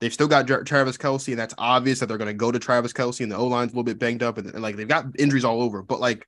they've 0.00 0.12
still 0.12 0.28
got 0.28 0.46
Tra- 0.46 0.64
Travis 0.64 0.96
Kelce, 0.96 1.28
and 1.28 1.38
that's 1.38 1.54
obvious 1.58 2.00
that 2.00 2.06
they're 2.06 2.18
going 2.18 2.28
to 2.28 2.34
go 2.34 2.52
to 2.52 2.58
Travis 2.58 2.92
Kelce, 2.92 3.20
and 3.20 3.32
the 3.32 3.36
O 3.36 3.46
line's 3.46 3.72
a 3.72 3.74
little 3.74 3.84
bit 3.84 3.98
banged 3.98 4.22
up, 4.22 4.38
and, 4.38 4.46
and 4.48 4.62
like 4.62 4.76
they've 4.76 4.88
got 4.88 5.06
injuries 5.18 5.44
all 5.44 5.62
over. 5.62 5.82
But 5.82 6.00
like 6.00 6.26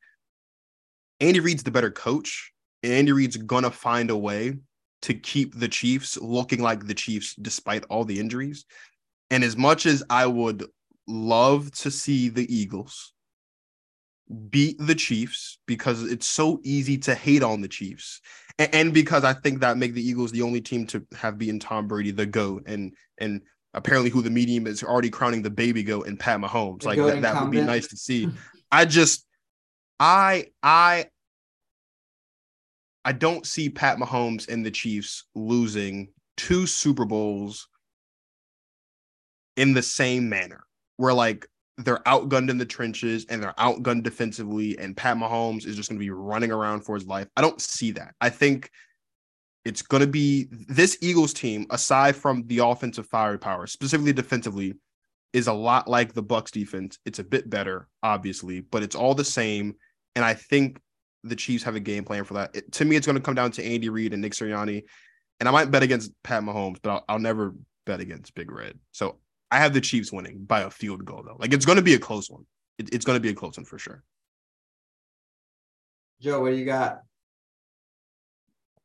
Andy 1.21 1.41
Reid's 1.41 1.63
the 1.63 1.71
better 1.71 1.91
coach, 1.91 2.53
and 2.83 2.93
Andy 2.93 3.13
Reid's 3.13 3.37
gonna 3.37 3.71
find 3.71 4.11
a 4.11 4.17
way 4.17 4.55
to 5.03 5.15
keep 5.15 5.59
the 5.59 5.69
Chiefs 5.69 6.17
looking 6.17 6.61
like 6.61 6.87
the 6.87 6.95
Chiefs 6.95 7.35
despite 7.37 7.85
all 7.89 8.05
the 8.05 8.19
injuries. 8.19 8.65
And 9.31 9.45
as 9.45 9.57
much 9.57 9.87
as 9.87 10.03
I 10.11 10.27
would 10.27 10.65
love 11.07 11.71
to 11.73 11.91
see 11.91 12.29
the 12.29 12.53
Eagles 12.55 13.13
beat 14.51 14.77
the 14.79 14.95
Chiefs 14.95 15.59
because 15.67 16.03
it's 16.03 16.27
so 16.27 16.61
easy 16.63 16.99
to 16.99 17.15
hate 17.15 17.43
on 17.43 17.61
the 17.61 17.69
Chiefs. 17.69 18.21
And, 18.59 18.75
and 18.75 18.95
because 18.95 19.25
I 19.25 19.33
think 19.33 19.61
that 19.61 19.79
make 19.79 19.95
the 19.95 20.07
Eagles 20.07 20.33
the 20.33 20.43
only 20.43 20.61
team 20.61 20.87
to 20.89 21.05
have 21.17 21.39
beaten 21.39 21.59
Tom 21.59 21.89
Brady 21.89 22.11
the 22.11 22.27
GOAT 22.27 22.65
and 22.67 22.93
and 23.19 23.43
apparently 23.75 24.11
who 24.11 24.23
the 24.23 24.31
medium 24.31 24.67
is 24.67 24.83
already 24.83 25.11
crowning 25.11 25.43
the 25.43 25.51
baby 25.51 25.83
goat 25.83 26.07
and 26.07 26.19
Pat 26.19 26.41
Mahomes. 26.41 26.83
The 26.83 26.89
like 26.89 26.99
that, 26.99 27.23
that 27.23 27.43
would 27.43 27.51
be 27.51 27.61
nice 27.61 27.89
to 27.89 27.97
see. 27.97 28.29
I 28.73 28.85
just 28.85 29.27
I 30.01 30.47
I 30.63 31.07
I 33.05 33.13
don't 33.13 33.47
see 33.47 33.71
Pat 33.71 33.99
Mahomes 33.99 34.49
and 34.49 34.65
the 34.65 34.71
Chiefs 34.71 35.25
losing 35.35 36.09
two 36.37 36.67
Super 36.67 37.05
Bowls 37.05 37.69
in 39.57 39.75
the 39.75 39.83
same 39.83 40.29
manner. 40.29 40.65
Where 40.97 41.15
like 41.15 41.47
they're 41.79 42.01
outgunned 42.01 42.51
in 42.51 42.59
the 42.59 42.67
trenches 42.67 43.25
and 43.29 43.43
they're 43.43 43.55
outgunned 43.59 44.03
defensively, 44.03 44.77
and 44.79 44.97
Pat 44.97 45.17
Mahomes 45.17 45.65
is 45.65 45.77
just 45.77 45.89
going 45.89 45.99
to 45.99 46.05
be 46.05 46.11
running 46.11 46.51
around 46.51 46.83
for 46.83 46.95
his 46.95 47.07
life. 47.07 47.29
I 47.37 47.41
don't 47.41 47.61
see 47.61 47.93
that. 47.93 48.15
I 48.21 48.31
think 48.31 48.69
it's 49.65 49.83
going 49.83 50.01
to 50.01 50.09
be 50.09 50.49
this 50.51 50.99
Eagles 51.01 51.33
team, 51.33 51.67
aside 51.71 52.17
from 52.17 52.45
the 52.47 52.59
offensive 52.59 53.07
firepower, 53.07 53.67
specifically 53.67 54.13
defensively, 54.13 54.75
is 55.33 55.47
a 55.47 55.53
lot 55.53 55.89
like 55.89 56.15
the 56.15 56.23
Bucks 56.23 56.51
defense. 56.51 56.99
It's 57.05 57.19
a 57.21 57.25
bit 57.25 57.49
better, 57.49 57.87
obviously, 58.03 58.61
but 58.61 58.83
it's 58.83 58.97
all 58.97 59.15
the 59.15 59.25
same. 59.25 59.75
And 60.17 60.25
I 60.25 60.35
think 60.35 60.81
the 61.23 61.37
Chiefs 61.37 61.65
have 61.65 61.77
a 61.77 61.81
game 61.81 62.05
plan 62.05 62.25
for 62.25 62.35
that. 62.35 62.57
It- 62.57 62.73
to 62.73 62.85
me, 62.85 62.97
it's 62.97 63.07
going 63.07 63.17
to 63.17 63.23
come 63.23 63.35
down 63.35 63.53
to 63.53 63.65
Andy 63.65 63.89
Reid 63.89 64.13
and 64.13 64.23
Nick 64.23 64.33
Sirianni. 64.33 64.83
And 65.39 65.49
I 65.49 65.53
might 65.53 65.71
bet 65.71 65.85
against 65.85 66.11
Pat 66.25 66.43
Mahomes, 66.43 66.79
but 66.83 66.91
I'll, 66.91 67.05
I'll 67.09 67.19
never 67.21 67.55
bet 67.87 68.01
against 68.01 68.35
Big 68.35 68.51
Red. 68.51 68.79
So 68.91 69.21
I 69.51 69.59
have 69.59 69.73
the 69.73 69.81
Chiefs 69.81 70.13
winning 70.13 70.45
by 70.45 70.61
a 70.61 70.71
field 70.71 71.05
goal, 71.05 71.23
though. 71.25 71.37
Like 71.39 71.53
it's 71.53 71.65
going 71.65 71.77
to 71.77 71.83
be 71.83 71.95
a 71.95 71.99
close 71.99 72.31
one. 72.31 72.45
It, 72.79 72.93
it's 72.93 73.05
going 73.05 73.17
to 73.17 73.21
be 73.21 73.31
a 73.31 73.35
close 73.35 73.57
one 73.57 73.65
for 73.65 73.79
sure. 73.79 74.03
Joe, 76.21 76.43
what 76.43 76.51
do 76.51 76.57
you 76.57 76.65
got? 76.65 77.03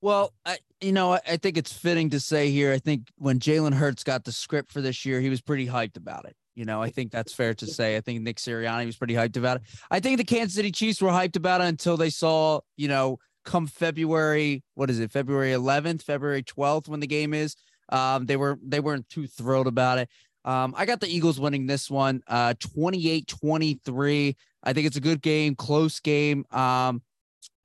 Well, 0.02 0.34
I, 0.45 0.57
you 0.81 0.91
know, 0.91 1.14
I, 1.14 1.19
I 1.27 1.38
think 1.38 1.57
it's 1.57 1.72
fitting 1.72 2.10
to 2.11 2.19
say 2.19 2.52
here. 2.52 2.72
I 2.72 2.77
think 2.77 3.07
when 3.18 3.40
Jalen 3.40 3.73
Hurts 3.73 4.03
got 4.03 4.23
the 4.23 4.31
script 4.31 4.72
for 4.72 4.81
this 4.81 5.06
year, 5.06 5.19
he 5.22 5.30
was 5.30 5.41
pretty 5.41 5.68
hyped 5.68 5.98
about 5.98 6.26
it. 6.26 6.35
You 6.56 6.65
know, 6.65 6.81
I 6.81 6.90
think 6.90 7.11
that's 7.11 7.34
fair 7.34 7.53
to 7.56 7.65
say. 7.65 7.98
I 7.98 8.02
think 8.02 8.22
Nick 8.22 8.38
Sirianni 8.38 8.85
was 8.85 8.95
pretty 8.95 9.15
hyped 9.15 9.38
about 9.38 9.57
it. 9.57 9.64
I 9.90 9.99
think 9.99 10.18
the 10.18 10.23
Kansas 10.23 10.53
City 10.53 10.72
Chiefs 10.72 11.02
were 11.02 11.10
hyped 11.10 11.35
about 11.35 11.61
it 11.61 11.65
until 11.65 11.98
they 11.98 12.11
saw, 12.11 12.60
you 12.77 12.88
know, 12.88 13.18
come 13.44 13.65
February, 13.65 14.64
what 14.76 14.90
is 14.90 14.99
it, 14.99 15.11
February 15.11 15.52
11th, 15.52 16.03
February 16.03 16.44
12th, 16.44 16.88
when 16.88 16.99
the 16.99 17.07
game 17.07 17.34
is. 17.34 17.56
Um, 17.90 18.26
they 18.26 18.38
were 18.38 18.57
they 18.64 18.80
weren't 18.80 19.10
too 19.10 19.27
thrilled 19.27 19.68
about 19.68 19.98
it. 19.99 20.10
Um, 20.45 20.74
I 20.78 20.86
got 20.86 20.99
the 20.99 21.07
Eagles 21.07 21.40
winning 21.40 21.68
this 21.68 21.90
one, 21.90 22.22
uh, 22.28 22.53
28-23. 22.56 24.36
I 24.64 24.74
think 24.74 24.88
it's 24.88 24.98
a 24.98 25.02
good 25.02 25.22
game, 25.22 25.56
close 25.56 25.99
game. 25.99 26.45
Um, 26.52 27.02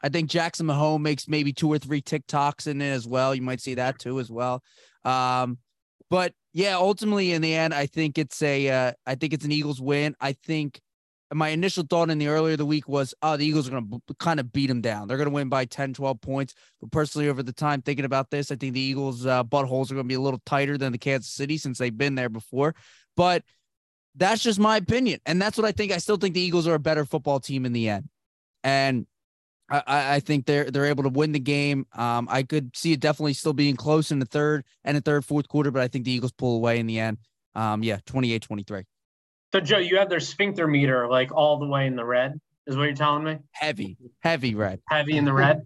I 0.03 0.09
think 0.09 0.31
Jackson 0.31 0.67
Mahomes 0.67 1.01
makes 1.01 1.29
maybe 1.29 1.53
two 1.53 1.69
or 1.69 1.79
three 1.79 2.01
TikToks 2.01 2.67
in 2.67 2.81
it 2.81 2.91
as 2.91 3.07
well. 3.07 3.35
You 3.35 3.43
might 3.43 3.61
see 3.61 3.75
that 3.75 3.99
too 3.99 4.21
as 4.21 4.31
well. 4.31 4.63
Um, 5.05 5.59
but 6.09 6.33
yeah, 6.53 6.77
ultimately 6.77 7.33
in 7.33 7.43
the 7.43 7.55
end, 7.55 7.75
I 7.75 7.87
think 7.87 8.17
it's 8.17 8.41
a, 8.43 8.69
uh, 8.69 8.93
I 9.07 9.15
think 9.17 9.33
it's 9.33 9.45
an 9.45 9.53
Eagles 9.53 9.81
win. 9.81 10.15
I 10.21 10.33
think 10.33 10.81
my 11.33 11.49
initial 11.49 11.85
thought 11.89 12.11
in 12.11 12.19
the 12.19 12.29
earlier 12.29 12.53
of 12.53 12.59
the 12.59 12.67
week 12.67 12.89
was, 12.89 13.15
oh, 13.23 13.37
the 13.37 13.45
Eagles 13.45 13.69
are 13.69 13.73
going 13.73 13.91
to 13.91 13.99
b- 13.99 14.15
kind 14.19 14.41
of 14.41 14.53
beat 14.53 14.69
them 14.69 14.81
down. 14.81 15.09
They're 15.09 15.19
going 15.19 15.29
to 15.29 15.35
win 15.35 15.49
by 15.49 15.67
10, 15.67 15.93
12 15.93 16.21
points. 16.21 16.55
But 16.81 16.91
personally, 16.91 17.29
over 17.29 17.43
the 17.43 17.53
time 17.53 17.83
thinking 17.83 18.07
about 18.07 18.31
this, 18.31 18.51
I 18.51 18.57
think 18.57 18.75
the 18.75 18.81
Eagles' 18.81 19.27
uh, 19.27 19.45
buttholes 19.45 19.91
are 19.91 19.95
going 19.95 20.07
to 20.07 20.09
be 20.09 20.15
a 20.15 20.21
little 20.21 20.41
tighter 20.47 20.79
than 20.79 20.93
the 20.93 20.99
Kansas 20.99 21.31
City 21.31 21.59
since 21.59 21.79
they've 21.79 21.97
been 21.97 22.15
there 22.15 22.31
before. 22.31 22.75
But 23.17 23.45
that's 24.15 24.43
just 24.43 24.59
my 24.59 24.77
opinion. 24.79 25.21
And 25.27 25.41
that's 25.41 25.59
what 25.59 25.67
I 25.67 25.73
think. 25.73 25.93
I 25.93 25.99
still 25.99 26.17
think 26.17 26.35
the 26.35 26.41
Eagles 26.41 26.67
are 26.67 26.75
a 26.75 26.81
better 26.81 27.05
football 27.05 27.41
team 27.41 27.67
in 27.67 27.73
the 27.73 27.89
end. 27.91 28.09
And 28.65 29.07
I, 29.71 29.83
I 30.15 30.21
think 30.21 30.47
they're 30.47 30.71
they're 30.71 30.87
able 30.87 31.03
to 31.03 31.11
win 31.11 31.33
the 31.33 31.39
game. 31.39 31.87
Um, 31.93 32.27
I 32.31 32.43
could 32.43 32.75
see 32.77 32.93
it 32.93 33.01
definitely 33.01 33.35
still 33.35 33.53
being 33.53 33.77
close 33.77 34.11
in 34.11 34.19
the 34.19 34.27
third 34.27 34.65
and 34.85 34.97
the 34.97 35.01
third, 35.01 35.25
fourth 35.25 35.49
quarter, 35.49 35.71
but 35.71 35.83
I 35.83 35.89
think 35.89 36.05
the 36.05 36.13
Eagles 36.13 36.33
pull 36.33 36.57
away 36.57 36.79
in 36.79 36.87
the 36.87 36.99
end. 36.99 37.19
Um, 37.55 37.83
yeah, 37.83 37.99
28 38.07 38.43
23. 38.43 38.85
So 39.53 39.61
Joe, 39.61 39.79
you 39.79 39.99
have 39.99 40.11
their 40.11 40.21
sphincter 40.21 40.67
meter 40.67 41.09
like 41.09 41.33
all 41.33 41.59
the 41.59 41.67
way 41.67 41.87
in 41.87 41.97
the 41.97 42.05
red, 42.05 42.39
is 42.67 42.77
what 42.77 42.85
you're 42.85 42.95
telling 42.95 43.25
me? 43.25 43.39
Heavy, 43.53 43.97
heavy 44.21 44.55
red. 44.55 44.81
Heavy 44.89 45.17
in 45.17 45.25
the 45.25 45.33
red. 45.33 45.63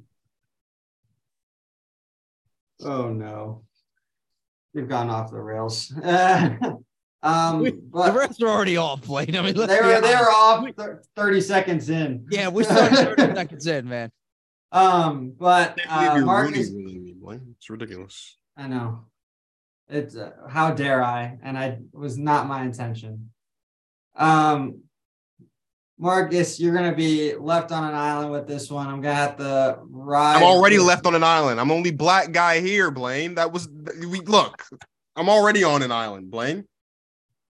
Oh 2.85 3.11
no, 3.11 3.65
we've 4.75 4.89
gone 4.89 5.11
off 5.11 5.31
the 5.31 5.41
rails. 5.41 5.93
um, 6.03 7.65
the 7.65 7.81
but 7.93 8.15
rest 8.15 8.43
are 8.43 8.49
already 8.49 8.77
off, 8.77 9.03
Blaine. 9.03 9.37
I 9.37 9.43
mean, 9.43 9.55
let's 9.57 9.73
they 9.73 9.81
be 9.81 9.87
were 9.87 10.01
they 10.01 10.15
honest. 10.15 10.21
were 10.21 10.31
off 10.31 10.67
thir- 10.77 11.03
thirty 11.17 11.41
seconds 11.41 11.91
in. 11.91 12.27
Yeah, 12.31 12.49
we 12.49 12.65
started 12.65 13.17
30 13.17 13.35
seconds 13.35 13.67
in, 13.67 13.89
man. 13.89 14.11
Um, 14.71 15.35
but 15.39 15.79
I 15.79 15.85
can't 15.85 16.13
uh, 16.13 16.17
you're 16.17 16.25
Marcus, 16.27 16.71
ruining 16.71 16.85
me, 16.85 16.99
me, 16.99 17.15
Blaine. 17.21 17.55
It's 17.57 17.69
ridiculous. 17.69 18.37
I 18.57 18.69
know. 18.69 19.07
It's 19.89 20.17
uh, 20.17 20.31
how 20.49 20.71
dare 20.73 21.03
I? 21.03 21.39
And 21.43 21.59
I 21.59 21.79
was 21.93 22.17
not 22.17 22.47
my 22.47 22.63
intention. 22.63 23.31
Um, 24.15 24.83
Marcus, 25.99 26.59
you're 26.59 26.75
gonna 26.75 26.95
be 26.95 27.35
left 27.37 27.71
on 27.71 27.85
an 27.85 27.95
island 27.95 28.33
with 28.33 28.47
this 28.49 28.71
one. 28.71 28.89
I'm 28.89 29.01
gonna 29.01 29.15
have 29.15 29.37
to 29.37 29.79
ride. 29.89 30.37
I'm 30.37 30.43
already 30.43 30.79
with- 30.79 30.87
left 30.89 31.07
on 31.07 31.15
an 31.15 31.23
island. 31.23 31.61
I'm 31.61 31.71
only 31.71 31.93
black 31.93 32.33
guy 32.33 32.61
here, 32.61 32.91
Blaine. 32.91 33.37
That 33.37 33.53
was 33.53 33.69
we 33.69 34.21
look. 34.21 34.65
I'm 35.15 35.29
already 35.29 35.63
on 35.63 35.83
an 35.83 35.93
island, 35.93 36.31
Blaine. 36.31 36.65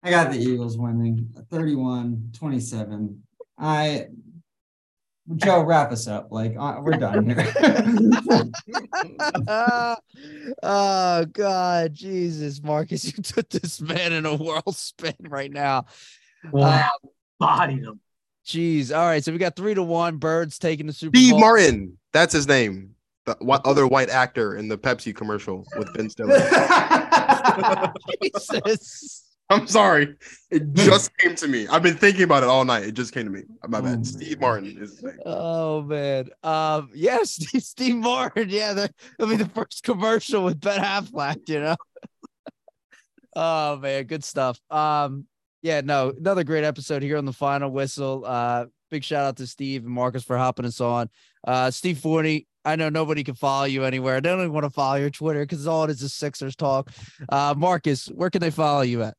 I 0.02 0.10
got 0.10 0.32
the 0.32 0.38
Eagles 0.38 0.78
winning 0.78 1.28
31 1.50 2.30
27. 2.32 3.20
I, 3.58 4.06
Joe, 5.36 5.62
wrap 5.62 5.90
us 5.90 6.06
up. 6.06 6.28
Like, 6.30 6.54
uh, 6.58 6.80
we're 6.80 6.92
done 6.92 7.28
here. 7.28 7.52
oh 10.62 11.24
God, 11.32 11.92
Jesus, 11.92 12.62
Marcus, 12.62 13.04
you 13.16 13.22
took 13.22 13.48
this 13.50 13.80
man 13.80 14.12
in 14.12 14.24
a 14.24 14.36
whirl 14.36 14.72
spin 14.72 15.16
right 15.22 15.52
now. 15.52 15.86
Wow. 16.52 16.88
Bodied 17.38 17.84
them. 17.84 18.00
Jeez. 18.46 18.96
All 18.96 19.04
right, 19.06 19.22
so 19.22 19.30
we 19.32 19.38
got 19.38 19.56
three 19.56 19.74
to 19.74 19.82
one. 19.82 20.16
Birds 20.16 20.58
taking 20.58 20.86
the 20.86 20.92
Super 20.92 21.16
Steve 21.16 21.32
Bowl. 21.32 21.40
Martin. 21.40 21.98
That's 22.12 22.32
his 22.32 22.48
name. 22.48 22.94
The 23.26 23.36
wh- 23.46 23.60
other 23.68 23.86
white 23.86 24.08
actor 24.08 24.56
in 24.56 24.68
the 24.68 24.78
Pepsi 24.78 25.14
commercial 25.14 25.66
with 25.76 25.92
Ben 25.94 26.08
Stiller. 26.08 26.38
Jesus. 28.22 29.24
I'm 29.50 29.66
sorry. 29.66 30.14
It 30.50 30.72
just 30.74 31.16
came 31.18 31.34
to 31.36 31.48
me. 31.48 31.66
I've 31.68 31.82
been 31.82 31.96
thinking 31.96 32.22
about 32.22 32.42
it 32.42 32.48
all 32.50 32.64
night. 32.66 32.84
It 32.84 32.92
just 32.92 33.12
came 33.14 33.24
to 33.24 33.30
me. 33.30 33.42
My 33.66 33.78
Oh, 33.78 33.82
bad. 33.82 33.96
my 33.98 34.02
Steve 34.02 34.40
Martin 34.40 34.76
is 34.78 34.90
his 34.92 35.02
name. 35.02 35.18
Oh 35.24 35.82
man. 35.82 36.28
Um. 36.42 36.90
Yeah, 36.94 37.18
Steve, 37.24 37.62
Steve 37.62 37.96
Martin. 37.96 38.48
Yeah, 38.50 38.74
that- 38.74 38.94
that'll 39.18 39.34
be 39.36 39.42
the 39.42 39.48
first 39.50 39.82
commercial 39.84 40.44
with 40.44 40.60
Ben 40.60 40.80
Affleck. 40.80 41.48
You 41.48 41.60
know. 41.60 41.76
oh 43.36 43.76
man, 43.78 44.04
good 44.04 44.24
stuff. 44.24 44.60
Um. 44.70 45.26
Yeah. 45.62 45.80
No, 45.82 46.12
another 46.16 46.44
great 46.44 46.64
episode 46.64 47.02
here 47.02 47.16
on 47.16 47.24
the 47.24 47.32
final 47.32 47.70
whistle. 47.70 48.24
Uh. 48.24 48.66
Big 48.90 49.04
shout 49.04 49.26
out 49.26 49.36
to 49.36 49.46
Steve 49.46 49.84
and 49.84 49.92
Marcus 49.92 50.24
for 50.24 50.38
hopping 50.38 50.64
us 50.64 50.80
on. 50.80 51.10
Uh. 51.46 51.70
Steve 51.70 51.98
Forney. 51.98 52.46
I 52.64 52.76
know 52.76 52.90
nobody 52.90 53.24
can 53.24 53.34
follow 53.34 53.64
you 53.64 53.84
anywhere. 53.84 54.20
They 54.20 54.28
don't 54.28 54.40
even 54.40 54.52
want 54.52 54.64
to 54.64 54.70
follow 54.70 54.96
your 54.96 55.08
Twitter 55.08 55.40
because 55.40 55.66
all 55.66 55.84
it 55.84 55.90
is 55.90 56.02
is 56.02 56.12
Sixers 56.12 56.54
talk. 56.54 56.90
Uh, 57.30 57.54
Marcus, 57.56 58.08
where 58.08 58.28
can 58.28 58.42
they 58.42 58.50
follow 58.50 58.82
you 58.82 59.02
at? 59.04 59.14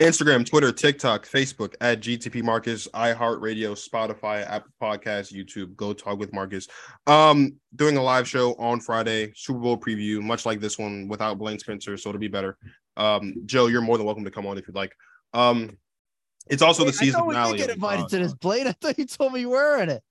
Instagram, 0.00 0.44
Twitter, 0.44 0.72
TikTok, 0.72 1.26
Facebook 1.26 1.74
at 1.80 2.00
GTP 2.00 2.42
Marcus, 2.42 2.86
iHeartRadio, 2.88 3.72
Spotify, 3.76 4.46
Apple 4.46 4.70
Podcasts, 4.80 5.32
YouTube. 5.32 5.74
Go 5.74 5.92
talk 5.92 6.18
with 6.18 6.32
Marcus. 6.34 6.68
Um, 7.06 7.56
doing 7.74 7.96
a 7.96 8.02
live 8.02 8.28
show 8.28 8.54
on 8.54 8.80
Friday, 8.80 9.32
Super 9.34 9.58
Bowl 9.58 9.78
preview, 9.78 10.22
much 10.22 10.44
like 10.44 10.60
this 10.60 10.78
one 10.78 11.08
without 11.08 11.38
Blaine 11.38 11.58
Spencer, 11.58 11.96
so 11.96 12.10
it'll 12.10 12.18
be 12.18 12.28
better. 12.28 12.58
Um, 12.98 13.34
Joe, 13.46 13.66
you're 13.66 13.80
more 13.80 13.96
than 13.96 14.06
welcome 14.06 14.24
to 14.24 14.30
come 14.30 14.46
on 14.46 14.58
if 14.58 14.66
you'd 14.66 14.76
like. 14.76 14.94
Um, 15.36 15.76
it's 16.48 16.62
also 16.62 16.82
the 16.84 16.86
Wait, 16.90 16.94
I 16.94 16.98
season 16.98 17.20
thought 17.20 17.28
finale. 17.28 17.58
did 17.58 17.66
get 17.66 17.74
invited 17.74 18.04
uh, 18.04 18.08
to 18.08 18.18
this, 18.18 18.34
Blade. 18.34 18.66
I 18.68 18.72
thought 18.72 18.98
you 18.98 19.06
told 19.06 19.32
me 19.32 19.40
you 19.40 19.50
were 19.50 19.80
in 19.82 19.90
it. 19.90 20.02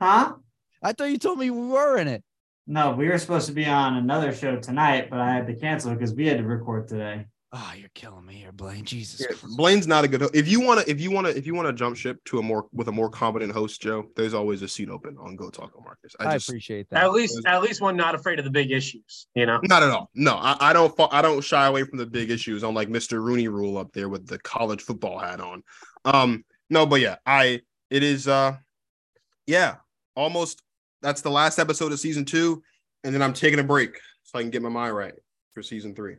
huh? 0.00 0.34
I 0.82 0.92
thought 0.92 1.10
you 1.10 1.18
told 1.18 1.38
me 1.38 1.50
we 1.50 1.66
were 1.66 1.98
in 1.98 2.08
it. 2.08 2.22
No, 2.66 2.92
we 2.92 3.08
were 3.08 3.18
supposed 3.18 3.46
to 3.46 3.52
be 3.52 3.66
on 3.66 3.96
another 3.96 4.32
show 4.32 4.56
tonight, 4.56 5.10
but 5.10 5.18
I 5.18 5.32
had 5.32 5.46
to 5.48 5.54
cancel 5.54 5.92
because 5.92 6.14
we 6.14 6.26
had 6.26 6.38
to 6.38 6.44
record 6.44 6.88
today. 6.88 7.26
Oh, 7.54 7.72
you're 7.76 7.90
killing 7.94 8.24
me 8.24 8.32
here, 8.32 8.50
Blaine. 8.50 8.82
Jesus. 8.82 9.20
Yeah, 9.28 9.36
Blaine's 9.58 9.86
not 9.86 10.04
a 10.04 10.08
good. 10.08 10.22
ho- 10.22 10.30
If 10.32 10.48
you 10.48 10.58
want 10.62 10.80
to, 10.80 10.90
if 10.90 10.98
you 10.98 11.10
want 11.10 11.26
to, 11.26 11.36
if 11.36 11.46
you 11.46 11.54
want 11.54 11.68
to 11.68 11.74
jump 11.74 11.98
ship 11.98 12.18
to 12.24 12.38
a 12.38 12.42
more 12.42 12.66
with 12.72 12.88
a 12.88 12.92
more 12.92 13.10
competent 13.10 13.52
host, 13.52 13.82
Joe, 13.82 14.06
there's 14.16 14.32
always 14.32 14.62
a 14.62 14.68
seat 14.68 14.88
open 14.88 15.18
on 15.20 15.36
Go 15.36 15.50
Talk 15.50 15.74
with 15.76 15.84
Marcus. 15.84 16.16
I 16.18 16.28
I, 16.28 16.32
just 16.36 16.48
appreciate 16.48 16.88
that. 16.88 17.02
At 17.04 17.12
least, 17.12 17.38
at 17.44 17.60
least 17.60 17.82
one 17.82 17.94
not 17.94 18.14
afraid 18.14 18.38
of 18.38 18.46
the 18.46 18.50
big 18.50 18.70
issues. 18.70 19.26
You 19.34 19.44
know. 19.44 19.60
not 19.64 19.82
at 19.82 19.90
all. 19.90 20.08
No, 20.14 20.36
I, 20.36 20.56
I 20.60 20.72
don't. 20.72 20.96
fa- 20.96 21.08
I 21.10 21.20
don't 21.20 21.44
shy 21.44 21.66
away 21.66 21.84
from 21.84 21.98
the 21.98 22.06
big 22.06 22.30
issues. 22.30 22.62
I'm 22.62 22.74
like 22.74 22.88
Mr. 22.88 23.22
Rooney 23.22 23.48
Rule 23.48 23.76
up 23.76 23.92
there 23.92 24.08
with 24.08 24.26
the 24.26 24.38
college 24.38 24.80
football 24.80 25.18
hat 25.18 25.38
on. 25.40 25.62
Um, 26.06 26.44
no, 26.70 26.86
but 26.86 27.02
yeah, 27.02 27.16
I 27.26 27.60
it 27.90 28.02
is. 28.02 28.28
Uh, 28.28 28.56
yeah, 29.46 29.74
almost. 30.16 30.62
That's 31.02 31.20
the 31.20 31.30
last 31.30 31.58
episode 31.58 31.92
of 31.92 32.00
season 32.00 32.24
two, 32.24 32.62
and 33.04 33.12
then 33.12 33.20
I'm 33.20 33.34
taking 33.34 33.58
a 33.58 33.64
break 33.64 34.00
so 34.22 34.38
I 34.38 34.42
can 34.42 34.50
get 34.50 34.62
my 34.62 34.70
mind 34.70 34.96
right 34.96 35.12
for 35.52 35.62
season 35.62 35.94
three. 35.94 36.16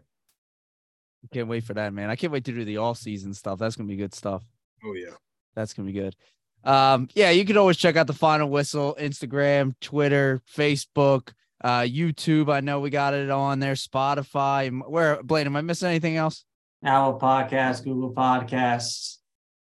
Can't 1.32 1.48
wait 1.48 1.64
for 1.64 1.74
that, 1.74 1.94
man. 1.94 2.10
I 2.10 2.16
can't 2.16 2.34
wait 2.34 2.46
to 2.46 2.52
do 2.52 2.66
the 2.66 2.78
all 2.78 2.96
season 2.96 3.34
stuff. 3.34 3.60
That's 3.60 3.76
gonna 3.76 3.88
be 3.88 3.96
good 3.96 4.14
stuff. 4.14 4.44
Oh 4.84 4.94
yeah. 4.94 5.16
That's 5.56 5.74
gonna 5.74 5.88
be 5.88 5.94
good. 5.94 6.16
Um, 6.64 7.10
yeah, 7.14 7.30
you 7.30 7.46
can 7.46 7.58
always 7.58 7.78
check 7.78 7.96
out 7.96 8.08
the 8.08 8.14
final 8.14 8.50
whistle, 8.50 8.96
Instagram, 9.00 9.74
Twitter, 9.82 10.42
Facebook, 10.56 11.34
uh, 11.64 11.82
YouTube. 11.82 12.52
I 12.52 12.62
know 12.62 12.80
we 12.80 12.90
got 12.90 13.14
it 13.14 13.30
on 13.30 13.60
there, 13.60 13.74
Spotify. 13.74 14.82
Where 14.88 15.22
Blaine, 15.24 15.46
am 15.46 15.56
I 15.56 15.62
missing 15.62 15.90
anything 15.90 16.16
else? 16.16 16.46
Apple 16.84 17.20
Podcasts, 17.20 17.84
Google 17.84 18.14
Podcasts, 18.14 19.18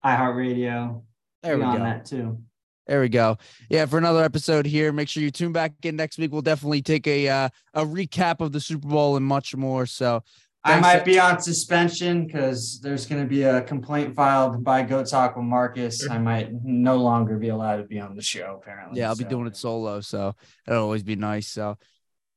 iHeartRadio. 0.05 1.03
There 1.43 1.59
we 1.59 1.65
on 1.65 1.79
go. 1.79 1.85
that 1.85 2.05
too. 2.05 2.39
There 2.87 3.01
we 3.01 3.09
go. 3.09 3.37
Yeah, 3.69 3.87
for 3.87 3.99
another 3.99 4.23
episode 4.23 4.65
here. 4.65 4.93
Make 4.93 5.09
sure 5.09 5.23
you 5.23 5.33
tune 5.33 5.53
back 5.53 5.73
in 5.83 5.97
next 5.97 6.19
week. 6.19 6.31
We'll 6.31 6.43
definitely 6.43 6.83
take 6.83 7.07
a 7.07 7.29
uh, 7.29 7.49
a 7.75 7.85
recap 7.85 8.41
of 8.41 8.53
the 8.53 8.61
Super 8.61 8.87
Bowl 8.87 9.17
and 9.17 9.27
much 9.27 9.57
more. 9.57 9.87
So 9.87 10.23
I 10.67 10.81
might 10.81 11.05
be 11.05 11.19
on 11.19 11.41
suspension 11.41 12.27
because 12.27 12.81
there's 12.81 13.07
going 13.07 13.23
to 13.23 13.29
be 13.29 13.43
a 13.45 13.63
complaint 13.63 14.15
filed 14.15 14.65
by 14.65 14.83
Go 14.83 15.05
Talk 15.05 15.37
with 15.37 15.45
Marcus. 15.45 16.09
I 16.09 16.19
might 16.19 16.51
no 16.65 16.97
longer 16.97 17.39
be 17.39 17.49
allowed 17.49 17.77
to 17.77 17.85
be 17.85 18.01
on 18.01 18.17
the 18.17 18.23
show. 18.23 18.59
Apparently, 18.61 18.99
yeah, 18.99 19.09
I'll 19.09 19.17
be 19.17 19.25
doing 19.25 19.47
it 19.47 19.57
solo. 19.57 20.01
So 20.01 20.35
it'll 20.67 20.83
always 20.83 21.03
be 21.03 21.17
nice. 21.17 21.49
So, 21.49 21.79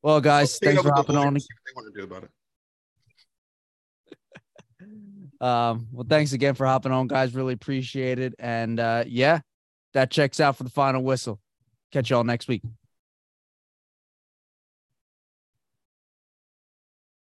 well, 0.02 0.22
guys, 0.22 0.60
Take 0.60 0.70
it 0.70 0.76
thanks 0.76 0.84
for 0.84 0.94
hopping 0.94 1.18
on. 1.18 1.28
lawyers, 1.28 1.44
see 1.44 1.54
what 1.54 1.66
they 1.66 1.74
want 1.76 1.94
to 1.94 2.00
do 2.00 2.06
about 2.06 2.24
it. 2.24 2.30
Um, 5.42 5.88
well, 5.94 6.06
thanks 6.06 6.34
again 6.34 6.54
for 6.54 6.66
hopping 6.66 6.92
on, 6.92 7.08
guys. 7.08 7.34
Really 7.34 7.54
appreciate 7.54 8.20
it. 8.20 8.36
And 8.40 8.78
uh, 8.78 9.06
yeah, 9.08 9.40
that 9.94 10.12
checks 10.12 10.42
out 10.42 10.58
for 10.58 10.66
the 10.66 10.70
final 10.70 11.02
whistle. 11.02 11.40
Catch 11.94 12.10
y'all 12.10 12.26
next 12.26 12.50
week. 12.50 12.62